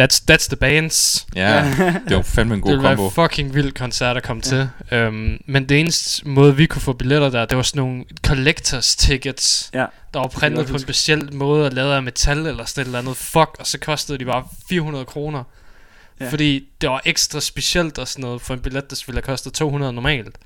That's, 0.00 0.22
that's 0.30 0.46
the 0.48 0.56
bands. 0.56 1.26
Ja, 1.36 1.74
det 2.08 2.16
var 2.16 2.22
fandme 2.22 2.54
en 2.54 2.58
det 2.60 2.64
god 2.64 2.70
ville 2.72 2.88
kombo. 2.88 3.02
være 3.02 3.28
fucking 3.28 3.54
vild 3.54 3.72
koncert 3.72 4.16
at 4.16 4.22
komme 4.22 4.42
ja. 4.52 4.68
til. 4.90 4.98
Um, 5.06 5.40
men 5.46 5.68
det 5.68 5.80
eneste 5.80 6.28
måde, 6.28 6.56
vi 6.56 6.66
kunne 6.66 6.82
få 6.82 6.92
billetter 6.92 7.30
der, 7.30 7.44
det 7.46 7.56
var 7.56 7.62
sådan 7.62 7.80
nogle 7.82 8.04
collectors 8.26 8.96
tickets, 8.96 9.70
Ja. 9.74 9.86
der 10.14 10.20
var 10.20 10.26
printet 10.28 10.66
på 10.66 10.72
en 10.72 10.78
speciel 10.80 11.34
måde 11.34 11.66
og 11.66 11.72
lavet 11.72 11.92
af 11.92 12.02
metal 12.02 12.38
eller 12.46 12.64
sådan 12.64 12.82
et 12.82 12.86
eller 12.86 12.98
andet 12.98 13.16
fuck, 13.16 13.56
og 13.58 13.66
så 13.66 13.78
kostede 13.78 14.18
de 14.18 14.24
bare 14.24 14.44
400 14.68 15.04
kroner. 15.04 15.44
Ja. 16.20 16.30
Fordi 16.30 16.68
det 16.80 16.90
var 16.90 17.02
ekstra 17.04 17.40
specielt 17.40 17.98
og 17.98 18.08
sådan 18.08 18.22
noget 18.22 18.42
for 18.42 18.54
en 18.54 18.60
billet, 18.60 18.90
der 18.90 19.02
ville 19.06 19.16
have 19.16 19.22
kostet 19.22 19.52
200 19.52 19.92
normalt. 19.92 20.38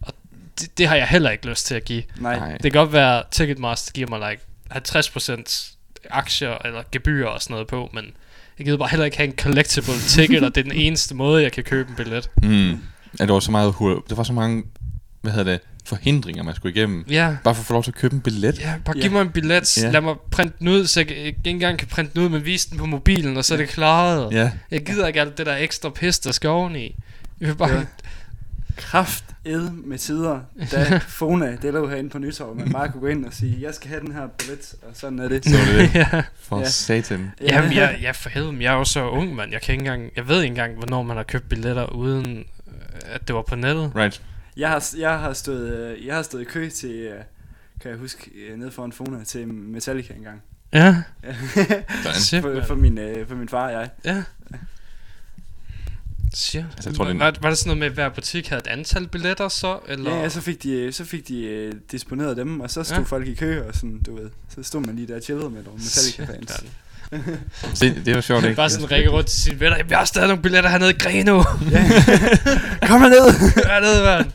Og 0.00 0.12
det, 0.60 0.78
det 0.78 0.88
har 0.88 0.96
jeg 0.96 1.06
heller 1.08 1.30
ikke 1.30 1.48
lyst 1.48 1.66
til 1.66 1.74
at 1.74 1.84
give. 1.84 2.02
Nej. 2.16 2.52
Det 2.52 2.72
kan 2.72 2.80
godt 2.80 2.92
være, 2.92 3.18
at 3.18 3.26
Ticketmaster 3.30 3.92
giver 3.92 4.08
mig 4.08 4.30
like 4.30 4.42
50% 4.74 5.74
aktier 6.10 6.58
eller 6.64 6.82
gebyr 6.92 7.26
og 7.26 7.42
sådan 7.42 7.54
noget 7.54 7.66
på, 7.66 7.90
men 7.92 8.04
jeg 8.58 8.64
gider 8.64 8.78
bare 8.78 8.88
heller 8.88 9.04
ikke 9.04 9.16
have 9.16 9.28
en 9.28 9.36
collectible 9.36 9.94
ticket, 10.14 10.42
og 10.42 10.54
det 10.54 10.60
er 10.60 10.64
den 10.70 10.80
eneste 10.80 11.14
måde, 11.14 11.42
jeg 11.42 11.52
kan 11.52 11.64
købe 11.64 11.90
en 11.90 11.96
billet. 11.96 12.30
Mm. 12.42 12.78
Ja, 13.20 13.26
der 13.26 13.32
var 13.32 13.40
så 13.40 13.50
meget 13.50 13.72
hul. 13.72 14.02
Der 14.08 14.14
var 14.14 14.22
så 14.22 14.32
mange, 14.32 14.64
hvad 15.20 15.32
hedder 15.32 15.52
det, 15.52 15.60
forhindringer, 15.86 16.42
man 16.42 16.54
skulle 16.54 16.74
igennem. 16.76 17.04
Ja, 17.10 17.36
Bare 17.44 17.54
for 17.54 17.60
at 17.62 17.66
få 17.66 17.72
lov 17.72 17.82
til 17.84 17.90
at 17.90 17.94
købe 17.94 18.14
en 18.14 18.20
billet. 18.20 18.58
ja 18.60 18.74
bare 18.84 18.96
Ja. 18.96 19.02
giv 19.02 19.10
mig 19.12 19.20
en 19.22 19.30
billet, 19.30 19.82
Ja. 19.82 19.90
lad 19.90 20.00
mig 20.00 20.14
printe 20.30 20.54
den 20.58 20.68
ud, 20.68 20.86
så 20.86 21.00
jeg 21.00 21.10
ikke 21.10 21.40
engang 21.46 21.78
kan 21.78 21.88
printe 21.88 22.12
den 22.14 22.22
ud, 22.22 22.28
men 22.28 22.44
vise 22.44 22.70
den 22.70 22.78
på 22.78 22.86
mobilen, 22.86 23.36
og 23.36 23.44
så 23.44 23.54
er 23.54 23.58
det 23.58 23.68
klaret. 23.68 24.32
Ja, 24.32 24.50
Jeg 24.70 24.86
gider 24.86 25.06
ikke 25.06 25.20
alt 25.20 25.38
det 25.38 25.46
der 25.46 25.56
ekstra 25.56 25.90
pis, 25.90 26.18
der 26.18 26.32
skal 26.32 26.50
oveni. 26.50 26.96
Jeg 27.40 27.48
vil 27.48 27.54
bare... 27.54 27.70
Ja. 27.72 27.82
Kraft 28.76 29.24
ed 29.44 29.70
med 29.70 29.98
tider, 29.98 30.40
da 30.72 30.98
Fona, 31.08 31.56
det 31.62 31.72
lå 31.74 31.88
herinde 31.88 32.10
på 32.10 32.18
Nytorv, 32.18 32.56
man 32.56 32.72
bare 32.72 32.88
kunne 32.88 33.00
gå 33.00 33.06
ind 33.06 33.24
og 33.24 33.32
sige, 33.32 33.56
jeg 33.60 33.74
skal 33.74 33.88
have 33.88 34.00
den 34.00 34.12
her 34.12 34.26
billet, 34.38 34.74
og 34.82 34.88
sådan 34.94 35.18
er 35.18 35.28
det. 35.28 35.44
så 35.44 35.56
var 35.58 35.78
det 35.82 35.94
ja. 36.12 36.22
For 36.40 36.58
Ja. 36.60 36.68
satan. 36.68 37.30
Jamen, 37.40 37.72
jeg, 37.72 37.98
jeg 38.02 38.16
for 38.16 38.28
helvede, 38.28 38.56
jeg 38.62 38.72
er 38.74 38.78
jo 38.78 38.84
så 38.84 39.08
ung, 39.10 39.34
mand. 39.34 39.52
Jeg 39.52 39.62
kan 39.62 39.72
ikke 39.72 39.80
engang, 39.82 40.10
jeg 40.16 40.28
ved 40.28 40.36
ikke 40.42 40.46
engang, 40.52 40.74
hvornår 40.74 41.02
man 41.02 41.16
har 41.16 41.24
købt 41.24 41.48
billetter, 41.48 41.86
uden 41.86 42.38
øh, 42.68 42.74
at 43.14 43.28
det 43.28 43.34
var 43.36 43.42
på 43.42 43.56
nettet. 43.56 43.92
Right. 43.96 44.22
Jeg 44.56 44.68
har, 44.68 44.90
jeg 44.98 45.18
har 45.18 45.32
stået, 45.32 45.72
øh, 45.78 46.06
jeg 46.06 46.14
har 46.14 46.22
stået 46.22 46.42
i 46.42 46.44
kø 46.44 46.68
til, 46.70 46.90
øh, 46.90 47.20
kan 47.80 47.90
jeg 47.90 47.98
huske, 47.98 48.30
øh, 48.30 48.58
nede 48.58 48.70
foran 48.70 48.92
Fona 48.92 49.24
til 49.24 49.48
Metallica 49.48 50.14
engang. 50.14 50.42
Ja, 50.72 51.02
for, 52.42 52.62
for, 52.66 52.74
min, 52.74 52.98
for 53.28 53.34
min 53.34 53.48
far 53.48 53.66
og 53.66 53.72
jeg. 53.72 53.90
Ja. 54.04 54.22
Shit. 56.34 56.64
Altså, 56.74 56.90
jeg 56.90 56.96
tror, 56.96 57.04
var, 57.04 57.12
det 57.12 57.20
var, 57.20 57.34
var 57.40 57.48
det 57.48 57.58
sådan 57.58 57.68
noget 57.68 57.78
med, 57.78 57.86
at 57.86 57.92
hver 57.92 58.08
butik 58.08 58.48
havde 58.48 58.60
et 58.60 58.66
antal 58.66 59.08
billetter 59.08 59.48
så? 59.48 59.78
Eller? 59.88 60.10
Ja, 60.14 60.20
ja, 60.22 60.28
så 60.28 60.40
fik 60.40 60.62
de, 60.62 60.92
så 60.92 61.04
fik 61.04 61.28
de 61.28 61.44
øh, 61.44 61.72
disponeret 61.92 62.36
dem, 62.36 62.60
og 62.60 62.70
så 62.70 62.82
stod 62.84 62.94
Ja. 62.96 63.00
ja. 63.00 63.06
folk 63.06 63.26
i 63.26 63.34
kø, 63.34 63.62
og 63.68 63.74
sådan, 63.74 64.02
du 64.02 64.16
ved, 64.16 64.30
så 64.48 64.62
stod 64.62 64.80
man 64.80 64.96
lige 64.96 65.08
der 65.08 65.16
og 65.16 65.22
chillede 65.22 65.50
med 65.50 65.62
nogle 65.64 65.78
Metallica-fans. 65.78 66.64
Se, 67.74 67.94
det 68.04 68.14
var 68.14 68.20
sjovt, 68.20 68.44
ikke? 68.44 68.56
Bare 68.56 68.70
sådan 68.70 68.90
række 68.90 69.08
rundt 69.10 69.26
til 69.28 69.42
sine 69.42 69.60
venner. 69.60 69.76
Jeg 69.90 69.98
har 69.98 70.04
stadig 70.04 70.28
nogle 70.28 70.42
billetter 70.42 70.70
hernede 70.70 70.90
i 70.90 70.94
Greno. 70.98 71.42
Kom 72.88 73.00
herned! 73.00 73.52
hernede, 73.66 74.02
mand. 74.08 74.30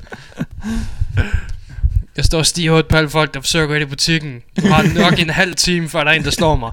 Jeg 2.17 2.25
står 2.25 2.37
og 2.39 2.45
stiger 2.45 2.81
på 2.81 2.95
alle 2.97 3.09
folk, 3.09 3.33
der 3.33 3.41
forsøger 3.41 3.63
at 3.63 3.67
gå 3.69 3.73
ind 3.75 3.81
i 3.83 3.85
butikken. 3.85 4.41
Jeg 4.63 4.75
har 4.75 4.93
nok 5.09 5.19
en 5.19 5.29
halv 5.29 5.55
time, 5.55 5.89
før 5.89 6.03
der 6.03 6.11
er 6.11 6.15
en, 6.15 6.23
der 6.23 6.31
slår 6.31 6.55
mig. 6.55 6.71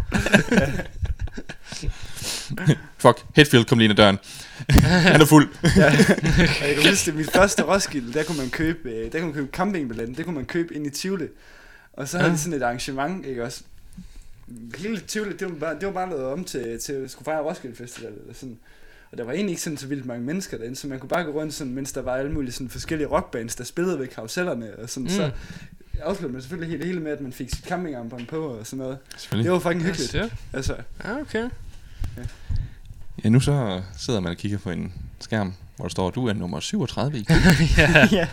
Fuck, 2.98 3.18
Hetfield 3.36 3.64
kom 3.64 3.78
lige 3.78 3.90
ind 3.90 3.98
ad 4.01 4.05
døren. 4.05 4.18
Han 4.82 5.20
er 5.20 5.24
fuld. 5.24 5.48
ja. 5.77 5.85
Jeg 6.66 6.74
kan 6.81 6.90
huske, 6.90 7.06
det 7.06 7.14
mit 7.14 7.31
første 7.35 7.62
Roskilde, 7.62 8.12
der 8.12 8.24
kunne 8.24 8.39
man 8.39 8.51
købe, 8.51 8.89
øh, 8.90 9.12
der 9.12 9.18
kunne 9.18 9.24
man 9.27 9.32
købe 9.35 9.48
campingbilletten, 9.52 10.16
det 10.16 10.24
kunne 10.24 10.35
man 10.35 10.44
købe 10.44 10.74
ind 10.74 10.86
i 10.86 10.90
Tivoli. 10.90 11.24
Og 11.93 12.09
så 12.09 12.16
havde 12.18 12.31
Ja. 12.31 12.35
de 12.36 12.40
sådan 12.40 12.59
et 12.59 12.62
arrangement, 12.62 13.27
ikke 13.27 13.44
også? 13.44 13.60
Hele 14.78 15.01
Tivoli, 15.01 15.36
det 15.36 15.48
var 15.48 15.55
bare, 15.55 15.74
det 15.74 15.86
var 15.86 15.93
bare 15.93 16.10
lavet 16.10 16.24
om 16.24 16.44
til, 16.44 16.81
til 16.81 16.93
at 16.93 17.10
skulle 17.10 17.24
fejre 17.24 17.43
Roskilde 17.43 17.77
Festival, 17.77 18.12
eller 18.12 18.35
sådan. 18.35 18.59
Og 19.12 19.18
der 19.18 19.24
var 19.24 19.32
egentlig 19.32 19.51
ikke 19.51 19.62
sådan 19.62 19.77
så 19.77 19.86
vildt 19.86 20.06
mange 20.06 20.24
mennesker 20.24 20.59
derinde, 20.59 20.77
så 20.77 20.86
man 20.89 20.98
kunne 20.98 21.09
bare 21.09 21.24
gå 21.24 21.31
rundt 21.31 21.55
sådan, 21.55 21.74
mens 21.74 21.93
der 21.93 22.02
var 22.02 22.16
alle 22.16 22.32
mulige 22.32 22.52
sådan 22.52 22.68
forskellige 22.68 23.09
rockbands, 23.09 23.56
der 23.56 23.64
spillede 23.64 23.98
ved 23.98 24.06
karusellerne, 24.06 24.77
og 24.78 24.90
sådan, 24.90 25.05
mm. 25.05 25.10
så 25.10 25.31
afsluttede 26.01 26.32
man 26.32 26.43
selvfølgelig 26.43 26.70
hele, 26.70 26.86
hele 26.86 27.01
med, 27.01 27.12
at 27.12 27.20
man 27.20 27.32
fik 27.32 27.51
sit 27.51 27.64
campingarmbånd 27.64 28.27
på, 28.27 28.47
og 28.47 28.66
sådan 28.66 28.78
noget. 28.78 28.98
Det 29.32 29.51
var 29.51 29.59
fucking 29.59 29.82
hyggeligt. 29.82 30.10
Shit. 30.10 30.32
Altså, 30.52 30.77
Ja, 31.05 31.20
okay. 31.20 31.51
Ja, 33.24 33.28
nu 33.28 33.40
så 33.40 33.82
sidder 33.98 34.20
man 34.20 34.31
og 34.31 34.36
kigger 34.36 34.59
på 34.59 34.70
en 34.70 34.93
skærm, 35.20 35.55
hvor 35.77 35.85
der 35.85 35.90
står, 35.90 36.10
du 36.10 36.27
er 36.27 36.32
nummer 36.32 36.60
37 36.60 37.18
i 37.18 37.27
ja. 37.77 38.09
ja. 38.12 38.28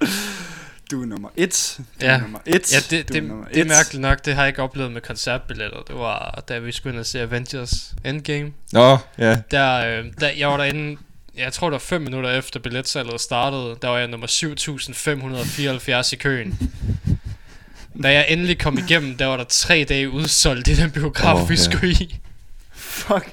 Du 0.90 1.02
er 1.02 1.06
nummer 1.06 1.28
et. 1.36 1.74
Du 2.00 2.06
Ja. 2.06 2.12
er 2.12 2.20
nummer 2.20 2.38
et. 2.46 2.72
Ja, 2.72 2.78
det, 2.90 3.08
du 3.08 3.12
det, 3.12 3.22
er 3.24 3.28
nummer 3.28 3.44
det 3.48 3.56
er 3.56 3.60
et. 3.60 3.66
mærkeligt 3.66 4.00
nok, 4.00 4.24
det 4.24 4.34
har 4.34 4.42
jeg 4.42 4.48
ikke 4.48 4.62
oplevet 4.62 4.92
med 4.92 5.00
koncertbilletter. 5.00 5.78
Det 5.88 5.94
var, 5.96 6.44
da 6.48 6.58
vi 6.58 6.72
skulle 6.72 6.92
ind 6.92 7.00
og 7.00 7.06
se 7.06 7.20
Avengers 7.20 7.94
Endgame. 8.04 8.52
Nå, 8.72 8.98
ja. 9.18 9.40
Der, 9.50 9.98
øh, 9.98 10.04
der, 10.20 10.30
jeg 10.38 10.48
var 10.48 10.56
derinde, 10.56 11.00
jeg 11.36 11.52
tror 11.52 11.66
det 11.68 11.72
var 11.72 11.78
5 11.78 12.00
minutter 12.02 12.30
efter 12.30 12.60
billetsalget 12.60 13.20
startede, 13.20 13.76
der 13.82 13.88
var 13.88 13.98
jeg 13.98 14.08
nummer 14.08 14.26
7574 14.26 16.12
i 16.12 16.16
køen. 16.16 16.58
Da 18.02 18.12
jeg 18.12 18.26
endelig 18.28 18.58
kom 18.58 18.78
igennem, 18.78 19.16
der 19.16 19.26
var 19.26 19.36
der 19.36 19.44
tre 19.44 19.86
dage 19.88 20.10
udsolgt 20.10 20.68
i 20.68 20.74
den 20.74 20.90
biograf, 20.90 21.42
oh, 21.42 21.48
vi 21.48 21.54
ja. 21.54 21.60
skulle 21.60 21.92
i. 21.92 22.18
Fuck, 22.72 23.28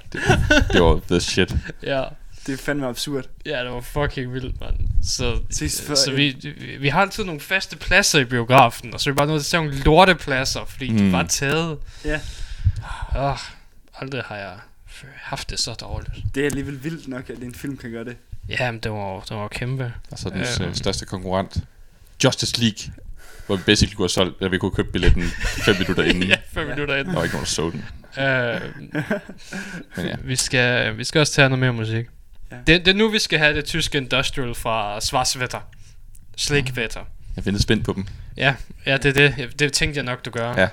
Det 0.73 0.81
var 0.81 0.99
the 1.09 1.19
shit. 1.19 1.55
Ja, 1.83 2.03
det 2.47 2.53
er 2.53 2.57
fandme 2.57 2.87
absurd. 2.87 3.25
ja, 3.45 3.63
det 3.63 3.71
var 3.71 3.81
fucking 3.81 4.33
vildt, 4.33 4.61
mand. 4.61 4.75
Så, 5.03 5.39
Sidst 5.49 5.81
før- 5.87 5.95
så 5.95 6.11
vi, 6.11 6.35
vi, 6.41 6.77
vi 6.79 6.87
har 6.89 7.01
altid 7.01 7.23
nogle 7.23 7.41
faste 7.41 7.77
pladser 7.77 8.19
i 8.19 8.25
biografen, 8.25 8.93
og 8.93 8.99
så 9.01 9.09
er 9.09 9.13
vi 9.13 9.15
bare 9.15 9.27
nødt 9.27 9.45
til 9.45 9.57
at 9.57 9.61
tage 9.61 9.69
nogle 9.69 9.83
lortepladser, 9.83 10.65
fordi 10.65 10.89
mm. 10.91 10.97
de 10.97 11.11
var 11.11 11.23
taget. 11.23 11.77
Ja. 12.05 12.19
Åh, 13.17 13.37
aldrig 14.01 14.21
har 14.25 14.35
jeg 14.35 14.55
haft 15.15 15.49
det 15.49 15.59
så 15.59 15.73
dårligt. 15.73 16.11
Det 16.35 16.41
er 16.41 16.45
alligevel 16.45 16.83
vildt 16.83 17.07
nok, 17.07 17.29
at 17.29 17.37
en 17.37 17.55
film 17.55 17.77
kan 17.77 17.91
gøre 17.91 18.05
det. 18.05 18.15
Ja, 18.49 18.71
men 18.71 18.79
det 18.79 18.91
var, 18.91 19.19
det 19.19 19.37
var 19.37 19.47
kæmpe. 19.47 19.93
Og 20.11 20.19
så 20.19 20.29
den 20.29 20.37
Øhm. 20.39 20.69
øh, 20.69 20.75
største 20.75 21.05
konkurrent, 21.05 21.57
Justice 22.23 22.59
League, 22.61 22.93
hvor 23.45 23.55
vi 23.55 23.63
basically 23.65 23.95
kunne 23.95 24.03
have 24.03 24.09
solgt, 24.09 24.37
eller 24.39 24.49
vi 24.49 24.57
kunne 24.57 24.71
købe 24.71 24.91
billetten 24.91 25.23
5 25.65 25.75
minutter 25.79 26.03
inden. 26.03 26.23
Ja, 26.23 26.35
5 26.51 26.67
minutter 26.67 26.95
inden. 26.95 27.13
Der 27.13 27.19
var 27.19 27.23
ikke 27.23 27.35
nogen, 27.35 27.45
der 27.45 27.49
så 27.49 27.69
den. 27.69 27.85
Øh, 28.25 28.61
Men 29.97 30.05
ja. 30.05 30.15
vi, 30.23 30.35
skal, 30.35 30.97
vi 30.97 31.03
skal 31.03 31.19
også 31.21 31.33
tage 31.33 31.49
noget 31.49 31.59
mere 31.59 31.73
musik. 31.73 32.05
Ja. 32.51 32.55
Det, 32.67 32.85
det 32.85 32.87
er 32.87 32.95
nu, 32.95 33.09
vi 33.09 33.19
skal 33.19 33.39
have 33.39 33.55
det 33.55 33.65
tyske 33.65 33.97
industrial 33.97 34.55
fra 34.55 34.99
Schwarzwetter. 35.01 35.59
Slikwetter. 36.37 37.01
Jeg 37.35 37.45
ventede 37.45 37.63
spændt 37.63 37.85
på 37.85 37.93
dem. 37.93 38.07
Ja, 38.37 38.55
ja, 38.85 38.97
det 38.97 39.17
er 39.17 39.29
det. 39.29 39.59
Det 39.59 39.73
tænkte 39.73 39.97
jeg 39.97 40.03
nok, 40.05 40.25
du 40.25 40.29
gør. 40.29 40.53
Ja. 40.55 40.69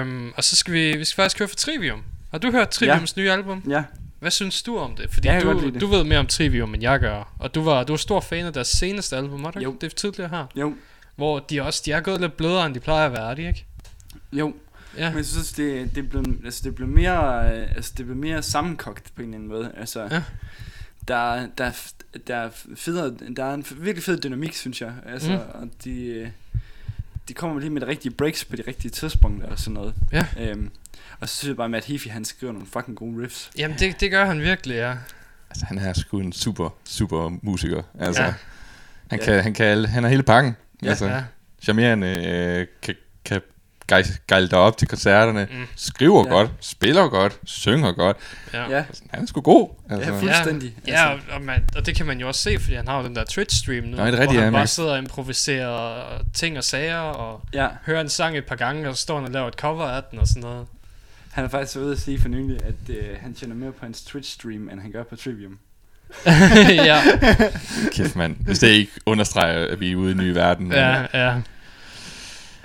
Øhm, 0.00 0.32
og 0.36 0.44
så 0.44 0.56
skal 0.56 0.74
vi, 0.74 0.96
vi 0.96 1.04
skal 1.04 1.16
faktisk 1.22 1.38
høre 1.38 1.48
for 1.48 1.56
Trivium. 1.56 2.02
Har 2.30 2.38
du 2.38 2.50
hørt 2.50 2.68
Triviums 2.70 3.16
ja. 3.16 3.22
nye 3.22 3.30
album? 3.32 3.62
Ja, 3.68 3.82
Hvad 4.20 4.30
synes 4.30 4.62
du 4.62 4.78
om 4.78 4.96
det? 4.96 5.10
Fordi 5.12 5.28
Ja, 5.28 5.40
du, 5.40 5.70
det. 5.70 5.80
du 5.80 5.86
ved 5.86 6.04
mere 6.04 6.18
om 6.18 6.26
Trivium, 6.26 6.74
end 6.74 6.82
jeg 6.82 7.00
gør. 7.00 7.32
Og 7.38 7.54
du 7.54 7.62
var, 7.62 7.84
du 7.84 7.92
var 7.92 7.96
stor 7.96 8.20
fan 8.20 8.46
af 8.46 8.52
deres 8.52 8.68
seneste 8.68 9.16
album, 9.16 9.42
var 9.44 9.50
du 9.50 9.58
ikke? 9.58 9.70
Jo. 9.70 9.76
Det 9.80 9.92
er 9.92 9.96
tidligere 9.96 10.28
her. 10.30 10.46
jo, 10.56 10.74
Hvor 11.16 11.38
de 11.38 11.62
også 11.62 11.82
de 11.86 11.92
er 11.92 12.00
gået 12.00 12.20
lidt 12.20 12.36
blødere, 12.36 12.66
end 12.66 12.74
de 12.74 12.80
plejer 12.80 13.06
at 13.06 13.12
være, 13.12 13.30
er 13.30 13.34
de 13.34 13.48
ikke? 13.48 13.64
jo. 14.32 14.54
Ja. 14.96 15.08
Men 15.10 15.16
jeg 15.16 15.26
synes, 15.26 15.52
det, 15.52 15.94
det, 15.94 16.10
blev, 16.10 16.24
altså, 16.44 16.60
det 16.64 16.74
blev 16.74 16.88
mere, 16.88 17.44
øh, 17.56 17.62
altså, 17.76 17.92
det 17.96 18.04
blev 18.06 18.16
mere 18.18 18.42
sammenkogt 18.42 19.12
på 19.14 19.22
en 19.22 19.28
eller 19.28 19.34
anden 19.36 19.48
måde. 19.48 19.72
Altså, 19.76 20.02
Ja. 20.10 20.22
der, 21.08 21.46
der, 21.58 21.70
der, 22.26 22.36
er 22.36 22.50
federe, 22.76 23.14
der 23.36 23.44
er 23.44 23.54
en 23.54 23.64
virkelig 23.76 24.04
fed 24.04 24.20
dynamik, 24.20 24.54
synes 24.54 24.80
jeg. 24.80 24.92
Altså, 25.06 25.30
Mm. 25.32 25.60
og 25.60 25.68
de, 25.84 26.04
øh, 26.06 26.28
de 27.28 27.34
kommer 27.34 27.60
lige 27.60 27.70
med 27.70 27.80
de 27.80 27.86
rigtige 27.86 28.12
breaks 28.12 28.44
på 28.44 28.56
de 28.56 28.62
rigtige 28.68 28.90
tidspunkter 28.90 29.48
og 29.48 29.58
sådan 29.58 29.74
noget. 29.74 29.94
Ja. 30.12 30.26
Øhm, 30.40 30.70
og 31.20 31.28
så 31.28 31.36
synes 31.36 31.48
jeg 31.48 31.56
bare, 31.56 31.64
at 31.64 31.70
Matt 31.70 31.84
Heafy, 31.86 32.08
han 32.08 32.24
skriver 32.24 32.52
nogle 32.52 32.68
fucking 32.72 32.96
gode 32.96 33.22
riffs. 33.22 33.50
Jamen, 33.58 33.76
det, 33.78 34.00
det 34.00 34.10
gør 34.10 34.24
han 34.24 34.40
virkelig, 34.40 34.74
ja. 34.74 34.94
Altså, 35.50 35.64
han 35.66 35.78
er 35.78 35.92
sgu 35.92 36.18
en 36.20 36.32
super, 36.32 36.70
super 36.84 37.38
musiker. 37.42 37.82
Altså, 37.98 38.22
Ja. 38.22 38.34
han, 39.10 39.18
Ja. 39.20 39.24
kan, 39.24 39.42
han, 39.42 39.54
kan, 39.54 39.66
alle- 39.66 39.88
han 39.88 40.04
er 40.04 40.08
hele 40.08 40.22
pakken. 40.22 40.56
Ja. 40.82 40.88
altså, 40.88 41.06
ja. 41.06 41.22
charmerende, 41.62 42.06
øh, 42.28 42.66
kan, 42.82 42.94
kan 43.88 43.96
gej- 44.04 44.18
gejle 44.28 44.48
dig 44.48 44.58
op 44.58 44.76
til 44.78 44.88
koncerterne, 44.88 45.48
Mm. 45.50 45.66
skriver 45.76 46.18
Ja. 46.26 46.32
ja. 46.34 46.38
godt, 46.38 46.50
spiller 46.60 47.08
godt, 47.08 47.38
synger 47.44 47.92
godt. 47.92 48.16
ja. 48.52 48.70
Ja, 48.70 48.76
Altså, 48.76 49.02
han 49.10 49.22
er 49.22 49.26
sgu 49.26 49.40
god. 49.40 49.68
Altså, 49.90 50.12
ja 50.12 50.20
fuldstændig. 50.20 50.74
Ja, 50.88 51.08
og, 51.12 51.18
og, 51.30 51.42
man, 51.42 51.64
og 51.76 51.86
det 51.86 51.96
kan 51.96 52.06
man 52.06 52.20
jo 52.20 52.28
også 52.28 52.40
se, 52.42 52.58
fordi 52.60 52.74
han 52.74 52.88
har 52.88 52.98
jo 53.00 53.06
den 53.06 53.16
der 53.16 53.24
Twitch-stream 53.30 53.84
nu, 53.86 53.96
Nå, 53.96 54.06
det 54.06 54.14
er 54.14 54.18
rigtigt, 54.20 54.32
hvor 54.32 54.40
han 54.44 54.52
ja, 54.52 54.58
bare 54.58 54.66
sidder 54.66 54.90
og 54.92 54.98
improviserer 54.98 56.02
ting 56.34 56.58
og 56.58 56.64
sager, 56.64 56.98
og 56.98 57.40
ja. 57.54 57.68
hører 57.86 58.00
en 58.00 58.08
sang 58.08 58.38
et 58.38 58.44
par 58.44 58.56
gange, 58.56 58.88
og 58.88 58.96
så 58.96 59.02
står 59.02 59.16
han 59.16 59.24
og 59.24 59.30
laver 59.30 59.48
et 59.48 59.54
cover 59.54 59.84
af 59.84 60.02
den 60.10 60.18
og 60.18 60.26
sådan 60.28 60.42
noget. 60.42 60.66
Han 61.32 61.44
har 61.44 61.48
faktisk 61.48 61.76
ude 61.78 61.92
at 61.92 61.98
sige 62.00 62.20
for 62.20 62.28
nylig, 62.28 62.58
at 62.64 62.96
øh, 62.96 63.04
han 63.20 63.34
tjener 63.34 63.54
mere 63.54 63.72
på 63.72 63.78
hans 63.84 64.00
Twitch-stream, 64.00 64.72
end 64.72 64.80
han 64.80 64.90
gør 64.92 65.02
på 65.02 65.16
Trivium. 65.16 65.58
ja, 66.68 67.00
Kæft, 67.92 68.16
mand. 68.16 68.36
Hvis 68.40 68.58
det 68.58 68.68
ikke 68.68 68.92
understreger, 69.06 69.66
at 69.72 69.80
vi 69.80 69.92
er 69.92 69.96
ude 69.96 70.08
i 70.08 70.12
en 70.12 70.18
ny 70.18 70.30
verden. 70.30 70.72
ja, 70.72 71.06
ja, 71.14 71.34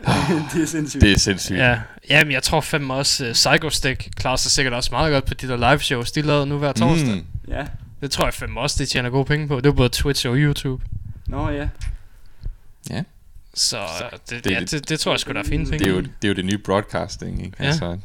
det 0.53 0.61
er 0.61 0.65
sindssygt. 0.67 1.01
Det 1.01 1.11
er 1.13 1.17
sindssygt. 1.19 1.57
ja. 1.59 1.79
Jamen, 2.09 2.31
jeg 2.33 2.43
tror 2.43 2.61
fandme 2.61 2.93
også, 2.93 3.25
uh, 3.25 3.31
Psychostick 3.31 4.09
klarer 4.15 4.35
sig 4.35 4.51
sikkert 4.51 4.73
også 4.73 4.89
meget 4.91 5.11
godt 5.13 5.25
på 5.25 5.33
de 5.33 5.47
der 5.47 5.55
live 5.71 5.79
shows, 5.79 6.11
de 6.11 6.21
lavede 6.21 6.45
nu 6.45 6.57
hver 6.57 6.73
torsdag. 6.73 7.07
Mm. 7.09 7.13
Mm. 7.15 7.25
Ja. 7.47 7.65
Det 8.01 8.11
tror 8.11 8.25
jeg 8.25 8.33
fandme 8.33 8.59
også, 8.59 8.75
de 8.79 8.85
tjener 8.85 9.09
gode 9.09 9.25
penge 9.25 9.47
på. 9.47 9.55
Det 9.59 9.65
er 9.65 9.71
både 9.73 9.89
Twitch 9.89 10.27
og 10.27 10.35
YouTube. 10.35 10.83
Nå 11.27 11.49
ja. 11.49 11.67
Ja. 12.89 13.03
Så 13.53 13.77
det, 14.29 14.43
det- 14.43 14.51
ja, 14.51 14.59
det, 14.59 14.89
det 14.89 14.99
tror 14.99 15.11
jeg 15.13 15.19
sgu, 15.19 15.33
der 15.33 15.39
er 15.39 15.43
fine 15.43 15.65
ting. 15.65 15.79
Det 15.79 15.87
er, 15.87 15.91
jo, 15.91 16.01
det 16.01 16.09
er 16.23 16.27
jo 16.27 16.33
det 16.33 16.45
nye 16.45 16.57
broadcasting, 16.57 17.45
ikke? 17.45 17.57
Ja. 17.59 17.65
Altså, 17.65 17.97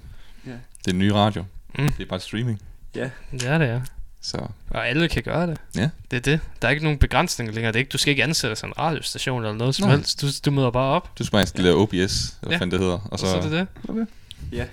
Ja. 0.47 0.51
det 0.85 0.93
er 0.93 0.97
nye 0.97 1.15
radio. 1.15 1.45
Mm. 1.79 1.89
Det 1.93 2.03
er 2.05 2.09
bare 2.09 2.21
streaming. 2.21 2.61
Ja, 2.95 3.09
det 3.33 3.45
er 3.47 3.59
det, 3.59 3.67
ja. 3.69 3.81
Så 4.21 4.47
Og 4.71 4.89
alle 4.89 5.09
kan 5.09 5.23
gøre 5.23 5.47
det. 5.47 5.59
Ja. 5.77 5.91
Det 6.11 6.17
er 6.17 6.21
det. 6.21 6.41
Der 6.63 6.69
er 6.69 6.73
ikke 6.73 6.85
nogen 6.85 6.99
begrænsninger 6.99 7.55
længere. 7.55 7.73
Det 7.73 7.77
er 7.77 7.81
ikke, 7.81 7.89
du 7.89 7.99
skal 7.99 8.11
ikke 8.11 8.23
ansætte 8.25 8.57
sådan 8.57 8.71
en 8.71 8.79
radiostation 8.79 9.43
eller 9.45 9.57
noget 9.57 9.75
som 9.75 9.87
Nej. 9.89 9.97
helst. 9.97 10.21
Du, 10.23 10.27
du 10.45 10.51
møder 10.51 10.71
bare 10.71 10.95
op. 10.95 11.19
du 11.19 11.25
skal 11.25 11.33
bare 11.33 11.43
installere 11.43 11.75
OBS, 11.75 11.93
eller 11.95 12.09
hvad 12.41 12.51
Ja. 12.51 12.57
fanden 12.57 12.71
det 12.71 12.81
hedder. 12.81 12.95
Og 12.95 13.13
Og 13.13 13.19
så, 13.19 13.27
så, 13.27 13.31
så 13.33 13.37
er 13.39 13.43
det 13.43 13.51
det. 13.51 13.67
er 13.89 13.93
det. 13.93 14.07
Ja. 14.53 14.67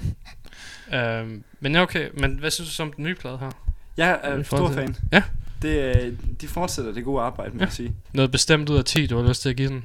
Øhm, 1.22 1.44
men 1.60 1.76
ja, 1.76 1.82
okay. 1.82 2.10
Men 2.14 2.32
hvad 2.40 2.52
synes 2.52 2.70
du 2.70 2.76
så 2.76 2.84
om 2.84 2.94
den 2.94 3.04
nye 3.04 3.16
plade 3.16 3.38
her? 3.38 3.52
Jeg 3.98 4.20
er 4.24 4.38
Vi 4.38 4.44
stor 4.44 4.72
fan. 4.72 4.96
Ja. 5.12 5.24
Det, 5.62 5.96
øh, 6.06 6.14
de 6.42 6.48
fortsætter 6.48 6.94
det 6.94 7.04
gode 7.04 7.22
arbejde, 7.22 7.54
må 7.54 7.60
Ja. 7.60 7.66
jeg 7.66 7.74
sige. 7.74 7.96
Noget 8.14 8.32
bestemt 8.32 8.70
ud 8.70 8.78
af 8.78 8.86
10, 8.86 9.08
du 9.08 9.22
har 9.22 9.28
lyst 9.30 9.42
til 9.42 9.50
at 9.50 9.56
give 9.56 9.70
den? 9.70 9.84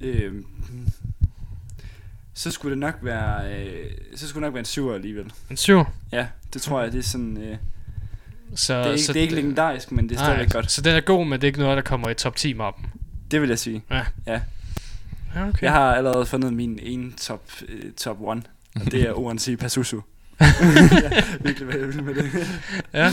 Øh, 0.00 0.32
så 2.34 2.50
skulle 2.50 2.70
det 2.70 2.78
nok 2.78 2.94
være, 3.02 3.52
øh, 3.54 3.90
så 4.16 4.28
skulle 4.28 4.42
det 4.44 4.46
nok 4.48 4.54
være 4.54 4.58
en 4.60 4.64
syver 4.64 4.94
alligevel. 4.94 5.32
En 5.50 5.56
7? 5.56 5.84
Ja, 6.12 6.26
det 6.52 6.62
tror 6.62 6.82
jeg, 6.82 6.92
det 6.92 6.98
er 6.98 7.02
sådan, 7.02 7.36
øh, 7.36 7.56
det, 8.50 8.58
Så, 8.58 8.74
er 8.74 8.90
ikke, 8.92 9.02
så, 9.04 9.12
det 9.12 9.18
er 9.18 9.22
ikke 9.22 9.34
legendarisk, 9.34 9.92
men 9.92 10.08
det 10.08 10.16
er 10.16 10.20
stadigvæk 10.24 10.50
godt. 10.52 10.70
Så 10.72 10.80
den 10.82 10.96
er 10.96 11.00
god, 11.00 11.26
men 11.26 11.32
det 11.40 11.44
er 11.44 11.48
ikke 11.48 11.58
noget, 11.58 11.76
der 11.76 11.82
kommer 11.82 12.08
i 12.10 12.14
top 12.14 12.36
10 12.36 12.52
mappen. 12.52 12.86
Det 13.30 13.40
vil 13.40 13.48
jeg 13.48 13.58
sige. 13.58 13.82
Ja, 13.90 14.40
okay. 15.48 15.62
Jeg 15.62 15.72
har 15.72 15.94
allerede 15.94 16.26
fundet 16.26 16.52
min 16.52 16.78
ene 16.82 17.12
top, 17.20 17.42
øh, 17.68 17.92
top 17.92 18.16
one, 18.20 18.42
og 18.74 18.92
det 18.92 19.02
er 19.02 19.18
ONC 19.18 19.58
Pasusu. 19.58 20.00
er 20.40 21.38
virkelig 21.42 21.68
hvad 21.68 21.78
jeg 21.78 21.88
vil 21.88 22.02
med 22.02 22.14
det. 22.14 22.30
ja. 22.94 23.12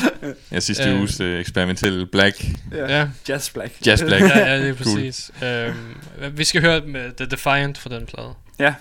Ja, 0.52 0.60
sidste 0.60 0.90
Øh. 0.90 1.00
uges 1.00 1.20
øh, 1.20 1.40
eksperimentelle 1.40 2.06
Black. 2.06 2.46
ja. 2.72 2.98
ja. 3.00 3.08
Jazz 3.30 3.50
Black. 3.50 3.88
Jazz 3.88 4.04
Black. 4.04 4.24
ja, 4.24 4.40
ja, 4.40 4.60
det 4.60 4.70
er 4.70 4.74
Cool. 4.76 4.96
præcis. 4.96 5.32
Øhm, 5.44 6.38
vi 6.38 6.44
skal 6.44 6.62
høre 6.62 6.82
med 6.82 7.12
The 7.18 7.26
Defiant 7.26 7.78
for 7.78 7.90
den 7.90 8.06
plade. 8.06 8.34
Ja. 8.60 8.74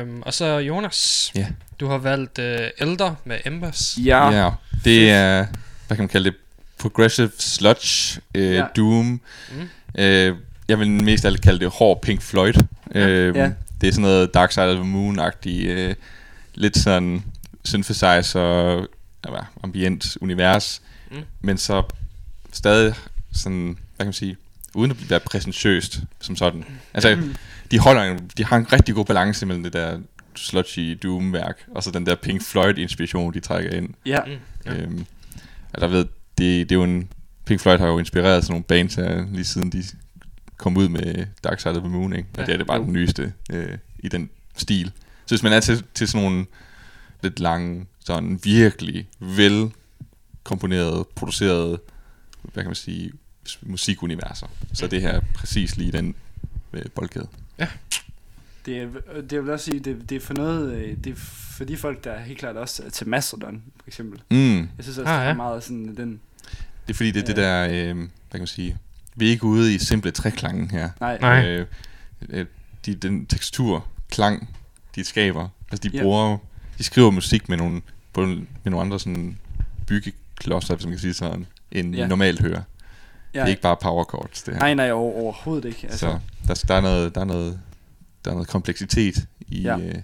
Øhm, 0.00 0.22
og 0.22 0.34
så 0.34 0.58
Jonas. 0.58 1.32
Ja. 1.34 1.46
Du 1.80 1.86
har 1.86 1.98
valgt 1.98 2.38
uh, 2.38 2.44
Elder 2.88 3.14
med 3.24 3.38
Embers. 3.44 3.98
Ja. 4.04 4.30
Ja, 4.30 4.50
det 4.84 5.10
er, 5.10 5.46
hvad 5.88 5.96
kan 5.96 6.02
man 6.02 6.08
kalde 6.08 6.30
det, 6.30 6.36
progressive 6.78 7.30
sludge, 7.38 8.20
øh, 8.34 8.54
Ja. 8.54 8.64
doom. 8.76 9.20
Mm. 9.52 9.68
Øh, 9.98 10.36
jeg 10.68 10.78
vil 10.78 10.90
mest 10.90 11.24
af 11.24 11.28
alt 11.30 11.40
kalde 11.42 11.60
det 11.60 11.68
hård 11.70 12.00
Pink 12.02 12.22
Floyd. 12.22 12.54
Øh, 12.94 13.36
Ja. 13.36 13.50
Det 13.80 13.88
er 13.88 13.92
sådan 13.92 14.02
noget 14.02 14.34
Dark 14.34 14.52
Side 14.52 14.70
of 14.70 14.76
the 14.76 14.84
Moon-agtigt, 14.84 15.66
øh, 15.68 15.94
lidt 16.54 16.78
sådan 16.78 17.22
synthesizer, 17.64 18.86
ja, 19.26 19.38
ambient 19.62 20.16
univers, 20.20 20.82
Mm. 21.10 21.16
men 21.40 21.58
så 21.58 21.82
stadig 22.52 22.94
sådan, 23.34 23.64
hvad 23.66 23.76
kan 23.98 24.06
man 24.06 24.12
sige, 24.12 24.36
uden 24.74 24.90
at 24.90 25.10
være 25.10 25.20
præsentøst 25.20 26.00
som 26.20 26.36
sådan. 26.36 26.64
Altså, 26.94 27.16
Mm. 27.16 27.34
de, 27.70 27.78
holder 27.78 28.02
en, 28.02 28.30
de 28.36 28.44
har 28.44 28.56
en 28.56 28.72
rigtig 28.72 28.94
god 28.94 29.04
balance 29.04 29.46
mellem 29.46 29.62
det 29.64 29.72
der 29.72 29.98
sludgy 30.36 30.98
doom-værk, 31.02 31.64
og 31.74 31.82
så 31.82 31.90
den 31.90 32.06
der 32.06 32.14
Pink 32.14 32.42
Floyd-inspiration, 32.42 33.34
de 33.34 33.40
trækker 33.40 33.70
ind. 33.70 33.88
Ja. 34.06 34.18
Mm. 34.66 34.72
Øhm, 34.72 35.06
og 35.74 35.80
der 35.80 35.86
ved, 35.86 36.04
det, 36.38 36.68
det 36.68 36.72
er 36.72 36.76
jo 36.76 36.84
en... 36.84 37.08
Pink 37.44 37.60
Floyd 37.60 37.78
har 37.78 37.86
jo 37.86 37.98
inspireret 37.98 38.44
sådan 38.44 38.52
nogle 38.52 38.64
bands 38.64 38.94
her, 38.94 39.26
lige 39.32 39.44
siden 39.44 39.72
de 39.72 39.84
kom 40.56 40.76
ud 40.76 40.88
med 40.88 41.26
Dark 41.44 41.60
Side 41.60 41.74
of 41.76 41.80
the 41.82 41.88
Moon, 41.88 42.12
ikke? 42.12 42.28
Og 42.32 42.36
Ja. 42.38 42.42
ja, 42.42 42.46
det 42.46 42.52
er 42.52 42.56
det 42.56 42.66
bare 42.66 42.76
Jo. 42.76 42.84
den 42.84 42.92
nyeste 42.92 43.32
øh, 43.52 43.78
i 43.98 44.08
den 44.08 44.30
stil. 44.56 44.86
Så 45.26 45.34
hvis 45.34 45.42
man 45.42 45.52
er 45.52 45.60
til, 45.60 45.84
til 45.94 46.08
sådan 46.08 46.24
nogle 46.28 46.46
lidt 47.22 47.40
lange, 47.40 47.86
sådan 48.06 48.40
virkelig 48.44 49.08
vel 49.20 49.70
komponerede, 50.44 51.06
producerede, 51.14 51.80
hvad 52.42 52.62
kan 52.62 52.66
man 52.66 52.74
sige, 52.74 53.12
musikuniverser, 53.62 54.46
så 54.72 54.84
er 54.84 54.88
det 54.88 55.02
her 55.02 55.20
præcis 55.34 55.76
lige 55.76 55.92
den 55.92 56.14
øh, 56.72 56.84
boldgade. 56.94 57.28
Det, 58.66 58.78
er, 58.78 58.86
det 59.30 59.42
vil 59.44 59.50
også 59.52 59.64
sige, 59.64 59.80
det, 59.80 60.10
det 60.10 60.16
er 60.16 60.20
for 60.20 60.34
noget, 60.34 60.72
øh, 60.74 60.96
det 61.04 61.10
er 61.10 61.16
for 61.56 61.64
de 61.64 61.76
folk, 61.76 62.04
der 62.04 62.18
helt 62.20 62.38
klart 62.38 62.56
også 62.56 62.82
er 62.86 62.90
til 62.90 63.08
Mastodon, 63.08 63.62
for 63.76 63.84
eksempel. 63.88 64.20
Mm. 64.30 64.58
Jeg 64.58 64.66
synes 64.80 64.98
også, 64.98 65.10
Ah, 65.10 65.14
ah, 65.16 65.20
det 65.20 65.26
ja. 65.26 65.30
er 65.32 65.36
meget 65.36 65.62
sådan 65.64 65.96
den, 65.96 66.20
Det 66.86 66.92
er 66.92 66.96
fordi, 66.96 67.10
det 67.10 67.22
er 67.22 67.34
det 67.34 67.42
Ja. 67.42 67.42
der, 67.42 67.90
øh, 67.90 67.96
hvad 67.96 68.06
kan 68.32 68.40
man 68.40 68.46
sige, 68.46 68.76
vi 69.16 69.26
er 69.26 69.30
ikke 69.30 69.44
ude 69.44 69.74
i 69.74 69.78
simple 69.78 70.10
treklangen 70.10 70.70
her. 70.70 70.90
nej, 71.00 71.18
Nej. 71.20 71.46
Øh, 71.48 71.66
øh, 72.28 72.46
de, 72.86 72.94
den 72.94 73.26
tekstur, 73.26 73.86
klang, 74.10 74.48
de 74.94 75.04
skaber. 75.04 75.48
Altså, 75.72 75.88
de 75.88 75.96
Ja. 75.96 76.02
bruger, 76.02 76.38
de 76.78 76.82
skriver 76.84 77.10
musik 77.10 77.48
med 77.48 77.56
nogle, 77.56 77.80
på, 78.12 78.20
med 78.26 78.36
nogle 78.64 78.80
andre 78.80 79.00
sådan 79.00 79.38
byggeklodser, 79.86 80.74
hvis 80.74 80.84
man 80.86 80.92
kan 80.92 81.00
sige 81.00 81.14
sådan, 81.14 81.46
end 81.72 81.94
Ja. 81.94 82.00
ja. 82.00 82.06
normalt 82.06 82.40
hører. 82.40 82.62
ja, 83.34 83.38
Det 83.38 83.44
er 83.44 83.50
ikke 83.50 83.62
bare 83.62 83.76
power 83.82 84.04
chords, 84.04 84.42
det 84.42 84.54
her. 84.54 84.60
nej, 84.60 84.74
nej, 84.74 84.90
over, 84.90 85.14
overhovedet 85.22 85.64
ikke. 85.68 85.86
Altså, 85.90 85.98
Så 85.98 86.18
der, 86.48 86.64
der, 86.68 86.74
er 86.74 86.80
noget, 86.80 87.14
der, 87.14 87.20
er 87.20 87.24
noget, 87.24 87.60
der 88.24 88.30
er 88.30 88.34
noget 88.34 88.48
kompleksitet 88.48 89.26
i, 89.40 89.60
Ja. 89.62 89.76
ja. 89.76 89.84
øh, 89.88 89.94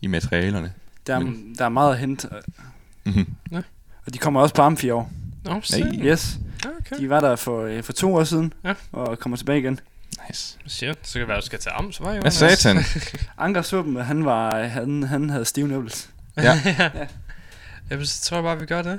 i 0.00 0.06
materialerne. 0.06 0.72
der, 1.06 1.14
er, 1.14 1.18
men- 1.18 1.54
der 1.58 1.64
er 1.64 1.68
meget 1.68 1.92
at 1.92 1.98
hente, 1.98 2.28
og- 2.28 2.42
Mm-hmm. 3.06 3.26
og 4.06 4.14
de 4.14 4.18
kommer 4.18 4.40
også 4.40 4.54
på 4.54 4.62
Amfi 4.62 4.86
i 4.86 4.90
år. 4.90 5.10
Nå, 5.44 5.60
se. 5.62 5.80
Nej. 5.80 6.06
Yes, 6.06 6.38
Okay. 6.80 6.98
de 6.98 7.08
var 7.10 7.20
der 7.20 7.36
for, 7.36 7.62
øh, 7.64 7.82
for 7.82 7.92
to 7.92 8.14
år 8.14 8.24
siden, 8.24 8.52
Ja. 8.64 8.74
og 8.92 9.18
kommer 9.18 9.36
tilbage 9.36 9.58
igen. 9.58 9.80
Nice. 10.28 10.58
Shit, 10.66 10.98
så 11.02 11.12
kan 11.12 11.20
det 11.20 11.28
være, 11.28 11.40
du 11.40 11.46
skal 11.46 11.58
til 11.58 11.70
Ams, 11.74 12.00
var 12.00 12.06
Hvad 12.06 12.16
Jonas? 12.16 12.34
satan? 12.34 12.76
Anker 13.38 13.62
så 13.62 13.82
dem, 13.82 13.96
han, 13.96 14.24
var, 14.24 14.62
han, 14.64 15.02
han 15.02 15.30
havde 15.30 15.44
stive 15.44 15.68
nipples. 15.68 16.10
Ja. 16.36 16.42
ja. 16.78 16.90
Jamen, 17.90 18.06
så 18.06 18.22
tror 18.22 18.36
jeg 18.36 18.44
bare, 18.44 18.58
vi 18.60 18.66
gør 18.66 18.82
det. 18.82 18.98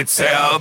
It's 0.00 0.18
itself. 0.18 0.59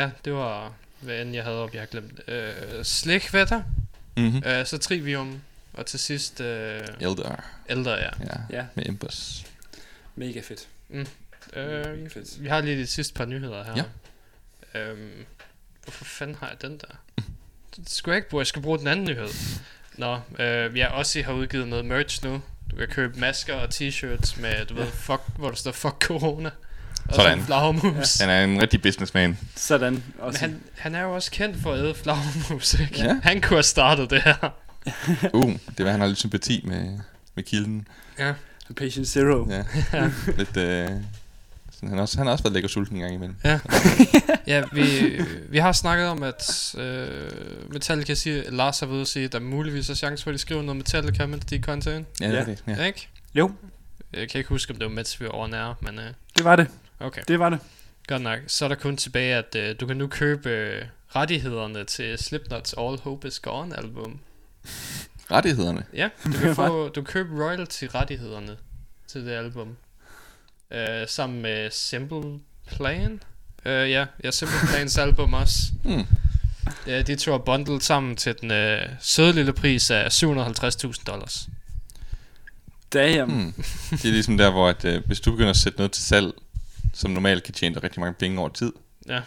Ja, 0.00 0.10
det 0.24 0.32
var, 0.32 0.72
hvad 1.00 1.22
end 1.22 1.34
jeg 1.34 1.44
havde 1.44 1.62
op, 1.62 1.74
jeg 1.74 1.80
har 1.80 1.86
glemt. 1.86 2.20
Øh, 2.28 2.84
slikvætter, 2.84 3.62
Mhm. 4.16 4.42
øh, 4.46 4.66
så 4.66 4.78
trivium, 4.78 5.40
og 5.72 5.86
til 5.86 5.98
sidst 5.98 6.40
øh, 6.40 6.80
Eldar. 7.00 7.44
ældre, 7.68 7.92
ja. 7.92 8.10
Ja, 8.20 8.36
Ja. 8.50 8.66
med 8.74 8.84
Imbus. 8.86 9.44
Mega 10.14 10.40
fedt. 10.40 10.68
Øh, 10.90 11.04
Mega 11.54 12.08
fedt. 12.08 12.42
vi 12.42 12.48
har 12.48 12.60
lige 12.60 12.76
de 12.78 12.86
sidste 12.86 13.14
par 13.14 13.24
nyheder 13.24 13.64
her. 13.64 13.84
Ja. 14.74 14.80
Øhm, 14.80 15.24
hvorfor 15.82 16.04
fanden 16.04 16.36
har 16.40 16.48
jeg 16.48 16.62
den 16.62 16.78
der? 16.78 17.22
Det 17.76 17.90
skulle 17.90 18.12
jeg 18.12 18.16
ikke 18.18 18.28
bruge, 18.30 18.40
jeg 18.40 18.46
skal 18.46 18.62
bruge 18.62 18.78
den 18.78 18.86
anden 18.86 19.04
nyhed. 19.06 19.28
Nå, 19.94 20.20
øh, 20.38 20.76
jeg 20.78 20.88
også 20.88 21.22
har 21.22 21.32
udgivet 21.32 21.68
noget 21.68 21.84
merch 21.84 22.24
nu. 22.24 22.42
Du 22.70 22.76
kan 22.76 22.88
købe 22.88 23.18
masker 23.20 23.54
og 23.54 23.68
t-shirts 23.74 24.40
med, 24.40 24.66
du 24.66 24.74
ved, 24.74 24.86
fuck, 24.86 25.20
hvor 25.36 25.48
der 25.48 25.56
står 25.56 25.72
fuck 25.72 25.94
corona. 26.04 26.50
Og 27.10 27.14
Sådan. 27.14 27.40
så 27.40 27.46
flagermus. 27.46 28.14
Han 28.14 28.30
er 28.30 28.44
en 28.44 28.62
rigtig 28.62 28.82
businessman. 28.82 29.38
Sådan. 29.56 29.92
Men 29.92 30.02
Også 30.18 30.40
han, 30.40 30.60
han 30.78 30.94
er 30.94 31.00
jo 31.02 31.14
også 31.14 31.30
kendt 31.30 31.62
for 31.62 31.72
at 31.72 31.78
æde 31.80 31.94
flagermus, 31.94 32.74
ikke? 32.74 32.98
Ja. 33.02 33.16
Han 33.22 33.40
kunne 33.40 33.56
have 33.56 33.62
startet 33.62 34.10
det 34.10 34.22
her. 34.22 34.34
Uh, 35.34 35.52
det 35.78 35.84
var, 35.86 35.90
han 35.90 36.00
har 36.00 36.06
lidt 36.06 36.18
sympati 36.18 36.60
med, 36.64 36.98
med 37.34 37.44
kilden. 37.44 37.88
Ja. 38.18 38.32
Patient 38.76 39.08
Zero. 39.08 39.48
Ja. 39.50 39.62
lidt, 40.36 40.56
øh, 40.56 40.88
sådan, 41.72 41.88
han, 41.88 41.98
også, 41.98 42.16
han 42.18 42.26
har 42.26 42.32
også 42.32 42.44
været 42.44 42.52
lækker 42.54 42.68
sulten 42.68 42.96
en 42.96 43.02
gang 43.02 43.14
imellem. 43.14 43.36
Ja, 43.44 43.58
ja 44.46 44.62
vi, 44.72 45.20
vi 45.48 45.58
har 45.58 45.72
snakket 45.72 46.06
om, 46.06 46.22
at 46.22 46.74
øh, 46.78 47.08
Metallica 47.72 48.14
siger, 48.14 48.42
Lars 48.50 48.80
har 48.80 48.86
ved 48.86 49.00
at 49.00 49.08
sige, 49.08 49.24
at 49.24 49.32
der 49.32 49.40
muligvis 49.40 49.90
er 49.90 49.94
chance 49.94 50.24
for, 50.24 50.30
at 50.30 50.34
de 50.34 50.38
skriver 50.38 50.62
noget 50.62 50.76
Metallica, 50.76 51.26
mens 51.26 51.44
de 51.44 51.56
er 51.56 51.60
content. 51.60 52.06
Ja, 52.20 52.28
det 52.28 52.34
er 52.34 52.38
Ja. 52.38 52.44
det. 52.44 52.78
Ja. 52.78 52.84
Ikke? 52.84 53.08
Jo, 53.34 53.50
Jeg 54.12 54.28
kan 54.28 54.38
ikke 54.38 54.48
huske, 54.48 54.72
om 54.72 54.78
det 54.78 54.84
var 54.88 54.92
mens 54.94 55.20
vi 55.20 55.24
var 55.24 55.30
over 55.32 55.46
nær, 55.48 55.74
men 55.80 55.98
øh, 55.98 56.04
det 56.36 56.44
var 56.44 56.56
det. 56.56 56.66
Okay. 57.00 57.22
Det 57.28 57.38
var 57.38 57.50
det. 57.50 57.58
Godt 58.06 58.22
nok. 58.22 58.38
Så 58.46 58.64
er 58.64 58.68
der 58.68 58.76
kun 58.76 58.96
tilbage, 58.96 59.34
at 59.34 59.56
øh, 59.56 59.74
du 59.80 59.86
kan 59.86 59.96
nu 59.96 60.06
købe 60.06 60.48
øh, 60.48 60.84
rettighederne 61.16 61.84
til 61.84 62.18
Slipknots 62.18 62.74
All 62.78 62.98
Hope 62.98 63.28
Is 63.28 63.40
Gone 63.40 63.76
album. 63.76 64.20
Rettighederne. 65.30 65.84
Ja, 65.94 66.08
du 66.24 66.32
kan 66.32 66.54
få, 66.66 66.88
du 66.88 67.02
kan 67.02 67.12
købe 67.12 67.44
royalty-rettighederne 67.44 68.56
til 69.06 69.26
det 69.26 69.30
album. 69.30 69.76
Øh, 70.70 71.08
sammen 71.08 71.42
med 71.42 71.70
Simple 71.70 72.40
Plan. 72.66 73.22
Øh, 73.64 73.90
ja, 73.90 74.06
ja, 74.24 74.30
Simple 74.30 74.68
Plans 74.68 74.98
album 75.06 75.34
også. 75.34 75.58
Mm. 75.84 76.06
Ja, 76.86 77.02
de 77.02 77.16
to 77.16 77.34
er 77.34 77.38
bundlet 77.38 77.82
sammen 77.82 78.16
til 78.16 78.34
den 78.40 78.50
øh, 78.50 78.82
søde 79.00 79.32
lille 79.32 79.52
pris 79.52 79.90
af 79.90 80.22
750.000 80.22 81.04
dollars. 81.06 81.48
Damn. 82.92 83.30
Hmm. 83.30 83.52
Det 83.90 84.04
er 84.04 84.12
ligesom 84.12 84.38
der, 84.38 84.50
hvor 84.50 84.68
at, 84.68 84.84
øh, 84.84 85.02
hvis 85.06 85.20
du 85.20 85.30
begynder 85.30 85.50
at 85.50 85.56
sætte 85.56 85.78
noget 85.78 85.92
til 85.92 86.04
salg, 86.04 86.32
som 86.92 87.10
normalt 87.10 87.42
kan 87.42 87.54
tjene 87.54 87.74
dig 87.74 87.82
rigtig 87.82 88.00
mange 88.00 88.14
penge 88.14 88.40
over 88.40 88.48
tid, 88.48 88.72
Ja. 89.08 89.20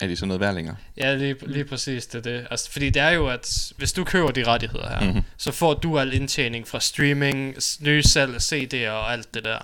er 0.00 0.06
de 0.06 0.16
så 0.16 0.26
noget 0.26 0.40
værd 0.40 0.54
længere. 0.54 0.76
Ja, 0.96 1.14
lige, 1.14 1.36
lige 1.46 1.64
præcis 1.64 2.06
det 2.06 2.24
det. 2.24 2.46
Altså, 2.50 2.70
fordi 2.72 2.90
det 2.90 3.02
er 3.02 3.10
jo, 3.10 3.28
at 3.28 3.72
hvis 3.76 3.92
du 3.92 4.04
køber 4.04 4.30
de 4.30 4.44
rettigheder 4.46 4.88
her, 4.98 5.12
Mhm. 5.12 5.22
så 5.36 5.52
får 5.52 5.74
du 5.74 5.98
al 5.98 6.12
indtjening 6.12 6.68
fra 6.68 6.80
streaming, 6.80 7.54
nye 7.80 8.02
salg 8.02 8.34
af 8.34 8.52
CD'er 8.52 8.88
og 8.90 9.12
alt 9.12 9.34
det 9.34 9.44
der. 9.44 9.58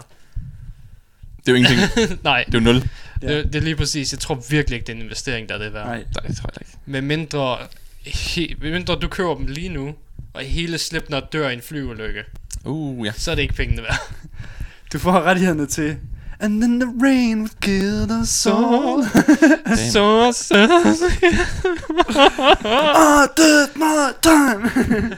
Det 1.36 1.48
er 1.48 1.52
jo 1.52 1.54
ingenting. 1.54 2.22
Nej, 2.24 2.44
det 2.46 2.54
er 2.54 2.58
jo 2.58 2.64
nul. 2.64 2.88
Ja. 3.22 3.38
det, 3.38 3.44
det 3.46 3.54
er 3.54 3.60
lige 3.60 3.76
præcis. 3.76 4.12
Jeg 4.12 4.18
tror 4.20 4.44
virkelig 4.50 4.76
ikke, 4.76 4.86
det 4.86 4.92
er 4.92 4.96
en 4.96 5.02
investering, 5.02 5.48
der 5.48 5.54
er 5.54 5.58
det 5.58 5.72
værd. 5.74 5.86
Nej. 5.86 5.96
Nej, 5.96 6.26
det 6.26 6.36
tror 6.36 6.50
jeg 6.54 6.60
ikke. 6.60 6.78
Med 6.86 7.02
mindre, 7.02 7.58
he, 8.06 8.56
med 8.60 8.70
mindre 8.72 8.94
du 8.94 9.08
køber 9.08 9.34
dem 9.34 9.46
lige 9.46 9.68
nu, 9.68 9.94
og 10.34 10.42
hele 10.42 10.78
Slipknot 10.78 11.32
dør 11.32 11.48
i 11.48 11.52
en 11.54 11.62
flyulykke, 11.62 12.24
Uh, 12.64 13.06
ja. 13.06 13.12
så 13.16 13.30
er 13.30 13.34
det 13.34 13.42
ikke 13.42 13.54
pengene 13.54 13.82
værd. 13.82 14.12
Du 14.92 14.98
får 14.98 15.12
rettighederne 15.12 15.66
til 15.66 15.96
And 16.42 16.60
then 16.62 16.80
the 16.80 16.88
rain 17.02 17.38
would 17.38 17.60
kill 17.60 18.10
us 18.22 18.46
all 18.46 19.04
så, 19.92 20.32
så, 20.32 20.54
I 22.64 23.26
did 23.36 23.76
my 23.84 24.12
time 24.22 25.16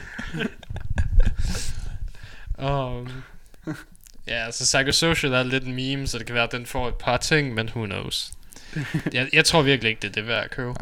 um, 2.69 3.07
Ja, 4.27 4.45
altså 4.45 4.63
Psychosocial 4.63 5.33
er 5.33 5.43
lidt 5.43 5.63
en 5.63 5.75
meme, 5.75 6.07
så 6.07 6.17
det 6.17 6.25
kan 6.25 6.35
være, 6.35 6.43
at 6.43 6.51
den 6.51 6.65
får 6.65 6.87
et 6.87 6.95
par 6.95 7.17
ting, 7.17 7.53
men 7.53 7.69
who 7.69 7.85
knows. 7.85 8.31
jeg, 9.13 9.29
jeg 9.33 9.45
tror 9.45 9.61
virkelig 9.61 9.89
ikke, 9.89 10.01
det 10.01 10.07
er 10.07 10.11
det 10.11 10.27
værd 10.27 10.43
at 10.43 10.51
købe. 10.51 10.73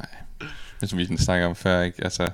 Men 0.80 0.88
som 0.88 0.99
vi 0.99 1.18
snakker 1.18 1.47
om 1.47 1.55
før, 1.55 1.81
ikke? 1.81 2.03
Altså, 2.03 2.30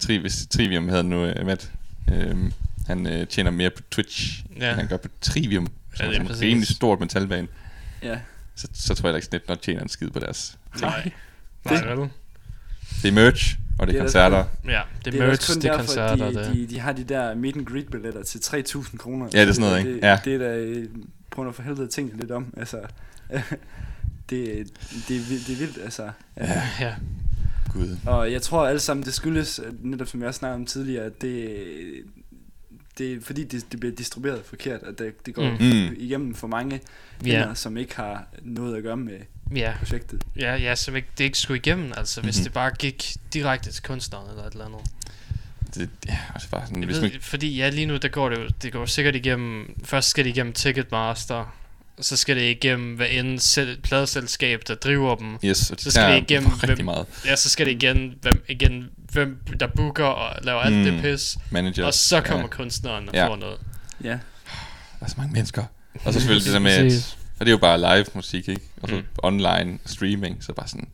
tri, 0.00 0.16
hvis 0.16 0.46
Trivium 0.50 0.88
havde 0.88 1.04
nu, 1.04 1.24
uh, 1.30 1.46
Matt, 1.46 1.70
øhm, 2.12 2.52
han 2.86 3.06
øh, 3.06 3.26
tjener 3.26 3.50
mere 3.50 3.70
på 3.70 3.82
Twitch, 3.90 4.44
Ja. 4.56 4.64
ja. 4.64 4.70
end 4.70 4.80
han 4.80 4.88
gør 4.88 4.96
på 4.96 5.08
Trivium, 5.20 5.68
som 5.98 6.06
Ja, 6.06 6.10
det 6.12 6.18
er 6.20 6.24
er 6.24 6.34
en 6.34 6.40
rimelig 6.40 6.68
stort 6.68 7.00
metalbane. 7.00 7.48
Ja 8.02 8.18
Så, 8.54 8.68
så 8.74 8.94
tror 8.94 9.08
jeg 9.08 9.12
da 9.12 9.16
ikke, 9.16 9.24
at 9.26 9.30
Slipknot 9.30 9.58
tjener 9.62 9.82
en 9.82 9.88
skid 9.88 10.10
på 10.10 10.18
deres. 10.18 10.58
Nej. 10.80 11.10
Nej, 11.64 11.94
vel? 11.94 12.08
Det 13.02 13.08
er 13.08 13.12
merch, 13.12 13.56
og 13.78 13.86
det 13.86 13.92
Det 13.94 13.98
er 13.98 14.02
er 14.02 14.04
koncerter. 14.06 14.44
Ja, 14.64 14.70
det 15.04 15.06
er 15.06 15.10
Det 15.10 15.20
er 15.20 15.26
merch, 15.26 15.54
det 15.54 15.56
er 15.56 15.60
derfor, 15.70 15.76
koncerter, 15.78 16.30
de, 16.30 16.34
det. 16.34 16.54
de, 16.54 16.66
de 16.74 16.80
har 16.80 16.92
de 16.92 17.04
der 17.04 17.34
meet 17.34 17.56
and 17.56 17.66
greet 17.66 17.86
billetter 17.90 18.22
til 18.22 18.38
3.000 18.38 18.96
kroner. 18.96 19.28
Ja, 19.34 19.40
det 19.40 19.48
er 19.48 19.52
sådan 19.52 19.70
noget, 19.70 19.84
det, 19.86 19.94
ikke? 19.94 20.06
Ja. 20.06 20.18
Det 20.24 20.34
er 20.34 20.38
da, 20.38 20.56
øh, 20.56 20.88
prøv 21.30 21.48
at 21.48 21.54
for 21.54 21.62
helvede 21.62 21.88
tænke 21.88 22.16
lidt 22.16 22.30
om, 22.30 22.54
altså. 22.56 22.76
det, 24.30 24.70
det, 25.08 25.16
er, 25.16 25.20
vildt- 25.20 25.46
det 25.46 25.52
er 25.52 25.56
vildt, 25.58 25.78
altså. 25.84 26.10
Ja. 26.36 26.62
Ja, 26.80 26.94
Gud. 27.72 27.96
Og 28.06 28.32
jeg 28.32 28.42
tror 28.42 28.66
alle 28.66 28.80
sammen, 28.80 29.04
det 29.04 29.14
skyldes, 29.14 29.60
netop 29.82 30.06
som 30.08 30.20
jeg 30.20 30.28
også 30.28 30.38
snakkede 30.38 30.54
om 30.56 30.66
tidligere, 30.66 31.04
at 31.04 31.22
det, 31.22 31.56
det 32.98 33.12
er 33.12 33.20
fordi, 33.22 33.44
det, 33.44 33.72
det 33.72 33.80
bliver 33.80 33.94
distribueret 33.96 34.42
forkert, 34.44 34.80
at 34.82 34.98
det, 34.98 35.26
det 35.26 35.34
går 35.34 35.42
Mm. 35.50 35.56
mm. 35.88 35.94
Igennem 35.98 36.34
for 36.34 36.46
mange 36.46 36.80
hænder, 37.24 37.54
som 37.54 37.76
ikke 37.76 37.96
har 37.96 38.24
noget 38.42 38.76
at 38.76 38.82
gøre 38.82 38.96
med 38.96 39.18
ja, 39.56 39.74
projektet. 39.78 40.22
ja, 40.36 40.54
ja, 40.56 40.74
som 40.74 40.96
ikke, 40.96 41.08
det 41.18 41.24
ikke 41.24 41.38
skulle 41.38 41.58
igennem, 41.58 41.92
altså 41.96 42.20
hvis 42.20 42.38
Mhm. 42.38 42.44
det 42.44 42.52
bare 42.52 42.70
gik 42.78 43.12
direkte 43.32 43.72
til 43.72 43.82
kunstneren 43.82 44.30
eller 44.30 44.44
et 44.44 44.52
eller 44.52 44.64
andet. 44.66 44.80
Det, 45.74 45.90
ja, 46.06 46.18
også 46.34 46.48
bare 46.50 46.66
sådan, 46.66 46.82
Jeg 46.82 46.86
hvis 46.86 46.96
ved, 47.00 47.10
man, 47.10 47.20
fordi 47.20 47.56
ja, 47.56 47.68
lige 47.68 47.86
nu, 47.86 47.96
der 47.96 48.08
går 48.08 48.28
det 48.28 48.38
jo, 48.38 48.48
det 48.62 48.72
går 48.72 48.86
sikkert 48.86 49.16
igennem, 49.16 49.74
først 49.84 50.08
skal 50.10 50.24
det 50.24 50.30
igennem 50.30 50.52
Ticketmaster, 50.52 51.54
så 52.00 52.16
skal 52.16 52.36
det 52.36 52.42
igennem 52.50 52.94
hvad 52.96 53.06
end 53.10 53.38
selv, 53.38 53.80
pladeselskab, 53.82 54.60
der 54.68 54.74
driver 54.74 55.14
dem. 55.14 55.38
yes, 55.44 55.70
og 55.70 55.76
så 55.80 55.90
skal 55.90 56.10
det 56.12 56.30
igennem, 56.30 56.48
rigtig 56.50 56.74
hvem- 56.74 56.84
meget. 56.84 57.06
Ja, 57.26 57.36
så 57.36 57.48
skal 57.50 57.66
det 57.66 57.72
igen, 57.72 58.14
hvem, 58.22 58.44
igen, 58.48 58.88
hvem 59.12 59.38
der 59.60 59.66
booker 59.66 60.04
og 60.04 60.44
laver 60.44 60.60
alt 60.60 60.76
Mm. 60.76 60.84
det 60.84 61.02
pis. 61.02 61.38
Manager. 61.50 61.86
Og 61.86 61.94
så 61.94 62.20
kommer 62.20 62.40
ja. 62.44 62.46
kunstneren 62.48 63.08
og 63.08 63.14
Ja. 63.14 63.26
får 63.28 63.36
noget. 63.36 63.58
Ja, 64.04 64.08
Der 64.08 65.04
er 65.04 65.08
så 65.08 65.14
mange 65.18 65.32
mennesker. 65.32 65.64
Og 66.04 66.12
så 66.12 66.20
selvfølgelig 66.20 66.44
det 66.44 66.52
der 66.52 66.58
med, 66.58 66.70
at, 66.72 67.16
og 67.40 67.46
det 67.46 67.48
er 67.48 67.54
jo 67.54 67.58
bare 67.58 67.78
live 67.96 68.06
musik, 68.14 68.48
ikke? 68.48 68.62
Og 68.82 68.88
så 68.88 68.94
Mm. 68.94 69.02
online 69.22 69.78
streaming, 69.86 70.44
så 70.44 70.52
bare 70.52 70.68
sådan, 70.68 70.88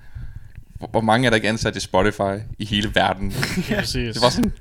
hvor, 0.75 0.89
hvor 0.91 1.01
mange 1.01 1.27
er 1.27 1.31
der 1.31 1.35
ikke 1.37 1.49
ansat 1.49 1.77
i 1.77 1.81
Spotify 1.81 2.43
i 2.59 2.65
hele 2.65 2.95
verden? 2.95 3.33
Ja, 3.71 3.81
præcis. 3.81 4.15
Det 4.15 4.23
var 4.23 4.31
sådan, 4.31 4.53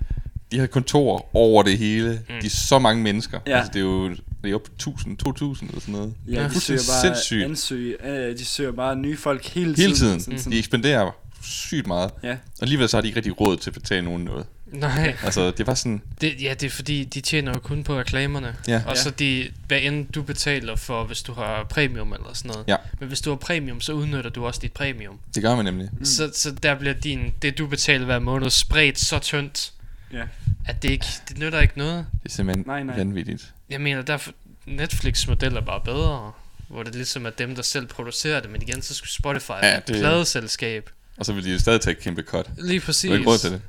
de 0.52 0.60
har 0.60 0.68
kontor 0.68 1.30
over 1.36 1.64
det 1.64 1.78
hele. 1.78 2.22
Mm. 2.30 2.36
De 2.42 2.46
er 2.46 2.50
så 2.50 2.80
mange 2.80 3.04
mennesker. 3.04 3.40
Ja. 3.46 3.52
Ja. 3.52 3.58
Altså, 3.58 3.72
det 3.74 3.80
er 3.80 3.84
jo 3.84 4.16
det 4.44 4.50
er 4.50 4.52
jo 4.52 4.58
på 4.58 4.72
1000, 4.76 5.18
2000 5.18 5.70
eller 5.70 5.82
sådan 5.82 5.92
noget. 5.92 6.14
ja, 6.28 6.42
Ja, 6.42 6.48
de 6.48 6.60
søger 6.60 6.82
bare 6.90 7.02
sindssygt. 7.02 7.44
ansøge, 7.44 8.08
øh, 8.08 8.38
de 8.38 8.46
søger 8.46 8.72
bare 8.72 8.96
nye 8.96 9.18
folk 9.18 9.46
hele 9.46 9.76
tiden. 9.76 9.82
Hele 9.90 9.96
tiden. 9.98 10.20
Sådan, 10.20 10.38
De 10.38 10.44
sådan, 10.44 10.58
ekspanderer 10.60 11.12
sygt 11.44 11.88
meget. 11.88 12.12
Ja. 12.24 12.32
Og 12.32 12.38
alligevel 12.62 12.90
så 12.90 12.98
har 12.98 13.02
de 13.02 13.08
ikke 13.08 13.16
rigtig 13.18 13.42
råd 13.42 13.58
til 13.58 13.70
at 13.70 13.74
betale 13.74 14.02
nogen 14.06 14.24
noget. 14.24 14.46
Nej, 14.74 15.16
Altså, 15.24 15.52
det 15.52 15.68
var 15.68 15.74
sådan, 15.74 16.02
det, 16.22 16.42
ja, 16.42 16.54
det 16.54 16.64
er 16.68 16.70
fordi, 16.70 17.04
de 17.04 17.22
tjener 17.22 17.52
jo 17.54 17.60
kun 17.60 17.84
på 17.84 18.00
reklamerne. 18.00 18.56
ja. 18.68 18.82
Og 18.88 18.98
så 18.98 19.10
de, 19.10 19.50
hvad 19.68 19.80
end 19.82 20.08
du 20.08 20.22
betaler 20.24 20.76
for, 20.76 21.04
hvis 21.06 21.22
du 21.22 21.34
har 21.34 21.64
premium 21.70 22.14
eller 22.14 22.34
sådan 22.34 22.50
noget. 22.52 22.64
Ja. 22.68 22.76
Men 23.00 23.08
hvis 23.08 23.22
du 23.22 23.30
har 23.30 23.38
premium, 23.38 23.82
så 23.82 23.94
udnytter 23.94 24.30
du 24.30 24.46
også 24.46 24.60
dit 24.64 24.72
premium. 24.72 25.20
Det 25.36 25.44
gør 25.44 25.56
man 25.56 25.66
nemlig. 25.66 25.90
Mm. 26.00 26.06
Så, 26.06 26.32
så 26.36 26.52
der 26.64 26.76
bliver 26.80 26.94
din, 26.94 27.34
det 27.42 27.58
du 27.58 27.68
betaler 27.68 28.06
hver 28.06 28.20
måned 28.20 28.50
spredt 28.50 29.00
så 29.00 29.20
tyndt, 29.20 29.72
Ja. 30.14 30.24
at 30.66 30.84
det 30.84 30.90
ikke, 30.90 31.06
det 31.30 31.38
nytter 31.38 31.60
ikke 31.60 31.78
noget. 31.78 32.06
Det 32.24 32.30
er 32.30 32.34
simpelthen 32.34 32.64
Nej, 32.68 32.84
nej. 32.84 32.96
vanvittigt. 32.98 33.54
Jeg 33.70 33.82
mener, 33.82 34.02
derfor, 34.02 34.32
Netflix 34.66 35.28
model 35.28 35.56
er 35.56 35.62
bare 35.62 35.82
bedre. 35.86 36.32
Hvor 36.68 36.84
det 36.84 36.96
ligesom 36.96 37.26
er 37.26 37.30
dem, 37.30 37.56
der 37.56 37.62
selv 37.62 37.88
producerer 37.88 38.40
det. 38.40 38.50
Men 38.50 38.62
igen, 38.62 38.82
så 38.82 38.94
skulle 38.96 39.12
Spotify 39.12 39.50
ja, 39.52 39.60
være 39.62 39.78
et 39.78 39.88
det- 39.88 39.96
pladeselskab. 39.96 40.90
Og 41.18 41.26
så 41.26 41.34
vil 41.34 41.44
de 41.44 41.52
jo 41.52 41.60
stadig 41.60 41.82
tage 41.82 41.96
et 41.98 42.04
kæmpe 42.04 42.22
cut. 42.22 42.50
Lige 42.58 42.80
Du 42.80 42.86
præcis. 42.86 43.10
har 43.10 43.18
ikke 43.18 43.30
råd 43.30 43.38
til 43.38 43.52
det. 43.52 43.62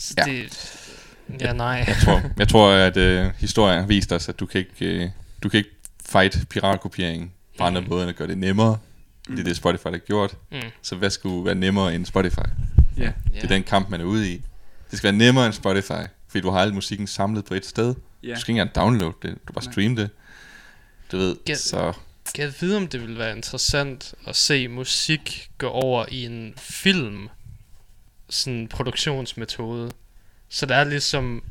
Så 0.00 0.14
Ja. 0.18 0.24
Det, 0.24 0.70
ja, 1.40 1.52
nej. 1.52 1.84
Jeg 1.88 1.96
tror, 2.04 2.22
jeg 2.38 2.48
tror 2.48 2.70
at 2.72 2.96
øh, 2.96 3.30
historien 3.38 3.80
har 3.80 3.86
vist 3.86 4.12
os, 4.12 4.28
at 4.28 4.40
du 4.40 4.46
kan 4.46 4.58
ikke, 4.58 5.02
øh, 5.04 5.10
du 5.42 5.48
kan 5.48 5.58
ikke 5.58 5.70
fight 6.06 6.38
piratkopiering 6.50 7.32
på 7.58 7.64
andre 7.64 7.80
Mhm. 7.80 7.90
måder, 7.90 8.02
end 8.02 8.08
at 8.10 8.16
gøre 8.16 8.28
det 8.28 8.38
nemmere. 8.38 8.78
Det 9.28 9.38
er 9.38 9.44
det 9.44 9.56
Spotify 9.56 9.84
har 9.86 9.98
gjort. 9.98 10.36
Mm. 10.52 10.58
Så 10.82 10.96
hvad 10.96 11.10
skulle 11.10 11.44
være 11.46 11.54
nemmere 11.54 11.94
end 11.94 12.06
Spotify? 12.06 12.38
Ja. 12.98 13.12
Det 13.34 13.44
er 13.44 13.48
den 13.48 13.62
kamp, 13.62 13.88
man 13.88 14.00
er 14.00 14.04
ude 14.04 14.32
i. 14.32 14.42
Det 14.90 14.98
skal 14.98 15.08
være 15.12 15.18
nemmere 15.18 15.46
end 15.46 15.54
Spotify, 15.54 16.02
fordi 16.28 16.40
du 16.42 16.50
har 16.50 16.58
al 16.60 16.74
musikken 16.74 17.06
samlet 17.06 17.44
på 17.44 17.54
et 17.54 17.66
sted. 17.66 17.94
Ja. 18.22 18.34
Du 18.34 18.40
skal 18.40 18.52
ikke 18.52 18.60
engang 18.60 18.74
downloade 18.74 19.14
det, 19.22 19.38
du 19.48 19.52
bare 19.52 19.64
Nej. 19.64 19.72
stream 19.72 19.96
det. 19.96 20.10
Du 21.12 21.16
ved, 21.16 21.36
Ja. 21.48 21.54
så 21.54 21.92
Kan 22.34 22.44
jeg 22.44 22.54
vide, 22.60 22.76
om 22.76 22.88
det 22.88 23.00
ville 23.00 23.18
være 23.18 23.36
interessant 23.36 24.14
at 24.26 24.36
se 24.36 24.68
musik 24.68 25.50
gå 25.58 25.68
over 25.68 26.06
i 26.10 26.24
en 26.24 26.54
film, 26.58 27.28
sådan 28.30 28.68
produktionsmetode. 28.68 29.90
Så 30.48 30.66
der 30.66 30.74
er 30.74 30.84
ligesom 30.84 31.42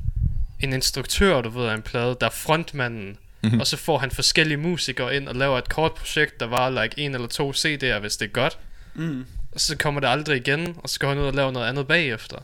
en 0.60 0.74
instruktør, 0.74 1.42
du 1.42 1.50
ved, 1.50 1.68
af 1.68 1.74
en 1.76 1.82
plade, 1.82 2.18
der 2.22 2.26
er 2.26 2.32
frontmanden, 2.32 3.18
mm-hmm. 3.44 3.60
og 3.60 3.68
så 3.68 3.78
får 3.78 3.98
han 3.98 4.12
forskellige 4.12 4.58
musikere 4.58 5.16
ind 5.16 5.28
og 5.28 5.36
laver 5.36 5.58
et 5.58 5.70
kort 5.70 5.94
projekt, 5.94 6.40
der 6.40 6.46
var 6.46 6.84
like 6.84 7.00
en 7.00 7.16
eller 7.16 7.28
to 7.28 7.52
CD'er, 7.52 8.00
hvis 8.00 8.18
det 8.18 8.26
er 8.26 8.32
godt. 8.34 8.58
Mm. 8.94 9.26
Og 9.52 9.60
så 9.62 9.78
kommer 9.78 10.02
det 10.02 10.08
aldrig 10.08 10.38
igen, 10.38 10.76
og 10.78 10.90
så 10.90 11.00
går 11.00 11.10
han 11.10 11.18
ud 11.18 11.26
og 11.26 11.34
laver 11.34 11.52
noget 11.52 11.68
andet 11.68 11.88
bagefter. 11.88 12.38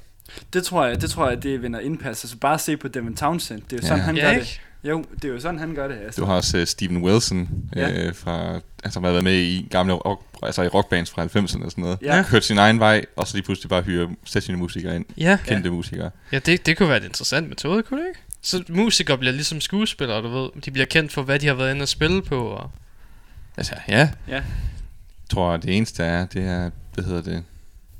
Det 0.53 0.63
tror 0.63 0.85
jeg, 0.85 1.01
det 1.01 1.09
tror 1.09 1.29
jeg, 1.29 1.43
det 1.43 1.61
vinder 1.61 1.79
indpas. 1.79 2.23
Altså 2.23 2.37
bare 2.37 2.59
se 2.59 2.77
på 2.77 2.87
Devin 2.87 3.15
Townsend. 3.15 3.61
Det 3.61 3.73
er 3.73 3.77
jo 3.77 3.81
Ja. 3.81 3.87
sådan, 3.87 4.03
han 4.03 4.15
Ja, 4.17 4.21
gør 4.23 4.29
ikke? 4.31 4.41
det. 4.41 4.61
Jo, 4.89 5.05
det 5.21 5.25
er 5.25 5.33
jo 5.33 5.39
sådan, 5.39 5.59
han 5.59 5.75
gør 5.75 5.87
det. 5.87 5.95
Altså. 5.97 6.21
Du 6.21 6.25
har 6.25 6.33
også 6.35 6.57
uh, 6.57 6.63
Steven 6.65 6.97
Wilson, 7.03 7.49
Ja. 7.75 7.91
øh, 8.07 8.15
fra, 8.15 8.53
altså, 8.83 8.93
som 8.93 9.03
har 9.03 9.11
været 9.11 9.23
med 9.23 9.33
i 9.33 9.67
gamle 9.71 9.93
rock, 9.93 10.21
altså 10.43 10.61
i 10.63 10.67
rockbands 10.67 11.11
fra 11.11 11.23
90'erne 11.25 11.65
og 11.65 11.71
sådan 11.71 11.81
noget. 11.81 11.97
Ja. 12.01 12.23
Kørt 12.29 12.45
sin 12.45 12.57
egen 12.57 12.79
vej, 12.79 13.05
og 13.15 13.27
så 13.27 13.37
lige 13.37 13.45
pludselig 13.45 13.69
bare 13.69 13.81
hyre 13.81 14.09
sessionmusikere 14.25 14.95
ind. 14.95 15.05
Ja, 15.17 15.37
Kendte 15.45 15.71
musikere. 15.71 16.09
ja 16.31 16.39
det, 16.39 16.65
det 16.65 16.77
kunne 16.77 16.89
være 16.89 16.97
en 16.97 17.03
interessant 17.03 17.49
metode, 17.49 17.83
kunne 17.83 18.01
det 18.01 18.07
ikke? 18.07 18.19
Så 18.41 18.63
musikere 18.69 19.17
bliver 19.17 19.31
ligesom 19.33 19.61
skuespillere, 19.61 20.21
du 20.21 20.27
ved. 20.27 20.49
De 20.65 20.71
bliver 20.71 20.85
kendt 20.85 21.11
for, 21.13 21.21
hvad 21.21 21.39
de 21.39 21.47
har 21.47 21.53
været 21.53 21.71
inde 21.71 21.81
og 21.83 21.87
spille 21.87 22.21
på. 22.21 22.47
Og... 22.47 22.71
Altså, 23.57 23.75
ja. 23.87 24.09
Ja. 24.27 24.33
Jeg 24.35 24.43
tror, 25.29 25.57
det 25.57 25.77
eneste 25.77 26.03
er, 26.03 26.25
det 26.25 26.43
er, 26.43 26.69
hvad 26.93 27.03
hedder 27.03 27.21
det, 27.21 27.43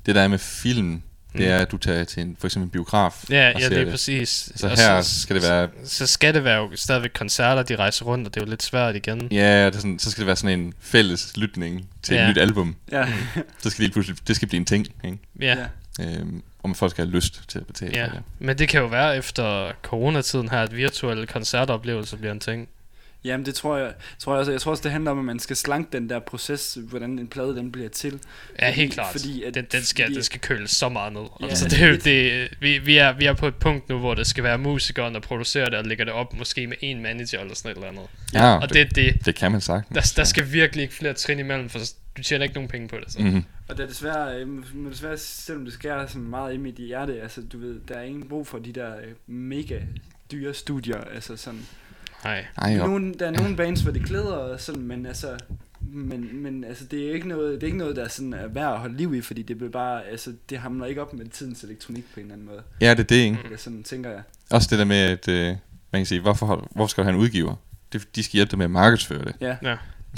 det 0.06 0.16
der 0.16 0.22
er 0.22 0.28
med 0.28 0.38
film, 0.38 1.02
det 1.34 1.42
Mm. 1.42 1.48
er, 1.48 1.58
at 1.58 1.72
du 1.72 1.78
tager 1.78 2.04
til 2.04 2.22
en, 2.24 2.36
for 2.40 2.48
eksempel 2.48 2.66
en 2.66 2.70
biograf 2.72 3.24
Ja, 3.30 3.52
og 3.56 3.60
ja 3.60 3.60
ser 3.60 3.70
det 3.70 3.78
er 3.78 3.84
det. 3.84 3.94
præcis. 3.94 4.50
Så 4.56 4.68
Og 4.68 4.78
her 4.78 5.02
skal 5.02 5.36
det 5.36 5.44
være, 5.44 5.68
Så 5.86 6.08
skal 6.08 6.34
det 6.34 6.44
være 6.44 6.58
jo 6.58 6.70
stadigvæk 6.76 7.12
koncerter, 7.14 7.64
de 7.64 7.76
rejser 7.76 8.06
rundt, 8.06 8.28
og 8.28 8.34
det 8.34 8.42
er 8.42 8.46
jo 8.46 8.50
lidt 8.50 8.64
svært 8.64 8.96
igen. 8.96 9.28
ja, 9.32 9.66
det 9.66 9.76
er 9.76 9.80
sådan, 9.80 10.00
så 10.00 10.12
skal 10.12 10.22
det 10.22 10.28
være 10.28 10.36
sådan 10.36 10.60
en 10.60 10.74
fælles 10.80 11.38
lytning 11.38 11.88
til 12.04 12.16
Ja. 12.16 12.24
et 12.24 12.30
nyt 12.30 12.38
album. 12.42 12.76
Ja. 12.92 13.08
Så 13.64 13.70
skal 13.70 13.86
det 13.86 13.94
pludselig, 13.94 14.18
det 14.28 14.36
skal 14.36 14.48
blive 14.48 14.60
en 14.60 14.66
ting, 14.66 14.88
ikke? 15.06 15.18
Ja. 15.42 15.56
Øhm, 16.02 16.44
og 16.64 16.70
man 16.70 16.76
folk 16.76 16.92
skal 16.92 17.06
have 17.06 17.16
lyst 17.16 17.42
til 17.48 17.60
at 17.60 17.68
betale 17.68 17.92
ja. 17.96 18.06
for 18.08 18.12
det. 18.12 18.22
Men 18.40 18.58
det 18.58 18.70
kan 18.70 18.82
jo 18.82 18.88
være 18.88 19.18
efter 19.18 19.72
coronatiden 19.84 20.50
her, 20.50 20.60
at 20.62 20.76
virtuelle 20.76 21.28
koncertoplevelser 21.28 22.18
bliver 22.18 22.32
en 22.32 22.40
ting. 22.40 22.68
Jamen 23.24 23.46
det 23.46 23.56
tror 23.56 23.78
jeg, 23.78 23.94
tror 24.20 24.34
jeg 24.34 24.40
også. 24.40 24.52
Jeg 24.52 24.62
tror 24.62 24.72
også, 24.72 24.84
det 24.84 24.92
handler 24.92 25.12
om, 25.12 25.20
at 25.20 25.26
man 25.26 25.40
skal 25.40 25.56
slanke 25.56 25.90
den 25.98 26.10
der 26.10 26.20
proces, 26.20 26.78
hvordan 26.84 27.20
en 27.20 27.28
plade 27.28 27.56
den 27.56 27.72
bliver 27.72 27.90
til. 27.90 28.20
Ja, 28.62 28.72
helt 28.72 28.94
klart. 28.94 29.12
fordi 29.12 29.44
at- 29.44 29.54
den, 29.54 29.66
den, 29.72 29.84
skal, 29.84 30.06
fordi- 30.06 30.16
den 30.16 30.24
skal 30.24 30.40
køles 30.40 30.72
så 30.72 30.90
meget 30.90 31.14
ned. 31.14 31.22
Ja, 31.42 31.48
altså, 31.48 31.66
det 31.66 31.72
det 31.72 31.82
er 31.84 31.88
jo 31.88 31.96
det, 32.50 32.58
vi, 32.62 32.78
vi, 32.78 32.98
er, 32.98 33.14
vi 33.18 33.26
er 33.26 33.34
på 33.34 33.48
et 33.48 33.56
punkt 33.56 33.90
nu, 33.90 33.98
hvor 34.00 34.14
det 34.16 34.28
skal 34.28 34.44
være 34.44 34.58
musikeren, 34.58 35.14
der 35.14 35.20
producerer 35.20 35.66
det, 35.70 35.80
og 35.80 35.86
lægger 35.86 36.06
det 36.06 36.14
op 36.14 36.38
måske 36.38 36.68
med 36.68 36.78
en 36.82 37.02
manager 37.02 37.40
eller 37.40 37.56
sådan 37.56 37.72
et 37.72 37.76
eller 37.76 37.88
andet. 37.90 38.04
Ja, 38.34 38.58
og 38.58 38.74
det, 38.74 38.96
det, 38.96 39.26
det 39.26 39.36
kan 39.36 39.52
man 39.52 39.62
sagtens. 39.62 40.12
der, 40.12 40.22
der 40.22 40.24
skal 40.28 40.52
virkelig 40.52 40.82
ikke 40.84 40.94
flere 40.94 41.14
trin 41.14 41.40
imellem, 41.40 41.70
for 41.70 41.80
du 42.18 42.24
tjener 42.24 42.44
ikke 42.44 42.56
nogen 42.56 42.70
penge 42.70 42.88
på 42.88 42.96
det. 43.06 43.12
Så. 43.14 43.20
Mm-hmm. 43.20 43.44
Og 43.70 43.78
det 43.78 43.84
er 43.84 43.88
desværre, 43.88 44.36
øh, 44.40 44.76
må 44.76 44.90
desværre, 44.90 45.18
selvom 45.18 45.66
det 45.66 45.74
skærer 45.74 46.08
så 46.08 46.18
meget 46.18 46.54
i 46.54 46.58
mit 46.58 46.76
hjerte, 46.76 47.22
altså 47.22 47.42
du 47.42 47.58
ved, 47.60 47.80
der 47.88 47.96
er 47.96 48.04
ingen 48.04 48.30
brug 48.30 48.48
for 48.48 48.60
de 48.60 48.72
der 48.74 48.98
øh, 48.98 49.04
mega 49.36 49.80
dyre 50.32 50.54
studier, 50.54 50.98
altså 50.98 51.38
sådan. 51.38 51.66
Nej. 52.24 52.46
Ej, 52.58 52.72
jo. 52.72 52.88
Nogen, 52.88 53.20
der 53.20 53.28
er 53.28 53.32
nogle 53.32 53.56
bands, 53.56 53.82
hvor 53.82 53.92
det 53.92 54.06
klæder 54.06 54.34
og 54.34 54.60
sådan, 54.60 54.82
men 54.82 55.06
altså, 55.06 55.38
men, 55.82 56.44
men 56.44 56.64
altså, 56.64 56.86
det 56.86 57.08
er 57.08 57.14
ikke 57.14 57.28
noget, 57.28 57.54
det 57.54 57.64
er 57.64 57.68
ikke 57.68 57.78
noget, 57.78 57.96
der 57.96 58.08
sådan 58.08 58.34
er 58.34 58.48
værd 58.48 58.74
at 58.74 58.80
holde 58.80 58.98
liv 58.98 59.16
i, 59.16 59.22
fordi 59.22 59.42
det 59.42 59.58
bliver 59.58 59.72
bare, 59.72 60.06
altså, 60.06 60.34
det 60.50 60.60
hamler 60.60 60.86
ikke 60.86 61.02
op 61.02 61.14
med 61.14 61.26
tidens 61.26 61.64
elektronik 61.64 62.14
på 62.14 62.20
en 62.20 62.26
eller 62.26 62.34
anden 62.34 62.48
måde. 62.48 62.62
Ja, 62.82 62.92
det 62.92 63.00
er 63.00 63.04
det, 63.04 63.16
ikke? 63.16 63.38
Eller 63.44 63.58
sådan 63.58 63.84
tænker 63.84 64.10
jeg. 64.10 64.22
Også 64.50 64.68
det 64.72 64.80
der 64.80 64.86
med, 64.86 64.98
at 64.98 65.28
øh, 65.28 65.48
man 65.92 66.00
kan 66.00 66.06
sige, 66.06 66.22
hvorfor, 66.22 66.68
hvorfor 66.72 66.88
skal 66.90 67.02
du 67.02 67.06
have 67.06 67.16
en 67.16 67.22
udgiver? 67.22 67.56
Det, 67.94 68.16
de 68.16 68.24
skal 68.24 68.38
hjælpe 68.38 68.52
dig 68.52 68.58
med 68.58 68.66
at 68.66 68.72
markedsføre 68.72 69.26
det. 69.26 69.36
Ja. 69.42 69.56
Ja. 69.64 69.76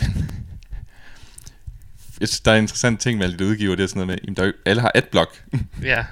Jeg 2.20 2.28
synes, 2.28 2.42
der 2.42 2.52
er 2.52 2.56
en 2.56 2.64
interessant 2.64 3.00
ting 3.00 3.18
med 3.18 3.26
alle 3.26 3.38
de 3.38 3.44
der 3.44 3.50
udgiver, 3.50 3.76
det 3.76 3.84
er 3.84 3.88
sådan 3.88 4.08
noget 4.08 4.22
med, 4.28 4.38
er 4.38 4.46
jo, 4.46 4.54
alle 4.66 4.82
har 4.82 4.92
adblock. 4.96 5.44
Ja. 5.84 6.06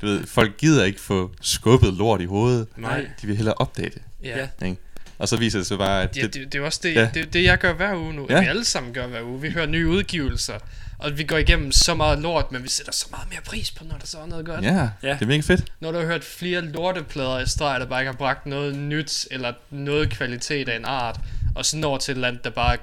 du 0.00 0.06
ved, 0.06 0.26
folk 0.26 0.56
gider 0.56 0.84
ikke 0.84 1.00
få 1.00 1.30
skubbet 1.40 1.94
lort 1.94 2.20
i 2.20 2.24
hovedet. 2.24 2.66
Nej. 2.76 3.10
De 3.22 3.26
vil 3.26 3.36
hellere 3.36 3.54
opdage 3.54 3.90
det. 3.90 4.02
Ja. 4.22 4.48
Ikke? 4.64 4.76
Og 5.18 5.28
så 5.28 5.36
viser 5.36 5.58
det 5.58 5.66
sig 5.66 5.78
bare, 5.78 6.02
at 6.02 6.16
Ja, 6.16 6.22
det, 6.22 6.34
det, 6.34 6.52
det 6.52 6.60
er 6.60 6.64
også 6.64 6.80
det, 6.82 6.94
Ja. 6.94 7.00
ja. 7.00 7.10
det, 7.14 7.32
det, 7.32 7.44
jeg 7.44 7.58
gør 7.58 7.72
hver 7.72 7.96
uge 7.96 8.12
nu. 8.14 8.26
Ja. 8.30 8.34
Ja. 8.34 8.40
Vi 8.40 8.46
alle 8.46 8.64
sammen 8.64 8.92
gør 8.94 9.06
hver 9.06 9.22
uge. 9.22 9.40
Vi 9.40 9.50
hører 9.50 9.66
nye 9.66 9.88
udgivelser. 9.88 10.58
Og 10.98 11.18
vi 11.18 11.24
går 11.24 11.36
igennem 11.36 11.72
så 11.72 11.94
meget 11.94 12.18
lort, 12.18 12.52
men 12.52 12.62
vi 12.62 12.68
sætter 12.68 12.92
så 12.92 13.06
meget 13.10 13.30
mere 13.30 13.40
pris 13.46 13.70
på, 13.70 13.84
når 13.84 13.96
der 13.98 14.06
så 14.06 14.18
er 14.18 14.26
noget 14.26 14.46
godt. 14.46 14.64
ja, 14.64 14.74
Ja. 14.74 14.88
ja, 15.02 15.12
det 15.12 15.22
er 15.22 15.26
mega 15.26 15.40
fedt. 15.40 15.64
Når 15.80 15.92
du 15.92 15.98
har 15.98 16.06
hørt 16.06 16.24
flere 16.24 16.60
lorteplader 16.60 17.38
i 17.40 17.46
streg, 17.46 17.80
der 17.80 17.86
bare 17.86 18.00
ikke 18.00 18.12
har 18.12 18.16
bragt 18.16 18.46
noget 18.46 18.74
nyt, 18.76 19.26
eller 19.30 19.52
noget 19.70 20.10
kvalitet 20.10 20.68
af 20.68 20.76
en 20.76 20.84
art, 20.84 21.20
og 21.54 21.66
så 21.66 21.76
når 21.76 21.98
til 21.98 22.18
et 22.18 22.24
andet, 22.24 22.44
der 22.44 22.50
bare 22.50 22.74
er 22.74 22.78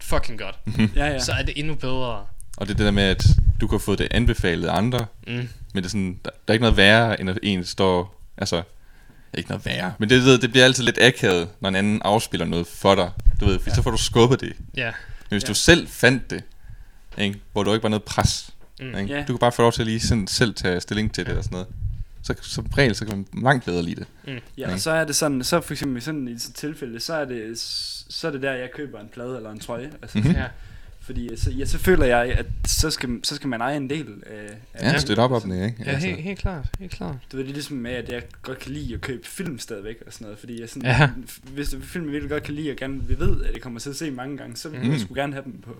fucking 0.00 0.38
godt, 0.38 0.54
Ja, 0.78 0.88
ja. 0.96 1.06
ja. 1.12 1.18
så 1.18 1.32
er 1.32 1.42
det 1.42 1.58
endnu 1.58 1.74
bedre. 1.74 2.26
Og 2.56 2.66
det 2.66 2.70
er 2.72 2.76
det 2.76 2.84
der 2.86 2.90
med, 2.90 3.02
at 3.02 3.24
du 3.60 3.66
kan 3.68 3.80
få 3.80 3.94
det 3.94 4.08
anbefalet 4.10 4.68
af 4.68 4.76
andre, 4.76 5.06
Mm. 5.26 5.32
men 5.32 5.48
det 5.74 5.84
er 5.84 5.88
sådan, 5.88 6.20
der, 6.24 6.30
der 6.30 6.36
er 6.48 6.52
ikke 6.52 6.62
noget 6.62 6.76
værre, 6.76 7.20
end 7.20 7.30
at 7.30 7.38
en 7.42 7.64
står, 7.64 8.20
altså, 8.36 8.62
ikke 9.38 9.50
noget 9.50 9.66
værre, 9.66 9.92
men 9.98 10.10
det, 10.10 10.22
det, 10.24 10.42
det 10.42 10.50
bliver 10.50 10.64
altid 10.64 10.84
lidt 10.84 10.98
akavet, 11.02 11.48
når 11.60 11.68
en 11.68 11.76
anden 11.76 12.02
afspiller 12.04 12.46
noget 12.46 12.66
for 12.66 12.94
dig, 12.94 13.10
du 13.40 13.44
ved, 13.46 13.58
for 13.58 13.70
ja. 13.70 13.74
så 13.74 13.82
får 13.82 13.90
du 13.90 13.96
skubbet 13.96 14.40
det. 14.40 14.52
Ja, 14.76 14.84
Men 15.30 15.36
hvis 15.36 15.42
Ja. 15.42 15.48
du 15.48 15.54
selv 15.54 15.88
fandt 15.88 16.30
det, 16.30 16.42
ikke, 17.18 17.40
hvor 17.52 17.62
du 17.62 17.72
ikke 17.72 17.82
var 17.82 17.88
noget 17.88 18.02
pres, 18.02 18.50
Mm. 18.80 18.86
ikke, 18.86 19.14
Ja. 19.14 19.20
du 19.20 19.32
kan 19.32 19.38
bare 19.38 19.52
få 19.52 19.62
lov 19.62 19.72
til 19.72 19.82
at 19.82 19.86
lige 19.86 20.00
sådan, 20.00 20.26
selv 20.26 20.54
tage 20.54 20.80
stilling 20.80 21.14
til 21.14 21.26
det 21.26 21.38
og 21.38 21.44
sådan 21.44 21.52
noget. 21.54 21.68
Så 22.22 22.34
som 22.42 22.66
regel, 22.78 22.94
så 22.94 23.04
kan 23.06 23.16
man 23.16 23.42
langt 23.42 23.64
bedre 23.64 23.82
lide 23.82 24.04
det. 24.26 24.40
Ja, 24.58 24.72
og 24.72 24.80
så 24.80 24.90
er 24.90 25.04
det 25.04 25.16
sådan, 25.16 25.44
så 25.44 25.60
for 25.60 25.72
eksempel 25.74 25.96
i 25.98 26.00
sådan 26.00 26.28
i 26.28 26.32
et 26.32 26.42
tilfælde, 26.54 27.00
så 27.00 27.14
er 27.14 27.24
det, 27.24 27.58
så 28.08 28.26
er 28.26 28.30
det 28.30 28.42
der, 28.42 28.52
jeg 28.52 28.68
køber 28.74 29.00
en 29.00 29.08
plade 29.12 29.36
eller 29.36 29.50
en 29.50 29.58
trøje. 29.60 29.90
Altså, 30.02 30.18
Mhm. 30.18 30.30
ja. 30.30 30.44
Fordi 31.04 31.36
så, 31.36 31.50
ja, 31.50 31.64
så 31.64 31.78
føler 31.78 32.04
jeg, 32.06 32.24
at 32.38 32.46
så 32.66 32.90
skal, 32.90 33.20
så 33.22 33.34
skal 33.34 33.48
man 33.48 33.60
eje 33.60 33.76
en 33.76 33.90
del 33.90 34.06
af... 34.26 34.50
af 34.74 34.86
Ja, 34.88 34.92
det. 34.92 35.00
støtte 35.00 35.20
op 35.20 35.42
det, 35.42 35.64
ikke? 35.66 35.76
ja 35.86 35.98
helt, 35.98 36.18
helt 36.20 36.38
klart, 36.38 36.66
helt 36.80 36.92
klart. 36.92 37.16
Du 37.32 37.36
ved, 37.36 37.44
det 37.44 37.50
er 37.50 37.54
ligesom 37.54 37.76
med, 37.76 37.90
at 37.90 38.08
jeg 38.12 38.22
godt 38.42 38.58
kan 38.58 38.72
lide 38.72 38.94
at 38.94 39.00
købe 39.00 39.26
film 39.26 39.58
stadigvæk 39.58 39.96
og 40.06 40.12
sådan 40.12 40.24
noget, 40.24 40.38
fordi 40.38 40.60
jeg 40.60 40.68
sådan, 40.68 40.82
Ja. 40.82 41.10
hvis 41.52 41.68
det 41.68 41.78
er 41.82 41.86
film, 41.86 42.04
jeg 42.04 42.12
virkelig 42.12 42.30
godt 42.30 42.42
kan 42.42 42.54
lide, 42.54 42.70
og 42.70 42.76
gerne 42.76 43.02
vil 43.04 43.18
ved, 43.18 43.44
at 43.44 43.52
jeg 43.52 43.60
kommer 43.60 43.80
til 43.80 43.90
at 43.90 43.96
se 43.96 44.10
mange 44.10 44.36
gange, 44.36 44.56
så 44.56 44.68
vil 44.68 44.80
Mm. 44.84 44.90
jeg 44.92 45.00
sgu 45.00 45.14
gerne 45.14 45.32
have 45.32 45.44
dem 45.44 45.60
på 45.62 45.76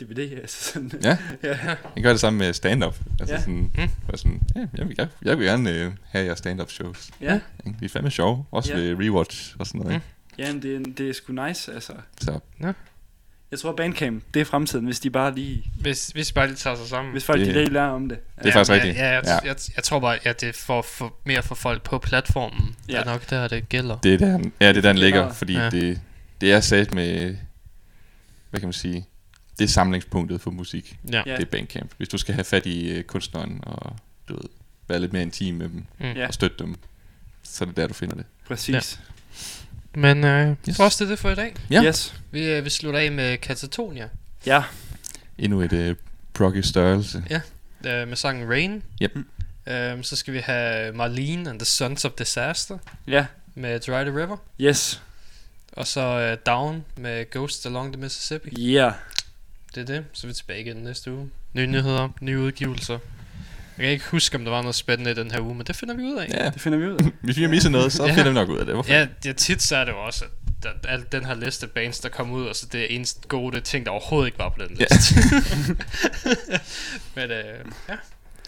DVD. 0.00 0.18
Altså 0.40 0.72
sådan. 0.72 0.92
Ja. 1.04 1.18
ja. 1.48 1.58
Jeg 1.96 2.02
gør 2.02 2.10
det 2.10 2.20
samme 2.20 2.38
med 2.38 2.52
stand-up. 2.52 2.98
Altså 3.20 3.34
Ja. 3.34 3.40
sådan, 3.40 3.54
Mm. 3.54 4.16
sådan 4.16 4.40
ja, 4.56 4.66
jeg, 4.76 4.88
vil, 4.88 4.94
jeg, 4.98 5.08
jeg 5.24 5.38
vil 5.38 5.46
gerne 5.46 5.70
øh, 5.70 5.92
have 6.08 6.24
jeres 6.24 6.38
stand-up 6.38 6.70
shows. 6.70 7.10
Ja, 7.20 7.40
Ikke? 7.66 7.78
De 7.80 7.84
er 7.84 7.88
fandme 7.88 8.10
sjove. 8.10 8.44
Også 8.50 8.74
Ja. 8.74 8.80
ved 8.80 8.96
rewatch 8.98 9.56
og 9.58 9.66
sådan 9.66 9.80
noget. 9.80 9.94
Ikke? 9.94 10.06
ja 10.38 10.52
men 10.52 10.62
det, 10.62 10.74
er- 10.76 10.92
det 10.98 11.08
er 11.08 11.12
sgu 11.12 11.32
nice, 11.32 11.72
altså. 11.74 11.92
Så 12.20 12.40
Jeg 13.50 13.58
tror, 13.58 13.72
Bandcamp, 13.76 14.24
det 14.34 14.40
er 14.40 14.44
fremtiden, 14.44 14.84
hvis 14.84 15.00
de 15.00 15.10
bare 15.10 15.34
lige, 15.34 15.70
Hvis, 15.80 16.08
hvis 16.08 16.30
I 16.30 16.32
bare 16.32 16.46
lige 16.46 16.56
tager 16.56 16.76
sig 16.76 16.86
sammen. 16.86 17.12
hvis 17.12 17.24
folk 17.24 17.38
Det- 17.40 17.46
de 17.46 17.52
lige 17.52 17.72
lærer 17.72 17.88
om 17.88 18.08
det. 18.08 18.18
det 18.38 18.46
er 18.46 18.52
faktisk 18.52 18.70
ja, 18.70 18.74
rigtigt. 18.74 18.96
Ja, 18.96 19.06
jeg, 19.08 19.22
Ja. 19.24 19.32
ja. 19.32 19.38
Jeg, 19.44 19.56
jeg, 19.76 19.84
tror 19.84 20.00
bare, 20.00 20.26
at 20.26 20.40
det 20.40 20.48
er 20.48 20.52
for, 20.52 21.14
mere 21.24 21.42
for 21.42 21.54
folk 21.54 21.82
på 21.82 21.98
platformen. 21.98 22.76
Ja. 22.88 22.92
Ja. 22.92 22.98
Det 23.00 23.06
er 23.06 23.12
nok 23.12 23.30
der, 23.30 23.48
det 23.48 23.68
gælder. 23.68 23.98
det 23.98 24.14
er 24.14 24.18
der, 24.18 24.26
han- 24.30 24.52
ja, 24.60 24.68
det 24.68 24.76
er 24.76 24.80
der, 24.82 24.88
den 24.88 24.98
ligger. 24.98 25.20
Ja. 25.22 25.30
Fordi 25.30 25.52
Ja. 25.54 25.70
det, 25.70 26.00
det 26.40 26.52
er 26.52 26.60
sat 26.60 26.94
med, 26.94 27.36
hvad 28.50 28.60
kan 28.60 28.66
man 28.66 28.72
sige, 28.72 29.06
det 29.58 29.64
er 29.64 29.68
samlingspunktet 29.68 30.40
for 30.40 30.50
musik. 30.50 30.96
Ja. 31.12 31.22
Ja. 31.26 31.32
Det 31.36 31.42
er 31.42 31.50
Bandcamp. 31.50 31.90
Hvis 31.96 32.08
du 32.08 32.18
skal 32.18 32.34
have 32.34 32.44
fat 32.44 32.66
i 32.66 32.90
øh, 32.90 33.04
kunstneren 33.04 33.60
og 33.62 33.96
du 34.28 34.34
ved, 34.34 34.48
være 34.88 35.00
lidt 35.00 35.12
mere 35.12 35.22
intim 35.22 35.54
med 35.54 35.68
dem 35.68 35.84
Mm. 35.98 36.06
Ja. 36.06 36.26
og 36.26 36.34
støtte 36.34 36.56
dem, 36.58 36.74
så 37.42 37.64
er 37.64 37.66
det 37.68 37.76
der, 37.76 37.86
du 37.86 37.94
finder 37.94 38.14
det. 38.16 38.24
Præcis. 38.46 39.00
Men 39.94 40.24
øh, 40.24 40.56
Yes. 40.68 40.76
tror 40.76 40.84
også, 40.84 41.04
det 41.04 41.10
er 41.10 41.12
det 41.14 41.18
for 41.18 41.30
i 41.30 41.34
dag. 41.34 41.54
Ja. 41.70 41.82
Yes. 41.84 42.14
Vi, 42.30 42.44
øh, 42.44 42.64
vi 42.64 42.70
slutter 42.70 43.00
af 43.00 43.12
med 43.12 43.38
Katatonia 43.38 44.08
Ja. 44.46 44.62
Endnu 45.38 45.60
et 45.60 45.72
øh, 45.72 45.96
proggy 46.34 46.60
størrelse. 46.60 47.24
øh, 47.86 48.08
med 48.08 48.16
sangen 48.16 48.48
Rain. 48.50 48.82
Yep. 49.02 49.16
Øhm, 49.66 50.02
så 50.02 50.16
skal 50.16 50.34
vi 50.34 50.38
have 50.38 50.92
Marlene 50.92 51.50
and 51.50 51.58
the 51.58 51.66
Sons 51.66 52.04
of 52.04 52.12
Disaster 52.12 52.78
Ja. 53.06 53.26
med 53.54 53.80
Dry 53.80 54.02
the 54.04 54.16
River. 54.22 54.36
Yes. 54.60 55.02
Og 55.72 55.86
så 55.86 56.00
øh, 56.00 56.36
Down 56.46 56.84
med 56.96 57.30
Ghosts 57.30 57.66
Along 57.66 57.92
the 57.92 58.02
Mississippi. 58.02 58.56
Yeah. 58.74 58.92
Det 59.74 59.80
er 59.80 59.84
det. 59.86 60.04
Så 60.12 60.26
er 60.26 60.28
vi 60.28 60.34
tilbage 60.34 60.60
igen 60.60 60.76
næste 60.76 61.12
uge. 61.12 61.30
Nye 61.52 61.66
nyheder, 61.66 62.08
nye 62.20 62.38
udgivelser. 62.38 62.98
Jeg 63.80 63.86
kan 63.86 63.92
ikke 63.92 64.04
huske, 64.10 64.36
om 64.36 64.44
der 64.44 64.50
var 64.50 64.60
noget 64.62 64.74
spændende 64.74 65.10
i 65.10 65.14
den 65.14 65.30
her 65.30 65.40
uge, 65.40 65.54
men 65.54 65.66
det 65.66 65.76
finder 65.76 65.94
vi 65.94 66.02
ud 66.02 66.16
af. 66.18 66.28
Ja, 66.34 66.50
Det 66.50 66.60
finder 66.60 66.78
vi 66.78 66.86
ud 66.86 66.92
af. 66.98 67.04
hvis 67.22 67.36
vi 67.36 67.42
har 67.42 67.48
misset 67.50 67.72
noget, 67.72 67.92
så 67.92 68.04
Ja. 68.06 68.10
finder 68.10 68.28
vi 68.28 68.34
nok 68.34 68.48
ud 68.48 68.58
af 68.58 68.64
det. 68.66 68.74
Hvorfor? 68.74 68.92
Ja, 68.92 69.06
ja 69.24 69.32
tit 69.32 69.62
så 69.62 69.76
er 69.76 69.84
det 69.84 69.92
jo 69.92 69.98
også, 70.06 70.24
at 70.24 70.30
der, 70.62 70.88
al 70.88 71.04
den 71.12 71.24
her 71.24 71.34
liste 71.34 71.66
bands, 71.66 71.98
der 72.00 72.08
kommer 72.08 72.36
ud, 72.36 72.46
og 72.46 72.56
så 72.56 72.66
det 72.72 72.80
er 72.80 72.86
eneste 72.90 73.20
gode, 73.28 73.56
det 73.56 73.64
ting, 73.64 73.86
der 73.86 73.92
overhovedet 73.92 74.28
ikke 74.28 74.38
var 74.38 74.48
på 74.48 74.64
den 74.68 74.76
Ja. 74.80 74.84
liste. 74.90 75.14
Men 77.16 77.30
øh, 77.30 77.44
ja. 77.88 77.94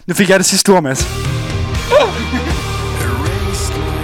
Nu 0.05 0.13
fik 0.13 0.29
jeg 0.29 0.39
det 0.39 0.45
sidste 0.45 0.69
ord, 0.69 0.83
Mads. 0.83 1.03
Erased 3.01 4.02